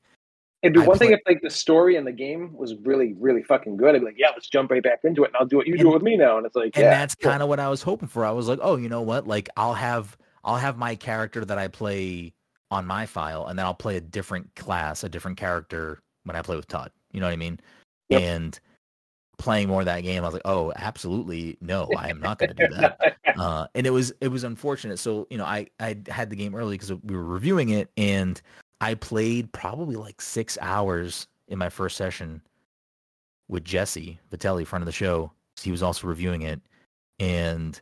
It'd 0.64 0.74
be 0.74 0.82
I 0.82 0.86
one 0.86 0.98
thing 0.98 1.12
if 1.12 1.20
like 1.28 1.42
the 1.42 1.52
story 1.52 1.98
in 1.98 2.04
the 2.04 2.12
game 2.12 2.52
was 2.54 2.74
really, 2.84 3.14
really 3.20 3.44
fucking 3.44 3.78
good. 3.78 3.94
I'd 3.94 4.00
be 4.00 4.06
like, 4.06 4.18
yeah, 4.18 4.30
let's 4.34 4.50
jump 4.50 4.72
right 4.72 4.82
back 4.82 5.02
into 5.04 5.24
it, 5.24 5.28
and 5.28 5.38
I'll 5.38 5.46
do 5.46 5.58
what 5.58 5.68
you 5.68 5.78
do 5.78 5.92
with 5.92 6.02
me 6.02 6.18
now. 6.18 6.38
And 6.38 6.48
it's 6.48 6.56
like, 6.56 6.76
and 6.76 6.84
yeah, 6.84 6.90
that's 6.90 7.14
cool. 7.14 7.30
kind 7.30 7.44
of 7.44 7.50
what 7.50 7.60
I 7.60 7.70
was 7.70 7.84
hoping 7.84 8.08
for. 8.08 8.26
I 8.26 8.32
was 8.32 8.48
like, 8.48 8.60
oh, 8.62 8.76
you 8.76 8.90
know 8.90 9.02
what? 9.02 9.28
Like 9.28 9.50
I'll 9.56 9.76
have 9.76 10.18
I'll 10.44 10.58
have 10.58 10.78
my 10.78 10.96
character 10.96 11.46
that 11.46 11.60
I 11.60 11.68
play 11.68 12.34
on 12.72 12.88
my 12.88 13.06
file, 13.06 13.46
and 13.46 13.58
then 13.58 13.68
I'll 13.68 13.76
play 13.76 13.98
a 13.98 14.02
different 14.02 14.56
class, 14.56 15.04
a 15.04 15.10
different 15.10 15.38
character 15.38 16.02
when 16.24 16.36
I 16.36 16.42
play 16.42 16.56
with 16.56 16.68
Todd. 16.68 16.92
You 17.18 17.22
know 17.22 17.26
what 17.26 17.34
I 17.34 17.38
mean? 17.38 17.60
Yep. 18.10 18.22
And 18.22 18.60
playing 19.40 19.70
more 19.70 19.82
of 19.82 19.86
that 19.86 20.02
game, 20.02 20.22
I 20.22 20.28
was 20.28 20.34
like, 20.34 20.44
oh, 20.46 20.72
absolutely 20.76 21.58
no, 21.62 21.90
I 21.98 22.10
am 22.10 22.20
not 22.20 22.38
going 22.38 22.54
to 22.56 22.68
do 22.68 22.76
that. 22.76 23.16
uh, 23.36 23.66
and 23.74 23.88
it 23.88 23.90
was 23.90 24.14
it 24.22 24.28
was 24.28 24.44
unfortunate. 24.44 25.00
So 25.00 25.26
you 25.32 25.38
know, 25.40 25.46
I 25.46 25.66
I 25.80 25.98
had 26.10 26.30
the 26.30 26.36
game 26.36 26.54
early 26.54 26.76
because 26.78 26.94
we 26.94 27.16
were 27.16 27.24
reviewing 27.24 27.70
it, 27.70 27.90
and 27.98 28.40
I 28.82 28.94
played 28.94 29.52
probably 29.52 29.96
like 29.96 30.22
six 30.22 30.60
hours 30.62 31.26
in 31.48 31.58
my 31.58 31.70
first 31.70 31.98
session 31.98 32.40
with 33.48 33.66
Jesse 33.66 34.20
Vitelli, 34.32 34.64
friend 34.64 34.84
of 34.84 34.86
the 34.86 34.92
show. 34.92 35.32
He 35.60 35.72
was 35.72 35.82
also 35.82 36.06
reviewing 36.06 36.44
it, 36.44 36.62
and 37.18 37.82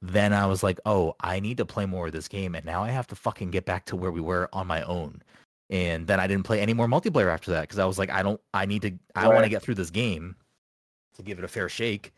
then 0.00 0.32
I 0.32 0.46
was 0.46 0.62
like, 0.62 0.80
oh, 0.86 1.16
I 1.20 1.38
need 1.38 1.58
to 1.58 1.66
play 1.66 1.84
more 1.84 2.06
of 2.06 2.12
this 2.14 2.28
game, 2.28 2.54
and 2.54 2.64
now 2.64 2.82
I 2.82 2.88
have 2.88 3.08
to 3.08 3.14
fucking 3.14 3.50
get 3.50 3.66
back 3.66 3.84
to 3.86 3.96
where 3.96 4.10
we 4.10 4.22
were 4.22 4.48
on 4.54 4.66
my 4.66 4.82
own. 4.84 5.22
And 5.70 6.06
then 6.06 6.18
I 6.18 6.26
didn't 6.26 6.44
play 6.44 6.60
any 6.60 6.72
more 6.72 6.86
multiplayer 6.86 7.32
after 7.32 7.50
that 7.50 7.62
because 7.62 7.78
I 7.78 7.84
was 7.84 7.98
like, 7.98 8.10
I 8.10 8.22
don't, 8.22 8.40
I 8.54 8.64
need 8.64 8.82
to, 8.82 8.92
I 9.14 9.28
want 9.28 9.44
to 9.44 9.50
get 9.50 9.62
through 9.62 9.74
this 9.74 9.90
game 9.90 10.34
to 11.16 11.22
give 11.22 11.38
it 11.38 11.44
a 11.44 11.48
fair 11.48 11.68
shake. 11.68 12.12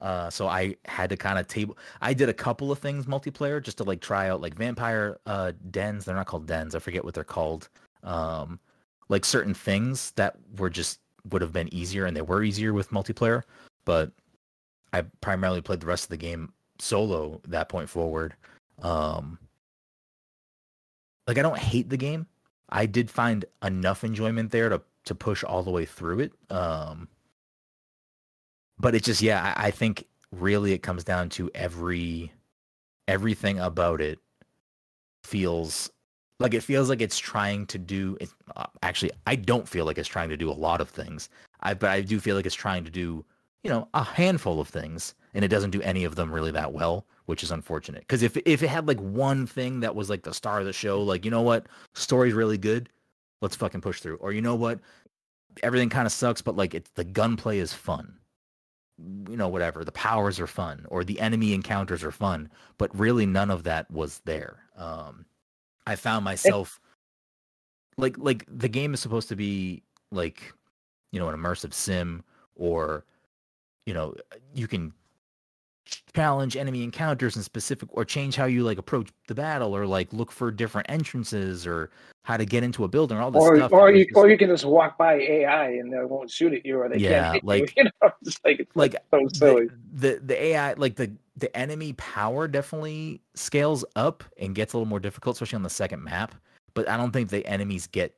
Uh, 0.00 0.28
so 0.30 0.48
I 0.48 0.76
had 0.84 1.10
to 1.10 1.16
kind 1.16 1.38
of 1.38 1.46
table. 1.46 1.78
I 2.00 2.12
did 2.12 2.28
a 2.28 2.34
couple 2.34 2.72
of 2.72 2.78
things 2.80 3.06
multiplayer 3.06 3.62
just 3.62 3.78
to 3.78 3.84
like 3.84 4.00
try 4.00 4.28
out 4.28 4.40
like 4.40 4.54
vampire 4.54 5.18
uh, 5.26 5.52
dens. 5.70 6.04
They're 6.04 6.16
not 6.16 6.26
called 6.26 6.46
dens. 6.46 6.74
I 6.74 6.80
forget 6.80 7.04
what 7.04 7.14
they're 7.14 7.22
called. 7.22 7.68
Um, 8.02 8.58
like 9.08 9.24
certain 9.24 9.54
things 9.54 10.10
that 10.12 10.36
were 10.58 10.70
just 10.70 10.98
would 11.30 11.40
have 11.40 11.52
been 11.52 11.72
easier, 11.72 12.06
and 12.06 12.16
they 12.16 12.22
were 12.22 12.42
easier 12.42 12.72
with 12.72 12.90
multiplayer. 12.90 13.42
But 13.84 14.10
I 14.92 15.02
primarily 15.20 15.60
played 15.60 15.80
the 15.80 15.86
rest 15.86 16.04
of 16.04 16.10
the 16.10 16.16
game 16.16 16.52
solo 16.80 17.40
that 17.46 17.68
point 17.68 17.88
forward. 17.88 18.34
Um, 18.80 19.38
like 21.28 21.38
I 21.38 21.42
don't 21.42 21.58
hate 21.58 21.88
the 21.88 21.96
game. 21.96 22.26
I 22.72 22.86
did 22.86 23.10
find 23.10 23.44
enough 23.62 24.02
enjoyment 24.02 24.50
there 24.50 24.68
to 24.68 24.82
to 25.04 25.14
push 25.14 25.44
all 25.44 25.62
the 25.62 25.70
way 25.70 25.84
through 25.84 26.20
it. 26.20 26.32
Um, 26.50 27.08
but 28.78 28.94
it 28.94 29.04
just 29.04 29.22
yeah, 29.22 29.54
I, 29.56 29.68
I 29.68 29.70
think 29.70 30.06
really 30.32 30.72
it 30.72 30.82
comes 30.82 31.04
down 31.04 31.28
to 31.30 31.50
every 31.54 32.32
everything 33.08 33.58
about 33.58 34.00
it 34.00 34.18
feels 35.24 35.90
like 36.40 36.54
it 36.54 36.62
feels 36.62 36.88
like 36.88 37.00
it's 37.00 37.18
trying 37.18 37.66
to 37.66 37.78
do 37.78 38.16
it, 38.20 38.30
uh, 38.56 38.66
actually 38.82 39.10
i 39.26 39.36
don't 39.36 39.68
feel 39.68 39.84
like 39.84 39.98
it's 39.98 40.08
trying 40.08 40.28
to 40.28 40.36
do 40.36 40.50
a 40.50 40.52
lot 40.52 40.80
of 40.80 40.88
things 40.88 41.28
i 41.60 41.74
but 41.74 41.90
i 41.90 42.00
do 42.00 42.18
feel 42.18 42.34
like 42.36 42.46
it's 42.46 42.54
trying 42.54 42.84
to 42.84 42.90
do 42.90 43.24
you 43.62 43.70
know 43.70 43.88
a 43.94 44.02
handful 44.02 44.60
of 44.60 44.68
things 44.68 45.14
and 45.34 45.44
it 45.44 45.48
doesn't 45.48 45.70
do 45.70 45.80
any 45.82 46.04
of 46.04 46.16
them 46.16 46.32
really 46.32 46.50
that 46.50 46.72
well 46.72 47.06
which 47.26 47.42
is 47.42 47.50
unfortunate. 47.50 48.00
Because 48.00 48.22
if 48.22 48.36
if 48.44 48.62
it 48.62 48.68
had 48.68 48.88
like 48.88 49.00
one 49.00 49.46
thing 49.46 49.80
that 49.80 49.94
was 49.94 50.10
like 50.10 50.22
the 50.22 50.34
star 50.34 50.60
of 50.60 50.66
the 50.66 50.72
show 50.72 51.02
like 51.02 51.24
you 51.24 51.30
know 51.30 51.42
what? 51.42 51.66
Story's 51.94 52.34
really 52.34 52.58
good. 52.58 52.88
Let's 53.40 53.56
fucking 53.56 53.80
push 53.80 54.00
through. 54.00 54.16
Or 54.16 54.32
you 54.32 54.42
know 54.42 54.54
what? 54.54 54.80
Everything 55.62 55.88
kind 55.88 56.06
of 56.06 56.12
sucks 56.12 56.42
but 56.42 56.56
like 56.56 56.74
it's 56.74 56.90
the 56.94 57.04
gunplay 57.04 57.58
is 57.58 57.72
fun. 57.72 58.14
You 59.28 59.36
know 59.36 59.48
whatever. 59.48 59.84
The 59.84 59.92
powers 59.92 60.38
are 60.40 60.46
fun. 60.46 60.86
Or 60.88 61.04
the 61.04 61.20
enemy 61.20 61.54
encounters 61.54 62.04
are 62.04 62.12
fun. 62.12 62.50
But 62.78 62.96
really 62.98 63.26
none 63.26 63.50
of 63.50 63.64
that 63.64 63.90
was 63.90 64.20
there. 64.24 64.60
Um 64.76 65.26
i 65.84 65.96
found 65.96 66.24
myself 66.24 66.80
like 67.96 68.16
like 68.18 68.44
the 68.48 68.68
game 68.68 68.94
is 68.94 69.00
supposed 69.00 69.28
to 69.28 69.36
be 69.36 69.82
like 70.10 70.52
you 71.10 71.20
know 71.20 71.28
an 71.28 71.38
immersive 71.38 71.74
sim 71.74 72.22
or 72.54 73.04
you 73.86 73.94
know 73.94 74.14
you 74.54 74.66
can 74.66 74.92
challenge 76.14 76.56
enemy 76.56 76.82
encounters 76.84 77.36
in 77.36 77.42
specific 77.42 77.88
or 77.92 78.04
change 78.04 78.36
how 78.36 78.44
you 78.44 78.62
like 78.62 78.78
approach 78.78 79.08
the 79.28 79.34
battle 79.34 79.74
or 79.76 79.86
like 79.86 80.12
look 80.12 80.30
for 80.30 80.50
different 80.50 80.88
entrances 80.90 81.66
or 81.66 81.90
how 82.24 82.36
to 82.36 82.44
get 82.44 82.62
into 82.62 82.84
a 82.84 82.88
building 82.88 83.18
or 83.18 83.20
all 83.22 83.30
this 83.32 83.42
Or, 83.42 83.56
stuff 83.56 83.72
or 83.72 83.90
you 83.90 84.04
just- 84.04 84.16
or 84.16 84.30
you 84.30 84.38
can 84.38 84.48
just 84.48 84.64
walk 84.64 84.96
by 84.96 85.14
AI 85.14 85.70
and 85.70 85.92
they 85.92 85.98
won't 86.04 86.30
shoot 86.30 86.52
at 86.52 86.64
you 86.64 86.78
or 86.78 86.88
they 86.88 86.98
Yeah, 86.98 87.22
can't 87.22 87.34
hit 87.34 87.44
like- 87.44 87.76
you. 87.76 87.84
You 87.84 87.90
know, 88.02 88.10
just 88.24 88.44
like 88.44 88.60
it's 88.60 88.76
like 88.76 88.94
so 89.10 89.26
silly. 89.34 89.66
the, 89.92 90.14
the 90.14 90.20
the 90.24 90.42
AI 90.44 90.74
like 90.74 90.94
the 90.96 91.10
the 91.36 91.54
enemy 91.56 91.94
power 91.94 92.46
definitely 92.46 93.20
scales 93.34 93.84
up 93.96 94.22
and 94.38 94.54
gets 94.54 94.74
a 94.74 94.76
little 94.76 94.88
more 94.88 95.00
difficult, 95.00 95.34
especially 95.36 95.56
on 95.56 95.62
the 95.62 95.70
second 95.70 96.04
map. 96.04 96.34
But 96.74 96.88
I 96.88 96.96
don't 96.96 97.10
think 97.10 97.30
the 97.30 97.44
enemies 97.46 97.86
get 97.86 98.14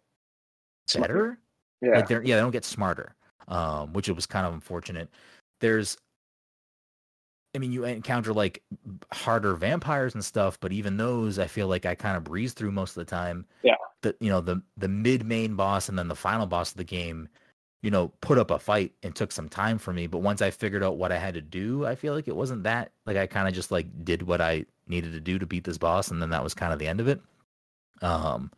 Smarter. 0.88 1.14
better. 1.14 1.38
Yeah. 1.80 1.96
Like 1.98 2.08
they're 2.08 2.22
yeah, 2.22 2.36
they 2.36 2.42
don't 2.42 2.50
get 2.50 2.64
smarter. 2.64 3.14
Um, 3.48 3.92
which 3.92 4.08
it 4.08 4.12
was 4.12 4.26
kind 4.26 4.46
of 4.46 4.52
unfortunate. 4.54 5.08
There's 5.60 5.96
I 7.54 7.58
mean, 7.58 7.72
you 7.72 7.84
encounter 7.84 8.32
like 8.32 8.62
harder 9.12 9.54
vampires 9.54 10.14
and 10.14 10.24
stuff, 10.24 10.58
but 10.60 10.72
even 10.72 10.96
those, 10.96 11.38
I 11.38 11.46
feel 11.46 11.68
like 11.68 11.86
I 11.86 11.94
kind 11.94 12.16
of 12.16 12.24
breeze 12.24 12.52
through 12.52 12.72
most 12.72 12.90
of 12.90 12.96
the 12.96 13.10
time. 13.10 13.46
Yeah. 13.62 13.76
The 14.02 14.14
you 14.20 14.28
know 14.28 14.40
the 14.40 14.60
the 14.76 14.88
mid 14.88 15.24
main 15.24 15.54
boss 15.54 15.88
and 15.88 15.98
then 15.98 16.08
the 16.08 16.16
final 16.16 16.46
boss 16.46 16.72
of 16.72 16.76
the 16.76 16.84
game, 16.84 17.28
you 17.82 17.90
know, 17.90 18.08
put 18.20 18.38
up 18.38 18.50
a 18.50 18.58
fight 18.58 18.92
and 19.02 19.14
took 19.14 19.32
some 19.32 19.48
time 19.48 19.78
for 19.78 19.92
me. 19.92 20.06
But 20.06 20.18
once 20.18 20.42
I 20.42 20.50
figured 20.50 20.82
out 20.82 20.96
what 20.96 21.12
I 21.12 21.18
had 21.18 21.34
to 21.34 21.40
do, 21.40 21.86
I 21.86 21.94
feel 21.94 22.14
like 22.14 22.28
it 22.28 22.36
wasn't 22.36 22.64
that. 22.64 22.90
Like 23.06 23.16
I 23.16 23.26
kind 23.26 23.46
of 23.46 23.54
just 23.54 23.70
like 23.70 23.86
did 24.04 24.22
what 24.22 24.40
I 24.40 24.66
needed 24.88 25.12
to 25.12 25.20
do 25.20 25.38
to 25.38 25.46
beat 25.46 25.64
this 25.64 25.78
boss, 25.78 26.10
and 26.10 26.20
then 26.20 26.30
that 26.30 26.42
was 26.42 26.54
kind 26.54 26.72
of 26.72 26.78
the 26.78 26.88
end 26.88 27.00
of 27.00 27.08
it. 27.08 27.20
Um, 28.02 28.50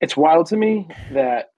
it's 0.00 0.16
wild 0.16 0.46
to 0.46 0.56
me 0.56 0.86
that 1.12 1.53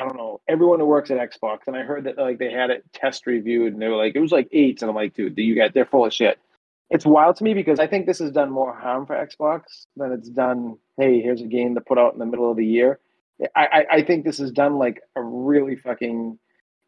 I 0.00 0.04
don't 0.04 0.16
know 0.16 0.40
everyone 0.48 0.80
who 0.80 0.86
works 0.86 1.10
at 1.10 1.18
Xbox, 1.18 1.58
and 1.66 1.76
I 1.76 1.82
heard 1.82 2.04
that 2.04 2.16
like 2.16 2.38
they 2.38 2.50
had 2.50 2.70
it 2.70 2.84
test 2.94 3.26
reviewed, 3.26 3.74
and 3.74 3.82
they 3.82 3.88
were 3.88 3.96
like 3.96 4.16
it 4.16 4.20
was 4.20 4.32
like 4.32 4.48
eights, 4.50 4.82
and 4.82 4.88
I'm 4.88 4.94
like, 4.94 5.14
dude, 5.14 5.36
you 5.36 5.54
got 5.54 5.74
they're 5.74 5.84
full 5.84 6.06
of 6.06 6.14
shit. 6.14 6.38
It's 6.88 7.04
wild 7.04 7.36
to 7.36 7.44
me 7.44 7.52
because 7.52 7.78
I 7.78 7.86
think 7.86 8.06
this 8.06 8.18
has 8.18 8.32
done 8.32 8.50
more 8.50 8.74
harm 8.74 9.06
for 9.06 9.14
Xbox 9.14 9.86
than 9.96 10.12
it's 10.12 10.28
done. 10.30 10.76
Hey, 10.96 11.20
here's 11.20 11.42
a 11.42 11.46
game 11.46 11.74
to 11.74 11.80
put 11.82 11.98
out 11.98 12.14
in 12.14 12.18
the 12.18 12.26
middle 12.26 12.50
of 12.50 12.56
the 12.56 12.66
year. 12.66 12.98
I, 13.54 13.66
I, 13.66 13.84
I 13.96 14.02
think 14.04 14.24
this 14.24 14.38
has 14.38 14.50
done 14.50 14.78
like 14.78 15.02
a 15.16 15.22
really 15.22 15.76
fucking. 15.76 16.38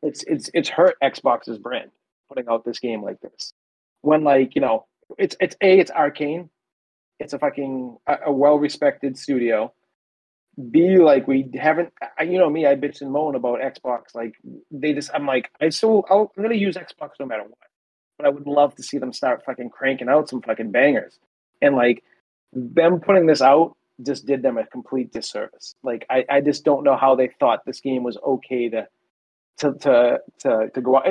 It's 0.02 0.24
it's 0.24 0.50
it's 0.54 0.70
hurt 0.70 0.96
Xbox's 1.02 1.58
brand 1.58 1.90
putting 2.28 2.48
out 2.48 2.64
this 2.64 2.78
game 2.78 3.02
like 3.02 3.20
this. 3.20 3.52
When 4.00 4.24
like 4.24 4.54
you 4.54 4.62
know 4.62 4.86
it's 5.18 5.36
it's 5.38 5.56
a 5.60 5.78
it's 5.78 5.90
Arkane, 5.90 6.48
it's 7.20 7.34
a 7.34 7.38
fucking 7.38 7.98
a, 8.06 8.16
a 8.26 8.32
well 8.32 8.58
respected 8.58 9.18
studio 9.18 9.72
be 10.70 10.98
like 10.98 11.26
we 11.26 11.50
haven't 11.54 11.92
I, 12.18 12.24
you 12.24 12.38
know 12.38 12.50
me 12.50 12.66
i 12.66 12.74
bitch 12.74 13.00
and 13.00 13.10
moan 13.10 13.34
about 13.34 13.60
xbox 13.60 14.14
like 14.14 14.34
they 14.70 14.92
just 14.92 15.10
i'm 15.14 15.26
like 15.26 15.50
i 15.62 15.70
still 15.70 16.04
I'll, 16.10 16.30
i'm 16.36 16.42
gonna 16.42 16.56
use 16.56 16.76
xbox 16.76 17.12
no 17.18 17.26
matter 17.26 17.44
what 17.44 17.58
but 18.18 18.26
i 18.26 18.30
would 18.30 18.46
love 18.46 18.74
to 18.76 18.82
see 18.82 18.98
them 18.98 19.12
start 19.12 19.44
fucking 19.44 19.70
cranking 19.70 20.08
out 20.08 20.28
some 20.28 20.42
fucking 20.42 20.70
bangers. 20.70 21.18
And 21.60 21.74
like 21.74 22.02
them 22.52 23.00
putting 23.00 23.26
this 23.26 23.40
out 23.40 23.76
just 24.02 24.26
did 24.26 24.42
them 24.42 24.58
a 24.58 24.66
complete 24.66 25.12
disservice. 25.12 25.74
Like 25.82 26.06
i, 26.10 26.24
I 26.28 26.40
just 26.40 26.64
don't 26.64 26.84
know 26.84 26.96
how 26.96 27.14
they 27.14 27.30
thought 27.40 27.64
this 27.64 27.80
game 27.80 28.02
was 28.02 28.18
okay 28.18 28.68
to 28.70 28.88
to 29.58 29.72
to 29.74 30.18
to, 30.40 30.70
to 30.74 30.80
go 30.80 30.96
out. 30.96 31.06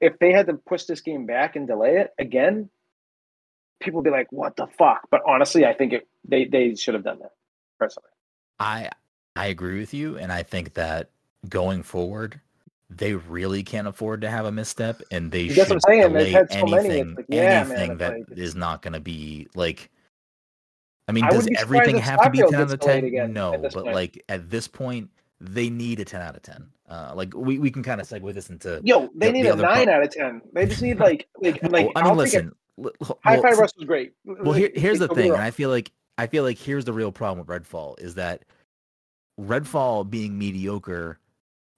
If 0.00 0.18
they 0.20 0.32
had 0.32 0.46
to 0.46 0.54
push 0.54 0.84
this 0.84 1.00
game 1.00 1.26
back 1.26 1.56
and 1.56 1.66
delay 1.66 1.96
it 1.98 2.10
again 2.18 2.70
people 3.80 4.02
be 4.02 4.10
like 4.10 4.26
what 4.30 4.56
the 4.56 4.66
fuck? 4.78 5.02
But 5.10 5.22
honestly 5.26 5.64
i 5.64 5.74
think 5.74 5.92
it 5.92 6.08
they 6.24 6.44
they 6.44 6.74
should 6.76 6.94
have 6.94 7.04
done 7.04 7.18
that 7.20 7.32
personally 7.78 8.10
I 8.60 8.90
I 9.36 9.46
agree 9.46 9.78
with 9.78 9.94
you, 9.94 10.18
and 10.18 10.32
I 10.32 10.42
think 10.42 10.74
that 10.74 11.10
going 11.48 11.82
forward, 11.82 12.40
they 12.90 13.14
really 13.14 13.62
can't 13.62 13.86
afford 13.86 14.20
to 14.22 14.30
have 14.30 14.46
a 14.46 14.52
misstep, 14.52 15.00
and 15.10 15.30
they 15.30 15.48
That's 15.48 15.68
should 15.68 15.80
saying, 15.86 16.02
delay 16.12 16.32
so 16.32 16.46
anything 16.50 17.14
like, 17.14 17.26
yeah, 17.28 17.62
man, 17.64 17.70
anything 17.70 17.90
it's 17.92 17.98
that 18.00 18.12
like- 18.12 18.38
is 18.38 18.54
not 18.54 18.82
going 18.82 18.94
to 18.94 19.00
be 19.00 19.48
like. 19.54 19.90
I 21.06 21.12
mean, 21.12 21.24
I 21.24 21.30
does 21.30 21.44
wouldn't 21.44 21.50
be 21.50 21.60
surprised 21.60 21.80
everything 21.80 22.02
have 22.02 22.20
to 22.20 22.30
be 22.30 22.38
ten 22.38 22.54
out 22.54 22.70
of 22.70 22.80
ten? 22.80 23.32
No, 23.32 23.56
but 23.58 23.72
point. 23.72 23.94
like 23.94 24.22
at 24.28 24.50
this 24.50 24.68
point, 24.68 25.08
they 25.40 25.70
need 25.70 26.00
a 26.00 26.04
ten 26.04 26.20
out 26.20 26.36
of 26.36 26.42
ten. 26.42 26.68
Uh, 26.86 27.12
like 27.14 27.34
we, 27.34 27.58
we 27.58 27.70
can 27.70 27.82
kind 27.82 28.00
of 28.00 28.06
segue 28.06 28.34
this 28.34 28.50
into. 28.50 28.80
Yo, 28.84 29.08
they 29.14 29.28
The- 29.28 29.32
need 29.32 29.42
the 29.46 29.52
a 29.54 29.56
nine 29.56 29.88
out 29.88 30.02
of 30.02 30.10
ten. 30.10 30.42
They 30.52 30.66
just 30.66 30.82
need 30.82 30.98
like 30.98 31.26
like 31.40 31.62
like 31.70 31.86
I 31.96 32.02
mean, 32.02 32.08
I'll 32.10 32.14
listen. 32.14 32.52
li- 32.76 32.90
it. 32.90 32.96
well, 33.00 33.18
Hi-Fi 33.24 33.54
was 33.54 33.72
great. 33.86 34.12
well, 34.24 34.52
here, 34.52 34.70
here's 34.74 34.98
the 34.98 35.06
Don't 35.06 35.16
get 35.16 35.22
me 35.22 35.28
thing, 35.28 35.32
and 35.34 35.42
I 35.42 35.50
feel 35.50 35.70
like 35.70 35.90
I 36.18 36.26
feel 36.26 36.42
like 36.42 36.58
here's 36.58 36.84
the 36.84 36.92
real 36.92 37.12
problem 37.12 37.38
with 37.38 37.48
Redfall 37.48 37.98
is 38.00 38.16
that 38.16 38.44
Redfall 39.40 40.08
being 40.08 40.36
mediocre 40.36 41.18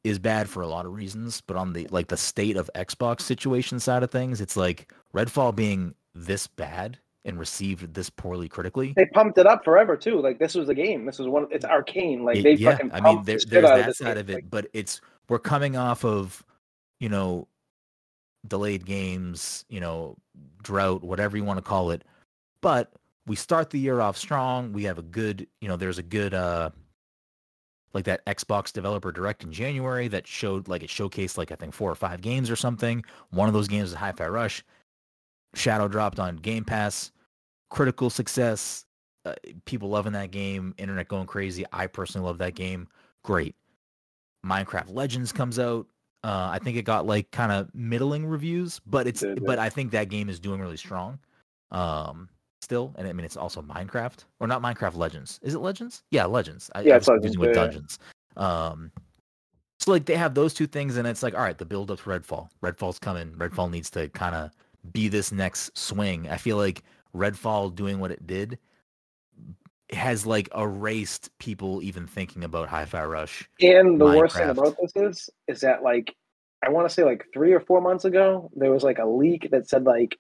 is 0.03 0.19
bad 0.19 0.49
for 0.49 0.63
a 0.63 0.67
lot 0.67 0.87
of 0.87 0.95
reasons, 0.95 1.43
but 1.43 1.57
on 1.57 1.75
the 1.75 1.87
like 1.91 2.09
the 2.09 2.17
state 2.17 2.57
of 2.57 2.71
Xbox 2.75 3.21
situation 3.21 3.79
side 3.79 4.03
of 4.03 4.11
things, 4.11 4.41
it's 4.41 4.57
like 4.57 4.93
Redfall 5.15 5.55
being 5.55 5.95
this 6.15 6.47
bad 6.47 6.99
and 7.27 7.39
received 7.39 7.93
this 7.93 8.09
poorly 8.09 8.49
critically. 8.49 8.95
they 8.97 9.05
pumped 9.07 9.37
it 9.37 9.47
up 9.47 9.63
forever 9.63 9.95
too. 9.95 10.21
Like 10.21 10.39
this 10.39 10.55
was 10.55 10.71
a 10.71 10.75
game. 10.75 11.05
This 11.05 11.19
was 11.19 11.29
one. 11.29 11.47
It's 11.51 11.67
Arkane. 11.67 12.23
Like 12.23 12.43
they 12.43 12.55
yeah, 12.55 12.73
fucking. 12.73 12.93
I 12.93 13.01
mean, 13.01 13.23
there, 13.25 13.39
the 13.39 13.47
there's 13.47 13.65
that 13.65 13.87
this 13.87 13.99
side 13.99 14.15
game. 14.15 14.19
of 14.19 14.31
it, 14.31 14.51
but 14.51 14.67
it's 14.73 15.03
we're 15.29 15.39
coming 15.39 15.77
off 15.77 16.03
of, 16.03 16.43
you 16.99 17.11
know, 17.11 17.47
delayed 18.49 18.87
games, 18.87 19.67
you 19.69 19.81
know, 19.81 20.17
drought, 20.63 21.03
whatever 21.03 21.37
you 21.37 21.45
want 21.45 21.59
to 21.59 21.63
call 21.63 21.91
it. 21.91 22.05
But 22.63 22.91
we 23.27 23.37
start 23.37 23.71
the 23.71 23.79
year 23.79 24.01
off 24.01 24.17
strong. 24.17 24.73
We 24.73 24.85
have 24.85 24.99
a 24.99 25.03
good, 25.03 25.47
you 25.61 25.69
know, 25.69 25.77
there's 25.77 25.99
a 25.99 26.03
good, 26.03 26.35
uh, 26.35 26.71
like 27.93 28.05
that 28.05 28.25
Xbox 28.27 28.73
Developer 28.73 29.13
Direct 29.13 29.43
in 29.43 29.53
January 29.53 30.09
that 30.09 30.27
showed, 30.27 30.69
like, 30.69 30.83
it 30.83 30.91
showcased, 30.91 31.37
like, 31.37 31.53
I 31.53 31.57
think 31.57 31.75
four 31.75 31.91
or 31.91 31.97
five 31.97 32.21
games 32.21 32.51
or 32.51 32.57
something. 32.57 33.05
One 33.31 33.49
of 33.49 33.55
those 33.55 33.69
games 33.69 33.91
is 33.91 33.95
Hi 33.95 34.13
Fi 34.13 34.29
Rush. 34.29 34.65
Shadow 35.55 35.89
dropped 35.89 36.21
on 36.21 36.37
Game 36.37 36.65
Pass. 36.65 37.11
Critical 37.71 38.11
success. 38.11 38.85
Uh, 39.25 39.35
people 39.65 39.89
loving 39.89 40.13
that 40.13 40.31
game. 40.31 40.75
Internet 40.79 41.09
going 41.09 41.27
crazy. 41.27 41.65
I 41.73 41.87
personally 41.87 42.27
love 42.27 42.39
that 42.39 42.55
game. 42.55 42.89
Great. 43.23 43.55
Minecraft 44.47 44.95
Legends 44.95 45.33
comes 45.33 45.59
out. 45.59 45.87
Uh, 46.23 46.49
I 46.53 46.59
think 46.59 46.77
it 46.77 46.83
got 46.83 47.07
like 47.07 47.31
kind 47.31 47.51
of 47.51 47.75
middling 47.75 48.27
reviews, 48.27 48.81
but 48.87 49.07
it's 49.07 49.21
did, 49.21 49.45
but 49.45 49.59
I 49.59 49.69
think 49.69 49.91
that 49.93 50.09
game 50.09 50.29
is 50.29 50.39
doing 50.39 50.61
really 50.61 50.77
strong. 50.77 51.19
Um, 51.71 52.29
still, 52.71 52.95
and 52.97 53.09
I 53.09 53.13
mean 53.13 53.25
it's 53.25 53.37
also 53.37 53.61
Minecraft 53.61 54.25
or 54.39 54.47
not 54.47 54.63
Minecraft 54.63 54.95
Legends. 54.95 55.41
Is 55.43 55.55
it 55.55 55.59
Legends? 55.59 56.05
Yeah, 56.13 56.27
Legends. 56.27 56.71
I, 56.73 56.83
Yeah, 56.83 56.95
I 56.95 56.97
it's 56.99 57.09
was 57.09 57.17
confusing 57.17 57.41
with 57.41 57.53
Dungeons. 57.53 57.99
Um, 58.37 58.93
so 59.81 59.91
like 59.91 60.05
they 60.05 60.15
have 60.15 60.35
those 60.35 60.55
two 60.55 60.69
things, 60.69 60.97
and 60.97 61.09
it's 61.09 61.25
like 61.25 61.35
all 61.35 61.41
right, 61.41 61.59
the 61.59 61.65
build 61.65 61.91
up 61.91 61.99
to 61.99 62.05
Redfall. 62.05 62.49
Redfall's 62.63 63.01
coming. 63.01 63.33
Redfall 63.33 63.73
needs 63.73 63.91
to 63.91 64.09
kind 64.11 64.37
of 64.37 64.53
be 64.93 65.09
this 65.09 65.33
next 65.33 65.77
swing. 65.77 66.29
I 66.29 66.37
feel 66.37 66.59
like 66.59 66.85
Redfall 67.13 67.75
doing 67.75 67.99
what 67.99 68.13
it 68.13 68.25
did 68.25 68.57
has 69.91 70.25
like 70.25 70.49
erased 70.57 71.37
people 71.41 71.83
even 71.83 72.07
thinking 72.07 72.45
about 72.45 72.69
Hi-Fi 72.69 73.05
Rush. 73.05 73.49
and 73.61 74.01
the 74.01 74.05
worst 74.05 74.37
thing 74.37 74.49
about 74.49 74.77
this 74.81 74.93
is, 74.95 75.29
is 75.49 75.61
that 75.63 75.83
like, 75.83 76.15
I 76.65 76.71
want 76.71 76.89
to 76.89 76.95
say 76.95 77.03
like 77.03 77.27
three 77.35 77.53
or 77.53 77.59
four 77.59 77.81
months 77.81 78.05
ago, 78.05 78.49
there 78.55 78.71
was 78.71 78.85
like 78.85 78.99
a 79.01 79.05
leak 79.05 79.49
that 79.51 79.69
said 79.69 79.83
like, 79.83 80.17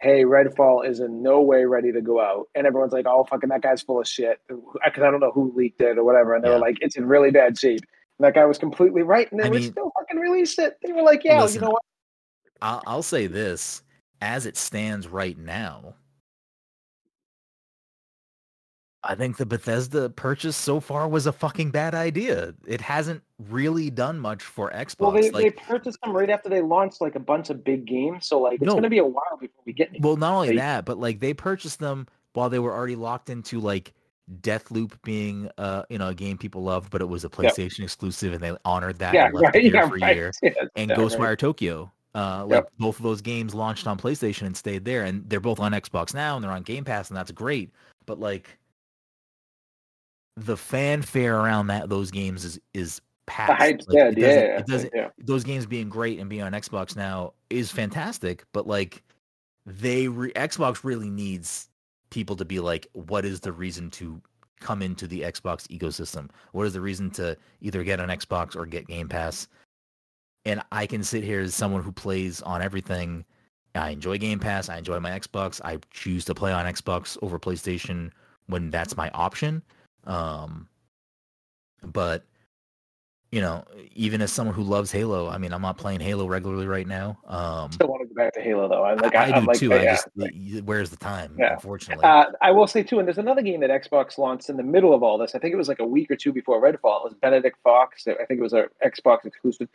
"Hey, 0.00 0.24
Redfall 0.24 0.86
is 0.86 1.00
in 1.00 1.22
no 1.22 1.40
way 1.42 1.64
ready 1.64 1.92
to 1.92 2.00
go 2.00 2.20
out," 2.20 2.48
and 2.54 2.66
everyone's 2.66 2.92
like, 2.92 3.06
"Oh, 3.06 3.24
fucking 3.24 3.48
that 3.50 3.62
guy's 3.62 3.82
full 3.82 4.00
of 4.00 4.08
shit," 4.08 4.40
because 4.48 5.02
I 5.02 5.10
don't 5.10 5.20
know 5.20 5.30
who 5.32 5.52
leaked 5.54 5.80
it 5.80 5.98
or 5.98 6.04
whatever, 6.04 6.34
and 6.34 6.42
they 6.44 6.48
Yeah. 6.48 6.54
were 6.54 6.60
like, 6.60 6.76
"It's 6.80 6.96
in 6.96 7.06
really 7.06 7.30
bad 7.30 7.58
shape." 7.58 7.80
And 8.18 8.26
that 8.26 8.34
guy 8.34 8.44
was 8.44 8.58
completely 8.58 9.02
right, 9.02 9.30
and 9.30 9.40
they 9.40 9.46
I 9.46 9.50
mean- 9.50 9.70
still 9.70 9.90
fucking 9.98 10.18
release 10.18 10.58
it. 10.58 10.76
They 10.82 10.92
were 10.92 11.02
like, 11.02 11.24
"Yeah, 11.24 11.42
Listen, 11.42 11.60
you 11.62 11.66
know 11.68 11.72
what? 11.72 11.82
I'll, 12.62 12.82
I'll 12.86 13.02
say 13.02 13.26
this: 13.26 13.82
as 14.20 14.44
it 14.46 14.56
stands 14.56 15.08
right 15.08 15.38
now, 15.38 15.94
I 19.02 19.14
think 19.14 19.38
the 19.38 19.46
Bethesda 19.46 20.10
purchase 20.10 20.56
so 20.56 20.78
far 20.78 21.08
was 21.08 21.26
a 21.26 21.32
fucking 21.32 21.70
bad 21.70 21.94
idea. 21.94 22.52
It 22.66 22.82
hasn't 22.82 23.22
really 23.48 23.88
done 23.88 24.18
much 24.18 24.42
for 24.42 24.70
Xbox. 24.72 25.00
Well, 25.00 25.10
they, 25.12 25.30
like, 25.30 25.42
they 25.42 25.50
purchased 25.50 25.98
them 26.02 26.12
right 26.14 26.28
after 26.28 26.50
they 26.50 26.60
launched 26.60 27.00
like 27.00 27.14
a 27.14 27.20
bunch 27.20 27.48
of 27.48 27.64
big 27.64 27.86
games, 27.86 28.26
so 28.26 28.38
like 28.40 28.54
it's 28.54 28.62
No. 28.64 28.72
going 28.72 28.82
to 28.82 28.90
be 28.90 28.98
a 28.98 29.04
while 29.04 29.38
before 29.40 29.62
we 29.64 29.72
get. 29.72 29.88
any- 29.88 30.00
Well, 30.00 30.16
not 30.16 30.34
only 30.34 30.48
They- 30.50 30.56
that, 30.56 30.84
but 30.84 30.98
like 30.98 31.20
they 31.20 31.32
purchased 31.32 31.78
them 31.78 32.06
while 32.34 32.50
they 32.50 32.58
were 32.58 32.72
already 32.74 32.96
locked 32.96 33.30
into 33.30 33.58
like 33.58 33.94
Deathloop 34.42 34.92
being 35.02 35.50
uh 35.58 35.82
you 35.88 35.98
know 35.98 36.08
a 36.08 36.14
game 36.14 36.38
people 36.38 36.62
loved, 36.62 36.90
but 36.90 37.00
it 37.00 37.08
was 37.08 37.24
a 37.24 37.28
PlayStation 37.28 37.82
exclusive, 37.82 38.32
and 38.32 38.40
they 38.42 38.54
honored 38.64 38.98
that 39.00 39.12
yeah, 39.14 39.28
right. 39.32 39.54
Yeah, 39.64 39.88
for 39.88 39.96
right. 39.96 40.14
year. 40.14 40.30
Yeah, 40.42 40.50
And 40.76 40.90
yeah, 40.90 40.96
Ghostwire 40.96 41.18
right. 41.20 41.38
Tokyo, 41.38 41.90
uh, 42.14 42.44
like 42.46 42.64
both 42.78 42.98
of 42.98 43.02
those 43.02 43.22
games 43.22 43.54
launched 43.56 43.86
on 43.88 43.98
PlayStation 43.98 44.42
and 44.46 44.56
stayed 44.56 44.84
there, 44.84 45.04
and 45.04 45.28
they're 45.28 45.40
both 45.40 45.58
on 45.58 45.72
Xbox 45.72 46.14
now, 46.14 46.36
and 46.36 46.44
they're 46.44 46.52
on 46.52 46.62
Game 46.62 46.84
Pass, 46.84 47.08
and 47.08 47.16
that's 47.16 47.32
great. 47.32 47.72
But 48.06 48.20
like 48.20 48.56
the 50.44 50.56
fanfare 50.56 51.36
around 51.38 51.66
that 51.68 51.88
those 51.88 52.10
games 52.10 52.44
is 52.44 52.60
is 52.74 53.00
past. 53.26 53.60
Hype's 53.60 53.86
Like, 53.88 53.96
dead. 53.96 54.18
it 54.18 54.20
Yeah, 54.20 54.58
it 54.58 54.66
doesn't 54.66 54.92
yeah. 54.94 55.08
those 55.18 55.44
games 55.44 55.66
being 55.66 55.88
great 55.88 56.18
and 56.18 56.28
being 56.28 56.42
on 56.42 56.52
Xbox 56.52 56.96
now 56.96 57.32
is 57.50 57.70
fantastic, 57.70 58.44
but 58.52 58.66
like 58.66 59.02
they 59.66 60.08
re- 60.08 60.32
Xbox 60.32 60.82
really 60.84 61.10
needs 61.10 61.68
people 62.10 62.34
to 62.36 62.44
be 62.44 62.58
like, 62.58 62.86
what 62.92 63.24
is 63.24 63.40
the 63.40 63.52
reason 63.52 63.90
to 63.90 64.20
come 64.60 64.82
into 64.82 65.06
the 65.06 65.20
Xbox 65.22 65.66
ecosystem? 65.68 66.28
What 66.52 66.66
is 66.66 66.72
the 66.72 66.80
reason 66.80 67.10
to 67.12 67.36
either 67.60 67.84
get 67.84 68.00
an 68.00 68.08
Xbox 68.08 68.56
or 68.56 68.66
get 68.66 68.86
Game 68.86 69.08
Pass? 69.08 69.46
And 70.44 70.62
I 70.72 70.86
can 70.86 71.04
sit 71.04 71.22
here 71.22 71.40
as 71.40 71.54
someone 71.54 71.82
who 71.82 71.92
plays 71.92 72.40
on 72.42 72.62
everything. 72.62 73.24
I 73.74 73.90
enjoy 73.90 74.18
Game 74.18 74.40
Pass. 74.40 74.68
I 74.68 74.78
enjoy 74.78 74.98
my 74.98 75.10
Xbox. 75.10 75.60
I 75.64 75.78
choose 75.90 76.24
to 76.24 76.34
play 76.34 76.52
on 76.52 76.66
Xbox 76.66 77.16
over 77.22 77.38
PlayStation 77.38 78.10
when 78.46 78.70
that's 78.70 78.96
my 78.96 79.10
option. 79.10 79.62
Um, 80.04 80.68
but 81.84 82.24
you 83.32 83.40
know, 83.40 83.64
even 83.94 84.20
as 84.22 84.32
someone 84.32 84.56
who 84.56 84.64
loves 84.64 84.90
Halo, 84.90 85.28
I 85.28 85.38
mean, 85.38 85.52
I'm 85.52 85.62
not 85.62 85.78
playing 85.78 86.00
Halo 86.00 86.26
regularly 86.26 86.66
right 86.66 86.86
now. 86.86 87.16
Um, 87.28 87.70
Still 87.70 87.86
want 87.86 88.02
to 88.02 88.08
go 88.08 88.14
back 88.14 88.34
to 88.34 88.40
Halo 88.40 88.68
though. 88.68 88.82
I 88.82 88.94
like. 88.94 89.14
I, 89.14 89.30
I, 89.30 89.36
I 89.36 89.40
do 89.40 89.46
like, 89.46 89.56
too. 89.58 89.68
yeah. 89.68 89.76
I 89.76 89.84
just 89.84 90.08
y- 90.16 90.30
y- 90.34 90.62
where's 90.64 90.90
the 90.90 90.96
time? 90.96 91.36
Yeah. 91.38 91.52
Unfortunately, 91.54 92.02
Uh, 92.04 92.24
I 92.42 92.50
will 92.50 92.66
say 92.66 92.82
too, 92.82 92.98
and 92.98 93.06
there's 93.06 93.18
another 93.18 93.42
game 93.42 93.60
that 93.60 93.70
Xbox 93.70 94.18
launched 94.18 94.48
in 94.50 94.56
the 94.56 94.64
middle 94.64 94.92
of 94.92 95.04
all 95.04 95.16
this. 95.16 95.36
I 95.36 95.38
think 95.38 95.54
it 95.54 95.56
was 95.56 95.68
like 95.68 95.78
a 95.78 95.86
week 95.86 96.10
or 96.10 96.16
two 96.16 96.32
before 96.32 96.60
Redfall. 96.60 97.00
It 97.00 97.04
was 97.04 97.14
Benedict 97.22 97.56
Fox. 97.62 98.04
I 98.08 98.14
think 98.24 98.40
it 98.40 98.42
was 98.42 98.52
an 98.52 98.66
Xbox 98.84 99.24
exclusive. 99.24 99.68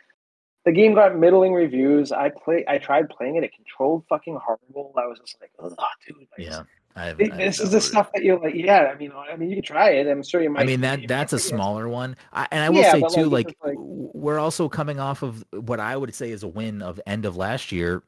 The 0.66 0.72
game 0.72 0.92
got 0.94 1.16
middling 1.16 1.54
reviews. 1.54 2.12
I 2.12 2.28
play. 2.28 2.62
I 2.68 2.76
tried 2.76 3.08
playing 3.08 3.36
it. 3.36 3.44
It 3.44 3.54
controlled 3.54 4.04
fucking 4.10 4.36
horrible. 4.44 4.92
I 4.98 5.06
was 5.06 5.18
just 5.20 5.38
like, 5.40 5.50
oh, 5.60 5.68
dude. 6.06 6.16
Like, 6.18 6.26
yeah. 6.36 6.62
I 6.96 7.04
have, 7.06 7.18
This, 7.18 7.60
I've 7.60 7.66
is 7.66 7.70
the 7.70 7.80
stuff 7.80 8.10
that 8.14 8.24
you're 8.24 8.40
like, 8.40 8.54
yeah. 8.54 8.90
I 8.92 8.96
mean, 8.96 9.12
I 9.12 9.36
mean, 9.36 9.50
you 9.50 9.56
can 9.56 9.64
try 9.64 9.90
it. 9.90 10.06
I'm 10.06 10.22
sure 10.22 10.40
you 10.42 10.48
might. 10.50 10.62
I 10.62 10.64
mean 10.64 10.80
that 10.80 11.06
that's 11.06 11.32
a 11.34 11.38
smaller 11.38 11.88
one, 11.88 12.16
I, 12.32 12.48
and 12.50 12.62
I 12.64 12.70
will 12.70 12.80
Yeah, 12.80 12.92
say 12.92 13.02
too, 13.14 13.28
like, 13.28 13.54
like, 13.62 13.76
we're 13.78 14.38
also 14.38 14.68
coming 14.68 14.98
off 14.98 15.22
of 15.22 15.44
what 15.52 15.78
I 15.78 15.96
would 15.96 16.14
say 16.14 16.30
is 16.30 16.42
a 16.42 16.48
win 16.48 16.80
of 16.80 16.98
end 17.06 17.26
of 17.26 17.36
last 17.36 17.70
year, 17.70 18.02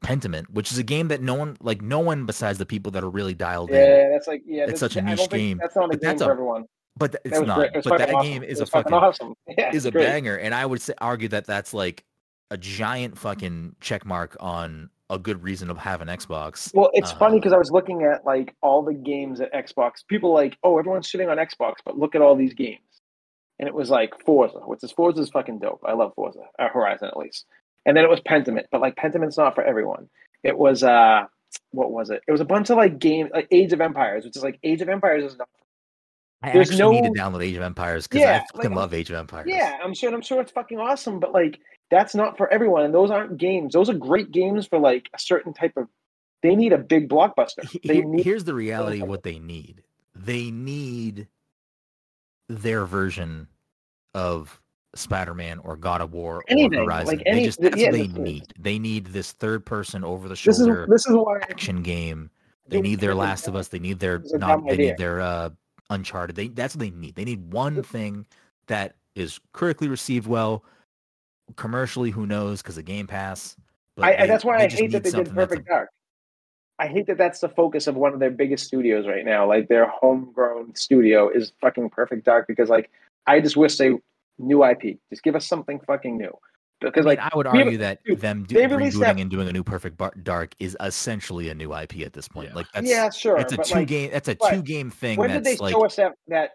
Pentiment, 0.00 0.50
which 0.50 0.70
is 0.70 0.76
a 0.78 0.82
game 0.82 1.08
that 1.08 1.22
no 1.22 1.34
one, 1.34 1.56
like 1.60 1.80
no 1.80 2.00
one 2.00 2.26
besides 2.26 2.58
the 2.58 2.66
people 2.66 2.92
that 2.92 3.02
are 3.02 3.08
really 3.08 3.34
dialed 3.34 3.70
in, 3.70 3.76
Yeah, 3.76 4.10
that's 4.10 4.26
like 4.26 4.42
yeah. 4.46 4.66
It's 4.68 4.80
such 4.80 4.96
a 4.96 5.02
niche 5.02 5.30
game, 5.30 5.56
That's 5.58 5.74
not 5.74 5.86
a 5.86 5.88
but 5.96 6.00
game 6.02 6.18
for 6.18 6.24
a- 6.24 6.32
everyone. 6.32 6.66
but 6.98 7.12
th- 7.12 7.22
it's 7.24 7.46
not. 7.46 7.74
It 7.74 7.84
But 7.84 7.98
that 7.98 8.12
awesome. 8.12 8.30
game 8.30 8.42
is 8.42 8.60
a 8.60 8.66
fucking 8.66 8.92
fucking 8.92 9.08
awesome. 9.08 9.34
Yeah, 9.56 9.74
is 9.74 9.86
a 9.86 9.90
great. 9.90 10.04
banger, 10.04 10.36
and 10.36 10.54
I 10.54 10.66
would 10.66 10.82
say 10.82 10.92
argue 10.98 11.28
that 11.28 11.46
that's 11.46 11.72
like 11.72 12.04
a 12.50 12.58
giant 12.58 13.16
fucking 13.18 13.76
check 13.80 14.04
mark 14.04 14.36
on 14.40 14.90
a 15.10 15.18
good 15.18 15.42
reason 15.42 15.68
to 15.68 15.74
have 15.74 16.00
an 16.00 16.08
Xbox. 16.08 16.74
Well, 16.74 16.90
it's 16.92 17.12
Uh, 17.12 17.16
funny 17.16 17.38
because 17.38 17.52
I 17.52 17.58
was 17.58 17.70
looking 17.70 18.02
at 18.02 18.24
like 18.24 18.54
all 18.60 18.82
the 18.82 18.94
games 18.94 19.40
at 19.40 19.52
Xbox. 19.52 20.06
People 20.08 20.32
like, 20.32 20.56
oh, 20.64 20.78
everyone's 20.78 21.06
shitting 21.08 21.30
on 21.30 21.36
Xbox, 21.36 21.74
but 21.84 21.96
look 21.98 22.14
at 22.14 22.22
all 22.22 22.34
these 22.34 22.54
games. 22.54 22.80
And 23.58 23.68
it 23.68 23.74
was 23.74 23.88
like 23.88 24.12
Forza, 24.24 24.58
which 24.58 24.82
is 24.82 24.92
Forza 24.92 25.20
is 25.22 25.30
fucking 25.30 25.60
dope. 25.60 25.80
I 25.86 25.92
love 25.94 26.12
Forza, 26.14 26.40
uh, 26.58 26.68
Horizon 26.68 27.08
at 27.08 27.16
least. 27.16 27.46
And 27.86 27.96
then 27.96 28.04
it 28.04 28.10
was 28.10 28.20
Pentiment, 28.20 28.64
but 28.72 28.80
like 28.80 28.96
Pentiment's 28.96 29.38
not 29.38 29.54
for 29.54 29.62
everyone. 29.62 30.08
It 30.42 30.58
was 30.58 30.82
uh, 30.82 31.24
what 31.70 31.92
was 31.92 32.10
it? 32.10 32.22
It 32.26 32.32
was 32.32 32.40
a 32.40 32.44
bunch 32.44 32.70
of 32.70 32.76
like 32.76 32.98
games, 32.98 33.30
like 33.32 33.46
Age 33.50 33.72
of 33.72 33.80
Empires, 33.80 34.24
which 34.24 34.36
is 34.36 34.42
like 34.42 34.58
Age 34.64 34.82
of 34.82 34.88
Empires 34.88 35.32
is 35.32 35.38
not. 35.38 35.48
I 36.42 36.52
there's 36.52 36.70
actually 36.70 37.00
need 37.00 37.14
to 37.14 37.18
download 37.20 37.44
Age 37.44 37.56
of 37.56 37.62
Empires 37.62 38.06
because 38.06 38.22
Yeah, 38.22 38.42
I 38.42 38.56
fucking 38.56 38.70
like, 38.72 38.76
love 38.76 38.92
Age 38.92 39.08
of 39.10 39.16
Empires. 39.16 39.46
Yeah, 39.48 39.78
I'm 39.82 39.94
sure. 39.94 40.12
I'm 40.12 40.20
sure 40.20 40.40
it's 40.40 40.52
fucking 40.52 40.78
awesome, 40.78 41.18
but 41.20 41.32
like 41.32 41.58
that's 41.90 42.14
not 42.14 42.36
for 42.36 42.52
everyone. 42.52 42.84
And 42.84 42.94
those 42.94 43.10
aren't 43.10 43.38
games. 43.38 43.72
Those 43.74 43.88
are 43.88 43.94
great 43.94 44.32
games 44.32 44.66
for 44.66 44.78
like 44.78 45.08
a 45.14 45.18
certain 45.18 45.52
type 45.52 45.72
of. 45.76 45.88
They 46.42 46.54
need 46.54 46.72
a 46.72 46.78
big 46.78 47.08
blockbuster. 47.08 47.68
They 47.82 48.02
need 48.02 48.24
here's 48.24 48.44
the 48.44 48.54
reality 48.54 49.00
of 49.02 49.08
what 49.08 49.22
they 49.22 49.38
need. 49.38 49.82
They 50.14 50.50
need 50.50 51.26
their 52.48 52.84
version 52.86 53.48
of 54.14 54.60
Spider-Man 54.94 55.58
or 55.60 55.76
God 55.76 56.00
of 56.00 56.12
War 56.12 56.42
or 56.48 56.70
Horizon. 56.72 57.06
like 57.18 57.24
they 57.24 57.44
just 57.44 57.60
that's 57.60 57.76
yeah, 57.76 57.86
what 57.86 57.92
they 57.92 58.02
is- 58.02 58.14
need. 58.14 58.44
They 58.58 58.78
need 58.78 59.06
this 59.08 59.32
third-person 59.32 60.04
over 60.04 60.28
the 60.28 60.34
this 60.34 60.46
is 60.46 60.58
shoulder 60.58 60.86
this 60.88 61.06
is 61.06 61.14
why 61.14 61.38
action 61.42 61.82
game. 61.82 62.30
They 62.68 62.80
need 62.80 62.98
their 63.00 63.14
Last 63.14 63.46
of. 63.46 63.54
Us. 63.54 63.68
They 63.68 63.78
need 63.78 64.00
their 64.00 64.18
This 64.18 64.26
is 64.28 64.32
a 64.34 64.38
not. 64.38 64.64
They 64.66 64.72
idea. 64.72 64.86
need 64.92 64.98
their 64.98 65.20
uh, 65.20 65.50
Uncharted. 65.90 66.34
They 66.34 66.48
that's 66.48 66.74
what 66.74 66.80
they 66.80 66.90
need. 66.90 67.14
They 67.14 67.24
need 67.24 67.52
one 67.52 67.82
thing 67.82 68.26
that 68.66 68.96
is 69.14 69.38
critically 69.52 69.86
received 69.88 70.26
well. 70.26 70.64
Commercially, 71.54 72.10
who 72.10 72.26
knows? 72.26 72.60
Because 72.62 72.76
of 72.76 72.84
Game 72.84 73.06
Pass. 73.06 73.56
But 73.94 74.04
I, 74.04 74.10
they- 74.12 74.18
I, 74.18 74.26
that's 74.26 74.44
why 74.44 74.56
I 74.58 74.68
hate 74.68 74.90
that 74.92 75.04
they 75.04 75.10
did 75.10 75.12
something 75.12 75.34
that's 75.34 75.52
a- 75.52 75.56
Perfect 75.56 75.68
Dark. 75.68 75.90
I 76.78 76.88
hate 76.88 77.06
that 77.06 77.16
that's 77.16 77.40
the 77.40 77.48
focus 77.48 77.86
of 77.86 77.94
one 77.94 78.12
of 78.12 78.20
their 78.20 78.30
biggest 78.30 78.66
studios 78.66 79.06
right 79.06 79.24
now. 79.24 79.48
Like 79.48 79.68
their 79.68 79.86
homegrown 79.86 80.74
studio 80.74 81.30
is 81.30 81.52
fucking 81.60 81.88
Perfect 81.90 82.24
Dark 82.26 82.46
because 82.46 82.68
like 82.68 82.90
I 83.26 83.40
just 83.40 83.56
wish 83.56 83.76
they 83.78 83.94
new 84.38 84.64
IP. 84.64 84.98
Just 85.08 85.22
give 85.22 85.34
us 85.36 85.46
something 85.46 85.80
fucking 85.86 86.18
new. 86.18 86.36
Because 86.82 87.06
I, 87.06 87.08
mean, 87.08 87.18
like 87.18 87.32
I 87.32 87.36
would 87.36 87.46
we 87.50 87.58
have- 87.58 87.66
argue 87.68 87.78
that 87.78 88.04
dude, 88.04 88.20
them 88.20 88.44
do, 88.44 88.56
rebooting 88.56 89.00
that- 89.00 89.18
and 89.18 89.30
doing 89.30 89.48
a 89.48 89.52
new 89.52 89.62
Perfect 89.64 89.96
Bar- 89.96 90.12
Dark 90.22 90.54
is 90.58 90.76
essentially 90.80 91.48
a 91.48 91.54
new 91.54 91.74
IP 91.74 92.00
at 92.02 92.12
this 92.12 92.28
point. 92.28 92.50
Yeah. 92.50 92.56
Like 92.56 92.66
that's 92.74 92.86
yeah, 92.86 93.08
sure. 93.08 93.38
it's 93.38 93.54
a 93.54 93.56
two 93.56 93.74
like, 93.76 93.88
game. 93.88 94.10
That's 94.12 94.28
a 94.28 94.34
two 94.34 94.62
game 94.62 94.90
thing. 94.90 95.18
when 95.18 95.30
did 95.30 95.44
they 95.44 95.52
that's 95.52 95.62
like 95.62 95.72
show 95.72 95.86
us 95.86 95.96
that 95.96 96.12
that 96.28 96.50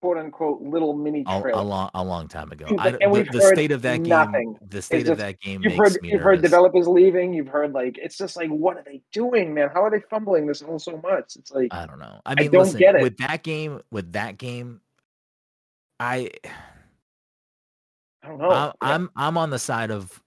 quote 0.00 0.18
unquote 0.18 0.60
little 0.62 0.94
mini 0.94 1.24
a, 1.26 1.40
trailer? 1.40 1.60
a 1.60 1.62
long 1.62 1.90
a 1.94 2.04
long 2.04 2.28
time 2.28 2.52
ago. 2.52 2.66
I, 2.78 2.90
and 3.00 3.14
the, 3.14 3.28
the 3.32 3.40
state 3.40 3.72
of 3.72 3.82
that 3.82 4.00
nothing. 4.00 4.52
game. 4.54 4.68
The 4.68 4.82
state 4.82 5.08
of 5.08 5.18
that 5.18 5.40
game 5.40 5.62
You've 5.62 5.76
makes 5.76 5.94
heard 5.94 6.02
me 6.02 6.10
you've 6.10 6.22
heard 6.22 6.42
developers 6.42 6.86
leaving. 6.86 7.32
You've 7.32 7.48
heard 7.48 7.72
like 7.72 7.98
it's 7.98 8.16
just 8.16 8.36
like 8.36 8.50
what 8.50 8.76
are 8.76 8.84
they 8.84 9.02
doing, 9.12 9.54
man? 9.54 9.70
How 9.72 9.82
are 9.82 9.90
they 9.90 10.00
fumbling 10.10 10.46
this 10.46 10.62
all 10.62 10.78
so 10.78 11.00
much? 11.02 11.36
It's 11.36 11.50
like 11.50 11.68
I 11.72 11.86
don't 11.86 11.98
know. 11.98 12.20
I 12.26 12.34
mean, 12.34 12.50
don't 12.50 12.64
listen, 12.64 12.78
get 12.78 12.96
it. 12.96 13.02
with 13.02 13.16
that 13.18 13.42
game, 13.42 13.80
with 13.90 14.12
that 14.12 14.38
game, 14.38 14.80
I 15.98 16.30
I 18.22 18.28
don't 18.28 18.38
know. 18.38 18.50
I'm, 18.50 18.72
I'm 18.80 19.10
I'm 19.16 19.38
on 19.38 19.50
the 19.50 19.58
side 19.58 19.90
of 19.90 20.22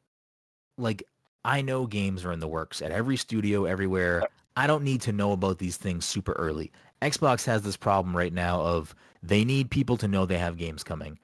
like 0.77 1.03
I 1.45 1.61
know 1.61 1.85
games 1.85 2.25
are 2.25 2.31
in 2.31 2.39
the 2.39 2.47
works 2.47 2.81
at 2.81 2.91
every 2.91 3.17
studio 3.17 3.65
everywhere. 3.65 4.23
I 4.55 4.67
don't 4.67 4.83
need 4.83 5.01
to 5.01 5.13
know 5.13 5.31
about 5.31 5.57
these 5.57 5.77
things 5.77 6.05
super 6.05 6.33
early. 6.33 6.71
Xbox 7.01 7.45
has 7.45 7.61
this 7.61 7.77
problem 7.77 8.15
right 8.15 8.33
now 8.33 8.59
of 8.59 8.93
they 9.23 9.43
need 9.45 9.69
people 9.69 9.97
to 9.97 10.07
know 10.07 10.25
they 10.25 10.37
have 10.37 10.57
games 10.57 10.83
coming. 10.83 11.19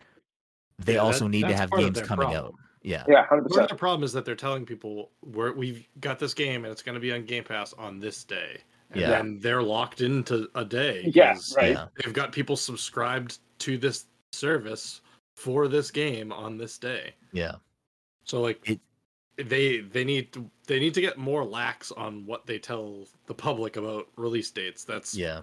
They 0.80 0.96
Yeah, 0.96 1.00
also 1.00 1.26
that- 1.26 1.30
need 1.30 1.48
to 1.48 1.56
have 1.56 1.72
games 1.72 1.96
their 1.98 2.06
coming 2.06 2.34
out. 2.34 2.54
Yeah. 2.82 3.04
yeah, 3.08 3.26
hundred 3.26 3.50
Part 3.50 3.64
of 3.64 3.70
the 3.70 3.76
problem 3.76 4.04
is 4.04 4.14
that 4.14 4.26
they're 4.26 4.36
telling 4.36 4.64
people 4.66 5.10
we're, 5.24 5.54
we've 5.54 5.88
got 6.02 6.20
this 6.20 6.36
game 6.36 6.66
and 6.66 6.72
it's 6.72 6.84
going 6.84 6.94
to 6.94 7.00
be 7.02 7.12
on 7.12 7.26
Game 7.26 7.44
Pass 7.44 7.74
on 7.74 8.00
this 8.00 8.24
day, 8.24 8.62
and 8.92 9.02
Yeah. 9.02 9.10
then 9.10 9.40
they're 9.40 9.64
locked 9.64 10.02
into 10.02 10.50
a 10.54 10.64
day. 10.64 11.10
Yeah, 11.16 11.34
'cause 11.34 11.56
right. 11.58 11.72
Yeah. 11.72 11.88
They've 12.04 12.14
got 12.14 12.32
people 12.32 12.56
subscribed 12.56 13.40
to 13.60 13.78
this 13.80 14.06
service 14.34 15.02
for 15.36 15.68
this 15.68 15.90
game 15.90 16.32
on 16.32 16.58
this 16.58 16.78
day. 16.78 17.16
Yeah. 17.32 17.56
So 18.26 18.42
like 18.42 18.62
It- 18.70 18.82
they 19.38 19.80
they 19.80 20.04
need 20.04 20.32
to 20.34 20.50
they 20.68 20.80
need 20.80 20.94
to 20.94 21.02
get 21.02 21.18
more 21.18 21.44
lax 21.44 21.92
on 21.92 22.26
what 22.28 22.46
they 22.46 22.60
tell 22.60 23.08
the 23.26 23.34
public 23.34 23.78
about 23.78 24.08
release 24.16 24.52
dates. 24.52 24.84
That's 24.84 25.16
Yeah. 25.16 25.42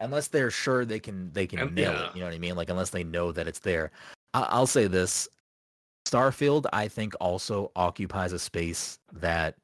Unless 0.00 0.28
they're 0.28 0.50
sure 0.50 0.84
they 0.84 0.98
can 0.98 1.30
they 1.32 1.46
can 1.46 1.58
And- 1.58 1.74
nail 1.74 1.92
yeah. 1.92 2.06
it, 2.08 2.14
you 2.14 2.20
know 2.20 2.26
what 2.26 2.34
I 2.34 2.38
mean? 2.38 2.56
Like 2.56 2.70
unless 2.70 2.90
they 2.90 3.04
know 3.04 3.32
that 3.32 3.46
it's 3.46 3.58
there. 3.60 3.90
I- 4.34 4.48
I'll 4.50 4.66
say 4.66 4.86
this: 4.86 5.28
Starfield, 6.06 6.66
I 6.72 6.88
think, 6.88 7.14
also 7.20 7.70
occupies 7.76 8.32
a 8.32 8.38
space 8.38 8.98
that 9.12 9.56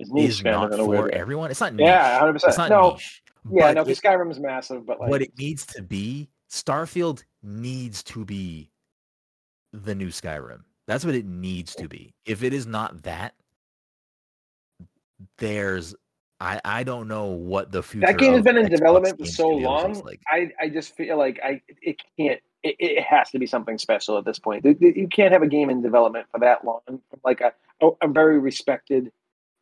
It's 0.00 0.10
niche, 0.10 0.28
is 0.30 0.42
man, 0.44 0.52
not 0.54 0.72
in 0.72 0.80
a 0.80 0.84
weird 0.86 1.00
for 1.02 1.06
way. 1.06 1.12
everyone. 1.12 1.50
It's 1.50 1.60
not 1.60 1.72
niche. 1.74 1.86
Yeah, 1.86 2.18
hundred 2.18 2.36
It's 2.36 2.44
percent. 2.44 2.70
not 2.70 2.82
No, 2.82 2.90
niche. 2.92 3.22
yeah, 3.50 3.60
but 3.68 3.74
no, 3.74 3.80
it- 3.82 3.84
because 3.84 4.00
Skyrim 4.00 4.30
is 4.30 4.40
massive, 4.40 4.84
but 4.86 4.98
like 5.00 5.08
what 5.10 5.22
it 5.22 5.36
needs 5.38 5.64
to 5.66 5.82
be, 5.82 6.28
Starfield 6.50 7.22
needs 7.42 8.02
to 8.04 8.24
be 8.24 8.70
the 9.72 9.94
new 9.94 10.08
Skyrim. 10.08 10.64
That's 10.88 11.04
what 11.04 11.14
it 11.14 11.26
needs 11.26 11.74
to 11.76 11.86
be. 11.86 12.14
If 12.24 12.42
it 12.42 12.52
is 12.54 12.66
not 12.66 13.02
that, 13.02 13.34
there's 15.36 15.94
I 16.40 16.60
I 16.64 16.82
don't 16.84 17.08
know 17.08 17.26
what 17.26 17.72
the 17.72 17.82
future 17.82 18.06
that 18.06 18.18
game 18.18 18.32
has 18.34 18.42
been 18.42 18.56
in 18.56 18.66
Xbox 18.66 18.70
development 18.70 19.18
for 19.18 19.26
so 19.26 19.48
long. 19.48 20.00
Like. 20.04 20.20
I 20.28 20.50
I 20.60 20.68
just 20.68 20.96
feel 20.96 21.18
like 21.18 21.40
I 21.42 21.60
it 21.82 22.00
can't 22.16 22.40
it, 22.62 22.76
it 22.78 23.02
has 23.02 23.30
to 23.30 23.38
be 23.38 23.46
something 23.46 23.78
special 23.78 24.18
at 24.18 24.24
this 24.24 24.38
point. 24.38 24.64
You- 24.64 25.08
can't 25.08 25.32
have 25.32 25.42
a 25.42 25.48
game 25.48 25.70
in 25.70 25.82
development 25.82 26.26
for 26.30 26.40
that 26.40 26.64
long 26.64 26.80
from 26.86 27.00
like 27.24 27.40
a, 27.40 27.52
a, 27.80 28.08
very 28.08 28.38
respected 28.38 29.10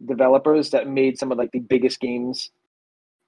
developers 0.04 0.70
that 0.70 0.88
made 0.88 1.18
some 1.18 1.32
of 1.32 1.38
like 1.38 1.52
the 1.52 1.60
biggest 1.60 2.00
games 2.00 2.50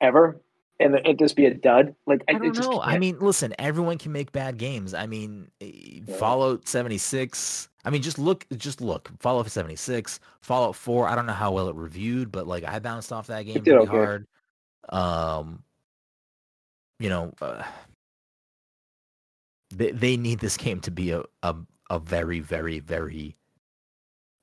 ever, 0.01 0.41
and 0.81 0.95
it 0.95 1.19
just 1.19 1.37
be 1.37 1.47
a 1.47 1.55
dud. 1.55 1.95
Like 2.07 2.23
I 2.29 2.33
it 2.33 2.39
don't 2.41 2.55
just 2.55 2.71
know. 2.71 2.81
I 2.81 2.93
can't. 2.93 3.01
mean, 3.01 3.19
listen, 3.21 3.55
everyone 3.59 3.99
can 3.99 4.13
make 4.13 4.33
bad 4.33 4.59
games. 4.59 4.95
I 4.95 5.07
mean, 5.07 5.51
eh, 5.61 6.01
Fallout 6.19 6.69
76. 6.69 7.68
I 7.85 7.91
mean, 7.91 8.03
just 8.03 8.19
look, 8.19 8.47
just 8.57 8.81
look. 8.81 9.11
Fallout 9.21 9.51
76, 9.51 10.21
Fallout 10.41 10.75
4. 10.75 11.09
I 11.09 11.15
don't 11.15 11.27
know 11.27 11.33
how 11.33 11.53
well 11.53 11.69
it 11.69 11.77
reviewed, 11.77 12.33
but 12.33 12.47
like 12.47 12.65
I 12.65 12.79
bounced 12.79 13.13
off 13.13 13.29
that 13.29 13.43
game 13.43 13.63
pretty 13.63 13.73
okay. 13.73 13.87
hard. 13.87 14.27
Um, 14.89 15.63
you 16.99 17.09
know, 17.09 17.33
uh, 17.41 17.63
they 19.71 19.93
they 19.93 20.17
need 20.17 20.41
this 20.41 20.57
game 20.57 20.81
to 20.81 20.91
be 20.91 21.11
a 21.13 21.23
a, 21.43 21.55
a 21.91 21.99
very 21.99 22.41
very 22.41 22.81
very 22.81 23.37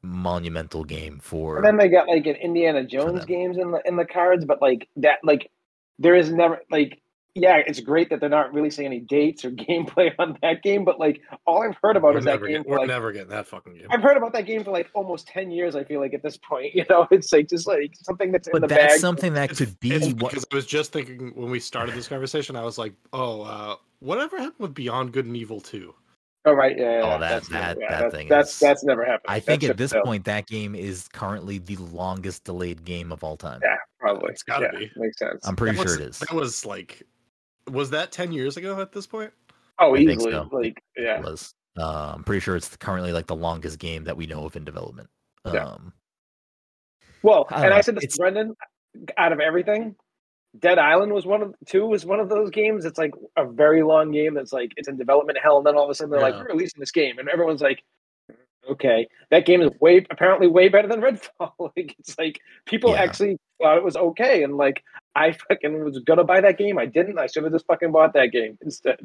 monumental 0.06 0.84
game 0.84 1.20
for. 1.20 1.58
And 1.58 1.66
then 1.66 1.78
they 1.78 1.90
got 1.90 2.08
like 2.08 2.26
an 2.28 2.36
Indiana 2.36 2.84
Jones 2.84 3.26
games 3.26 3.58
in 3.58 3.72
the 3.72 3.82
in 3.86 3.96
the 3.96 4.06
cards, 4.06 4.46
but 4.46 4.62
like 4.62 4.88
that, 4.98 5.20
like 5.24 5.52
there 6.00 6.16
is 6.16 6.32
never 6.32 6.62
like 6.70 7.02
yeah, 7.36 7.58
it's 7.68 7.82
great 7.82 8.10
that 8.10 8.22
they're 8.22 8.30
not 8.30 8.54
releasing 8.54 8.86
any 8.86 9.00
dates 9.02 9.44
or 9.44 9.52
gameplay 9.52 10.14
on 10.18 10.38
that 10.42 10.64
game, 10.64 10.86
but 10.86 11.00
like 11.00 11.22
all 11.46 11.62
I've 11.62 11.76
heard 11.84 11.98
about 11.98 12.14
We're, 12.14 12.20
is 12.20 12.26
that 12.26 12.32
never, 12.32 12.48
game 12.48 12.64
get, 12.64 12.68
we're 12.70 12.78
like 12.80 12.88
never 12.88 13.12
getting 13.12 13.28
that 13.30 13.46
fucking 13.46 13.74
game. 13.74 13.88
I've 13.90 14.02
heard 14.02 14.16
about 14.16 14.32
that 14.34 14.46
game 14.46 14.64
for 14.64 14.72
like 14.72 14.90
almost 14.94 15.28
ten 15.28 15.52
years. 15.52 15.76
I 15.76 15.84
feel 15.84 16.00
like 16.00 16.14
at 16.14 16.24
this 16.24 16.38
point, 16.38 16.74
you 16.76 16.86
know, 16.90 17.08
it's 17.12 17.32
like 17.34 17.50
just 17.50 17.68
like 17.68 17.94
something 18.02 18.32
that's 18.32 18.48
in 18.48 18.54
but 18.54 18.62
the 18.62 18.68
that's 18.68 18.94
bag. 18.94 19.00
something 19.02 19.34
that 19.34 19.50
could 19.56 19.78
be 19.82 19.92
it's 19.92 20.08
what 20.08 20.32
because 20.32 20.46
I 20.52 20.56
was 20.56 20.66
just 20.66 20.94
thinking 20.94 21.34
when 21.36 21.52
we 21.52 21.60
started 21.60 21.94
this 21.94 22.08
conversation, 22.08 22.56
I 22.56 22.64
was 22.64 22.78
like, 22.78 22.94
"Oh, 23.12 23.42
uh, 23.42 23.76
whatever 24.00 24.38
happened 24.38 24.56
with 24.60 24.74
Beyond 24.74 25.12
Good 25.12 25.26
and 25.26 25.36
Evil 25.36 25.60
2? 25.60 25.94
oh 26.48 26.54
right, 26.54 26.78
yeah, 26.78 27.00
yeah, 27.00 27.04
Oh, 27.04 27.10
that- 27.10 27.20
that's 27.20 27.48
that- 27.50 27.78
yeah, 27.80 27.90
that 27.90 28.02
that's, 28.02 28.16
thing 28.16 28.28
that's 28.30 28.54
is- 28.54 28.60
that's 28.60 28.84
never 28.84 29.04
happened. 29.04 29.26
I 29.28 29.40
think 29.42 29.62
That's 29.62 29.72
at 29.72 29.78
this 29.78 29.92
failed. 29.94 30.06
point 30.06 30.26
that 30.26 30.46
game 30.48 30.76
is 30.76 31.08
currently 31.12 31.58
the 31.58 31.76
longest 31.78 32.44
delayed 32.44 32.86
game 32.86 33.12
of 33.12 33.24
all 33.24 33.36
time. 33.36 33.60
Yeah, 33.64 33.76
probably 34.00 34.32
It's 34.32 34.44
gotta 34.44 34.70
Yeah, 34.72 34.80
be. 34.80 34.92
makes 34.96 35.18
sense. 35.18 35.46
I'm 35.48 35.56
pretty 35.56 35.76
That 35.76 35.84
sure 35.90 35.98
was- 35.98 36.02
it 36.06 36.10
is. 36.10 36.20
That 36.20 36.34
was 36.34 36.64
like, 36.64 37.02
was 37.72 37.90
that 37.92 38.12
ten 38.12 38.32
years 38.32 38.58
ago 38.58 38.80
at 38.82 38.92
this 38.92 39.08
point? 39.08 39.32
oh, 39.80 39.96
I 39.96 40.00
easily, 40.00 40.32
so. 40.32 40.50
like 40.52 40.82
yeah, 40.98 41.18
It 41.20 41.24
was. 41.24 41.54
Uh, 41.78 42.14
I'm 42.16 42.24
pretty 42.24 42.40
sure 42.40 42.56
it's 42.56 42.76
currently 42.78 43.12
like 43.12 43.28
the 43.28 43.36
longest 43.36 43.80
game 43.80 44.06
that 44.06 44.16
we 44.16 44.26
know 44.28 44.46
of 44.46 44.56
in 44.56 44.64
development. 44.64 45.10
Yeah. 45.46 45.66
Um, 45.66 45.92
Well, 47.24 47.46
I 47.50 47.62
and 47.64 47.70
know. 47.72 47.76
I 47.78 47.82
said 47.82 47.96
this 47.96 48.04
It's- 48.06 48.18
to 48.18 48.24
Brenden. 48.24 48.54
Out 49.18 49.34
of 49.34 49.42
everything, 49.42 49.94
Dead 50.58 50.80
Island 50.80 51.12
was 51.12 51.26
one 51.26 51.42
of 51.42 51.54
two 51.66 51.86
was 51.86 52.06
one 52.06 52.22
of 52.22 52.30
those 52.30 52.50
games. 52.50 52.86
It's 52.86 52.98
like 52.98 53.12
a 53.36 53.46
very 53.46 53.84
long 53.84 54.12
game 54.12 54.34
that's 54.34 54.54
like 54.54 54.72
it's 54.78 54.88
in 54.88 54.96
development 54.96 55.38
hell, 55.44 55.58
and 55.58 55.66
then 55.66 55.76
all 55.76 55.84
of 55.84 55.90
a 55.90 55.94
sudden 55.96 56.12
they're 56.12 56.22
like, 56.22 56.34
"We're 56.36 56.48
releasing 56.54 56.80
this 56.80 56.92
game," 56.94 57.20
and 57.20 57.28
everyone's 57.28 57.62
like, 57.62 57.84
"Okay, 58.70 59.06
that 59.32 59.46
game 59.46 59.62
is 59.62 59.70
way 59.82 60.06
apparently 60.10 60.48
way 60.48 60.70
better 60.70 60.88
than 60.88 61.02
Redfall." 61.02 61.52
like 61.76 61.94
it's 62.00 62.18
like 62.18 62.40
people 62.66 62.92
Yeah. 62.92 63.02
actually 63.02 63.38
thought 63.62 63.76
it 63.76 63.84
was 63.84 63.98
okay, 63.98 64.44
and 64.44 64.56
like 64.56 64.82
I 65.16 65.32
fucking 65.32 65.84
was 65.84 66.00
gonna 66.00 66.24
buy 66.24 66.42
that 66.42 66.58
game. 66.58 66.78
I 66.78 66.86
didn't. 66.86 67.18
I 67.18 67.28
should 67.28 67.44
have 67.44 67.54
just 67.54 67.66
fucking 67.68 67.92
bought 67.92 68.14
that 68.14 68.28
game 68.28 68.58
instead. 68.62 69.00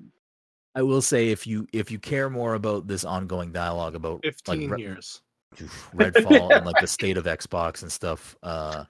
I 0.74 0.82
will 0.82 1.02
say 1.02 1.28
if 1.28 1.46
you 1.46 1.66
if 1.72 1.90
you 1.90 1.98
care 1.98 2.30
more 2.30 2.54
about 2.54 2.86
this 2.86 3.04
ongoing 3.04 3.52
dialogue 3.52 3.94
about 3.94 4.24
like 4.24 4.34
Fifteen 4.34 4.70
Re- 4.70 4.80
years. 4.80 5.22
Redfall 5.96 6.56
and 6.56 6.64
like 6.64 6.80
the 6.80 6.86
state 6.86 7.16
of 7.16 7.24
Xbox 7.24 7.82
and 7.82 7.90
stuff, 7.90 8.36
uh, 8.44 8.84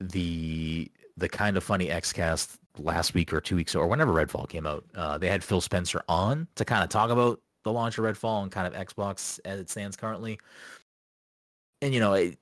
the 0.00 0.90
the 1.16 1.28
kind 1.28 1.56
of 1.56 1.64
funny 1.64 1.88
XCast 1.88 2.58
last 2.78 3.12
week 3.12 3.32
or 3.32 3.40
two 3.40 3.56
weeks 3.56 3.74
or 3.74 3.88
whenever 3.88 4.12
Redfall 4.12 4.48
came 4.48 4.66
out, 4.66 4.84
uh, 4.94 5.18
they 5.18 5.28
had 5.28 5.42
Phil 5.42 5.60
Spencer 5.60 6.02
on 6.08 6.46
to 6.54 6.64
kind 6.64 6.84
of 6.84 6.90
talk 6.90 7.10
about 7.10 7.40
the 7.64 7.72
launch 7.72 7.98
of 7.98 8.04
Redfall 8.04 8.42
and 8.42 8.52
kind 8.52 8.72
of 8.72 8.86
Xbox 8.86 9.40
as 9.44 9.58
it 9.58 9.68
stands 9.68 9.96
currently. 9.96 10.38
And 11.82 11.92
you 11.92 11.98
know, 11.98 12.12
it, 12.14 12.38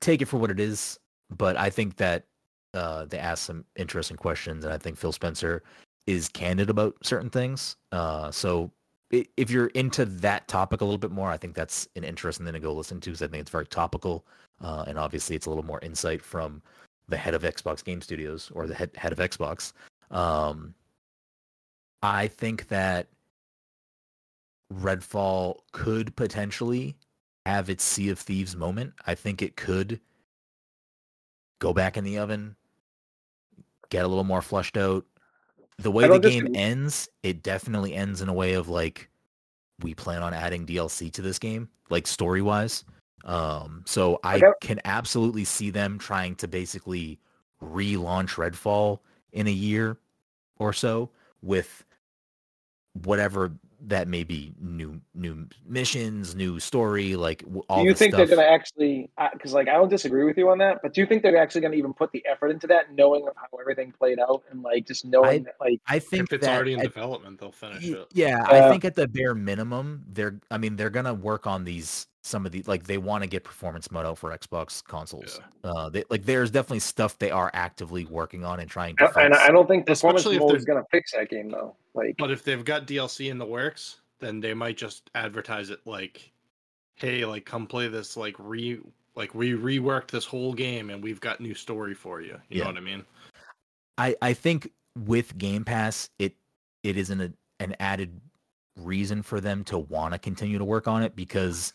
take 0.00 0.22
it 0.22 0.26
for 0.26 0.38
what 0.38 0.50
it 0.50 0.60
is, 0.60 0.98
but 1.30 1.58
I 1.58 1.68
think 1.68 1.96
that 1.96 2.24
uh, 2.74 3.04
they 3.06 3.18
asked 3.18 3.44
some 3.44 3.64
interesting 3.76 4.16
questions, 4.16 4.64
and 4.64 4.72
I 4.72 4.78
think 4.78 4.96
Phil 4.96 5.12
Spencer 5.12 5.62
is 6.06 6.28
candid 6.28 6.70
about 6.70 6.94
certain 7.02 7.30
things. 7.30 7.76
Uh, 7.92 8.30
so 8.30 8.70
if 9.10 9.50
you're 9.50 9.68
into 9.68 10.04
that 10.04 10.48
topic 10.48 10.80
a 10.80 10.84
little 10.84 10.98
bit 10.98 11.10
more, 11.10 11.30
I 11.30 11.36
think 11.36 11.54
that's 11.54 11.88
an 11.96 12.04
interesting 12.04 12.44
thing 12.44 12.54
to 12.54 12.60
go 12.60 12.72
listen 12.72 13.00
to 13.00 13.10
because 13.10 13.22
I 13.22 13.28
think 13.28 13.40
it's 13.40 13.50
very 13.50 13.66
topical, 13.66 14.26
uh, 14.60 14.84
and 14.86 14.98
obviously 14.98 15.34
it's 15.36 15.46
a 15.46 15.50
little 15.50 15.64
more 15.64 15.80
insight 15.82 16.22
from 16.22 16.62
the 17.08 17.16
head 17.16 17.34
of 17.34 17.42
Xbox 17.42 17.82
Game 17.82 18.02
Studios 18.02 18.50
or 18.54 18.66
the 18.66 18.74
head 18.74 18.90
head 18.96 19.12
of 19.12 19.18
Xbox. 19.18 19.72
Um, 20.10 20.74
I 22.02 22.28
think 22.28 22.68
that 22.68 23.08
Redfall 24.72 25.60
could 25.72 26.14
potentially 26.16 26.96
have 27.46 27.70
its 27.70 27.82
Sea 27.82 28.10
of 28.10 28.18
Thieves 28.18 28.54
moment. 28.54 28.92
I 29.06 29.14
think 29.14 29.40
it 29.40 29.56
could 29.56 30.00
go 31.60 31.72
back 31.72 31.96
in 31.96 32.04
the 32.04 32.18
oven, 32.18 32.56
get 33.90 34.04
a 34.04 34.08
little 34.08 34.24
more 34.24 34.42
flushed 34.42 34.76
out. 34.76 35.04
The 35.78 35.90
way 35.90 36.08
the 36.08 36.18
game 36.18 36.44
disagree. 36.44 36.56
ends, 36.56 37.08
it 37.22 37.42
definitely 37.42 37.94
ends 37.94 38.20
in 38.20 38.28
a 38.28 38.32
way 38.32 38.54
of 38.54 38.68
like 38.68 39.08
we 39.80 39.94
plan 39.94 40.22
on 40.22 40.34
adding 40.34 40.66
DLC 40.66 41.12
to 41.12 41.22
this 41.22 41.38
game, 41.38 41.68
like 41.88 42.06
story 42.06 42.42
wise. 42.42 42.84
Um, 43.24 43.82
so 43.86 44.18
I 44.24 44.42
can 44.60 44.80
absolutely 44.84 45.44
see 45.44 45.70
them 45.70 45.98
trying 45.98 46.34
to 46.36 46.48
basically 46.48 47.20
relaunch 47.62 48.34
Redfall 48.34 49.00
in 49.32 49.46
a 49.46 49.52
year 49.52 49.98
or 50.58 50.72
so 50.72 51.10
with 51.42 51.84
whatever 53.04 53.52
that 53.86 54.08
may 54.08 54.24
be 54.24 54.52
new 54.60 55.00
new 55.14 55.46
missions 55.66 56.34
new 56.34 56.58
story 56.58 57.14
like 57.14 57.44
all 57.68 57.82
do 57.82 57.88
you 57.88 57.94
think 57.94 58.12
stuff 58.12 58.26
they're 58.28 58.36
going 58.36 58.46
to 58.46 58.52
actually? 58.52 59.08
Because 59.32 59.52
like 59.52 59.68
I 59.68 59.74
don't 59.74 59.88
disagree 59.88 60.24
with 60.24 60.36
you 60.36 60.48
on 60.50 60.58
that, 60.58 60.80
but 60.82 60.92
do 60.92 61.00
you 61.00 61.06
think 61.06 61.22
they're 61.22 61.36
actually 61.36 61.60
going 61.60 61.72
to 61.72 61.78
even 61.78 61.94
put 61.94 62.10
the 62.12 62.24
effort 62.26 62.48
into 62.50 62.66
that, 62.66 62.92
knowing 62.94 63.26
of 63.28 63.34
how 63.36 63.56
everything 63.58 63.92
played 63.92 64.18
out 64.18 64.42
and 64.50 64.62
like 64.62 64.86
just 64.86 65.04
knowing 65.04 65.44
that 65.44 65.54
like 65.60 65.80
i 65.86 65.98
think 65.98 66.24
If 66.24 66.32
it's 66.34 66.46
that 66.46 66.56
already 66.56 66.72
in 66.72 66.80
at- 66.80 66.86
development, 66.92 67.38
they'll 67.38 67.52
finish 67.52 67.84
it. 67.84 68.08
Yeah, 68.12 68.44
I 68.48 68.58
Uh, 68.60 68.70
think 68.70 68.84
at 68.84 68.94
the 68.96 69.06
bare 69.06 69.34
minimum, 69.34 70.04
they're. 70.12 70.40
I 70.50 70.58
mean, 70.58 70.76
they're 70.76 70.90
gonna 70.90 71.14
work 71.14 71.46
on 71.46 71.64
these. 71.64 72.06
Some 72.22 72.44
of 72.44 72.52
the 72.52 72.62
like 72.66 72.84
they 72.84 72.98
want 72.98 73.22
to 73.22 73.28
get 73.28 73.42
performance 73.44 73.90
mode 73.90 74.04
out 74.04 74.18
for 74.18 74.36
Xbox 74.36 74.84
consoles. 74.84 75.40
Uh, 75.64 75.88
they, 75.88 76.04
like 76.10 76.24
there's 76.24 76.50
definitely 76.50 76.80
stuff 76.80 77.16
they 77.18 77.30
are 77.30 77.50
actively 77.54 78.04
working 78.04 78.44
on 78.44 78.60
and 78.60 78.68
trying 78.68 78.96
to. 78.96 79.06
And 79.18 79.26
and. 79.26 79.34
I 79.34 79.48
don't 79.48 79.66
think 79.66 79.86
performance 79.86 80.26
Especially 80.26 80.38
mode 80.38 80.56
is 80.56 80.64
going 80.66 80.78
to 80.82 80.84
fix 80.90 81.12
that 81.12 81.30
game 81.30 81.48
though. 81.48 81.74
Like, 81.98 82.16
But 82.16 82.30
if 82.30 82.44
they've 82.44 82.64
got 82.64 82.86
DLC 82.86 83.30
in 83.30 83.38
the 83.38 83.46
works, 83.46 84.00
then 84.20 84.40
they 84.40 84.54
might 84.54 84.76
just 84.76 85.10
advertise 85.14 85.70
it 85.70 85.80
like, 85.84 86.30
"Hey, 86.96 87.24
like 87.24 87.44
come 87.44 87.66
play 87.66 87.88
this 87.88 88.16
like 88.16 88.36
re 88.38 88.80
like 89.16 89.34
we 89.34 89.52
reworked 89.52 90.10
this 90.10 90.24
whole 90.24 90.54
game 90.54 90.90
and 90.90 91.02
we've 91.02 91.20
got 91.20 91.40
new 91.40 91.54
story 91.54 91.94
for 91.94 92.20
you." 92.20 92.40
You 92.48 92.58
Yeah. 92.58 92.64
know 92.64 92.70
what 92.70 92.76
I 92.76 92.80
mean? 92.80 93.04
I 93.98 94.16
I 94.22 94.32
think 94.32 94.70
with 94.96 95.36
Game 95.38 95.64
Pass, 95.64 96.08
it 96.18 96.34
it 96.82 96.96
is 96.96 97.10
an 97.10 97.36
an 97.60 97.74
added 97.80 98.20
reason 98.76 99.22
for 99.22 99.40
them 99.40 99.64
to 99.64 99.78
want 99.78 100.14
to 100.14 100.18
continue 100.18 100.58
to 100.58 100.64
work 100.64 100.86
on 100.86 101.02
it 101.02 101.16
because 101.16 101.72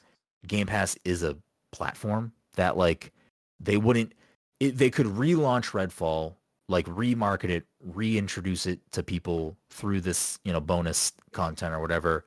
Game 0.47 0.67
Pass 0.67 0.97
is 1.03 1.21
a 1.23 1.37
platform 1.71 2.31
that 2.53 2.77
like 2.77 3.11
they 3.59 3.77
wouldn't 3.77 4.13
it, 4.59 4.77
they 4.77 4.89
could 4.89 5.07
relaunch 5.07 5.71
Redfall, 5.71 6.35
like 6.73 6.87
remarket 6.87 7.49
it, 7.49 7.65
reintroduce 7.79 8.65
it 8.65 8.79
to 8.91 9.03
people 9.03 9.55
through 9.69 10.01
this, 10.01 10.39
you 10.43 10.51
know, 10.51 10.59
bonus 10.59 11.13
content 11.31 11.73
or 11.73 11.79
whatever, 11.79 12.25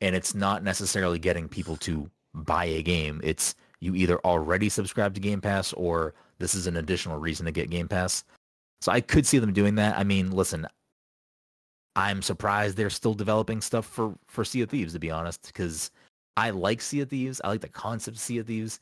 and 0.00 0.14
it's 0.14 0.34
not 0.34 0.62
necessarily 0.62 1.18
getting 1.18 1.48
people 1.48 1.76
to 1.78 2.08
buy 2.32 2.64
a 2.64 2.82
game. 2.82 3.20
It's 3.24 3.54
you 3.80 3.94
either 3.94 4.18
already 4.20 4.68
subscribe 4.68 5.14
to 5.14 5.20
Game 5.20 5.40
Pass 5.40 5.72
or 5.72 6.14
this 6.38 6.54
is 6.54 6.66
an 6.66 6.76
additional 6.76 7.18
reason 7.18 7.44
to 7.46 7.52
get 7.52 7.70
Game 7.70 7.88
Pass. 7.88 8.24
So 8.80 8.92
I 8.92 9.00
could 9.00 9.26
see 9.26 9.38
them 9.38 9.52
doing 9.52 9.74
that. 9.74 9.98
I 9.98 10.04
mean, 10.04 10.30
listen, 10.30 10.66
I'm 11.96 12.22
surprised 12.22 12.76
they're 12.76 12.90
still 12.90 13.14
developing 13.14 13.60
stuff 13.60 13.86
for 13.86 14.14
for 14.28 14.44
Sea 14.44 14.62
of 14.62 14.70
Thieves 14.70 14.92
to 14.92 15.00
be 15.00 15.10
honest, 15.10 15.46
because 15.46 15.90
I 16.36 16.50
like 16.50 16.80
Sea 16.80 17.00
of 17.00 17.10
Thieves. 17.10 17.40
I 17.42 17.48
like 17.48 17.60
the 17.60 17.68
concept 17.68 18.16
of 18.16 18.22
Sea 18.22 18.38
of 18.38 18.46
Thieves. 18.46 18.80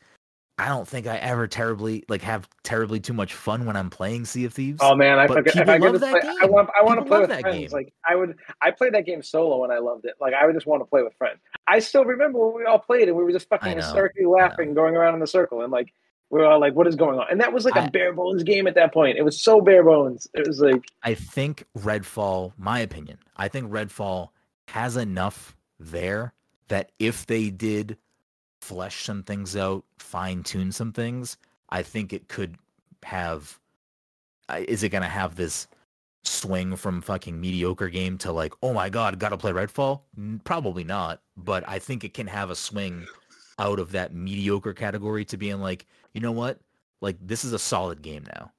I 0.59 0.69
don't 0.69 0.89
think 0.89 1.07
I 1.07 1.17
ever 1.19 1.47
terribly 1.47 2.05
like 2.09 2.23
have 2.23 2.49
terribly 2.63 2.99
too 2.99 3.13
much 3.13 3.35
fun 3.35 3.67
when 3.67 3.77
I'm 3.77 3.91
playing 3.91 4.25
Sea 4.25 4.47
of 4.47 4.55
Thieves. 4.55 4.79
oh 4.83 4.95
man, 4.95 5.19
I 5.19 5.27
forget, 5.27 5.55
if 5.55 5.69
I 5.69 5.77
get 5.77 5.83
love 5.83 5.93
to 5.95 5.99
that 5.99 6.23
play, 6.23 6.31
I 6.31 6.41
game. 6.43 6.53
want 6.53 6.71
I 6.79 6.83
want 6.83 6.99
to 6.99 7.05
play 7.05 7.21
with 7.21 7.29
that 7.29 7.43
friends. 7.43 7.59
game. 7.59 7.69
Like 7.73 7.93
I 8.09 8.15
would, 8.15 8.37
I 8.63 8.71
played 8.71 8.95
that 8.95 9.05
game 9.05 9.23
solo 9.23 9.65
and 9.65 9.73
I 9.73 9.79
loved 9.79 10.07
it. 10.07 10.15
Like 10.21 10.33
I 10.33 10.47
would 10.47 10.55
just 10.55 10.67
want 10.67 10.81
to 10.81 10.87
play 10.87 11.03
with 11.03 11.13
friends. 11.15 11.41
I 11.67 11.79
still 11.81 12.05
remember 12.07 12.39
when 12.39 12.57
we 12.57 12.65
all 12.65 12.79
played 12.79 13.09
and 13.09 13.17
we 13.17 13.23
were 13.23 13.33
just 13.33 13.49
I 13.51 13.59
fucking 13.59 13.77
know, 13.77 13.83
hysterically 13.85 14.25
laughing, 14.25 14.73
going 14.73 14.97
around 14.97 15.13
in 15.15 15.21
the 15.21 15.27
circle, 15.27 15.61
and 15.61 15.71
like 15.71 15.93
we 16.31 16.41
were 16.41 16.47
all 16.47 16.59
like, 16.59 16.75
"What 16.75 16.87
is 16.87 16.97
going 16.97 17.19
on?" 17.19 17.27
And 17.31 17.39
that 17.43 17.53
was 17.53 17.67
like 17.67 17.77
a 17.77 17.83
I- 17.83 17.89
bare 17.91 18.15
bones 18.15 18.43
game 18.43 18.67
at 18.67 18.75
that 18.77 18.95
point. 18.95 19.19
It 19.19 19.23
was 19.23 19.39
so 19.39 19.61
bare 19.61 19.85
bones. 19.85 20.27
It 20.33 20.47
was 20.47 20.61
like, 20.61 20.91
I 21.03 21.13
think 21.15 21.67
Redfall, 21.79 22.53
my 22.57 22.79
opinion, 22.81 23.19
I 23.37 23.49
think 23.49 23.71
Redfall 23.71 24.31
has 24.69 24.97
enough 24.97 25.55
there 25.79 26.33
that 26.69 26.93
if 26.99 27.27
they 27.27 27.51
did 27.51 27.99
flesh 28.67 29.05
some 29.05 29.23
things 29.23 29.57
out, 29.57 29.85
fine 29.99 30.43
tune 30.43 30.73
some 30.73 30.93
things, 30.93 31.37
I 31.71 31.83
think 31.83 32.13
it 32.13 32.29
could 32.29 32.57
have. 33.05 33.59
Is 34.69 34.83
it 34.83 34.91
going 34.91 35.03
to 35.03 35.09
have 35.09 35.37
this 35.37 35.69
swing 36.25 36.75
from 36.77 37.01
fucking 37.01 37.41
mediocre 37.41 37.89
game 37.89 38.19
to 38.19 38.33
like, 38.33 38.53
oh 38.63 38.73
my 38.73 38.89
god, 38.89 39.19
gotta 39.19 39.37
play 39.37 39.53
Redfall? 39.53 40.01
Probably 40.45 40.85
not, 40.85 41.23
but 41.37 41.63
I 41.69 41.79
think 41.79 42.03
it 42.03 42.15
can 42.15 42.27
have 42.27 42.51
a 42.51 42.57
swing 42.57 43.07
out 43.59 43.79
of 43.79 43.93
that 43.93 44.13
mediocre 44.13 44.75
category 44.75 45.25
to 45.27 45.37
being 45.37 45.61
like, 45.61 45.87
you 46.15 46.21
know 46.21 46.33
what, 46.33 46.61
like 47.01 47.17
this 47.21 47.45
is 47.45 47.53
a 47.53 47.59
solid 47.59 48.03
game 48.03 48.25
now, 48.35 48.53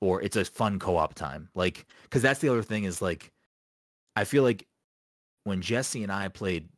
or 0.00 0.22
it's 0.22 0.36
a 0.36 0.44
fun 0.44 0.78
co-op 0.78 1.14
time, 1.14 1.48
like 1.54 1.86
because 2.04 2.22
that's 2.22 2.40
the 2.40 2.48
other 2.48 2.62
thing 2.62 2.84
is 2.84 3.02
like, 3.02 3.32
I 4.14 4.24
feel 4.24 4.44
like 4.44 4.66
when 5.44 5.60
Jesse 5.60 6.02
and 6.02 6.12
I 6.12 6.28
played 6.28 6.68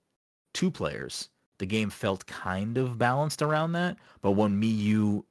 two 0.55 0.71
players, 0.71 1.29
the 1.61 1.67
game 1.67 1.89
felt 1.91 2.27
kind 2.27 2.77
of 2.77 2.99
balanced 2.99 3.41
around 3.41 3.73
that, 3.73 3.97
but 4.21 4.33
when 4.33 4.59
me, 4.59 4.67
you, 4.67 5.25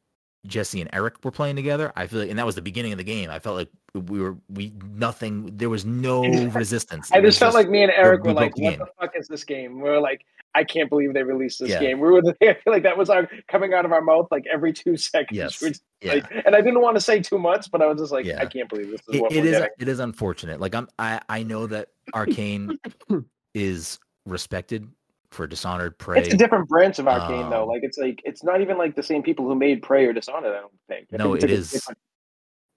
Jesse 0.48 0.80
and 0.80 0.90
Eric 0.94 1.16
were 1.26 1.32
playing 1.32 1.58
together, 1.58 1.92
I 1.98 2.08
feel 2.08 2.22
like, 2.22 2.30
and 2.30 2.40
that 2.40 2.46
was 2.46 2.56
the 2.56 2.62
beginning 2.62 2.94
of 2.94 2.98
the 2.98 3.04
game. 3.04 3.30
I 3.30 3.40
felt 3.40 3.58
like 3.58 3.70
we 4.08 4.22
were 4.22 4.38
we 4.48 4.72
nothing. 4.94 5.58
There 5.58 5.70
was 5.70 5.86
no 5.86 6.24
resistance. 6.54 7.12
I 7.12 7.20
just 7.20 7.38
felt 7.40 7.54
like 7.54 7.68
me 7.70 7.84
and 7.84 7.92
Eric 7.92 8.24
we 8.24 8.30
were 8.30 8.34
like, 8.36 8.58
"What 8.58 8.78
the 8.78 8.88
fuck 9.00 9.12
is 9.18 9.28
this 9.28 9.44
game?" 9.44 9.82
We 9.82 9.90
were 9.90 10.00
like, 10.00 10.24
"I 10.56 10.64
can't 10.64 10.90
believe 10.90 11.14
they 11.14 11.24
released 11.24 11.60
this 11.60 11.70
Yeah. 11.72 11.80
game." 11.82 12.00
We 12.00 12.08
were, 12.10 12.22
I 12.42 12.54
feel 12.54 12.72
like 12.72 12.84
that 12.84 12.98
was 12.98 13.10
our 13.10 13.28
coming 13.50 13.74
out 13.74 13.84
of 13.84 13.92
our 13.92 14.02
mouth 14.02 14.28
like 14.32 14.46
every 14.50 14.72
two 14.72 14.96
seconds. 14.96 15.38
Yes. 15.38 15.62
We 15.62 15.74
yeah. 16.02 16.14
like- 16.14 16.44
and 16.46 16.56
I 16.56 16.62
didn't 16.62 16.80
want 16.82 16.96
to 16.96 17.02
say 17.02 17.20
too 17.20 17.38
much, 17.40 17.70
but 17.70 17.82
I 17.82 17.88
was 17.88 18.00
just 18.00 18.14
like, 18.14 18.26
Yeah. 18.26 18.40
"I 18.42 18.46
can't 18.46 18.70
believe 18.70 18.92
this 18.92 19.02
is 19.10 19.16
It- 19.16 19.22
what 19.22 19.32
it 19.34 19.42
we're 19.42 19.46
is 19.48 19.52
getting." 19.58 19.70
it 19.80 19.88
is 19.90 20.00
unfortunate. 20.00 20.62
Like 20.62 20.74
I'm 20.76 20.88
I 21.00 21.20
I 21.28 21.44
know 21.44 21.68
that 21.68 21.90
Arkane 22.16 22.78
is 23.54 24.00
respected 24.26 24.88
for 25.32 25.46
Dishonored, 25.48 25.98
Prey. 25.98 26.20
It's 26.22 26.34
a 26.34 26.38
different 26.38 26.68
branch 26.68 27.00
of 27.00 27.06
Arkane, 27.06 27.50
though. 27.50 27.64
Um, 27.64 27.70
Like 27.70 27.84
it's 27.84 27.98
like 27.98 28.22
it's 28.26 28.44
not 28.44 28.62
even 28.62 28.78
like 28.78 28.96
the 28.96 29.04
same 29.04 29.22
people 29.24 29.46
who 29.48 29.56
made 29.56 29.82
Prey 29.84 30.06
or 30.06 30.14
Dishonored. 30.14 30.56
I 30.56 30.62
don't 30.62 30.74
think. 30.88 31.08
I 31.14 31.18
No, 31.18 31.34
think 31.34 31.44
it 31.44 31.52
is. 31.52 31.72
different- 31.72 32.00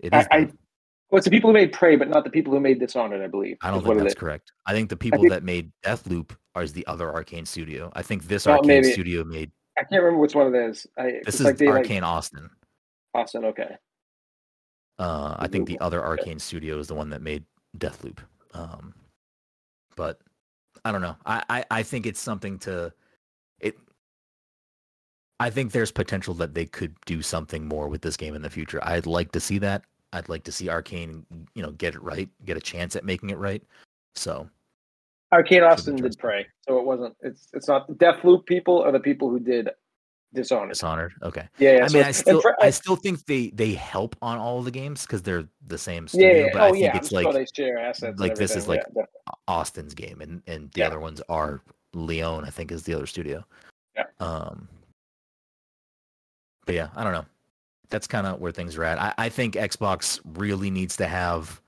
It 0.01 0.13
I- 0.15 0.27
I- 0.31 0.53
Well, 1.11 1.19
it's 1.19 1.25
the 1.27 1.31
people 1.31 1.51
who 1.51 1.55
made 1.55 1.73
Prey, 1.73 1.97
but 1.97 2.09
not 2.09 2.25
the 2.25 2.31
people 2.31 2.53
who 2.53 2.61
made 2.61 2.79
Dishonored. 2.81 3.23
I 3.23 3.27
believe. 3.27 3.57
I 3.63 3.71
don't 3.71 3.81
is 3.81 3.85
think 3.87 3.99
that's 3.99 4.15
correct. 4.15 4.53
I 4.67 4.73
think 4.73 4.89
the 4.91 4.97
people 4.97 5.21
think- 5.21 5.31
that 5.33 5.43
made 5.43 5.73
Deathloop 5.83 6.35
are 6.55 6.67
the 6.67 6.87
other 6.87 7.07
Arkane 7.09 7.47
studio. 7.47 7.91
I 7.95 8.03
think 8.03 8.25
this 8.25 8.47
Well, 8.47 8.61
Arkane 8.61 8.67
maybe- 8.67 8.93
studio 8.93 9.25
made 9.25 9.51
I 9.79 9.85
can't 9.85 10.03
remember 10.03 10.19
which 10.21 10.35
one 10.35 10.55
it 10.55 10.59
is. 10.71 10.87
I, 10.99 11.21
this 11.25 11.37
is 11.37 11.43
like 11.47 11.57
they 11.57 11.65
Arkane 11.67 12.03
like 12.03 12.03
Austin. 12.03 12.51
Austin. 13.15 13.45
Okay. 13.47 13.77
Uh, 14.99 15.35
I 15.39 15.49
think 15.49 15.67
the 15.67 15.81
other 15.81 16.05
Okay. 16.07 16.31
Arkane 16.35 16.41
studio 16.41 16.79
is 16.79 16.89
the 16.89 16.95
one 16.95 17.09
that 17.11 17.23
made 17.23 17.45
Deathloop. 17.79 18.19
Um, 18.53 18.95
but 19.97 20.21
I 20.85 20.93
don't 20.93 21.03
know. 21.03 21.17
I, 21.27 21.43
I, 21.49 21.65
I 21.71 21.83
think 21.83 22.07
it's 22.07 22.21
something 22.21 22.59
to 22.61 22.93
it. 23.61 23.79
I 25.39 25.51
think 25.51 25.73
there's 25.73 25.93
potential 25.93 26.35
that 26.35 26.55
they 26.55 26.67
could 26.67 26.95
do 27.05 27.23
something 27.23 27.67
more 27.67 27.89
with 27.89 28.03
this 28.03 28.17
game 28.17 28.35
in 28.35 28.43
the 28.43 28.51
future. 28.51 28.81
I'd 28.83 29.07
like 29.07 29.33
to 29.33 29.41
see 29.41 29.59
that. 29.59 29.83
I'd 30.13 30.29
like 30.29 30.45
to 30.45 30.53
see 30.53 30.67
Arkane, 30.67 31.25
you 31.55 31.63
know, 31.63 31.71
get 31.73 31.95
it 31.95 32.03
right, 32.03 32.29
get 32.45 32.57
a 32.57 32.61
chance 32.61 32.97
at 32.97 33.05
making 33.05 33.31
it 33.31 33.39
right. 33.39 33.63
So 34.15 34.49
Arkane 35.33 35.67
Austin 35.67 35.97
did 35.97 36.19
Prey, 36.19 36.47
so 36.69 36.79
it 36.79 36.85
wasn't. 36.85 37.17
It's 37.21 37.49
it's 37.55 37.69
not 37.69 37.87
the 37.87 37.95
Deathloop 37.95 38.45
people 38.45 38.75
or 38.75 38.93
the 38.93 39.01
people 39.01 39.31
who 39.31 39.41
did 39.41 39.71
Dishonored. 40.35 40.71
Dishonored. 40.71 41.13
Okay. 41.23 41.47
Yeah, 41.59 41.77
yeah. 41.79 41.85
I 41.85 41.87
so 41.89 41.99
mean, 41.99 42.07
I 42.07 42.11
still, 42.11 42.43
I 42.61 42.71
still 42.71 42.97
think 42.97 43.25
they 43.27 43.49
they 43.51 43.75
help 43.75 44.17
on 44.23 44.39
all 44.39 44.63
the 44.63 44.71
games 44.71 45.03
because 45.03 45.21
they're 45.23 45.47
the 45.67 45.77
same 45.77 46.05
yeah, 46.05 46.09
studio. 46.09 46.33
yeah. 46.47 46.49
But 46.53 46.61
oh 46.61 46.65
I 46.65 46.71
think 46.71 46.83
yeah, 46.85 46.97
it's 46.97 47.13
I'm 47.13 47.17
like 47.17 47.25
sure 47.25 47.33
they 47.35 47.47
share 47.55 47.79
assets. 47.79 48.19
like, 48.19 48.35
this 48.35 48.57
is 48.57 48.67
like- 48.67 48.83
yeah. 48.97 49.03
Austin's 49.47 49.93
game, 49.95 50.21
and 50.23 50.43
and 50.47 50.71
the 50.73 50.81
Yeah. 50.81 50.87
other 50.87 51.01
ones 51.01 51.21
are 51.29 51.61
Lyon. 51.93 52.45
I 52.45 52.51
think 52.51 52.73
is 52.73 52.83
the 52.85 52.95
other 52.95 53.07
studio. 53.07 53.45
Yeah. 53.95 54.05
Um. 54.21 54.69
But 56.65 56.77
yeah, 56.77 56.89
I 56.97 57.05
don't 57.05 57.13
know. 57.13 57.27
That's 57.91 58.07
kind 58.07 58.27
of 58.27 58.41
where 58.41 58.53
things 58.53 58.79
are 58.79 58.85
at. 58.85 58.99
I, 58.99 59.13
I 59.19 59.29
think 59.29 59.55
Xbox 59.55 60.21
really 60.39 60.71
needs 60.71 60.97
to 60.97 61.07
have 61.07 61.61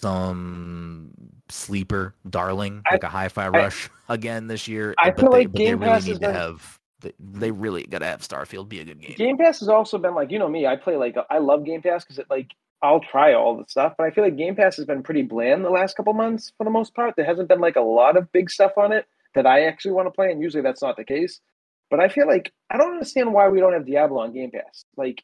some 0.00 1.10
sleeper 1.50 2.14
darling, 2.30 2.82
I- 2.86 2.92
like 2.94 3.04
a 3.04 3.08
hi-fi 3.08 3.48
rush 3.48 3.90
again 4.08 4.46
this 4.46 4.66
year. 4.66 4.94
I 4.98 5.10
but 5.10 5.20
feel 5.20 5.30
they, 5.32 5.38
like 5.40 5.52
Game 5.52 5.80
really 5.80 5.92
Pass 5.92 6.04
need 6.06 6.10
has 6.12 6.18
to 6.20 6.32
have. 6.32 6.80
They, 7.20 7.50
really 7.50 7.84
gotta 7.84 8.06
have 8.06 8.20
Starfield 8.20 8.68
be 8.68 8.80
a 8.80 8.84
good 8.84 9.00
game. 9.00 9.14
Game 9.16 9.38
Pass 9.38 9.60
has 9.60 9.68
also 9.68 9.98
been 9.98 10.14
like 10.14 10.30
you 10.30 10.38
know 10.38 10.48
me. 10.48 10.66
I 10.66 10.76
play 10.76 10.96
like 10.96 11.16
I 11.30 11.38
love 11.38 11.64
Game 11.64 11.82
Pass 11.82 12.04
because 12.04 12.18
it 12.18 12.26
like 12.30 12.50
I'll 12.82 13.00
try 13.00 13.34
all 13.34 13.56
the 13.56 13.64
stuff, 13.66 13.94
but 13.96 14.04
I 14.04 14.10
feel 14.10 14.24
like 14.24 14.36
Game 14.36 14.56
Pass 14.56 14.76
has 14.76 14.84
been 14.84 15.02
pretty 15.02 15.22
bland 15.22 15.64
the 15.64 15.70
last 15.70 15.96
couple 15.96 16.12
months 16.12 16.52
for 16.58 16.64
the 16.64 16.70
most 16.70 16.94
part. 16.94 17.14
There 17.16 17.24
hasn't 17.24 17.48
been 17.48 17.60
like 17.60 17.76
a 17.76 17.80
lot 17.80 18.16
of 18.16 18.30
big 18.32 18.50
stuff 18.50 18.72
on 18.76 18.92
it 18.92 19.06
that 19.34 19.46
I 19.46 19.64
actually 19.64 19.92
want 19.92 20.06
to 20.06 20.12
play, 20.12 20.30
and 20.30 20.42
usually 20.42 20.62
that's 20.62 20.82
not 20.82 20.96
the 20.96 21.04
case. 21.04 21.40
But 21.90 22.00
I 22.00 22.08
feel 22.08 22.26
like 22.26 22.52
I 22.70 22.76
don't 22.76 22.92
understand 22.92 23.32
why 23.32 23.48
we 23.48 23.60
don't 23.60 23.72
have 23.72 23.86
Diablo 23.86 24.20
on 24.20 24.32
Game 24.32 24.50
Pass. 24.50 24.84
Like 24.96 25.22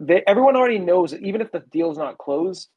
they, 0.00 0.22
everyone 0.26 0.56
already 0.56 0.78
knows 0.78 1.10
that 1.10 1.22
even 1.22 1.40
if 1.40 1.50
the 1.52 1.62
deal's 1.70 1.98
not 1.98 2.18
closed, 2.18 2.68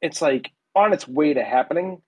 it's 0.00 0.22
like 0.22 0.50
on 0.74 0.92
its 0.92 1.06
way 1.06 1.34
to 1.34 1.44
happening. 1.44 2.02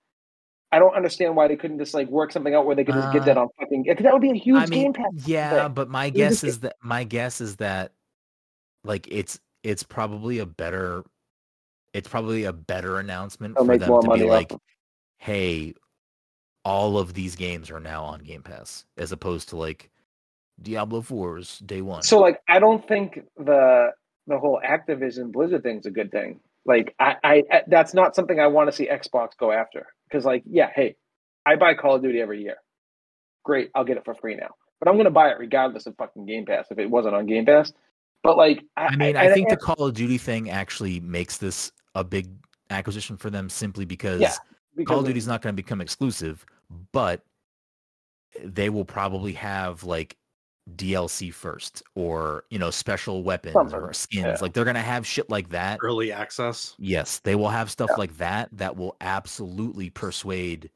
I 0.73 0.79
don't 0.79 0.95
understand 0.95 1.37
why 1.37 1.47
they 1.49 1.57
couldn't 1.57 1.79
just 1.79 1.95
like 1.95 2.09
work 2.09 2.33
something 2.33 2.55
out 2.55 2.67
where 2.67 2.75
they 2.75 2.85
could 2.85 2.95
just 2.97 3.13
get 3.13 3.25
that 3.27 3.39
on 3.39 3.49
fucking. 3.61 3.85
That 3.85 4.13
would 4.13 4.23
be 4.23 4.31
a 4.31 4.35
huge 4.35 4.57
Uh, 4.57 4.63
I 4.63 4.67
mean, 4.67 4.93
Game 4.93 4.93
Pass. 4.93 5.27
yeah, 5.29 5.69
but 5.69 5.89
my 5.89 6.11
guess 6.11 6.43
is 6.43 6.61
that 6.61 6.77
my 6.83 7.05
guess 7.05 7.41
is 7.41 7.57
that 7.57 7.93
like 8.83 9.07
it's 9.11 9.39
it's 9.63 9.83
probably 9.83 10.41
a 10.41 10.47
better 10.47 11.05
it's 11.93 12.09
probably 12.09 12.45
a 12.45 12.53
better 12.53 12.99
announcement 12.99 13.55
They'll 13.55 13.65
for 13.67 13.79
them 13.79 14.01
to 14.03 14.09
be 14.15 14.25
like, 14.25 14.53
hey, 15.19 15.75
all 16.65 16.99
of 16.99 17.15
these 17.15 17.37
games 17.37 17.71
are 17.71 17.79
now 17.81 18.03
on 18.05 18.21
Game 18.21 18.43
Pass, 18.43 18.85
as 18.99 19.13
opposed 19.13 19.51
to 19.51 19.57
like 19.57 19.91
Diablo 20.61 21.03
4's 21.03 21.59
day 21.61 21.83
one. 21.83 22.03
So 22.03 22.19
like 22.19 22.41
I 22.49 22.59
don't 22.59 22.87
think 22.89 23.21
the 23.37 23.91
the 24.27 24.39
whole 24.39 24.61
Activision 24.67 25.31
Blizzard 25.31 25.63
thing's 25.63 25.87
a 25.87 25.91
good 25.91 26.11
thing. 26.11 26.41
Like 26.67 26.95
I, 26.99 27.15
I 27.23 27.43
I- 27.53 27.63
that's 27.69 27.95
not 27.95 28.17
something 28.17 28.41
I 28.41 28.49
want 28.49 28.69
to 28.71 28.73
see 28.77 28.89
Xbox 28.89 29.37
go 29.39 29.53
after. 29.53 29.87
Because 30.15 30.25
like, 30.25 30.45
yeah, 30.47 30.71
hey, 30.73 30.95
I 31.45 31.57
buy 31.57 31.75
Call 31.75 31.97
of 31.97 32.03
Duty 32.03 32.21
every 32.21 32.41
year. 32.41 32.55
Great, 33.43 33.71
I'll 33.75 33.83
get 33.83 33.97
it 33.97 34.05
for 34.05 34.15
free 34.15 34.37
now. 34.37 34.51
But 34.79 34.89
I'm 34.89 34.97
gonna 34.97 35.11
buy 35.11 35.31
it 35.31 35.39
regardless 35.41 35.87
of 35.87 35.97
fucking 35.97 36.25
Game 36.25 36.47
Pass 36.47 36.67
if 36.71 36.79
it 36.79 36.89
wasn't 36.89 37.17
on 37.17 37.27
Game 37.27 37.45
Pass. 37.45 37.73
But 38.23 38.37
like 38.37 38.63
I, 38.77 38.87
I 38.87 38.97
mean, 38.97 39.17
I, 39.17 39.25
and 39.25 39.35
think 39.35 39.49
the 39.49 39.57
Call 39.57 39.87
of 39.87 39.95
Duty 39.95 40.19
thing 40.19 40.51
actually 40.51 41.01
makes 41.01 41.39
this 41.39 41.73
a 41.97 42.05
big 42.05 42.29
acquisition 42.71 43.17
for 43.17 43.29
them 43.29 43.49
simply 43.49 43.85
because 43.85 44.21
because 44.77 44.87
Call 44.87 45.01
of 45.01 45.07
Duty's 45.07 45.27
not 45.27 45.43
going 45.43 45.53
to 45.53 45.57
become 45.57 45.81
exclusive, 45.81 46.47
but 46.93 47.25
they 48.41 48.71
will 48.71 48.85
probably 48.85 49.33
have 49.33 49.83
like 49.83 50.17
DLC 50.77 51.33
first 51.33 51.83
or, 51.95 52.45
you 52.51 52.59
know, 52.59 52.71
special 52.71 53.23
weapons 53.23 53.73
or 53.75 53.93
skins. 53.93 54.25
yeah. 54.25 54.37
Like 54.41 54.53
they're 54.55 54.65
going 54.65 54.75
to 54.77 54.81
have 54.81 55.07
shit 55.07 55.29
like 55.29 55.51
that. 55.51 55.79
Early 55.83 56.11
access. 56.11 56.75
Yes, 56.79 57.19
they 57.21 57.35
will 57.35 57.51
have 57.51 57.71
stuff 57.71 57.91
Yeah. 57.93 57.97
like 57.99 58.17
that 58.17 58.49
that 58.53 58.77
will 58.77 58.97
absolutely 59.01 59.91
persuade 59.91 60.71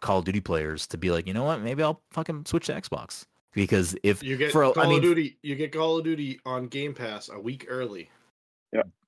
Call 0.00 0.18
of 0.18 0.24
Duty 0.26 0.40
players 0.40 0.86
to 0.88 0.98
be 0.98 1.10
like, 1.10 1.26
you 1.26 1.32
know 1.34 1.44
what, 1.44 1.60
maybe 1.62 1.82
I'll 1.82 2.02
fucking 2.10 2.44
switch 2.46 2.66
to 2.66 2.74
Xbox. 2.74 3.24
Because 3.54 3.96
if 4.02 4.22
You 4.22 4.36
get 4.36 4.52
for 4.52 4.62
a- 4.64 4.72
Call 4.72 4.84
I 4.84 4.88
mean, 4.88 4.98
of 4.98 5.02
Duty. 5.02 5.38
You 5.42 5.56
get 5.56 5.72
Call 5.72 5.96
of 5.98 6.04
Duty 6.04 6.38
on 6.44 6.68
Game 6.68 6.94
Pass 6.94 7.30
a 7.30 7.40
week 7.40 7.64
early. 7.68 8.10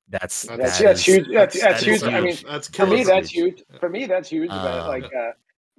that's 0.09 0.43
That's- 0.43 0.79
that 0.79 0.85
that's 0.85 1.01
is- 1.01 1.05
huge. 1.05 1.29
That's, 1.33 1.61
that's 1.61 1.85
that 1.85 1.89
is 1.89 2.01
huge. 2.03 2.13
I 2.13 2.21
mean, 2.21 2.37
that's 2.45 2.69
for 2.69 2.87
me 2.87 3.05
that's 3.05 3.31
huge. 3.31 3.59
huge. 3.69 3.79
For 3.79 3.89
me 3.89 4.07
that's 4.07 4.29
huge. 4.29 4.49
but 4.49 4.81
Um, 4.81 4.89
like, 4.89 5.05
uh, 5.05 5.31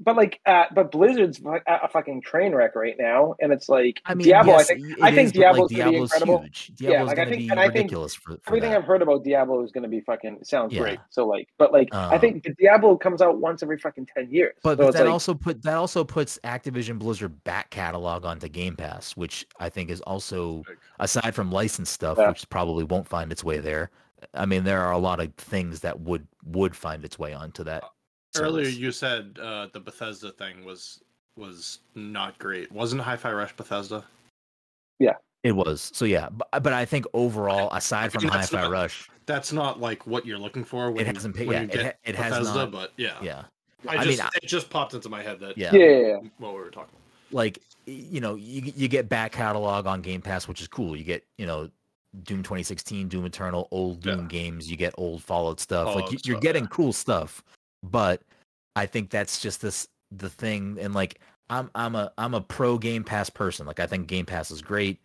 but 0.04 0.16
like, 0.18 0.40
uh, 0.46 0.66
but 0.74 0.92
Blizzard's 0.92 1.40
a 1.46 1.62
a 1.84 1.88
fucking 1.88 2.22
train 2.22 2.54
wreck 2.54 2.76
right 2.76 2.96
now, 3.00 3.36
and 3.40 3.54
it's 3.54 3.70
like 3.70 4.02
I 4.06 4.14
mean, 4.16 4.26
Diablo. 4.28 4.54
yes, 4.58 4.70
I 4.72 4.74
think 4.76 4.90
it 4.90 4.98
I 5.02 5.12
think 5.16 5.26
is, 5.28 5.32
but, 5.34 5.40
like, 5.40 5.70
Diablo's 5.70 5.72
gonna 5.72 5.92
be 5.92 5.98
incredible. 5.98 6.42
huge. 6.42 6.72
Yeah, 6.80 7.04
like, 7.04 7.12
I 7.12 7.16
gonna 7.26 7.30
think- 7.32 7.42
be 7.44 7.50
and 7.50 7.60
I 7.60 7.64
think 7.66 7.76
ridiculous 7.76 8.16
for, 8.16 8.32
for 8.34 8.40
Everything 8.48 8.72
that. 8.72 8.78
I've 8.80 8.84
heard 8.86 9.02
about 9.02 9.24
Diablo 9.24 9.64
is 9.64 9.72
going 9.72 9.84
to 9.84 9.90
be 9.90 10.02
fucking 10.02 10.40
sounds 10.44 10.76
great. 10.78 11.00
So 11.10 11.26
like, 11.28 11.48
but 11.58 11.72
like, 11.72 11.94
I 11.94 12.16
Um, 12.16 12.20
think 12.22 12.48
Diablo 12.58 12.98
comes 12.98 13.22
out 13.22 13.40
once 13.40 13.64
every 13.64 13.78
fucking 13.78 14.08
ten 14.16 14.30
years. 14.32 14.56
But 14.64 14.78
so 14.80 14.88
it's 14.88 14.98
that 14.98 15.04
like, 15.06 15.12
also 15.14 15.34
put 15.34 15.62
that 15.64 15.76
also 15.78 16.04
puts 16.04 16.40
Activision 16.44 16.98
Blizzard 17.00 17.44
back 17.44 17.70
catalog 17.70 18.26
onto 18.26 18.48
Game 18.48 18.76
Pass, 18.76 19.16
which 19.16 19.46
I 19.60 19.70
think 19.70 19.90
is 19.90 20.02
also 20.02 20.64
aside 21.00 21.36
from 21.36 21.52
licensed 21.52 21.94
stuff, 21.94 22.18
Yeah. 22.18 22.30
which 22.30 22.50
probably 22.50 22.84
won't 22.84 23.08
find 23.08 23.32
its 23.32 23.44
way 23.44 23.60
there. 23.60 23.92
I 24.34 24.46
mean, 24.46 24.64
there 24.64 24.82
are 24.82 24.92
a 24.92 24.98
lot 25.00 25.20
of 25.20 25.34
things 25.36 25.80
that 25.82 26.00
would 26.02 26.28
would 26.46 26.76
find 26.76 27.04
its 27.06 27.18
way 27.18 27.34
onto 27.34 27.64
that. 27.64 27.84
Earlier, 28.38 28.66
service. 28.66 28.78
you 28.80 28.92
said 28.92 29.38
uh, 29.42 29.68
the 29.74 29.80
Bethesda 29.80 30.32
thing 30.32 30.64
was 30.64 31.02
was 31.38 31.80
not 31.96 32.38
great. 32.40 32.72
Wasn't 32.72 33.02
Hi-Fi 33.02 33.32
Rush 33.32 33.56
Bethesda? 33.56 34.04
Yeah, 35.00 35.14
it 35.44 35.52
was 35.54 35.92
so 35.94 36.06
yeah, 36.06 36.30
but, 36.30 36.48
but 36.64 36.74
I 36.74 36.86
think 36.86 37.06
overall, 37.14 37.70
aside 37.74 38.12
from 38.12 38.24
mean, 38.24 38.32
that's 38.32 38.52
Hi-Fi 38.52 38.64
not- 38.64 38.72
Rush, 38.72 39.10
That's 39.26 39.52
not 39.52 39.80
like 39.80 40.06
what 40.08 40.26
you're 40.26 40.38
looking 40.38 40.64
for. 40.64 40.92
When 40.92 41.06
It 41.08 41.14
hasn't 41.16 41.36
paid- 41.36 41.48
when 41.48 41.56
yeah, 41.56 41.62
you 41.62 41.68
it 41.68 41.72
get 41.74 41.86
ha- 41.86 41.92
it 42.06 42.16
has 42.16 42.32
Bethesda, 42.38 42.56
not- 42.60 42.72
But 42.72 42.94
yeah, 42.98 43.18
yeah, 43.22 43.44
I, 43.88 43.94
I 43.98 44.04
just 44.04 44.08
mean, 44.08 44.22
I- 44.22 44.30
it 44.42 44.48
just 44.48 44.70
popped 44.70 44.94
into 44.94 45.10
my 45.10 45.22
head 45.22 45.40
that 45.42 45.58
yeah, 45.58 45.74
yeah, 45.74 45.86
yeah, 45.86 45.98
yeah. 46.08 46.18
what 46.38 46.54
we 46.54 46.60
were 46.60 46.70
talking. 46.72 46.90
about. 46.94 47.36
like 47.36 47.60
you 47.86 48.22
know 48.22 48.36
you 48.36 48.72
you 48.76 48.88
get 48.88 49.10
back 49.10 49.32
catalog 49.32 49.88
on 49.88 50.02
Game 50.02 50.22
Pass, 50.22 50.48
which 50.48 50.62
is 50.62 50.68
cool. 50.68 50.96
You 50.96 51.04
get 51.04 51.26
you 51.38 51.46
know 51.48 51.70
Doom 52.24 52.44
2016, 52.44 53.08
Doom 53.08 53.26
Eternal, 53.26 53.68
old 53.72 54.06
Yeah. 54.06 54.16
Doom 54.16 54.28
games. 54.28 54.70
You 54.70 54.78
get 54.78 54.94
old 54.98 55.24
Fallout 55.24 55.60
stuff. 55.60 55.88
like 55.88 55.96
Fallout 55.96 56.12
you, 56.12 56.18
you're 56.24 56.36
stuff, 56.36 56.44
getting 56.44 56.64
yeah. 56.66 56.70
cool 56.70 56.94
stuff, 56.94 57.44
but 57.84 58.22
I 58.76 58.86
think 58.86 59.10
that's 59.10 59.42
just 59.42 59.62
this 59.62 59.88
the 60.12 60.30
thing. 60.30 60.78
And 60.80 60.94
like 60.94 61.20
I'm 61.50 61.70
I'm 61.76 61.96
a 61.96 62.12
I'm 62.18 62.34
a 62.34 62.42
pro 62.42 62.78
Game 62.78 63.04
Pass 63.04 63.30
person. 63.30 63.66
Like 63.66 63.80
I 63.80 63.88
think 63.88 64.08
Game 64.08 64.26
Pass 64.26 64.52
is 64.52 64.62
great. 64.62 65.00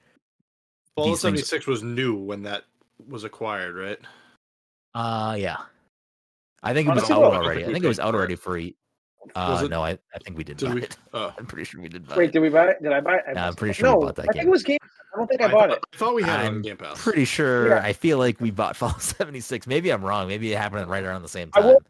Fallout 0.95 1.11
These 1.13 1.23
things- 1.23 1.49
76 1.49 1.67
was 1.67 1.83
new 1.83 2.15
when 2.17 2.43
that 2.45 2.65
was 3.09 3.25
acquired, 3.25 3.75
right? 3.77 3.99
Uh 4.95 5.37
yeah, 5.39 5.59
I 6.63 6.73
think 6.73 6.89
it 6.89 6.95
was 6.95 7.11
out 7.11 7.21
well, 7.21 7.33
I 7.33 7.35
don't 7.37 7.45
already. 7.45 7.65
I 7.65 7.73
think 7.73 7.85
it 7.85 7.89
was 7.89 8.01
out 8.01 8.15
already 8.15 8.35
it. 8.35 8.41
for. 8.41 8.59
Uh, 9.35 9.61
it- 9.65 9.71
no, 9.71 9.83
I, 9.83 9.91
I 10.15 10.19
think 10.25 10.39
we 10.39 10.45
did 10.45 10.57
Did 10.57 10.69
buy 10.69 10.75
we? 10.77 10.83
it. 10.85 10.97
Oh. 11.13 11.35
I'm 11.39 11.47
pretty 11.47 11.65
sure 11.65 11.81
we 11.83 11.89
did 11.89 12.07
buy 12.07 12.17
Wait, 12.17 12.29
it. 12.29 12.33
did 12.33 12.39
we 12.41 12.49
buy 12.49 12.69
it? 12.69 12.83
Did 12.83 12.93
I 12.93 13.01
buy 13.01 13.17
it? 13.17 13.25
I 13.29 13.33
Yeah, 13.33 13.49
I'm 13.49 13.55
pretty 13.55 13.75
sure 13.75 13.89
we 13.91 13.95
no, 13.95 14.01
bought 14.07 14.15
that 14.17 14.29
I 14.29 14.33
think 14.33 14.45
it 14.45 14.51
was 14.51 14.63
Game. 14.63 14.79
I 15.13 15.19
don't 15.19 15.27
think 15.27 15.41
I, 15.43 15.49
bought 15.49 15.69
thought, 15.71 15.79
it. 15.79 15.85
I 15.93 15.97
thought 15.97 16.15
we 16.15 16.23
had 16.23 16.45
it 16.45 16.49
on 16.49 16.63
Game 16.63 16.77
Pass. 16.77 17.03
pretty 17.03 17.25
sure. 17.25 17.69
Yeah. 17.71 17.81
I 17.83 17.93
feel 17.93 18.19
like 18.19 18.41
we 18.41 18.51
bought 18.53 18.77
Fallout 18.77 19.03
76. 19.03 19.67
Maybe 19.67 19.91
I'm 19.91 20.03
wrong. 20.05 20.29
Maybe 20.29 20.53
it 20.53 20.57
happened 20.59 20.89
right 20.89 21.03
around 21.03 21.23
the 21.23 21.29
same 21.29 21.51
I 21.55 21.61
time. 21.61 21.69
will. 21.71 21.83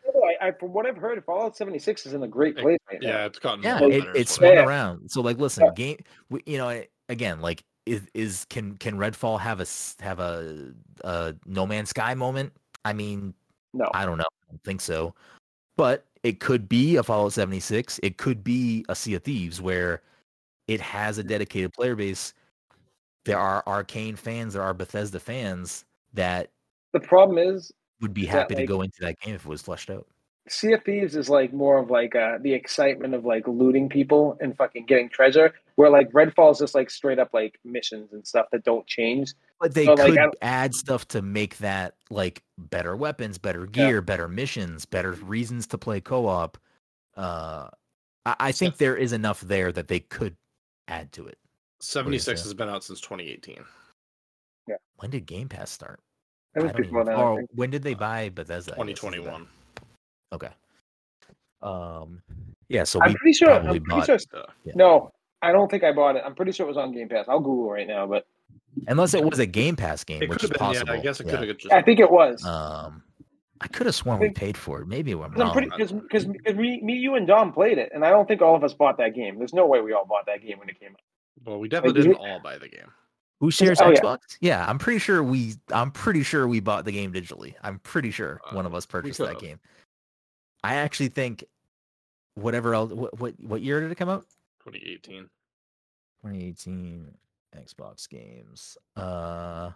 I, 0.46 0.48
I, 0.48 0.52
from 0.52 0.72
what 0.72 0.86
I've 0.86 0.96
heard, 0.96 1.22
Fallout 1.24 1.56
76 1.56 2.06
is 2.06 2.12
in 2.14 2.22
a 2.22 2.28
great 2.28 2.56
place 2.56 2.78
right 2.90 3.00
now. 3.02 3.08
Yeah, 3.08 3.24
it's 3.26 3.38
gotten 3.38 3.62
yeah, 3.62 3.76
it, 3.78 3.90
better, 4.00 4.10
is 4.12 4.20
it's 4.22 4.30
what 4.32 4.46
swung 4.48 4.54
Yeah. 4.54 4.64
around. 4.64 5.10
So 5.10 5.20
like, 5.20 5.38
listen, 5.38 5.64
Yeah. 5.64 5.72
game. 5.74 5.98
we- 6.30 6.42
You 6.46 6.58
know, 6.58 6.82
again, 7.08 7.40
like, 7.40 7.62
is 7.86 8.02
is 8.14 8.44
can 8.48 8.76
can 8.78 8.96
Redfall 8.98 9.38
have 9.40 9.60
a 9.60 9.62
s- 9.62 9.96
have 10.00 10.18
a, 10.18 10.72
a 11.04 11.34
No 11.46 11.66
Man's 11.66 11.90
Sky 11.90 12.14
moment? 12.14 12.52
I 12.84 12.92
mean, 12.92 13.32
No, 13.74 13.88
I 13.94 14.04
don't 14.04 14.18
know. 14.18 14.24
I 14.24 14.50
don't 14.52 14.64
think 14.64 14.80
so. 14.80 15.14
But 15.76 16.04
it 16.22 16.40
could 16.40 16.68
be 16.68 16.96
a 16.96 17.02
Fallout 17.02 17.32
76. 17.32 18.00
It 18.02 18.16
could 18.16 18.42
be 18.42 18.84
a 18.88 18.94
Sea 18.96 19.14
of 19.14 19.22
Thieves 19.22 19.60
where 19.62 20.02
it 20.66 20.80
has 20.80 21.18
a 21.18 21.22
dedicated 21.22 21.72
player 21.74 21.94
base. 21.94 22.34
There 23.24 23.38
are 23.38 23.62
Arkane 23.64 24.16
fans, 24.18 24.54
there 24.54 24.62
are 24.62 24.74
Bethesda 24.74 25.20
fans 25.20 25.84
that 26.14 26.50
the 26.92 27.00
problem 27.00 27.38
is 27.38 27.72
would 28.00 28.14
be 28.14 28.22
Is 28.22 28.28
that, 28.28 28.32
happy 28.50 28.54
to 28.56 28.66
go 28.66 28.82
into 28.82 29.00
that 29.00 29.18
game 29.20 29.34
if 29.34 29.44
it 29.44 29.48
was 29.48 29.62
fleshed 29.62 29.90
out. 29.90 30.06
Sea 30.48 30.72
of 30.74 30.84
Thieves 30.84 31.16
is 31.16 31.28
like 31.28 31.52
more 31.52 31.78
of 31.78 31.90
like 31.90 32.14
uh, 32.14 32.38
the 32.40 32.52
excitement 32.52 33.14
of 33.14 33.24
like 33.24 33.46
looting 33.48 33.88
people 33.88 34.36
and 34.40 34.56
fucking 34.56 34.86
getting 34.86 35.08
treasure. 35.08 35.54
Where 35.74 35.90
like 35.90 36.10
Redfall 36.12 36.52
is 36.52 36.58
just 36.58 36.74
like 36.74 36.88
straight 36.88 37.18
up 37.18 37.30
like 37.34 37.58
missions 37.64 38.12
and 38.12 38.26
stuff 38.26 38.46
that 38.52 38.64
don't 38.64 38.86
change. 38.86 39.34
But 39.60 39.74
they 39.74 39.84
So, 39.86 39.96
could 39.96 40.18
I- 40.18 40.30
add 40.40 40.74
stuff 40.74 41.06
to 41.08 41.20
make 41.22 41.58
that 41.58 41.94
like 42.10 42.42
better 42.58 42.94
weapons, 42.96 43.38
better 43.38 43.66
gear, 43.66 44.00
better 44.02 44.28
missions, 44.28 44.84
better 44.86 45.12
reasons 45.12 45.66
to 45.68 45.78
play 45.78 46.00
co-op. 46.00 46.56
Uh, 47.16 47.68
I, 48.24 48.36
I 48.38 48.52
think 48.52 48.76
there 48.78 48.96
is 48.96 49.12
enough 49.12 49.40
there 49.40 49.72
that 49.72 49.88
they 49.88 50.00
could 50.00 50.36
add 50.88 51.12
to 51.12 51.26
it. 51.26 51.38
76 51.80 52.42
has 52.42 52.54
been 52.54 52.68
out 52.68 52.84
since 52.84 53.00
2018. 53.00 53.58
Yeah. 54.68 54.76
When 54.96 55.10
did 55.10 55.26
Game 55.26 55.48
Pass 55.48 55.70
start? 55.70 56.00
That 56.54 56.62
was 56.62 56.70
I 56.70 56.72
don't 56.74 56.82
before 56.82 57.00
even- 57.02 57.12
that. 57.12 57.18
Or 57.20 57.42
when 57.54 57.70
did 57.70 57.82
they 57.82 57.94
buy 57.94 58.28
Bethesda? 58.30 58.74
I 58.74 58.76
guess 58.86 58.96
is 58.96 59.00
the- 59.02 59.10
2021. 59.10 59.46
Okay. 60.32 60.48
Um. 61.62 62.22
Yeah. 62.68 62.84
So 62.84 63.00
I'm 63.02 63.10
we 63.10 63.16
pretty 63.16 63.32
sure. 63.32 63.50
I'm 63.52 63.64
pretty 63.64 63.80
bought, 63.80 64.06
sure. 64.06 64.18
Yeah. 64.64 64.72
No, 64.74 65.12
I 65.42 65.52
don't 65.52 65.70
think 65.70 65.84
I 65.84 65.92
bought 65.92 66.16
it. 66.16 66.22
I'm 66.24 66.34
pretty 66.34 66.52
sure 66.52 66.66
it 66.66 66.68
was 66.68 66.76
on 66.76 66.92
Game 66.92 67.08
Pass. 67.08 67.26
I'll 67.28 67.40
Google 67.40 67.70
right 67.70 67.86
now, 67.86 68.06
but 68.06 68.26
unless 68.88 69.14
it 69.14 69.24
was 69.24 69.38
a 69.38 69.46
Game 69.46 69.76
Pass 69.76 70.04
game, 70.04 70.22
it 70.22 70.28
which 70.28 70.44
is 70.44 70.50
been. 70.50 70.58
possible. 70.58 70.92
Yeah, 70.94 71.00
I 71.00 71.02
guess 71.02 71.20
it 71.20 71.26
yeah. 71.26 71.36
could 71.38 71.48
have 71.48 71.58
just. 71.58 71.72
I 71.72 71.82
think 71.82 72.00
it 72.00 72.10
was. 72.10 72.44
Um, 72.44 73.02
I 73.60 73.68
could 73.68 73.86
have 73.86 73.94
sworn 73.94 74.18
I 74.18 74.20
we 74.20 74.30
paid 74.30 74.56
for 74.56 74.82
it. 74.82 74.86
Maybe 74.86 75.12
I'm 75.12 75.18
'Cause 75.18 75.30
I'm 75.34 75.40
wrong. 75.40 75.52
pretty 75.52 75.70
because 75.70 75.92
because 75.92 76.56
me, 76.56 76.80
me, 76.82 76.94
you, 76.94 77.14
and 77.14 77.26
Dom 77.26 77.52
played 77.52 77.78
it, 77.78 77.90
and 77.94 78.04
I 78.04 78.10
don't 78.10 78.28
think 78.28 78.42
all 78.42 78.54
of 78.54 78.62
us 78.62 78.74
bought 78.74 78.98
that 78.98 79.14
game. 79.14 79.38
There's 79.38 79.54
no 79.54 79.66
way 79.66 79.80
we 79.80 79.92
all 79.94 80.04
bought 80.04 80.26
that 80.26 80.42
game 80.42 80.58
when 80.58 80.68
it 80.68 80.78
came 80.78 80.90
out. 80.90 81.00
well, 81.46 81.58
we 81.58 81.68
definitely 81.68 82.02
Like, 82.02 82.18
didn't 82.18 82.28
all 82.30 82.40
buy 82.40 82.58
the 82.58 82.68
game. 82.68 82.92
Who 83.40 83.50
shares 83.50 83.80
oh, 83.82 83.90
yeah. 83.90 84.00
Xbox? 84.00 84.18
Yeah. 84.40 84.66
I'm 84.66 84.78
pretty 84.78 84.98
sure 84.98 85.22
we. 85.22 85.54
I'm 85.70 85.90
pretty 85.90 86.22
sure 86.22 86.46
we 86.48 86.60
bought 86.60 86.84
the 86.84 86.92
game 86.92 87.12
digitally. 87.12 87.54
I'm 87.62 87.78
pretty 87.80 88.10
sure 88.10 88.40
Uh, 88.50 88.54
one 88.54 88.66
of 88.66 88.74
us 88.74 88.84
purchased 88.86 89.18
that 89.20 89.38
game. 89.38 89.58
I 90.66 90.74
actually 90.76 91.08
think 91.08 91.44
whatever 92.34 92.74
else. 92.74 92.92
What 92.92 93.18
what 93.20 93.34
what 93.40 93.62
year 93.62 93.80
did 93.80 93.90
it 93.92 93.94
come 93.96 94.08
out? 94.08 94.26
2018. 94.64 95.28
2018 96.22 97.14
Xbox 97.56 98.08
games. 98.08 98.76
Uh. 98.96 99.70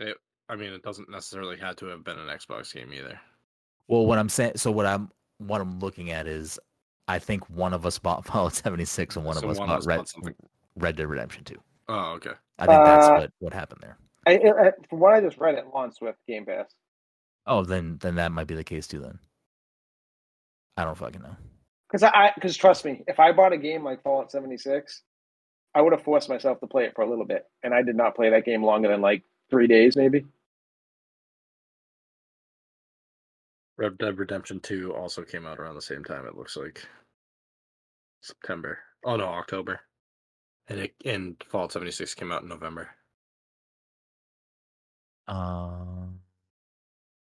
It, 0.00 0.16
I 0.48 0.56
mean, 0.56 0.72
it 0.72 0.82
doesn't 0.82 1.10
necessarily 1.10 1.56
have 1.58 1.76
to 1.76 1.86
have 1.86 2.02
been 2.04 2.18
an 2.18 2.28
Xbox 2.28 2.74
game 2.74 2.92
either. 2.92 3.18
Well, 3.88 4.06
what 4.06 4.18
I'm 4.18 4.28
saying. 4.28 4.52
So 4.56 4.70
what 4.72 4.86
I'm 4.86 5.10
what 5.38 5.60
I'm 5.60 5.78
looking 5.78 6.10
at 6.10 6.26
is, 6.26 6.58
I 7.08 7.18
think 7.18 7.48
one 7.50 7.72
of 7.72 7.86
us 7.86 7.98
bought 7.98 8.24
Fallout 8.26 8.54
76 8.54 9.16
and 9.16 9.24
one 9.24 9.36
So 9.36 9.44
of 9.44 9.50
us 9.50 9.58
one 9.58 9.68
bought 9.68 9.78
us 9.80 9.86
Red 9.86 9.96
bought. 10.22 10.34
Red 10.76 10.96
Dead 10.96 11.06
Redemption 11.06 11.44
2. 11.44 11.56
Oh, 11.88 12.12
okay. 12.14 12.30
I 12.58 12.66
think 12.66 12.84
that's 12.84 13.06
Uh, 13.06 13.12
what 13.14 13.30
what 13.38 13.54
happened 13.54 13.80
there. 13.82 13.98
I, 14.26 14.36
I, 14.38 14.68
I- 14.68 14.72
from 14.88 15.00
what 15.00 15.12
I 15.14 15.20
just 15.20 15.38
read, 15.38 15.54
it 15.56 15.66
launched 15.74 16.00
with 16.00 16.16
Game 16.26 16.46
Pass. 16.46 16.74
Oh, 17.46 17.64
then 17.64 17.98
then 18.00 18.14
that 18.16 18.32
might 18.32 18.46
be 18.46 18.54
the 18.54 18.64
case 18.64 18.86
too. 18.86 19.00
Then 19.00 19.18
I 20.76 20.84
don't 20.84 20.96
fucking 20.96 21.22
know. 21.22 21.36
Because 21.88 22.02
I, 22.02 22.32
because 22.34 22.56
trust 22.56 22.84
me, 22.84 23.02
if 23.06 23.20
I 23.20 23.32
bought 23.32 23.52
a 23.52 23.58
game 23.58 23.84
like 23.84 24.02
Fallout 24.02 24.30
76, 24.30 25.02
I 25.74 25.82
would 25.82 25.92
have 25.92 26.02
forced 26.02 26.28
myself 26.28 26.60
to 26.60 26.66
play 26.66 26.84
it 26.84 26.94
for 26.94 27.02
a 27.02 27.08
little 27.08 27.24
bit, 27.26 27.44
and 27.62 27.74
I 27.74 27.82
did 27.82 27.96
not 27.96 28.14
play 28.14 28.30
that 28.30 28.44
game 28.44 28.64
longer 28.64 28.88
than 28.88 29.00
like 29.00 29.22
three 29.50 29.66
days, 29.66 29.96
maybe. 29.96 30.24
Red 33.76 33.98
Dead 33.98 34.18
Redemption 34.18 34.60
2 34.60 34.94
also 34.94 35.22
came 35.22 35.46
out 35.46 35.58
around 35.58 35.74
the 35.74 35.82
same 35.82 36.04
time. 36.04 36.26
It 36.26 36.36
looks 36.36 36.56
like 36.56 36.86
September. 38.22 38.78
Oh 39.04 39.16
no, 39.16 39.24
October. 39.26 39.80
And 40.68 40.78
it 40.78 40.94
and 41.04 41.36
Fallout 41.50 41.72
76 41.72 42.14
came 42.14 42.32
out 42.32 42.42
in 42.42 42.48
November. 42.48 42.90
Um, 45.28 46.20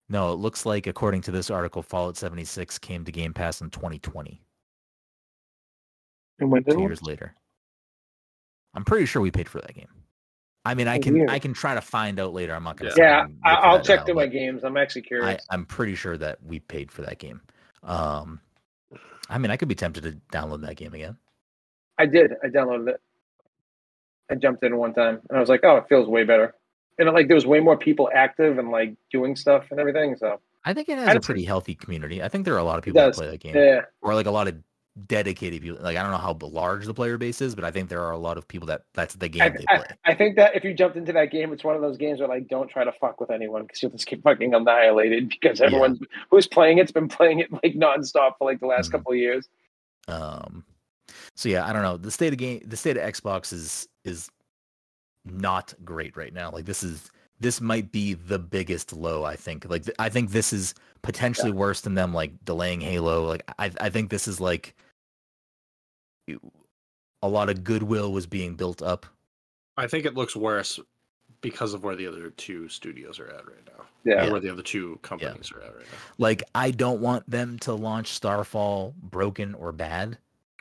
no, 0.09 0.31
it 0.33 0.35
looks 0.37 0.65
like 0.65 0.87
according 0.87 1.21
to 1.23 1.31
this 1.31 1.49
article, 1.49 1.81
Fallout 1.81 2.17
76 2.17 2.77
came 2.79 3.03
to 3.05 3.11
Game 3.11 3.33
Pass 3.33 3.61
in 3.61 3.69
2020, 3.69 4.41
And 6.39 6.51
when 6.51 6.63
did 6.63 6.73
two 6.75 6.81
years 6.81 7.01
later. 7.01 7.33
I'm 8.73 8.83
pretty 8.83 9.05
sure 9.05 9.21
we 9.21 9.31
paid 9.31 9.47
for 9.47 9.61
that 9.61 9.73
game. 9.73 9.87
I 10.65 10.73
mean, 10.73 10.87
I 10.87 10.97
Oh, 10.97 11.01
can 11.01 11.13
weird. 11.13 11.29
I 11.29 11.39
can 11.39 11.53
try 11.53 11.75
to 11.75 11.81
find 11.81 12.19
out 12.19 12.33
later. 12.33 12.53
I'm 12.53 12.63
not 12.63 12.75
gonna. 12.77 12.89
Yeah. 12.89 12.95
sit 12.95 13.01
here 13.01 13.07
Yeah, 13.09 13.23
and 13.25 13.37
I, 13.43 13.51
look 13.51 13.59
for 13.61 13.67
I'll 13.67 13.81
check 13.81 13.99
now, 13.99 14.05
through 14.05 14.15
my 14.15 14.27
games. 14.27 14.63
I'm 14.63 14.77
actually 14.77 15.03
I, 15.03 15.07
curious. 15.07 15.45
I'm 15.49 15.65
pretty 15.65 15.95
sure 15.95 16.17
that 16.17 16.43
we 16.43 16.59
paid 16.59 16.91
for 16.91 17.03
that 17.03 17.19
game. 17.19 17.41
Um, 17.83 18.41
I 19.29 19.37
mean, 19.37 19.51
I 19.51 19.57
could 19.57 19.67
be 19.67 19.75
tempted 19.75 20.03
to 20.03 20.11
download 20.35 20.61
that 20.61 20.75
game 20.75 20.93
again. 20.93 21.17
I 21.97 22.05
did. 22.07 22.33
I 22.43 22.47
downloaded 22.47 22.89
it. 22.89 23.01
I 24.29 24.35
jumped 24.35 24.63
in 24.63 24.75
one 24.75 24.93
time, 24.93 25.21
and 25.29 25.37
I 25.37 25.39
was 25.39 25.49
like, 25.49 25.61
"Oh, 25.63 25.77
it 25.77 25.85
feels 25.87 26.07
way 26.07 26.23
better." 26.23 26.55
And 26.97 27.09
like, 27.13 27.27
there 27.27 27.35
was 27.35 27.45
way 27.45 27.59
more 27.59 27.77
people 27.77 28.09
active 28.13 28.57
and 28.57 28.69
like 28.71 28.95
doing 29.11 29.35
stuff 29.35 29.65
and 29.71 29.79
everything. 29.79 30.15
So 30.17 30.39
I 30.63 30.73
think 30.73 30.89
it 30.89 30.97
has 30.97 31.15
a 31.15 31.19
pretty 31.19 31.43
healthy 31.43 31.75
community. 31.75 32.23
I 32.23 32.29
think 32.29 32.45
there 32.45 32.53
are 32.55 32.59
a 32.59 32.63
lot 32.63 32.77
of 32.77 32.83
people 32.83 33.01
that 33.01 33.13
play 33.13 33.27
that 33.27 33.39
game, 33.39 33.55
yeah, 33.55 33.81
or 34.01 34.15
like 34.15 34.25
a 34.25 34.31
lot 34.31 34.47
of 34.47 34.55
dedicated 35.07 35.61
people. 35.61 35.77
Like 35.81 35.97
I 35.97 36.01
don't 36.01 36.11
know 36.11 36.17
how 36.17 36.37
large 36.41 36.85
the 36.85 36.93
player 36.93 37.17
base 37.17 37.41
is, 37.41 37.53
but 37.53 37.65
I 37.65 37.71
think 37.71 37.89
there 37.89 38.01
are 38.01 38.11
a 38.11 38.17
lot 38.17 38.37
of 38.37 38.47
people 38.47 38.65
that 38.67 38.83
that's 38.93 39.13
the 39.15 39.27
game 39.27 39.41
I, 39.41 39.49
they 39.49 39.65
I, 39.69 39.77
play. 39.77 39.85
I 40.05 40.13
think 40.15 40.37
that 40.37 40.55
if 40.55 40.63
you 40.63 40.73
jumped 40.73 40.95
into 40.95 41.11
that 41.13 41.31
game, 41.31 41.51
it's 41.51 41.65
one 41.65 41.75
of 41.75 41.81
those 41.81 41.97
games 41.97 42.19
where 42.19 42.29
like, 42.29 42.47
don't 42.47 42.69
try 42.69 42.85
to 42.85 42.93
fuck 42.93 43.19
with 43.19 43.29
anyone 43.29 43.63
because 43.63 43.83
you'll 43.83 43.91
just 43.91 44.07
get 44.07 44.23
fucking 44.23 44.53
annihilated 44.53 45.27
because 45.41 45.59
Yeah. 45.59 45.65
everyone 45.65 45.99
who's 46.31 46.47
playing 46.47 46.77
it's 46.77 46.93
been 46.93 47.09
playing 47.09 47.39
it 47.39 47.51
like 47.51 47.73
nonstop 47.75 48.37
for 48.39 48.45
like 48.49 48.61
the 48.61 48.67
last 48.67 48.87
Mhm. 48.87 48.91
couple 48.93 49.11
of 49.11 49.17
years. 49.17 49.49
Um, 50.07 50.63
so 51.35 51.49
yeah, 51.49 51.67
I 51.67 51.73
don't 51.73 51.81
know. 51.81 51.97
The 51.97 52.11
state 52.11 52.31
of 52.33 52.39
game, 52.39 52.61
the 52.65 52.77
state 52.77 52.95
of 52.97 53.03
Xbox 53.03 53.51
is 53.51 53.87
is 54.05 54.29
not 55.25 55.73
great 55.83 56.15
right 56.15 56.33
now. 56.33 56.51
Like 56.51 56.65
this 56.65 56.83
is 56.83 57.11
this 57.39 57.59
might 57.59 57.91
be 57.91 58.13
the 58.13 58.39
biggest 58.39 58.93
low. 58.93 59.23
I 59.23 59.35
think. 59.35 59.69
Like 59.69 59.85
th- 59.85 59.95
I 59.99 60.09
think 60.09 60.31
this 60.31 60.53
is 60.53 60.73
potentially 61.01 61.51
worse 61.51 61.81
than 61.81 61.95
them 61.95 62.13
like 62.13 62.31
delaying 62.45 62.81
Halo. 62.81 63.25
Like 63.25 63.43
I 63.59 63.71
I 63.79 63.89
think 63.89 64.09
this 64.09 64.27
is 64.27 64.39
like 64.39 64.75
a 67.21 67.27
lot 67.27 67.49
of 67.49 67.63
goodwill 67.63 68.11
was 68.11 68.25
being 68.25 68.55
built 68.55 68.81
up. 68.81 69.05
I 69.77 69.87
think 69.87 70.05
it 70.05 70.15
looks 70.15 70.35
worse 70.35 70.79
because 71.41 71.73
of 71.73 71.83
where 71.83 71.95
the 71.95 72.07
other 72.07 72.29
two 72.31 72.69
studios 72.69 73.19
are 73.19 73.27
at 73.27 73.45
right 73.45 73.65
now. 73.65 73.83
Yeah. 74.03 74.27
Or 74.27 74.33
where 74.33 74.39
the 74.39 74.51
other 74.51 74.61
two 74.61 74.99
companies 75.01 75.51
are 75.51 75.61
at 75.61 75.75
right 75.75 75.85
now. 75.85 75.97
Like 76.17 76.43
I 76.53 76.71
don't 76.71 77.01
want 77.01 77.29
them 77.29 77.59
to 77.59 77.73
launch 77.73 78.09
Starfall 78.09 78.93
broken 79.01 79.53
or 79.55 79.71
bad. 79.71 80.17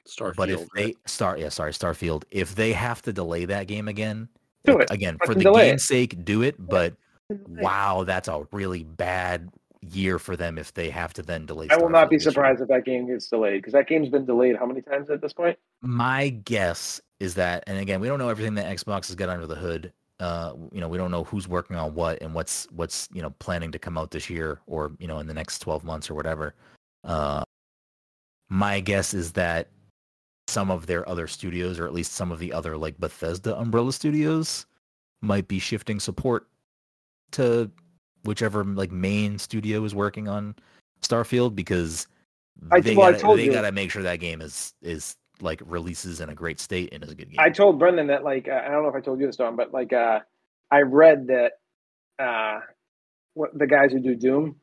Starfield. 0.07 0.37
But 0.37 0.51
if 0.51 0.61
right? 0.61 0.69
they 0.75 0.95
start, 1.07 1.39
yeah, 1.39 1.49
sorry, 1.49 1.73
Starfield. 1.73 2.25
If 2.31 2.55
they 2.55 2.73
have 2.73 3.01
to 3.03 3.13
delay 3.13 3.47
that 3.47 3.67
game 3.67 3.89
again, 3.89 4.29
Do 4.65 4.79
it. 4.79 4.91
again 4.91 5.19
for 5.25 5.35
the 5.35 5.45
game's 5.45 5.83
it. 5.83 5.87
sake, 5.87 6.25
do 6.25 6.43
it. 6.43 6.57
But 6.59 6.95
wow, 7.49 8.05
that's 8.05 8.29
a 8.29 8.47
really 8.53 8.85
bad 8.85 9.51
year 9.93 10.19
for 10.19 10.37
them 10.37 10.59
if 10.59 10.73
they 10.75 10.91
have 10.91 11.13
to 11.15 11.23
then 11.23 11.47
delay. 11.47 11.69
I 11.71 11.77
will 11.77 11.91
not 11.91 12.11
be 12.11 12.17
this 12.17 12.25
year. 12.25 12.33
surprised 12.33 12.61
if 12.61 12.69
that 12.69 12.85
game 12.85 13.07
gets 13.07 13.29
delayed 13.29 13.59
because 13.59 13.73
that 13.75 13.87
game's 13.87 14.09
been 14.09 14.25
delayed 14.25 14.57
how 14.57 14.67
many 14.67 14.81
times 14.81 15.11
at 15.11 15.21
this 15.21 15.33
point? 15.33 15.59
My 15.83 16.31
guess 16.31 17.01
is 17.21 17.35
that, 17.35 17.65
and 17.67 17.79
again, 17.79 18.01
we 18.01 18.09
don't 18.09 18.19
know 18.19 18.29
everything 18.29 18.55
that 18.55 18.75
Xbox 18.75 19.09
has 19.09 19.15
got 19.15 19.29
under 19.29 19.47
the 19.47 19.55
hood. 19.55 19.93
Uh, 20.21 20.55
you 20.73 20.81
know, 20.81 20.89
we 20.89 20.97
don't 20.97 21.11
know 21.11 21.25
who's 21.25 21.49
working 21.49 21.77
on 21.77 21.95
what 21.95 22.23
and 22.23 22.35
what's 22.35 22.67
what's 22.71 23.09
you 23.13 23.21
know 23.21 23.31
planning 23.39 23.73
to 23.73 23.79
come 23.79 23.99
out 23.99 24.11
this 24.11 24.31
year 24.31 24.61
or 24.67 24.93
you 24.99 25.09
know 25.09 25.19
in 25.19 25.27
the 25.27 25.35
next 25.35 25.59
twelve 25.59 25.85
months 25.85 26.09
or 26.09 26.15
whatever. 26.15 26.55
Uh, 27.03 27.43
my 28.49 28.81
guess 28.81 29.13
is 29.13 29.33
that 29.33 29.69
some 30.47 30.71
of 30.71 30.87
their 30.87 31.09
other 31.09 31.27
studios, 31.27 31.79
or 31.79 31.87
at 31.87 31.93
least 31.95 32.13
some 32.13 32.31
of 32.31 32.39
the 32.39 32.53
other 32.53 32.77
like 32.77 32.99
Bethesda 32.99 33.57
umbrella 33.57 33.93
studios, 33.93 34.67
might 35.23 35.49
be 35.49 35.59
shifting 35.59 35.99
support 36.01 36.47
to 37.33 37.71
whichever 38.25 38.65
like 38.65 38.93
main 38.93 39.39
studio 39.39 39.85
is 39.85 39.95
working 39.95 40.29
on 40.29 40.55
Starfield 41.03 41.55
because 41.55 42.07
I- 42.71 42.81
they 42.81 42.95
well, 42.95 43.13
gotta, 43.13 43.37
they 43.37 43.47
you. 43.47 43.53
gotta 43.53 43.73
make 43.73 43.91
sure 43.91 44.03
that 44.03 44.21
game 44.21 44.41
is 44.41 44.75
is 44.83 45.17
like 45.41 45.61
releases 45.67 46.21
in 46.21 46.29
a 46.29 46.35
great 46.35 46.61
state 46.61 46.91
and 46.93 47.03
is 47.03 47.11
a 47.11 47.15
good 47.15 47.29
game. 47.31 47.41
I 47.41 47.51
told 47.51 47.81
Brenden 47.81 48.07
that 48.09 48.23
like 48.23 48.49
uh, 48.49 48.63
I 48.65 48.71
don't 48.71 48.83
know 48.83 48.89
if 48.89 48.95
I 48.95 49.01
told 49.01 49.21
you 49.21 49.27
this, 49.27 49.37
Dom, 49.37 49.57
but 49.57 49.73
like 49.73 49.93
uh, 49.93 50.21
I 50.71 50.83
read 50.83 51.27
that 51.29 51.53
uh, 52.19 52.61
what 53.35 53.59
the 53.59 53.67
guys 53.67 53.93
who 53.93 53.99
do 54.01 54.15
Doom 54.15 54.57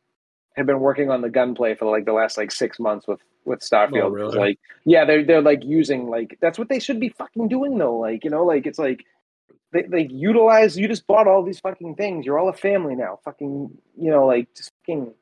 have 0.56 0.66
been 0.66 0.80
working 0.80 1.10
on 1.10 1.22
the 1.22 1.30
gunplay 1.30 1.76
for 1.76 1.86
like 1.86 2.06
the 2.06 2.14
last 2.14 2.38
like 2.38 2.52
six 2.52 2.80
months 2.80 3.08
with 3.08 3.22
with 3.46 3.60
Starfield. 3.62 4.04
Oh, 4.04 4.10
really? 4.10 4.38
Like, 4.38 4.60
yeah, 4.86 5.06
they're 5.06 5.24
they're 5.24 5.42
like 5.42 5.64
using 5.64 6.10
like 6.10 6.38
that's 6.42 6.60
what 6.60 6.70
they 6.70 6.80
should 6.80 7.00
be 7.00 7.10
fucking 7.10 7.48
doing 7.48 7.78
though. 7.78 7.98
Like, 7.98 8.24
you 8.24 8.30
know, 8.30 8.44
like 8.46 8.66
it's 8.66 8.80
like 8.80 9.06
they 9.72 9.84
they 9.84 10.08
utilize. 10.12 10.78
You 10.78 10.88
just 10.88 11.08
bought 11.08 11.28
all 11.28 11.44
these 11.44 11.60
fucking 11.60 11.96
things. 11.96 12.26
You're 12.26 12.40
all 12.40 12.50
a 12.50 12.54
family 12.54 12.96
now. 12.96 13.20
Fucking, 13.24 13.78
you 13.98 14.12
know, 14.12 14.26
like 14.26 14.54
just 14.56 14.72
fucking. 14.82 15.14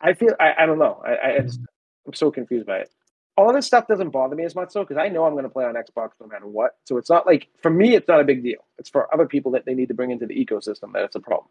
I 0.00 0.14
feel 0.14 0.34
I, 0.40 0.62
I 0.62 0.66
don't 0.66 0.78
know. 0.78 1.02
I 1.04 1.36
I 1.36 1.38
just, 1.40 1.60
I'm 2.06 2.14
so 2.14 2.30
confused 2.30 2.66
by 2.66 2.78
it. 2.78 2.90
All 3.36 3.52
this 3.52 3.66
stuff 3.66 3.86
doesn't 3.86 4.10
bother 4.10 4.34
me 4.36 4.44
as 4.44 4.54
much 4.54 4.72
though, 4.72 4.82
because 4.82 4.98
I 4.98 5.08
know 5.08 5.24
I'm 5.24 5.32
going 5.32 5.44
to 5.44 5.50
play 5.50 5.64
on 5.64 5.74
Xbox 5.74 6.10
no 6.20 6.26
matter 6.26 6.46
what. 6.46 6.72
So 6.84 6.96
it's 6.96 7.08
not 7.08 7.26
like 7.26 7.48
for 7.62 7.70
me, 7.70 7.94
it's 7.94 8.08
not 8.08 8.20
a 8.20 8.24
big 8.24 8.42
deal. 8.42 8.60
It's 8.78 8.90
for 8.90 9.12
other 9.14 9.26
people 9.26 9.52
that 9.52 9.64
they 9.66 9.74
need 9.74 9.88
to 9.88 9.94
bring 9.94 10.10
into 10.10 10.26
the 10.26 10.34
ecosystem 10.34 10.92
that 10.94 11.04
it's 11.04 11.16
a 11.16 11.20
problem. 11.20 11.48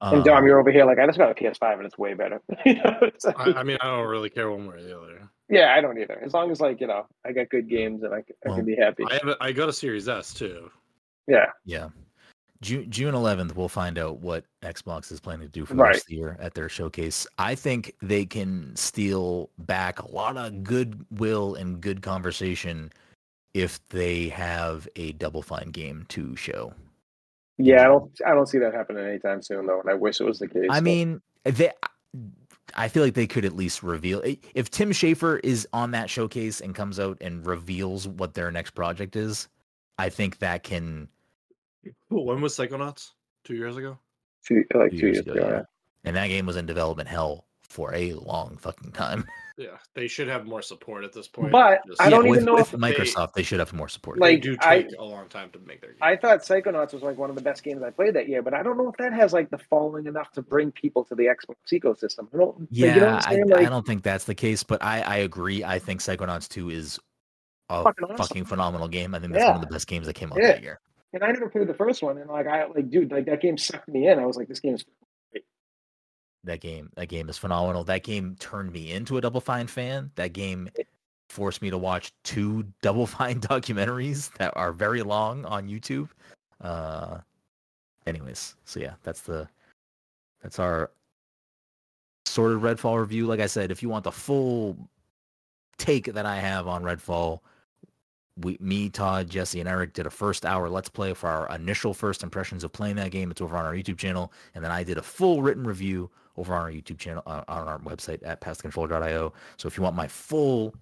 And 0.00 0.24
Dom, 0.24 0.38
Um, 0.38 0.46
you're 0.46 0.60
over 0.60 0.70
here 0.70 0.84
like 0.84 0.98
I 0.98 1.06
just 1.06 1.18
got 1.18 1.30
a 1.30 1.34
PS5 1.34 1.78
and 1.78 1.84
it's 1.86 1.98
way 1.98 2.14
better. 2.14 2.40
You 2.66 2.74
know, 2.74 2.98
it's 3.02 3.24
like- 3.24 3.38
I, 3.38 3.52
I 3.60 3.62
mean, 3.62 3.78
I 3.80 3.86
don't 3.86 4.06
really 4.06 4.30
care 4.30 4.50
one 4.50 4.66
way 4.66 4.76
or 4.76 4.82
the 4.82 4.96
other. 4.96 5.28
yeah, 5.48 5.74
I 5.76 5.80
don't 5.80 5.98
either. 5.98 6.20
As 6.24 6.32
long 6.34 6.50
as 6.50 6.60
like 6.60 6.80
you 6.80 6.86
know, 6.86 7.06
I 7.26 7.32
got 7.32 7.48
good 7.48 7.68
games 7.68 8.02
and 8.04 8.14
I 8.14 8.22
Well, 8.44 8.56
can 8.56 8.64
be 8.64 8.76
happy. 8.76 9.04
I 9.10 9.14
have 9.14 9.28
a, 9.28 9.36
I 9.40 9.52
got 9.52 9.68
a 9.68 9.72
Series 9.72 10.08
S 10.08 10.32
too. 10.32 10.70
Yeah, 11.26 11.46
Yeah. 11.64 11.88
June 12.60 12.90
June 12.90 13.14
11th, 13.14 13.54
we'll 13.54 13.68
find 13.68 13.98
out 13.98 14.18
what 14.18 14.44
Xbox 14.64 15.12
is 15.12 15.20
planning 15.20 15.46
to 15.46 15.52
do 15.52 15.64
for 15.64 15.74
the 15.74 15.82
Right. 15.82 15.88
rest 15.90 16.02
of 16.04 16.08
the 16.08 16.16
year 16.16 16.36
at 16.40 16.54
their 16.54 16.68
showcase. 16.68 17.24
I 17.38 17.54
think 17.54 17.94
they 18.02 18.24
can 18.24 18.74
steal 18.74 19.50
back 19.58 20.00
a 20.00 20.10
lot 20.10 20.36
of 20.36 20.64
goodwill 20.64 21.54
and 21.54 21.80
good 21.80 22.02
conversation 22.02 22.90
if 23.54 23.78
they 23.90 24.28
have 24.30 24.88
a 24.96 25.12
Double 25.12 25.40
Fine 25.42 25.68
game 25.70 26.04
to 26.08 26.34
show. 26.34 26.72
Yeah. 27.58 27.82
I 27.82 27.84
don't 27.84 28.10
I 28.26 28.30
don't 28.34 28.46
see 28.46 28.58
that 28.58 28.72
happening 28.74 29.04
anytime 29.04 29.42
soon 29.42 29.66
though, 29.66 29.80
and 29.80 29.90
I 29.90 29.94
wish 29.94 30.20
it 30.20 30.24
was 30.24 30.38
the 30.38 30.48
case. 30.48 30.66
I 30.70 30.76
but- 30.78 30.84
mean, 30.84 31.20
they. 31.44 31.70
I 32.74 32.88
feel 32.88 33.02
like 33.02 33.14
they 33.14 33.26
could 33.26 33.44
at 33.46 33.56
least 33.56 33.82
reveal 33.82 34.22
if 34.54 34.70
Tim 34.70 34.90
Schafer 34.90 35.40
is 35.42 35.66
on 35.72 35.90
that 35.92 36.10
showcase 36.10 36.60
and 36.60 36.74
comes 36.74 37.00
out 37.00 37.16
and 37.22 37.44
reveals 37.46 38.06
what 38.06 38.34
their 38.34 38.52
next 38.52 38.72
project 38.72 39.16
is. 39.16 39.48
I 39.98 40.10
think 40.10 40.38
that 40.38 40.62
can 40.62 41.08
When 42.08 42.40
was 42.42 42.56
Psychonauts? 42.56 43.12
Two 43.44 43.54
years 43.56 43.76
ago. 43.78 43.98
two, 44.46 44.64
like 44.74 44.90
two 44.92 44.98
two 44.98 45.06
years 45.06 45.16
years 45.16 45.26
ago, 45.26 45.32
ago. 45.32 45.46
yeah. 45.48 45.52
yeah. 45.56 45.62
and 46.04 46.16
that 46.16 46.28
game 46.28 46.44
was 46.46 46.56
in 46.56 46.66
development 46.66 47.08
hell 47.08 47.46
for 47.68 47.94
a 47.94 48.12
long 48.14 48.56
fucking 48.60 48.92
time. 48.92 49.24
Yeah, 49.60 49.70
they 49.96 50.06
should 50.06 50.28
have 50.28 50.46
more 50.46 50.62
support 50.62 51.02
at 51.02 51.12
this 51.12 51.26
point. 51.26 51.50
But 51.50 51.80
Just- 51.84 52.00
I 52.00 52.08
don't 52.08 52.28
with, 52.28 52.36
even 52.36 52.44
know 52.44 52.54
with 52.54 52.72
if 52.72 52.78
Microsoft 52.78 53.32
they 53.32 53.42
should 53.42 53.58
have 53.58 53.72
more 53.72 53.88
support. 53.88 54.20
they 54.20 54.36
do 54.36 54.56
I- 54.60 54.82
take 54.82 54.92
a 55.00 55.04
long 55.04 55.26
time 55.28 55.50
to 55.50 55.58
make 55.58 55.80
their 55.80 55.90
game. 55.90 55.98
I 56.00 56.14
thought 56.14 56.42
Psychonauts 56.42 56.92
was 56.92 57.02
like 57.02 57.18
one 57.18 57.28
of 57.28 57.34
the 57.34 57.42
best 57.42 57.64
games 57.64 57.82
I 57.82 57.90
played 57.90 58.14
that 58.14 58.28
year, 58.28 58.40
but 58.40 58.54
I 58.54 58.62
don't 58.62 58.78
know 58.78 58.88
if 58.88 58.96
that 58.98 59.12
has 59.12 59.32
like 59.32 59.50
the 59.50 59.58
following 59.58 60.06
enough 60.06 60.30
to 60.34 60.42
bring 60.42 60.70
people 60.70 61.02
to 61.06 61.16
the 61.16 61.24
Xbox 61.24 61.56
ecosystem. 61.72 62.28
I 62.32 62.36
don't. 62.38 62.60
like, 62.60 62.68
yeah, 62.70 62.94
you 62.94 63.00
know 63.00 63.08
I'm 63.08 63.16
I, 63.16 63.20
saying? 63.32 63.52
I 63.52 63.56
Like, 63.56 63.68
don't 63.70 63.84
think 63.84 64.04
that's 64.04 64.26
the 64.26 64.34
case, 64.36 64.62
but 64.62 64.80
I, 64.80 65.00
I 65.00 65.16
agree. 65.16 65.64
I 65.64 65.80
think 65.80 66.02
Psychonauts 66.02 66.48
2 66.48 66.70
is 66.70 67.00
a 67.68 67.82
Fucking 67.82 68.16
fucking, 68.16 68.44
phenomenal 68.44 68.86
game. 68.86 69.12
I 69.12 69.18
think 69.18 69.32
that's 69.32 69.44
one 69.44 69.56
of 69.56 69.60
the 69.62 69.66
best 69.66 69.88
games 69.88 70.06
that 70.06 70.14
came 70.14 70.30
out 70.32 70.38
Yeah. 70.40 70.52
that 70.52 70.62
year. 70.62 70.78
and 71.14 71.24
I 71.24 71.32
never 71.32 71.48
played 71.48 71.66
the 71.66 71.74
first 71.74 72.00
one, 72.00 72.18
and 72.18 72.30
like 72.30 72.46
I 72.46 72.66
like, 72.66 72.90
dude, 72.90 73.10
like 73.10 73.24
that 73.26 73.40
game 73.40 73.58
sucked 73.58 73.88
me 73.88 74.06
in. 74.06 74.20
I 74.20 74.26
was 74.26 74.36
like, 74.36 74.46
this 74.46 74.60
game 74.60 74.74
is 74.76 74.84
That 76.44 76.60
game, 76.60 76.90
that 76.96 77.08
game 77.08 77.28
is 77.28 77.36
phenomenal. 77.36 77.84
That 77.84 78.04
game 78.04 78.36
turned 78.38 78.72
me 78.72 78.92
into 78.92 79.16
a 79.16 79.20
Double 79.20 79.40
Fine 79.40 79.66
fan. 79.66 80.10
That 80.14 80.32
game 80.32 80.70
forced 81.28 81.60
me 81.62 81.70
to 81.70 81.78
watch 81.78 82.12
two 82.24 82.64
Double 82.82 83.06
Fine 83.06 83.40
documentaries 83.40 84.32
that 84.38 84.52
are 84.56 84.72
very 84.72 85.02
long 85.02 85.44
on 85.44 85.68
YouTube. 85.68 86.08
Uh, 86.60 87.18
anyways, 88.06 88.54
so 88.64 88.80
yeah, 88.80 88.94
that's 89.02 89.20
the 89.22 89.48
that's 90.42 90.58
our 90.58 90.90
sort 92.26 92.52
of 92.52 92.62
Redfall 92.62 93.00
review. 93.00 93.26
Like 93.26 93.40
I 93.40 93.46
said, 93.46 93.70
if 93.70 93.82
you 93.82 93.88
want 93.88 94.04
the 94.04 94.12
full 94.12 94.76
take 95.76 96.12
that 96.12 96.26
I 96.26 96.36
have 96.36 96.68
on 96.68 96.82
Redfall, 96.82 97.40
we, 98.36 98.56
me, 98.60 98.88
Todd, 98.88 99.28
Jesse, 99.28 99.60
and 99.60 99.68
Eric 99.68 99.94
did 99.94 100.06
a 100.06 100.10
first 100.10 100.44
hour 100.44 100.68
Let's 100.68 100.88
Play 100.88 101.12
for 101.14 101.28
our 101.28 101.54
initial 101.54 101.92
first 101.92 102.22
impressions 102.22 102.62
of 102.62 102.72
playing 102.72 102.96
that 102.96 103.10
game. 103.10 103.30
It's 103.30 103.40
over 103.40 103.56
on 103.56 103.64
our 103.64 103.74
YouTube 103.74 103.98
channel, 103.98 104.32
and 104.54 104.64
then 104.64 104.70
I 104.70 104.84
did 104.84 104.98
a 104.98 105.02
full 105.02 105.42
written 105.42 105.64
review 105.64 106.10
over 106.38 106.54
on 106.54 106.62
our 106.62 106.70
YouTube 106.70 106.98
channel 106.98 107.22
uh, 107.26 107.44
on 107.48 107.68
our 107.68 107.78
website 107.80 108.20
at 108.24 108.40
pastcontroller.io. 108.40 109.32
So 109.56 109.66
if 109.66 109.76
you 109.76 109.82
want 109.82 109.96
my 109.96 110.06
full 110.06 110.74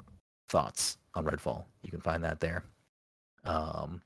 thoughts 0.49 0.99
on 1.15 1.25
Redfall, 1.25 1.65
you 1.83 1.91
can 1.91 2.01
find 2.01 2.23
that 2.25 2.41
there. 2.41 2.65
Um, 3.45 4.03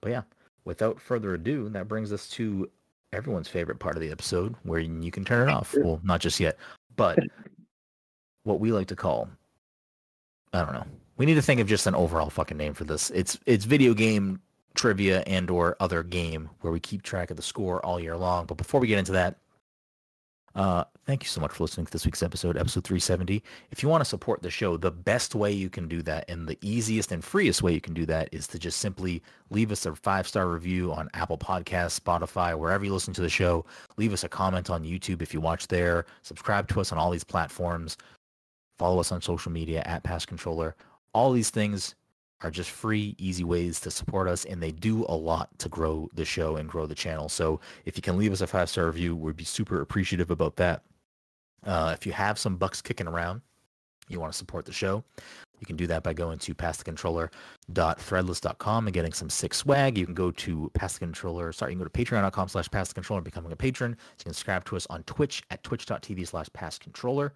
but 0.00 0.10
yeah, 0.10 0.22
without 0.64 1.00
further 1.00 1.34
ado, 1.34 1.68
that 1.70 1.88
brings 1.88 2.12
us 2.12 2.28
to 2.30 2.70
everyone's 3.12 3.48
favorite 3.48 3.78
part 3.78 3.96
of 3.96 4.02
the 4.02 4.10
episode, 4.10 4.54
where 4.62 4.80
you 4.80 5.10
can 5.10 5.24
turn 5.24 5.48
it 5.48 5.52
off. 5.52 5.74
Well, 5.76 6.00
not 6.02 6.20
just 6.20 6.40
yet, 6.40 6.58
but 6.96 7.18
what 8.44 8.60
we 8.60 8.72
like 8.72 8.88
to 8.88 8.96
call 8.96 9.28
I 10.52 10.64
don't 10.64 10.74
know. 10.74 10.86
We 11.16 11.26
need 11.26 11.34
to 11.34 11.42
think 11.42 11.60
of 11.60 11.66
just 11.66 11.86
an 11.86 11.94
overall 11.94 12.30
fucking 12.30 12.56
name 12.56 12.74
for 12.74 12.84
this. 12.84 13.10
It's 13.10 13.38
it's 13.46 13.64
video 13.64 13.94
game 13.94 14.40
trivia 14.74 15.22
and 15.26 15.50
or 15.50 15.76
other 15.80 16.02
game 16.02 16.48
where 16.60 16.72
we 16.72 16.80
keep 16.80 17.02
track 17.02 17.30
of 17.30 17.36
the 17.36 17.42
score 17.42 17.84
all 17.84 18.00
year 18.00 18.16
long. 18.16 18.46
But 18.46 18.56
before 18.56 18.80
we 18.80 18.86
get 18.86 18.98
into 18.98 19.12
that, 19.12 19.36
uh, 20.54 20.84
thank 21.06 21.22
you 21.22 21.28
so 21.28 21.40
much 21.40 21.52
for 21.52 21.64
listening 21.64 21.86
to 21.86 21.92
this 21.92 22.04
week's 22.04 22.22
episode, 22.22 22.56
episode 22.56 22.84
370. 22.84 23.42
If 23.70 23.82
you 23.82 23.88
want 23.88 24.02
to 24.02 24.08
support 24.08 24.42
the 24.42 24.50
show, 24.50 24.76
the 24.76 24.90
best 24.90 25.34
way 25.34 25.50
you 25.50 25.70
can 25.70 25.88
do 25.88 26.02
that 26.02 26.24
and 26.28 26.46
the 26.46 26.58
easiest 26.60 27.12
and 27.12 27.24
freest 27.24 27.62
way 27.62 27.72
you 27.72 27.80
can 27.80 27.94
do 27.94 28.04
that 28.06 28.28
is 28.32 28.46
to 28.48 28.58
just 28.58 28.78
simply 28.78 29.22
leave 29.50 29.72
us 29.72 29.86
a 29.86 29.94
five-star 29.94 30.48
review 30.48 30.92
on 30.92 31.08
Apple 31.14 31.38
Podcasts, 31.38 31.98
Spotify, 31.98 32.56
wherever 32.56 32.84
you 32.84 32.92
listen 32.92 33.14
to 33.14 33.22
the 33.22 33.28
show. 33.28 33.64
Leave 33.96 34.12
us 34.12 34.24
a 34.24 34.28
comment 34.28 34.68
on 34.68 34.84
YouTube 34.84 35.22
if 35.22 35.32
you 35.32 35.40
watch 35.40 35.68
there. 35.68 36.04
Subscribe 36.22 36.68
to 36.68 36.80
us 36.80 36.92
on 36.92 36.98
all 36.98 37.10
these 37.10 37.24
platforms. 37.24 37.96
Follow 38.78 39.00
us 39.00 39.12
on 39.12 39.22
social 39.22 39.52
media 39.52 39.82
at 39.86 40.02
Pass 40.02 40.26
Controller. 40.26 40.76
All 41.14 41.32
these 41.32 41.50
things 41.50 41.94
are 42.42 42.50
just 42.50 42.70
free, 42.70 43.14
easy 43.18 43.44
ways 43.44 43.80
to 43.80 43.90
support 43.90 44.28
us, 44.28 44.44
and 44.44 44.62
they 44.62 44.72
do 44.72 45.04
a 45.08 45.14
lot 45.14 45.56
to 45.58 45.68
grow 45.68 46.08
the 46.14 46.24
show 46.24 46.56
and 46.56 46.68
grow 46.68 46.86
the 46.86 46.94
channel. 46.94 47.28
So 47.28 47.60
if 47.84 47.96
you 47.96 48.02
can 48.02 48.18
leave 48.18 48.32
us 48.32 48.40
a 48.40 48.46
five 48.46 48.68
star 48.68 48.86
review, 48.86 49.16
we'd 49.16 49.36
be 49.36 49.44
super 49.44 49.80
appreciative 49.80 50.30
about 50.30 50.56
that. 50.56 50.82
Uh, 51.64 51.94
if 51.96 52.04
you 52.06 52.12
have 52.12 52.38
some 52.38 52.56
bucks 52.56 52.82
kicking 52.82 53.06
around, 53.06 53.40
you 54.08 54.18
want 54.18 54.32
to 54.32 54.38
support 54.38 54.64
the 54.64 54.72
show, 54.72 55.04
you 55.60 55.66
can 55.66 55.76
do 55.76 55.86
that 55.86 56.02
by 56.02 56.12
going 56.12 56.40
to 56.40 56.56
passthecontroller.threadless.com 56.56 58.86
and 58.86 58.94
getting 58.94 59.12
some 59.12 59.30
sick 59.30 59.54
swag. 59.54 59.96
You 59.96 60.04
can 60.04 60.14
go 60.14 60.32
to 60.32 60.68
Pass 60.74 60.94
the 60.94 60.98
Controller, 60.98 61.52
sorry, 61.52 61.70
you 61.72 61.78
can 61.78 61.86
go 61.86 61.88
to 61.88 62.04
patreon.com 62.04 62.48
slash 62.48 62.68
pass 62.68 62.88
the 62.88 62.94
controller 62.94 63.18
and 63.18 63.24
becoming 63.24 63.52
a 63.52 63.56
patron. 63.56 63.92
You 63.92 64.24
can 64.24 64.32
subscribe 64.32 64.64
to 64.64 64.76
us 64.76 64.88
on 64.90 65.04
Twitch 65.04 65.44
at 65.50 65.62
twitch.tv 65.62 66.26
slash 66.26 66.48
pass 66.52 66.80
controller. 66.80 67.32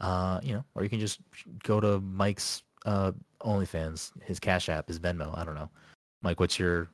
Uh, 0.00 0.40
you 0.42 0.54
know, 0.54 0.64
or 0.74 0.82
you 0.82 0.88
can 0.88 0.98
just 0.98 1.20
go 1.62 1.78
to 1.80 2.00
Mike's 2.00 2.64
uh 2.88 3.12
OnlyFans, 3.42 4.10
his 4.22 4.40
Cash 4.40 4.68
App, 4.68 4.88
his 4.88 4.98
Venmo. 4.98 5.36
I 5.38 5.44
don't 5.44 5.54
know. 5.54 5.70
Mike, 6.22 6.40
what's 6.40 6.58
your 6.58 6.88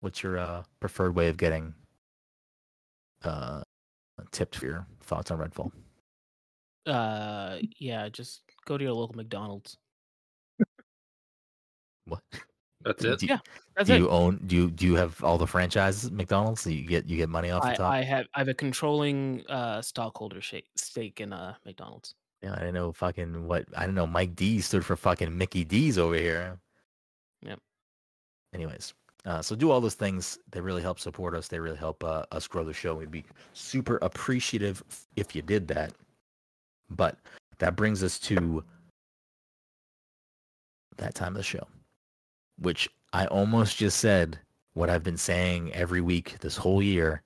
what's 0.00 0.22
your 0.22 0.38
uh 0.38 0.62
preferred 0.78 1.14
way 1.14 1.28
of 1.28 1.36
getting 1.36 1.74
uh 3.24 3.62
tipped 4.30 4.56
for 4.56 4.66
your 4.66 4.86
thoughts 5.00 5.30
on 5.30 5.38
Redfall? 5.38 5.72
Uh, 6.86 7.58
yeah, 7.78 8.08
just 8.08 8.42
go 8.64 8.78
to 8.78 8.84
your 8.84 8.92
local 8.94 9.14
McDonald's. 9.16 9.76
What? 12.06 12.22
That's 12.82 13.04
it. 13.04 13.18
Do, 13.18 13.26
Yeah, 13.26 13.38
That's 13.76 13.88
do 13.88 13.94
it. 13.94 13.98
you 13.98 14.08
own 14.08 14.40
do 14.46 14.56
you 14.56 14.70
do 14.70 14.86
you 14.86 14.94
have 14.94 15.22
all 15.22 15.36
the 15.36 15.46
franchises 15.46 16.06
at 16.06 16.12
McDonald's? 16.12 16.62
So 16.62 16.70
you 16.70 16.86
get 16.86 17.06
you 17.06 17.16
get 17.16 17.28
money 17.28 17.50
off 17.50 17.62
the 17.64 17.74
top? 17.74 17.92
I 17.92 18.02
have 18.02 18.26
I 18.34 18.38
have 18.38 18.48
a 18.48 18.54
controlling 18.54 19.44
uh 19.48 19.82
stockholder 19.82 20.40
shake, 20.40 20.68
stake 20.76 21.20
in 21.20 21.32
uh 21.32 21.54
McDonald's. 21.66 22.14
Yeah, 22.42 22.52
I 22.52 22.58
didn't 22.58 22.74
know 22.74 22.92
fucking 22.92 23.46
what 23.46 23.64
I 23.76 23.80
didn't 23.80 23.96
know 23.96 24.06
Mike 24.06 24.36
D 24.36 24.60
stood 24.60 24.84
for 24.84 24.96
fucking 24.96 25.36
Mickey 25.36 25.64
D's 25.64 25.98
over 25.98 26.14
here. 26.14 26.58
Yep. 27.42 27.58
Anyways, 28.54 28.94
uh, 29.24 29.42
so 29.42 29.56
do 29.56 29.70
all 29.70 29.80
those 29.80 29.94
things. 29.94 30.38
They 30.50 30.60
really 30.60 30.82
help 30.82 31.00
support 31.00 31.34
us. 31.34 31.48
They 31.48 31.58
really 31.58 31.76
help 31.76 32.04
uh, 32.04 32.24
us 32.30 32.46
grow 32.46 32.64
the 32.64 32.72
show. 32.72 32.94
We'd 32.94 33.10
be 33.10 33.24
super 33.54 33.98
appreciative 34.02 34.82
if 35.16 35.34
you 35.34 35.42
did 35.42 35.66
that. 35.68 35.92
But 36.90 37.18
that 37.58 37.76
brings 37.76 38.02
us 38.02 38.18
to 38.20 38.62
that 40.96 41.14
time 41.14 41.32
of 41.32 41.38
the 41.38 41.42
show, 41.42 41.66
which 42.58 42.88
I 43.12 43.26
almost 43.26 43.76
just 43.76 43.98
said 43.98 44.38
what 44.74 44.90
I've 44.90 45.02
been 45.02 45.18
saying 45.18 45.72
every 45.74 46.00
week 46.00 46.38
this 46.40 46.56
whole 46.56 46.82
year, 46.82 47.22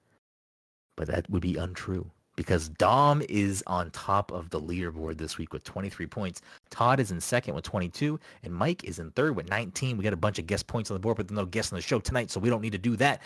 but 0.97 1.07
that 1.09 1.29
would 1.29 1.43
be 1.43 1.57
untrue 1.57 2.11
because 2.37 2.69
Dom 2.69 3.23
is 3.29 3.63
on 3.67 3.91
top 3.91 4.33
of 4.33 4.51
the 4.51 4.61
leaderboard 4.61 5.19
this 5.19 5.39
week 5.39 5.53
with 5.53 5.65
23 5.65 6.07
points. 6.07 6.41
Todd 6.71 7.01
is 7.01 7.11
in 7.11 7.21
second 7.21 7.55
with 7.55 7.65
22, 7.65 8.19
and 8.43 8.55
Mike 8.55 8.85
is 8.85 8.99
in 8.99 9.11
third 9.13 9.37
with 9.37 9.49
19. 9.49 9.97
We 9.97 10.05
got 10.05 10.13
a 10.13 10.17
bunch 10.17 10.39
of 10.39 10.47
guest 10.47 10.67
points 10.67 10.91
on 10.91 10.95
the 10.95 11.01
board, 11.01 11.17
but 11.17 11.31
no 11.31 11.45
guests 11.45 11.73
on 11.73 11.77
the 11.77 11.83
show 11.83 12.01
tonight, 12.01 12.31
so 12.31 12.41
we 12.41 12.49
don't 12.49 12.63
need 12.63 12.73
to 12.73 12.79
do 12.79 12.97
that. 12.97 13.23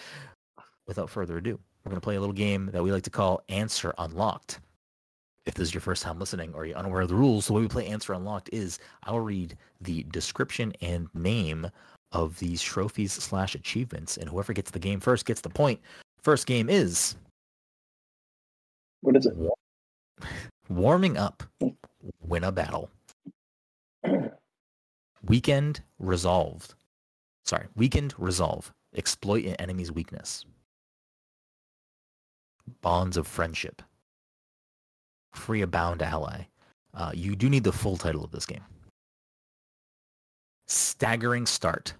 Without 0.86 1.10
further 1.10 1.38
ado, 1.38 1.58
we're 1.84 1.90
going 1.90 2.00
to 2.00 2.04
play 2.04 2.16
a 2.16 2.20
little 2.20 2.32
game 2.32 2.70
that 2.72 2.82
we 2.82 2.92
like 2.92 3.02
to 3.04 3.10
call 3.10 3.42
Answer 3.48 3.94
Unlocked. 3.98 4.60
If 5.46 5.54
this 5.54 5.68
is 5.68 5.74
your 5.74 5.80
first 5.80 6.02
time 6.02 6.18
listening 6.18 6.52
or 6.54 6.66
you're 6.66 6.76
unaware 6.76 7.02
of 7.02 7.08
the 7.08 7.14
rules, 7.14 7.46
the 7.46 7.52
way 7.52 7.60
we 7.60 7.68
play 7.68 7.86
Answer 7.86 8.12
Unlocked 8.12 8.50
is 8.52 8.80
I'll 9.04 9.20
read 9.20 9.56
the 9.80 10.02
description 10.04 10.72
and 10.80 11.08
name 11.14 11.70
of 12.12 12.38
these 12.38 12.62
trophies 12.62 13.12
slash 13.12 13.54
achievements, 13.54 14.16
and 14.16 14.28
whoever 14.28 14.52
gets 14.52 14.70
the 14.70 14.78
game 14.78 15.00
first 15.00 15.26
gets 15.26 15.40
the 15.40 15.48
point. 15.48 15.80
First 16.22 16.46
game 16.46 16.68
is 16.68 17.16
What 19.00 19.16
is 19.16 19.26
it? 19.26 19.34
Warming 20.68 21.16
up. 21.16 21.42
Win 22.20 22.44
a 22.44 22.52
battle. 22.52 22.90
Weekend 25.22 25.82
resolved. 25.98 26.74
Sorry, 27.44 27.66
weakened 27.76 28.14
resolve. 28.18 28.72
Exploit 28.94 29.44
an 29.44 29.54
enemy's 29.56 29.92
weakness. 29.92 30.44
Bonds 32.82 33.16
of 33.16 33.26
friendship. 33.26 33.82
Free 35.32 35.62
a 35.62 35.66
bound 35.66 36.02
ally. 36.02 36.46
Uh, 36.94 37.12
you 37.14 37.36
do 37.36 37.48
need 37.48 37.62
the 37.62 37.72
full 37.72 37.96
title 37.96 38.24
of 38.24 38.32
this 38.32 38.46
game. 38.46 38.64
Staggering 40.66 41.46
start. 41.46 41.94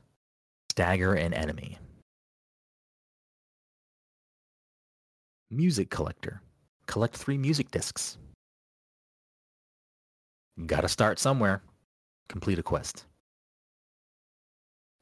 Stagger 0.71 1.15
an 1.15 1.33
enemy. 1.33 1.79
Music 5.51 5.91
collector. 5.91 6.41
Collect 6.87 7.17
three 7.17 7.39
music 7.39 7.71
discs. 7.71 8.17
Gotta 10.67 10.89
start 10.89 11.19
somewhere. 11.19 11.63
Complete 12.29 12.59
a 12.59 12.63
quest. 12.63 13.05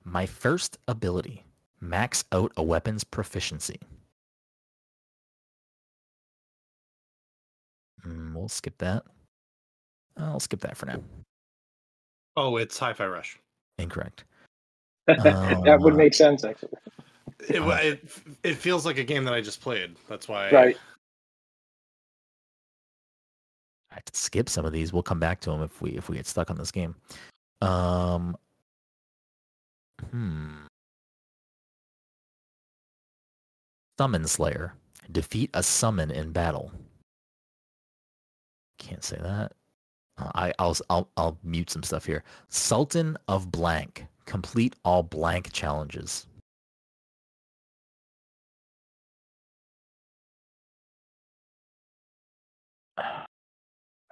My 0.04 0.26
first 0.26 0.78
ability. 0.88 1.44
Max 1.80 2.24
out 2.32 2.52
a 2.56 2.62
weapon's 2.62 3.04
proficiency. 3.04 3.78
Mm, 8.06 8.34
we'll 8.34 8.48
skip 8.48 8.78
that. 8.78 9.04
I'll 10.16 10.40
skip 10.40 10.60
that 10.60 10.76
for 10.76 10.86
now. 10.86 11.00
Oh, 12.36 12.56
it's 12.56 12.78
Hi-Fi 12.78 13.06
Rush. 13.06 13.38
Incorrect. 13.78 14.24
that 15.06 15.78
would 15.80 15.94
Uh, 15.94 15.96
make 15.96 16.14
sense, 16.14 16.44
actually. 16.44 16.72
It, 17.48 17.60
Uh, 17.60 17.78
it 17.82 18.08
it 18.42 18.54
feels 18.54 18.86
like 18.86 18.96
a 18.98 19.04
game 19.04 19.24
that 19.24 19.34
I 19.34 19.40
just 19.40 19.60
played. 19.60 19.96
That's 20.08 20.28
why. 20.28 20.50
Right. 20.50 20.76
I 20.76 20.80
to 24.00 24.16
skip 24.16 24.48
some 24.48 24.64
of 24.64 24.72
these. 24.72 24.92
We'll 24.92 25.02
come 25.02 25.20
back 25.20 25.40
to 25.40 25.50
them 25.50 25.62
if 25.62 25.80
we 25.80 25.90
if 25.92 26.08
we 26.08 26.16
get 26.16 26.26
stuck 26.26 26.50
on 26.50 26.56
this 26.56 26.70
game. 26.70 26.94
Um. 27.60 28.36
Hmm. 30.10 30.66
Summon 33.98 34.26
Slayer. 34.26 34.74
Defeat 35.12 35.50
a 35.54 35.62
summon 35.62 36.10
in 36.10 36.32
battle. 36.32 36.72
Can't 38.78 39.04
say 39.04 39.18
that. 39.20 39.52
Uh, 40.18 40.30
I 40.34 40.52
I'll 40.58 40.76
I'll 40.90 41.08
I'll 41.16 41.38
mute 41.42 41.70
some 41.70 41.82
stuff 41.82 42.04
here. 42.04 42.24
Sultan 42.48 43.16
of 43.28 43.50
Blank. 43.50 44.06
Complete 44.26 44.74
all 44.84 45.02
blank 45.02 45.52
challenges. 45.52 46.26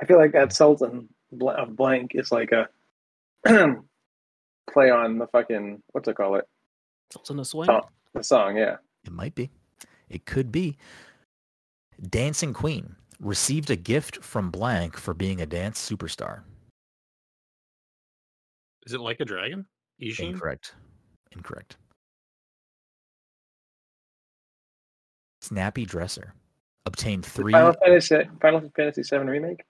I 0.02 0.04
feel 0.04 0.18
like 0.18 0.32
that 0.32 0.52
Sultan 0.52 1.08
bl- 1.30 1.50
of 1.50 1.76
blank 1.76 2.12
is 2.14 2.32
like 2.32 2.50
a 2.50 2.68
play 4.72 4.90
on 4.90 5.18
the 5.18 5.28
fucking 5.28 5.80
what's 5.92 6.08
it 6.08 6.16
call 6.16 6.34
it 6.34 6.44
It's 7.14 7.30
in 7.30 7.36
the 7.36 7.44
swing. 7.44 7.70
Oh. 7.70 7.82
the 8.12 8.24
song. 8.24 8.56
Yeah, 8.56 8.76
It 9.04 9.12
might 9.12 9.36
be. 9.36 9.50
It 10.10 10.26
could 10.26 10.50
be. 10.50 10.76
Dancing 12.10 12.52
Queen 12.52 12.96
received 13.20 13.70
a 13.70 13.76
gift 13.76 14.24
from 14.24 14.50
Blank 14.50 14.96
for 14.96 15.14
being 15.14 15.40
a 15.40 15.46
dance 15.46 15.88
superstar. 15.88 16.40
Is 18.84 18.92
it 18.92 19.00
like 19.00 19.20
a 19.20 19.24
dragon? 19.24 19.66
Ishin? 20.02 20.30
Incorrect. 20.30 20.74
Incorrect. 21.30 21.76
Snappy 25.40 25.84
Dresser 25.84 26.34
obtained 26.86 27.24
three. 27.24 27.52
Final 27.52 27.74
Fantasy 27.74 28.16
Final 28.40 28.68
Fantasy 28.74 29.04
Seven 29.04 29.28
remake. 29.28 29.62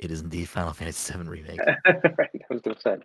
It 0.00 0.10
is 0.10 0.22
indeed 0.22 0.48
Final 0.48 0.72
Fantasy 0.72 1.12
VII 1.12 1.28
remake. 1.28 1.60
right, 1.86 2.30
I 2.34 2.52
was 2.52 2.62
gonna 2.62 2.80
say. 2.80 2.96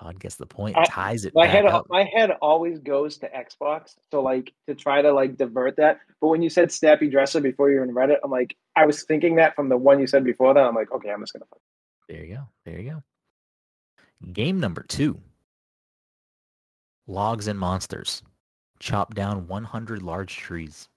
Todd 0.00 0.20
gets 0.20 0.36
the 0.36 0.46
point. 0.46 0.76
I- 0.76 0.84
Ties 0.84 1.24
it 1.24 1.34
My 1.34 1.46
back 1.46 1.54
head, 1.54 1.66
up. 1.66 1.86
my 1.88 2.08
head 2.14 2.30
always 2.40 2.78
goes 2.78 3.18
to 3.18 3.28
Xbox, 3.28 3.96
so 4.12 4.22
like 4.22 4.52
to 4.68 4.76
try 4.76 5.02
to 5.02 5.12
like 5.12 5.36
divert 5.36 5.76
that. 5.78 5.98
But 6.20 6.28
when 6.28 6.42
you 6.42 6.48
said 6.50 6.70
Snappy 6.70 7.10
Dresser 7.10 7.40
before 7.40 7.70
you 7.70 7.82
even 7.82 7.92
read 7.92 8.10
it, 8.10 8.20
I'm 8.22 8.30
like, 8.30 8.56
I 8.76 8.86
was 8.86 9.02
thinking 9.02 9.36
that 9.36 9.56
from 9.56 9.68
the 9.68 9.76
one 9.76 9.98
you 9.98 10.06
said 10.06 10.22
before 10.24 10.54
that. 10.54 10.62
I'm 10.64 10.74
like, 10.76 10.92
okay, 10.92 11.10
I'm 11.10 11.20
just 11.20 11.32
gonna. 11.32 11.46
fuck- 11.50 11.60
There 12.08 12.24
you 12.24 12.36
go. 12.36 12.42
There 12.64 12.78
you 12.80 12.90
go. 12.90 13.02
Game 14.32 14.60
number 14.60 14.82
two. 14.84 15.18
Logs 17.08 17.48
and 17.48 17.58
monsters. 17.58 18.22
Chop 18.78 19.14
down 19.14 19.48
100 19.48 20.02
large 20.02 20.36
trees. 20.36 20.88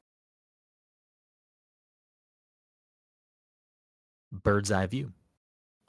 Bird's 4.32 4.72
eye 4.72 4.86
view. 4.88 5.12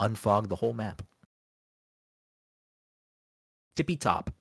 Unfog 0.01 0.49
the 0.49 0.55
whole 0.55 0.73
map. 0.73 1.01
Tippy 3.75 3.95
top. 3.95 4.31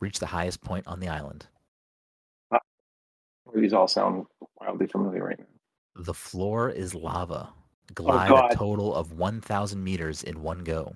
Reach 0.00 0.18
the 0.18 0.26
highest 0.26 0.60
point 0.62 0.86
on 0.86 1.00
the 1.00 1.08
island. 1.08 1.46
These 3.54 3.72
all 3.72 3.88
sound 3.88 4.26
wildly 4.60 4.86
familiar 4.86 5.24
right 5.24 5.38
now. 5.38 5.46
The 5.96 6.14
floor 6.14 6.68
is 6.70 6.94
lava. 6.94 7.48
Glide 7.94 8.28
God. 8.28 8.52
a 8.52 8.54
total 8.54 8.94
of 8.94 9.12
1,000 9.12 9.82
meters 9.82 10.22
in 10.22 10.42
one 10.42 10.62
go. 10.64 10.94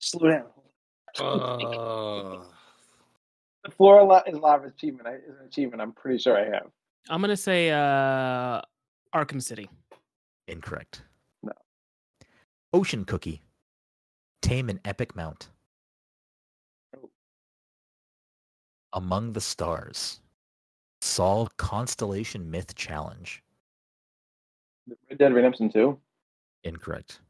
Slow 0.00 0.30
down. 0.30 0.46
Uh, 1.18 2.44
The 3.64 3.70
floor 3.72 4.22
is 4.26 4.36
lava 4.38 4.68
achievement. 4.68 5.08
I- 5.08 5.14
Is 5.16 5.38
an 5.40 5.46
achievement. 5.46 5.82
I'm 5.82 5.92
pretty 5.92 6.18
sure 6.18 6.38
I 6.38 6.44
have. 6.44 6.70
I'm 7.10 7.20
gonna 7.20 7.36
say 7.36 7.70
uh, 7.70 8.62
Arkham 9.14 9.42
City. 9.42 9.68
Incorrect. 10.48 11.02
No. 11.42 11.52
Ocean 12.72 13.04
cookie. 13.04 13.42
Tame 14.40 14.70
an 14.70 14.80
epic 14.84 15.14
mount. 15.14 15.50
Oh. 16.96 17.10
Among 18.92 19.34
the 19.34 19.40
stars. 19.40 20.20
Solve 21.00 21.56
constellation 21.58 22.50
myth 22.50 22.74
challenge. 22.74 23.42
Red 25.08 25.18
Dead 25.18 25.32
Redemption 25.34 25.70
Two. 25.70 25.98
Incorrect. 26.64 27.20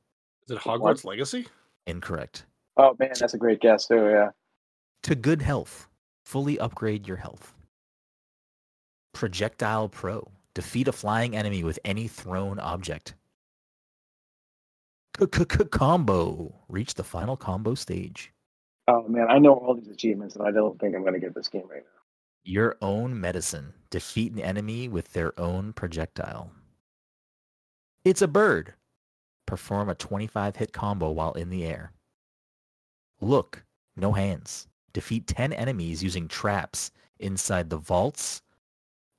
is 0.46 0.56
it 0.56 0.58
Hogwarts 0.58 1.04
Legacy? 1.04 1.46
Incorrect. 1.86 2.46
Oh 2.76 2.94
man, 2.98 3.10
that's 3.18 3.34
a 3.34 3.38
great 3.38 3.60
guess 3.60 3.86
too. 3.86 4.08
Yeah. 4.08 4.30
To 5.04 5.14
good 5.14 5.42
health. 5.42 5.88
Fully 6.24 6.58
upgrade 6.58 7.06
your 7.08 7.16
health. 7.16 7.54
Projectile 9.12 9.88
Pro. 9.88 10.30
Defeat 10.58 10.88
a 10.88 10.92
flying 10.92 11.36
enemy 11.36 11.62
with 11.62 11.78
any 11.84 12.08
thrown 12.08 12.58
object. 12.58 13.14
Combo. 15.70 16.52
Reach 16.68 16.94
the 16.94 17.04
final 17.04 17.36
combo 17.36 17.76
stage. 17.76 18.32
Oh 18.88 19.06
man, 19.06 19.28
I 19.30 19.38
know 19.38 19.54
all 19.54 19.76
these 19.76 19.86
achievements, 19.86 20.34
and 20.34 20.44
I 20.44 20.50
don't 20.50 20.76
think 20.80 20.96
I'm 20.96 21.04
gonna 21.04 21.20
get 21.20 21.32
this 21.32 21.46
game 21.46 21.68
right 21.70 21.84
now. 21.84 22.00
Your 22.42 22.76
own 22.82 23.20
medicine. 23.20 23.72
Defeat 23.90 24.32
an 24.32 24.40
enemy 24.40 24.88
with 24.88 25.12
their 25.12 25.32
own 25.38 25.74
projectile. 25.74 26.50
It's 28.04 28.22
a 28.22 28.26
bird. 28.26 28.74
Perform 29.46 29.88
a 29.88 29.94
25 29.94 30.56
hit 30.56 30.72
combo 30.72 31.12
while 31.12 31.34
in 31.34 31.50
the 31.50 31.64
air. 31.64 31.92
Look, 33.20 33.64
no 33.94 34.10
hands. 34.10 34.66
Defeat 34.92 35.28
10 35.28 35.52
enemies 35.52 36.02
using 36.02 36.26
traps 36.26 36.90
inside 37.20 37.70
the 37.70 37.78
vaults 37.78 38.42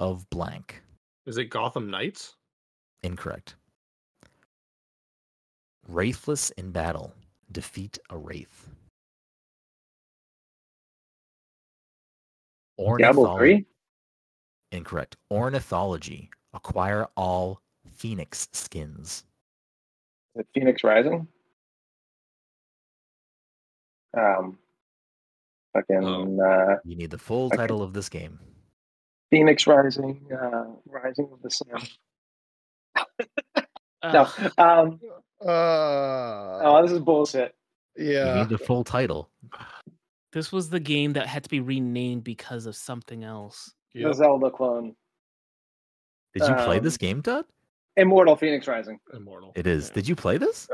of 0.02 0.30
blank. 0.30 0.84
Is 1.30 1.38
it 1.38 1.52
Gotham 1.52 1.92
Knights? 1.92 2.38
Incorrect. 3.04 3.56
Wraithless 5.88 6.50
in 6.58 6.72
battle. 6.72 7.14
Defeat 7.52 8.00
a 8.10 8.18
wraith. 8.18 8.68
Diablo 12.98 13.38
Three. 13.38 13.68
Incorrect. 14.72 15.18
Ornithology. 15.30 16.32
Acquire 16.56 17.08
all 17.16 17.62
phoenix 17.86 18.48
skins. 18.52 19.24
Is 20.34 20.44
it 20.56 20.60
Fenyx 20.60 20.84
Rising? 20.84 21.28
Um, 24.18 24.58
fucking 25.74 26.04
Oh. 26.04 26.42
uh, 26.44 26.80
You 26.84 26.96
need 26.96 27.12
the 27.12 27.20
full 27.20 27.46
Okay. 27.48 27.58
title 27.58 27.84
of 27.84 27.94
this 27.94 28.10
game. 28.10 28.40
Fenyx 29.32 29.68
Rising, 29.68 30.26
uh, 30.32 30.66
Rising 30.86 31.30
of 31.32 31.42
the 31.42 31.50
Sun. 31.52 31.68
Uh, 34.02 34.12
No, 34.14 34.22
um, 34.64 35.00
Uh, 35.46 35.50
oh, 36.64 36.80
this 36.82 36.92
is 36.94 37.00
bullshit. 37.00 37.54
You 37.98 38.14
yeah. 38.14 38.36
need 38.40 38.50
the 38.50 38.58
full 38.58 38.86
title. 38.86 39.30
This 40.32 40.54
was 40.54 40.70
the 40.70 40.80
game 40.80 41.12
that 41.14 41.28
had 41.28 41.44
to 41.44 41.50
be 41.50 41.60
renamed 41.60 42.24
because 42.24 42.66
of 42.66 42.78
something 42.78 43.26
else. 43.26 43.74
The 43.94 44.14
Zelda 44.14 44.52
clone, 44.52 44.96
Did 46.34 46.48
you 46.48 46.56
play 46.64 46.80
this 46.80 46.94
Um, 46.94 46.98
game, 47.00 47.22
Dud? 47.22 47.44
Immortal 47.98 48.38
Fenyx 48.38 48.68
Rising. 48.70 49.00
Immortal. 49.14 49.52
It 49.56 49.68
is. 49.68 49.88
Yeah. 49.90 49.94
Did 49.96 50.08
you 50.08 50.16
play 50.16 50.38
this? 50.38 50.70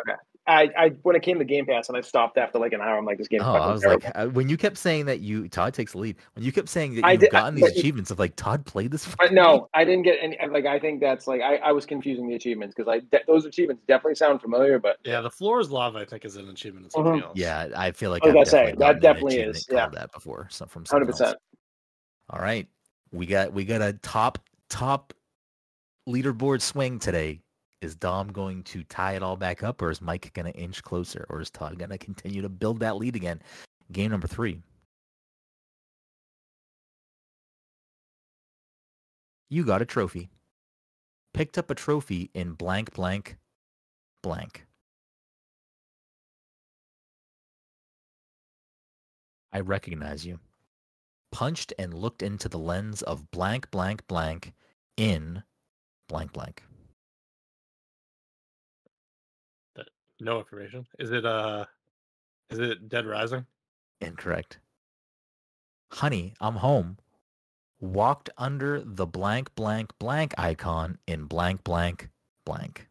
I, 0.47 0.69
I 0.77 0.89
when 1.01 1.15
it 1.15 1.23
came 1.23 1.39
to 1.39 1.43
Game 1.45 1.65
Pass 1.65 1.89
and 1.89 1.97
I 1.97 2.01
stopped 2.01 2.38
after 2.38 2.59
like 2.59 2.72
an 2.73 2.80
hour, 2.80 2.97
I'm 2.99 3.05
like, 3.05 3.17
this 3.17 3.27
game. 3.27 3.41
Oh, 3.43 3.53
I 3.53 3.72
was 3.72 3.81
terrible. 3.81 4.03
like, 4.05 4.15
uh, 4.15 4.27
when 4.27 4.47
you 4.47 4.57
kept 4.57 4.77
saying 4.77 5.07
that 5.07 5.19
you 5.22 5.47
Todd 5.49 5.73
takes 5.73 5.93
the 5.93 5.97
lead. 5.97 6.17
When 6.34 6.45
you 6.45 6.51
kept 6.51 6.69
saying 6.69 6.95
that 7.01 7.11
you've 7.11 7.19
did- 7.22 7.31
gotten 7.31 7.59
but 7.59 7.67
these 7.67 7.76
it- 7.76 7.80
achievements 7.80 8.11
of 8.11 8.19
like 8.19 8.35
Todd 8.35 8.63
played 8.65 8.91
this. 8.91 9.05
But 9.05 9.17
fucking 9.17 9.35
no, 9.35 9.69
I 9.73 9.84
didn't 9.84 10.03
get 10.03 10.17
any. 10.22 10.38
Like, 10.47 10.65
I 10.67 10.77
think 10.77 11.01
that's 11.01 11.26
like 11.26 11.41
I, 11.41 11.55
I 11.57 11.72
was 11.72 11.88
confusing 11.88 12.27
the 12.27 12.35
achievements 12.35 12.76
because 12.76 12.88
I 12.88 12.99
de- 12.99 13.23
those 13.26 13.45
achievements 13.45 13.81
definitely 13.88 14.15
sound 14.15 14.39
familiar, 14.39 14.77
but 14.77 14.97
Yeah, 15.03 15.22
the 15.22 15.31
floor 15.31 15.59
is 15.59 15.72
lava. 15.72 15.97
I 15.99 16.05
think 16.05 16.26
is 16.26 16.35
an 16.35 16.47
achievement. 16.49 16.85
and 16.85 16.93
Mhm. 16.93 17.07
something 17.07 17.23
else. 17.23 17.38
Yeah, 17.38 17.69
I 17.76 17.91
feel 17.91 18.11
like 18.11 18.23
I 18.23 18.27
was 18.30 18.53
I've 18.53 18.67
say, 18.69 18.76
that 18.77 19.01
definitely 19.01 19.39
is, 19.39 19.65
yeah. 19.72 19.89
that 19.89 20.11
before. 20.11 20.47
So 20.51 20.67
from 20.67 20.85
hundred 20.85 21.07
percent. 21.07 21.38
All 22.30 22.39
right, 22.39 22.67
we 23.11 23.26
got 23.26 23.51
we 23.51 23.65
got 23.65 23.81
a 23.81 23.93
top 23.93 24.38
top 24.69 25.11
leaderboard 26.07 26.61
swing 26.61 26.99
today. 26.99 27.41
Is 27.85 27.93
Dom 27.93 28.29
going 28.31 28.63
to 28.63 28.81
tie 28.85 29.13
it 29.13 29.21
all 29.21 29.37
back 29.37 29.61
up, 29.61 29.79
or 29.79 29.91
is 29.91 30.01
Mike 30.01 30.33
going 30.33 30.51
to 30.51 30.59
inch 30.59 30.81
closer, 30.81 31.23
or 31.29 31.39
is 31.39 31.51
Todd 31.51 31.77
going 31.77 31.91
to 31.91 31.99
continue 31.99 32.41
to 32.41 32.49
build 32.49 32.79
that 32.79 32.95
lead 32.95 33.15
again? 33.15 33.43
Game 33.91 34.09
number 34.09 34.25
three. 34.25 34.63
You 39.51 39.63
got 39.63 39.83
a 39.83 39.85
trophy. 39.85 40.29
Picked 41.35 41.59
up 41.59 41.69
a 41.69 41.75
trophy 41.75 42.31
in 42.33 42.53
blank 42.53 42.91
blank 42.95 43.37
blank. 44.23 44.65
I 49.53 49.59
recognize 49.59 50.25
you. 50.25 50.39
Punched 51.31 51.71
and 51.77 51.93
looked 51.93 52.23
into 52.23 52.49
the 52.49 52.57
lens 52.57 53.03
of 53.03 53.29
blank 53.29 53.69
blank 53.69 54.07
blank 54.07 54.53
in 54.97 55.43
blank 56.09 56.33
blank. 56.33 56.63
No 60.19 60.39
information. 60.39 60.87
Is 60.99 61.11
it 61.11 61.25
uh? 61.25 61.65
Is 62.49 62.59
it 62.59 62.89
Dead 62.89 63.05
Rising? 63.05 63.45
Incorrect. 64.01 64.59
Honey, 65.91 66.33
I'm 66.39 66.55
home. 66.55 66.97
Walked 67.79 68.29
under 68.37 68.81
the 68.81 69.05
blank 69.05 69.53
blank 69.55 69.91
blank 69.99 70.33
icon 70.37 70.97
in 71.07 71.25
blank 71.25 71.63
blank 71.63 72.09
blank. 72.45 72.87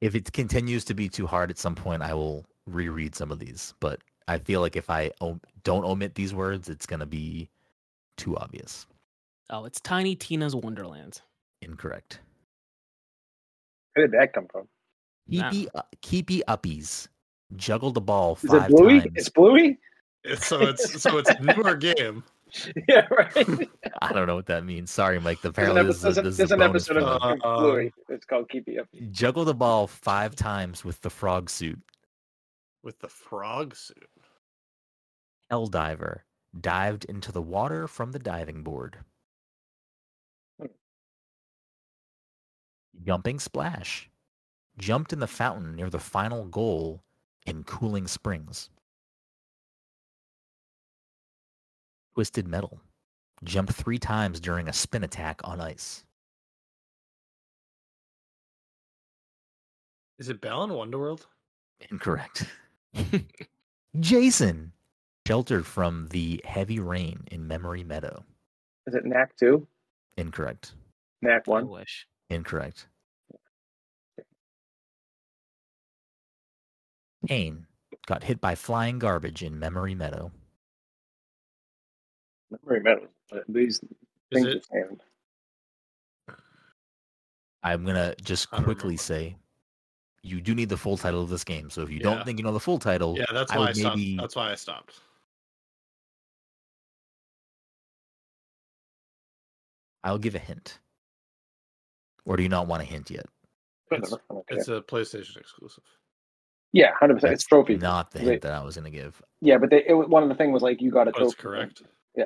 If 0.00 0.14
it 0.14 0.32
continues 0.32 0.84
to 0.86 0.94
be 0.94 1.08
too 1.08 1.26
hard 1.26 1.50
at 1.50 1.58
some 1.58 1.74
point, 1.74 2.02
I 2.02 2.14
will 2.14 2.46
reread 2.66 3.14
some 3.14 3.30
of 3.30 3.38
these. 3.38 3.74
But 3.80 4.00
I 4.28 4.38
feel 4.38 4.60
like 4.60 4.76
if 4.76 4.88
I 4.88 5.10
om- 5.20 5.40
don't 5.62 5.84
omit 5.84 6.14
these 6.14 6.32
words, 6.32 6.68
it's 6.68 6.86
going 6.86 7.00
to 7.00 7.06
be 7.06 7.50
too 8.16 8.36
obvious. 8.36 8.86
Oh, 9.50 9.64
it's 9.64 9.80
Tiny 9.80 10.14
Tina's 10.16 10.54
Wonderland. 10.56 11.20
Incorrect. 11.60 12.20
Where 13.94 14.06
did 14.06 14.18
that 14.20 14.32
come 14.32 14.46
from? 14.50 14.68
Nah. 15.28 15.50
Keepy, 15.50 15.68
uh, 15.74 15.82
keepy 16.02 16.42
uppies. 16.48 17.08
Juggle 17.56 17.90
the 17.92 18.00
ball 18.00 18.38
Is 18.42 18.50
five 18.50 18.64
it 18.64 18.70
Bluey? 18.70 19.00
times. 19.00 19.12
It's 19.16 19.28
Bluey. 19.28 19.78
It's, 20.24 20.46
so 20.46 20.60
it's 20.60 21.02
so 21.02 21.18
it's 21.18 21.30
newer 21.56 21.74
game. 21.76 22.22
yeah, 22.88 23.06
right. 23.10 23.68
I 24.02 24.12
don't 24.12 24.26
know 24.26 24.34
what 24.34 24.46
that 24.46 24.64
means. 24.64 24.90
Sorry, 24.90 25.18
Mike. 25.20 25.40
The 25.40 25.50
There's 25.50 25.68
an, 25.68 25.76
apparently 25.78 25.92
this 25.92 25.96
is, 25.96 26.02
there's 26.02 26.16
a, 26.16 26.20
an- 26.20 26.24
this 26.26 26.32
is 26.32 26.36
there's 26.38 26.50
an 26.52 26.62
episode 26.62 26.94
for 26.94 27.00
of. 27.00 27.38
Uh, 27.42 27.58
Bluey. 27.60 27.92
It's 28.08 28.24
called 28.24 28.48
Keep 28.50 28.68
You 28.68 28.80
Up. 28.82 28.88
Juggle 29.10 29.44
the 29.44 29.54
ball 29.54 29.86
five 29.86 30.34
times 30.36 30.84
with 30.84 31.00
the 31.00 31.10
frog 31.10 31.48
suit. 31.50 31.78
with 32.82 32.98
the 33.00 33.08
frog 33.08 33.74
suit. 33.76 34.08
Hell 35.50 35.66
diver 35.66 36.24
dived 36.60 37.04
into 37.06 37.30
the 37.32 37.42
water 37.42 37.86
from 37.86 38.10
the 38.12 38.18
diving 38.18 38.62
board. 38.62 38.98
Jumping 43.04 43.38
splash 43.38 44.10
jumped 44.78 45.12
in 45.12 45.20
the 45.20 45.26
fountain 45.26 45.74
near 45.74 45.90
the 45.90 45.98
final 45.98 46.44
goal 46.44 47.02
in 47.46 47.64
Cooling 47.64 48.06
Springs. 48.06 48.70
Twisted 52.14 52.46
metal 52.46 52.80
jumped 53.44 53.72
three 53.72 53.98
times 53.98 54.40
during 54.40 54.68
a 54.68 54.72
spin 54.72 55.04
attack 55.04 55.40
on 55.44 55.60
ice. 55.60 56.04
Is 60.18 60.28
it 60.28 60.40
Balan 60.42 60.70
Wonderworld? 60.70 61.24
Incorrect. 61.90 62.44
Jason 64.00 64.72
sheltered 65.26 65.64
from 65.64 66.08
the 66.08 66.42
heavy 66.44 66.78
rain 66.78 67.24
in 67.30 67.48
Memory 67.48 67.84
Meadow. 67.84 68.22
Is 68.86 68.94
it 68.94 69.06
Knack 69.06 69.34
two? 69.36 69.66
Incorrect. 70.18 70.72
Knack 71.22 71.46
1? 71.46 71.68
wish. 71.68 72.06
Incorrect. 72.28 72.86
Kane 77.26 77.66
got 78.06 78.22
hit 78.24 78.40
by 78.40 78.54
flying 78.54 78.98
garbage 78.98 79.42
in 79.42 79.58
Memory 79.58 79.94
Meadow. 79.94 80.30
Memory 82.50 82.80
Meadow. 82.80 83.08
Uh, 83.32 83.38
these 83.48 83.80
Is 83.80 83.88
things 84.32 84.46
it? 84.46 84.66
are. 84.72 86.36
I'm 87.62 87.84
gonna 87.84 88.14
just 88.22 88.50
quickly 88.50 88.74
remember. 88.96 89.02
say, 89.02 89.36
you 90.22 90.40
do 90.40 90.54
need 90.54 90.68
the 90.70 90.76
full 90.76 90.96
title 90.96 91.22
of 91.22 91.28
this 91.28 91.44
game. 91.44 91.68
So 91.70 91.82
if 91.82 91.90
you 91.90 91.96
Yeah. 91.98 92.02
don't 92.14 92.24
think 92.24 92.38
you 92.38 92.44
know 92.44 92.52
the 92.52 92.60
full 92.60 92.78
title, 92.78 93.16
Yeah, 93.18 93.26
that's 93.32 93.52
I 93.52 93.56
why 93.58 93.64
I, 93.64 93.66
would 93.68 93.76
stopped. 93.76 93.96
maybe- 93.96 94.16
That's 94.16 94.36
why 94.36 94.50
I 94.50 94.54
stopped. 94.54 95.00
I'll 100.02 100.18
give 100.18 100.34
a 100.34 100.38
hint. 100.38 100.78
Or 102.24 102.36
do 102.36 102.42
you 102.42 102.48
not 102.48 102.66
want 102.66 102.82
a 102.82 102.86
hint 102.86 103.10
yet? 103.10 103.26
It's, 103.90 104.10
Whatever, 104.10 104.22
I 104.30 104.34
don't 104.34 104.48
care. 104.48 104.58
it's 104.58 104.68
a 104.68 104.80
PlayStation 104.80 105.36
exclusive. 105.36 105.84
Yeah, 106.72 106.92
hundred 106.98 107.14
percent. 107.14 107.32
It's 107.34 107.44
trophy. 107.44 107.76
Not 107.76 108.10
the 108.12 108.20
Wait. 108.20 108.26
hint 108.28 108.42
that 108.42 108.52
I 108.52 108.62
was 108.62 108.76
gonna 108.76 108.90
give. 108.90 109.20
Yeah, 109.40 109.58
but 109.58 109.70
they, 109.70 109.84
it, 109.86 109.94
was- 109.94 110.08
one 110.08 110.22
of 110.22 110.28
the 110.28 110.34
thing 110.34 110.52
was 110.52 110.62
like 110.62 110.80
you 110.80 110.90
got 110.90 111.08
a 111.08 111.12
Oh, 111.16 111.20
that's 111.24 111.34
correct. 111.34 111.82
Yeah. 112.16 112.24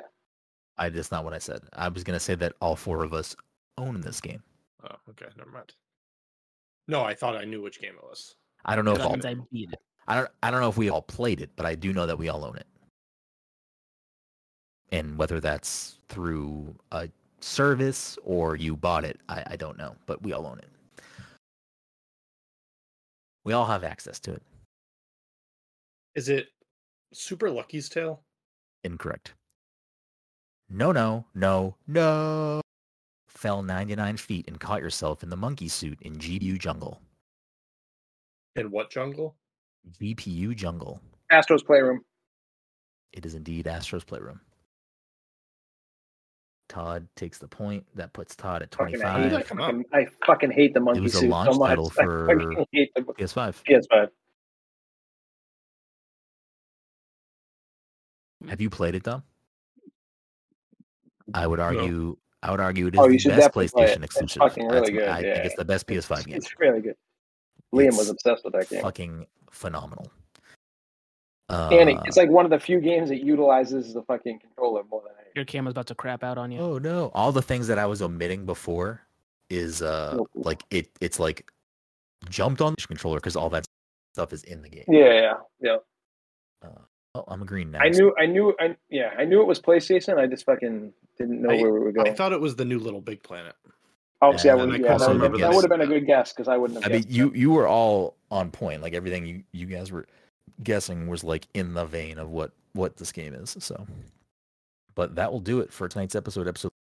I 0.77 0.89
that's 0.89 1.11
not 1.11 1.23
what 1.23 1.33
I 1.33 1.39
said. 1.39 1.61
I 1.73 1.87
was 1.87 2.03
gonna 2.03 2.19
say 2.19 2.35
that 2.35 2.53
all 2.61 2.75
four 2.75 3.03
of 3.03 3.13
us 3.13 3.35
own 3.77 4.01
this 4.01 4.21
game. 4.21 4.43
Oh, 4.83 4.95
okay, 5.11 5.25
never 5.37 5.49
mind. 5.49 5.73
No, 6.87 7.03
I 7.03 7.15
thought 7.15 7.35
I 7.35 7.45
knew 7.45 7.61
which 7.61 7.81
game 7.81 7.95
it 7.97 8.03
was. 8.03 8.35
I 8.65 8.75
don't 8.75 8.85
know 8.85 8.91
if 8.91 8.99
That 8.99 9.07
all 9.07 9.13
I 9.25 9.35
beat 9.51 9.71
it. 9.71 9.79
I 10.07 10.15
don't 10.15 10.29
I 10.43 10.51
don't 10.51 10.61
know 10.61 10.69
if 10.69 10.77
we 10.77 10.89
all 10.89 11.01
played 11.01 11.41
it, 11.41 11.49
but 11.55 11.65
I 11.65 11.75
do 11.75 11.93
know 11.93 12.05
that 12.05 12.17
we 12.17 12.29
all 12.29 12.45
own 12.45 12.57
it. 12.57 12.67
And 14.91 15.17
whether 15.17 15.39
that's 15.39 15.99
through 16.09 16.75
a 16.91 17.09
service 17.41 18.17
or 18.23 18.55
you 18.55 18.75
bought 18.75 19.03
it, 19.03 19.19
I, 19.27 19.43
I 19.51 19.55
don't 19.55 19.77
know, 19.77 19.95
but 20.05 20.21
we 20.21 20.31
all 20.33 20.45
own 20.45 20.59
it. 20.59 20.69
We 23.45 23.53
all 23.53 23.65
have 23.65 23.83
access 23.83 24.19
to 24.21 24.33
it. 24.33 24.43
Is 26.15 26.29
it 26.29 26.47
Super 27.13 27.49
Lucky's 27.49 27.87
Tale? 27.87 28.21
Incorrect. 28.83 29.33
No, 30.69 30.91
no, 30.91 31.25
no, 31.35 31.75
no. 31.87 32.61
Fell 33.27 33.61
99 33.61 34.17
feet 34.17 34.47
and 34.47 34.59
caught 34.59 34.81
yourself 34.81 35.21
in 35.21 35.29
the 35.29 35.37
monkey 35.37 35.67
suit 35.67 35.99
in 36.01 36.15
GPU 36.15 36.57
Jungle. 36.57 36.99
In 38.55 38.71
what 38.71 38.89
jungle? 38.89 39.35
GPU 40.01 40.55
Jungle. 40.55 40.99
Astro's 41.29 41.61
Playroom. 41.61 42.03
It 43.13 43.25
is 43.25 43.35
indeed 43.35 43.67
Astro's 43.67 44.03
Playroom. 44.03 44.39
Todd 46.67 47.07
takes 47.15 47.37
the 47.37 47.47
point. 47.47 47.85
That 47.95 48.11
puts 48.13 48.35
Todd 48.35 48.61
at 48.63 48.71
25. 48.71 49.23
hate, 49.23 49.29
that 49.29 49.39
I, 49.39 49.41
fucking, 49.43 49.85
I 49.93 50.07
fucking 50.25 50.51
hate 50.51 50.73
the 50.73 50.79
monkey 50.79 50.99
It 50.99 51.03
was 51.03 51.15
a 51.15 51.19
suit 51.19 51.29
launch 51.29 51.53
so 51.53 51.59
title 51.65 51.87
I 51.99 52.03
for- 52.03 52.27
the 52.73 53.05
PS5. 53.19 53.63
PS5. 53.69 54.07
Have 58.49 58.61
you 58.61 58.69
played 58.69 58.95
it 58.95 59.03
though? 59.03 59.23
I 61.33 61.47
would 61.47 61.59
argue. 61.59 62.17
I 62.43 62.51
would 62.51 62.59
argue 62.59 62.87
it 62.87 62.93
is 62.93 62.99
Oh, 62.99 63.07
the 63.07 63.15
best 63.15 63.25
definitely 63.25 63.69
play 63.69 63.83
it. 63.85 63.87
PlayStation 63.89 63.95
It's 63.95 64.03
exclusive. 64.03 64.39
fucking 64.39 64.67
really 64.67 64.79
That's- 64.81 64.89
good, 64.91 65.07
I 65.07 65.19
yeah. 65.21 65.33
think 65.33 65.45
it's 65.45 65.55
the 65.55 65.65
best 65.65 65.87
PS5 65.87 66.25
game. 66.27 66.35
It's 66.37 66.59
really 66.59 66.81
good. 66.81 66.95
Liam 67.73 67.97
was 67.97 68.09
obsessed 68.09 68.43
with 68.43 68.53
that 68.53 68.69
game. 68.69 68.81
Fucking 68.83 69.25
phenomenal. 69.49 70.11
Uh, 71.49 71.69
and 71.71 71.89
it- 71.89 71.97
it's 72.05 72.17
like 72.17 72.29
one 72.29 72.45
of 72.45 72.51
the 72.51 72.59
few 72.59 72.79
games 72.79 73.09
that 73.09 73.23
utilizes 73.23 73.93
the 73.95 74.03
fucking 74.03 74.39
controller 74.39 74.83
more 74.83 75.01
than 75.01 75.13
anything. 75.15 75.24
Your 75.35 75.45
camera's 75.45 75.73
about 75.73 75.87
to 75.87 75.95
crap 75.95 76.23
out 76.23 76.37
on 76.37 76.51
you. 76.51 76.59
Oh 76.59 76.77
no! 76.77 77.11
All 77.13 77.31
the 77.31 77.41
things 77.41 77.67
that 77.67 77.77
I 77.77 77.85
was 77.85 78.01
omitting 78.01 78.45
before 78.45 79.01
is 79.49 79.81
uh 79.81 80.13
Nope. 80.17 80.29
like 80.33 80.63
it. 80.71 80.89
It's 81.01 81.19
like 81.19 81.49
jumped 82.29 82.61
on 82.61 82.73
the 82.79 82.87
controller 82.87 83.17
because 83.17 83.35
all 83.35 83.49
that 83.49 83.65
stuff 84.13 84.31
is 84.33 84.43
in 84.43 84.61
the 84.61 84.69
game. 84.69 84.85
Yeah, 84.87 85.11
yeah, 85.13 85.33
yeah. 85.61 86.69
Oh, 87.13 87.23
I'm 87.29 87.41
agreeing 87.41 87.71
now. 87.71 87.79
I 87.79 87.87
knew, 87.89 88.13
I 88.19 88.25
knew, 88.25 88.53
I 88.59 88.75
yeah, 88.89 89.11
I 89.17 89.23
knew 89.23 89.39
it 89.41 89.45
was 89.47 89.59
PlayStation. 89.61 90.17
I 90.17 90.27
just 90.27 90.45
fucking 90.45 90.91
didn't 91.17 91.41
know 91.41 91.49
I- 91.49 91.61
where 91.61 91.71
we 91.71 91.79
were 91.79 91.91
going. 91.91 92.07
I 92.09 92.13
thought 92.13 92.33
it 92.33 92.41
was 92.41 92.55
the 92.55 92.65
new 92.65 92.79
Little 92.79 92.99
Big 93.01 93.23
Planet. 93.23 93.55
Obviously, 94.21 94.49
I 94.49 94.55
Yeah, 94.55 94.63
would. 94.63 94.69
I 94.69 94.77
Yeah, 94.77 94.77
couldn't 94.83 94.97
that, 94.99 95.07
would- 95.07 95.15
remember 95.15 95.37
that 95.39 95.53
would 95.53 95.63
have 95.63 95.69
been 95.69 95.81
a 95.81 95.87
good 95.87 96.05
guess 96.07 96.33
because 96.33 96.47
I 96.47 96.57
wouldn't 96.57 96.81
have. 96.83 96.89
I 96.91 96.93
mean, 96.95 97.03
guessed 97.03 97.13
you 97.15 97.29
that. 97.29 97.37
you 97.37 97.51
were 97.51 97.67
all 97.67 98.15
on 98.31 98.51
point. 98.51 98.81
Like 98.81 98.93
everything 98.93 99.25
you 99.25 99.43
you 99.51 99.65
guys 99.65 99.91
were 99.91 100.07
guessing 100.63 101.07
was 101.07 101.23
like 101.23 101.47
in 101.53 101.73
the 101.73 101.85
vein 101.85 102.17
of 102.17 102.29
what 102.29 102.51
what 102.73 102.97
this 102.97 103.11
game 103.13 103.33
is. 103.33 103.55
So, 103.59 103.85
but 104.95 105.15
that 105.15 105.31
will 105.31 105.39
do 105.39 105.59
it 105.59 105.71
for 105.71 105.87
tonight's 105.87 106.15
episode. 106.15 106.47
Episode 106.47 106.71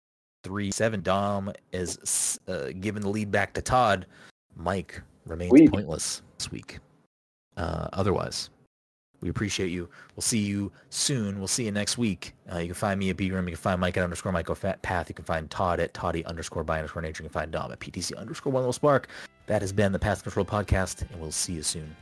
three 0.43 0.70
seven. 0.70 1.03
Dom 1.03 1.53
is 1.73 2.39
uh, 2.49 2.69
giving 2.81 3.03
the 3.03 3.09
lead 3.09 3.31
back 3.31 3.53
to 3.55 3.62
Todd. 3.62 4.07
Mike 4.57 5.01
remains 5.27 5.70
pointless 5.70 6.23
this 6.39 6.51
week. 6.51 6.78
Uh, 7.57 7.89
otherwise, 7.93 8.51
we 9.20 9.28
appreciate 9.28 9.70
you. 9.70 9.89
We'll 10.15 10.23
see 10.23 10.39
you 10.39 10.70
soon. 10.91 11.39
We'll 11.39 11.49
see 11.49 11.65
you 11.65 11.73
next 11.73 11.99
week. 11.99 12.35
Uh, 12.53 12.59
you 12.59 12.66
can 12.66 12.74
find 12.74 13.01
me 13.01 13.11
at 13.11 13.16
Bgram. 13.16 13.45
You 13.45 13.53
can 13.53 13.57
find 13.57 13.81
Mike 13.81 13.97
at 13.97 14.05
underscore 14.05 14.32
Michael 14.32 14.55
Fat 14.55 14.82
Path. 14.82 15.09
You 15.09 15.15
can 15.15 15.24
find 15.24 15.51
Todd 15.51 15.81
at 15.81 15.95
Toddy 15.95 16.24
underscore 16.27 16.62
by 16.62 16.78
underscore 16.78 17.03
nature. 17.03 17.23
You 17.23 17.28
can 17.28 17.32
find 17.32 17.51
Dom 17.51 17.73
at 17.73 17.81
PTC 17.81 18.16
underscore 18.16 18.53
one 18.53 18.62
little 18.62 18.73
spark. 18.73 19.09
That 19.47 19.62
has 19.62 19.73
been 19.73 19.93
the 19.93 19.99
Path 19.99 20.23
Control 20.23 20.47
podcast, 20.47 21.11
and 21.11 21.20
we'll 21.20 21.32
see 21.32 21.55
you 21.55 21.62
soon. 21.62 21.97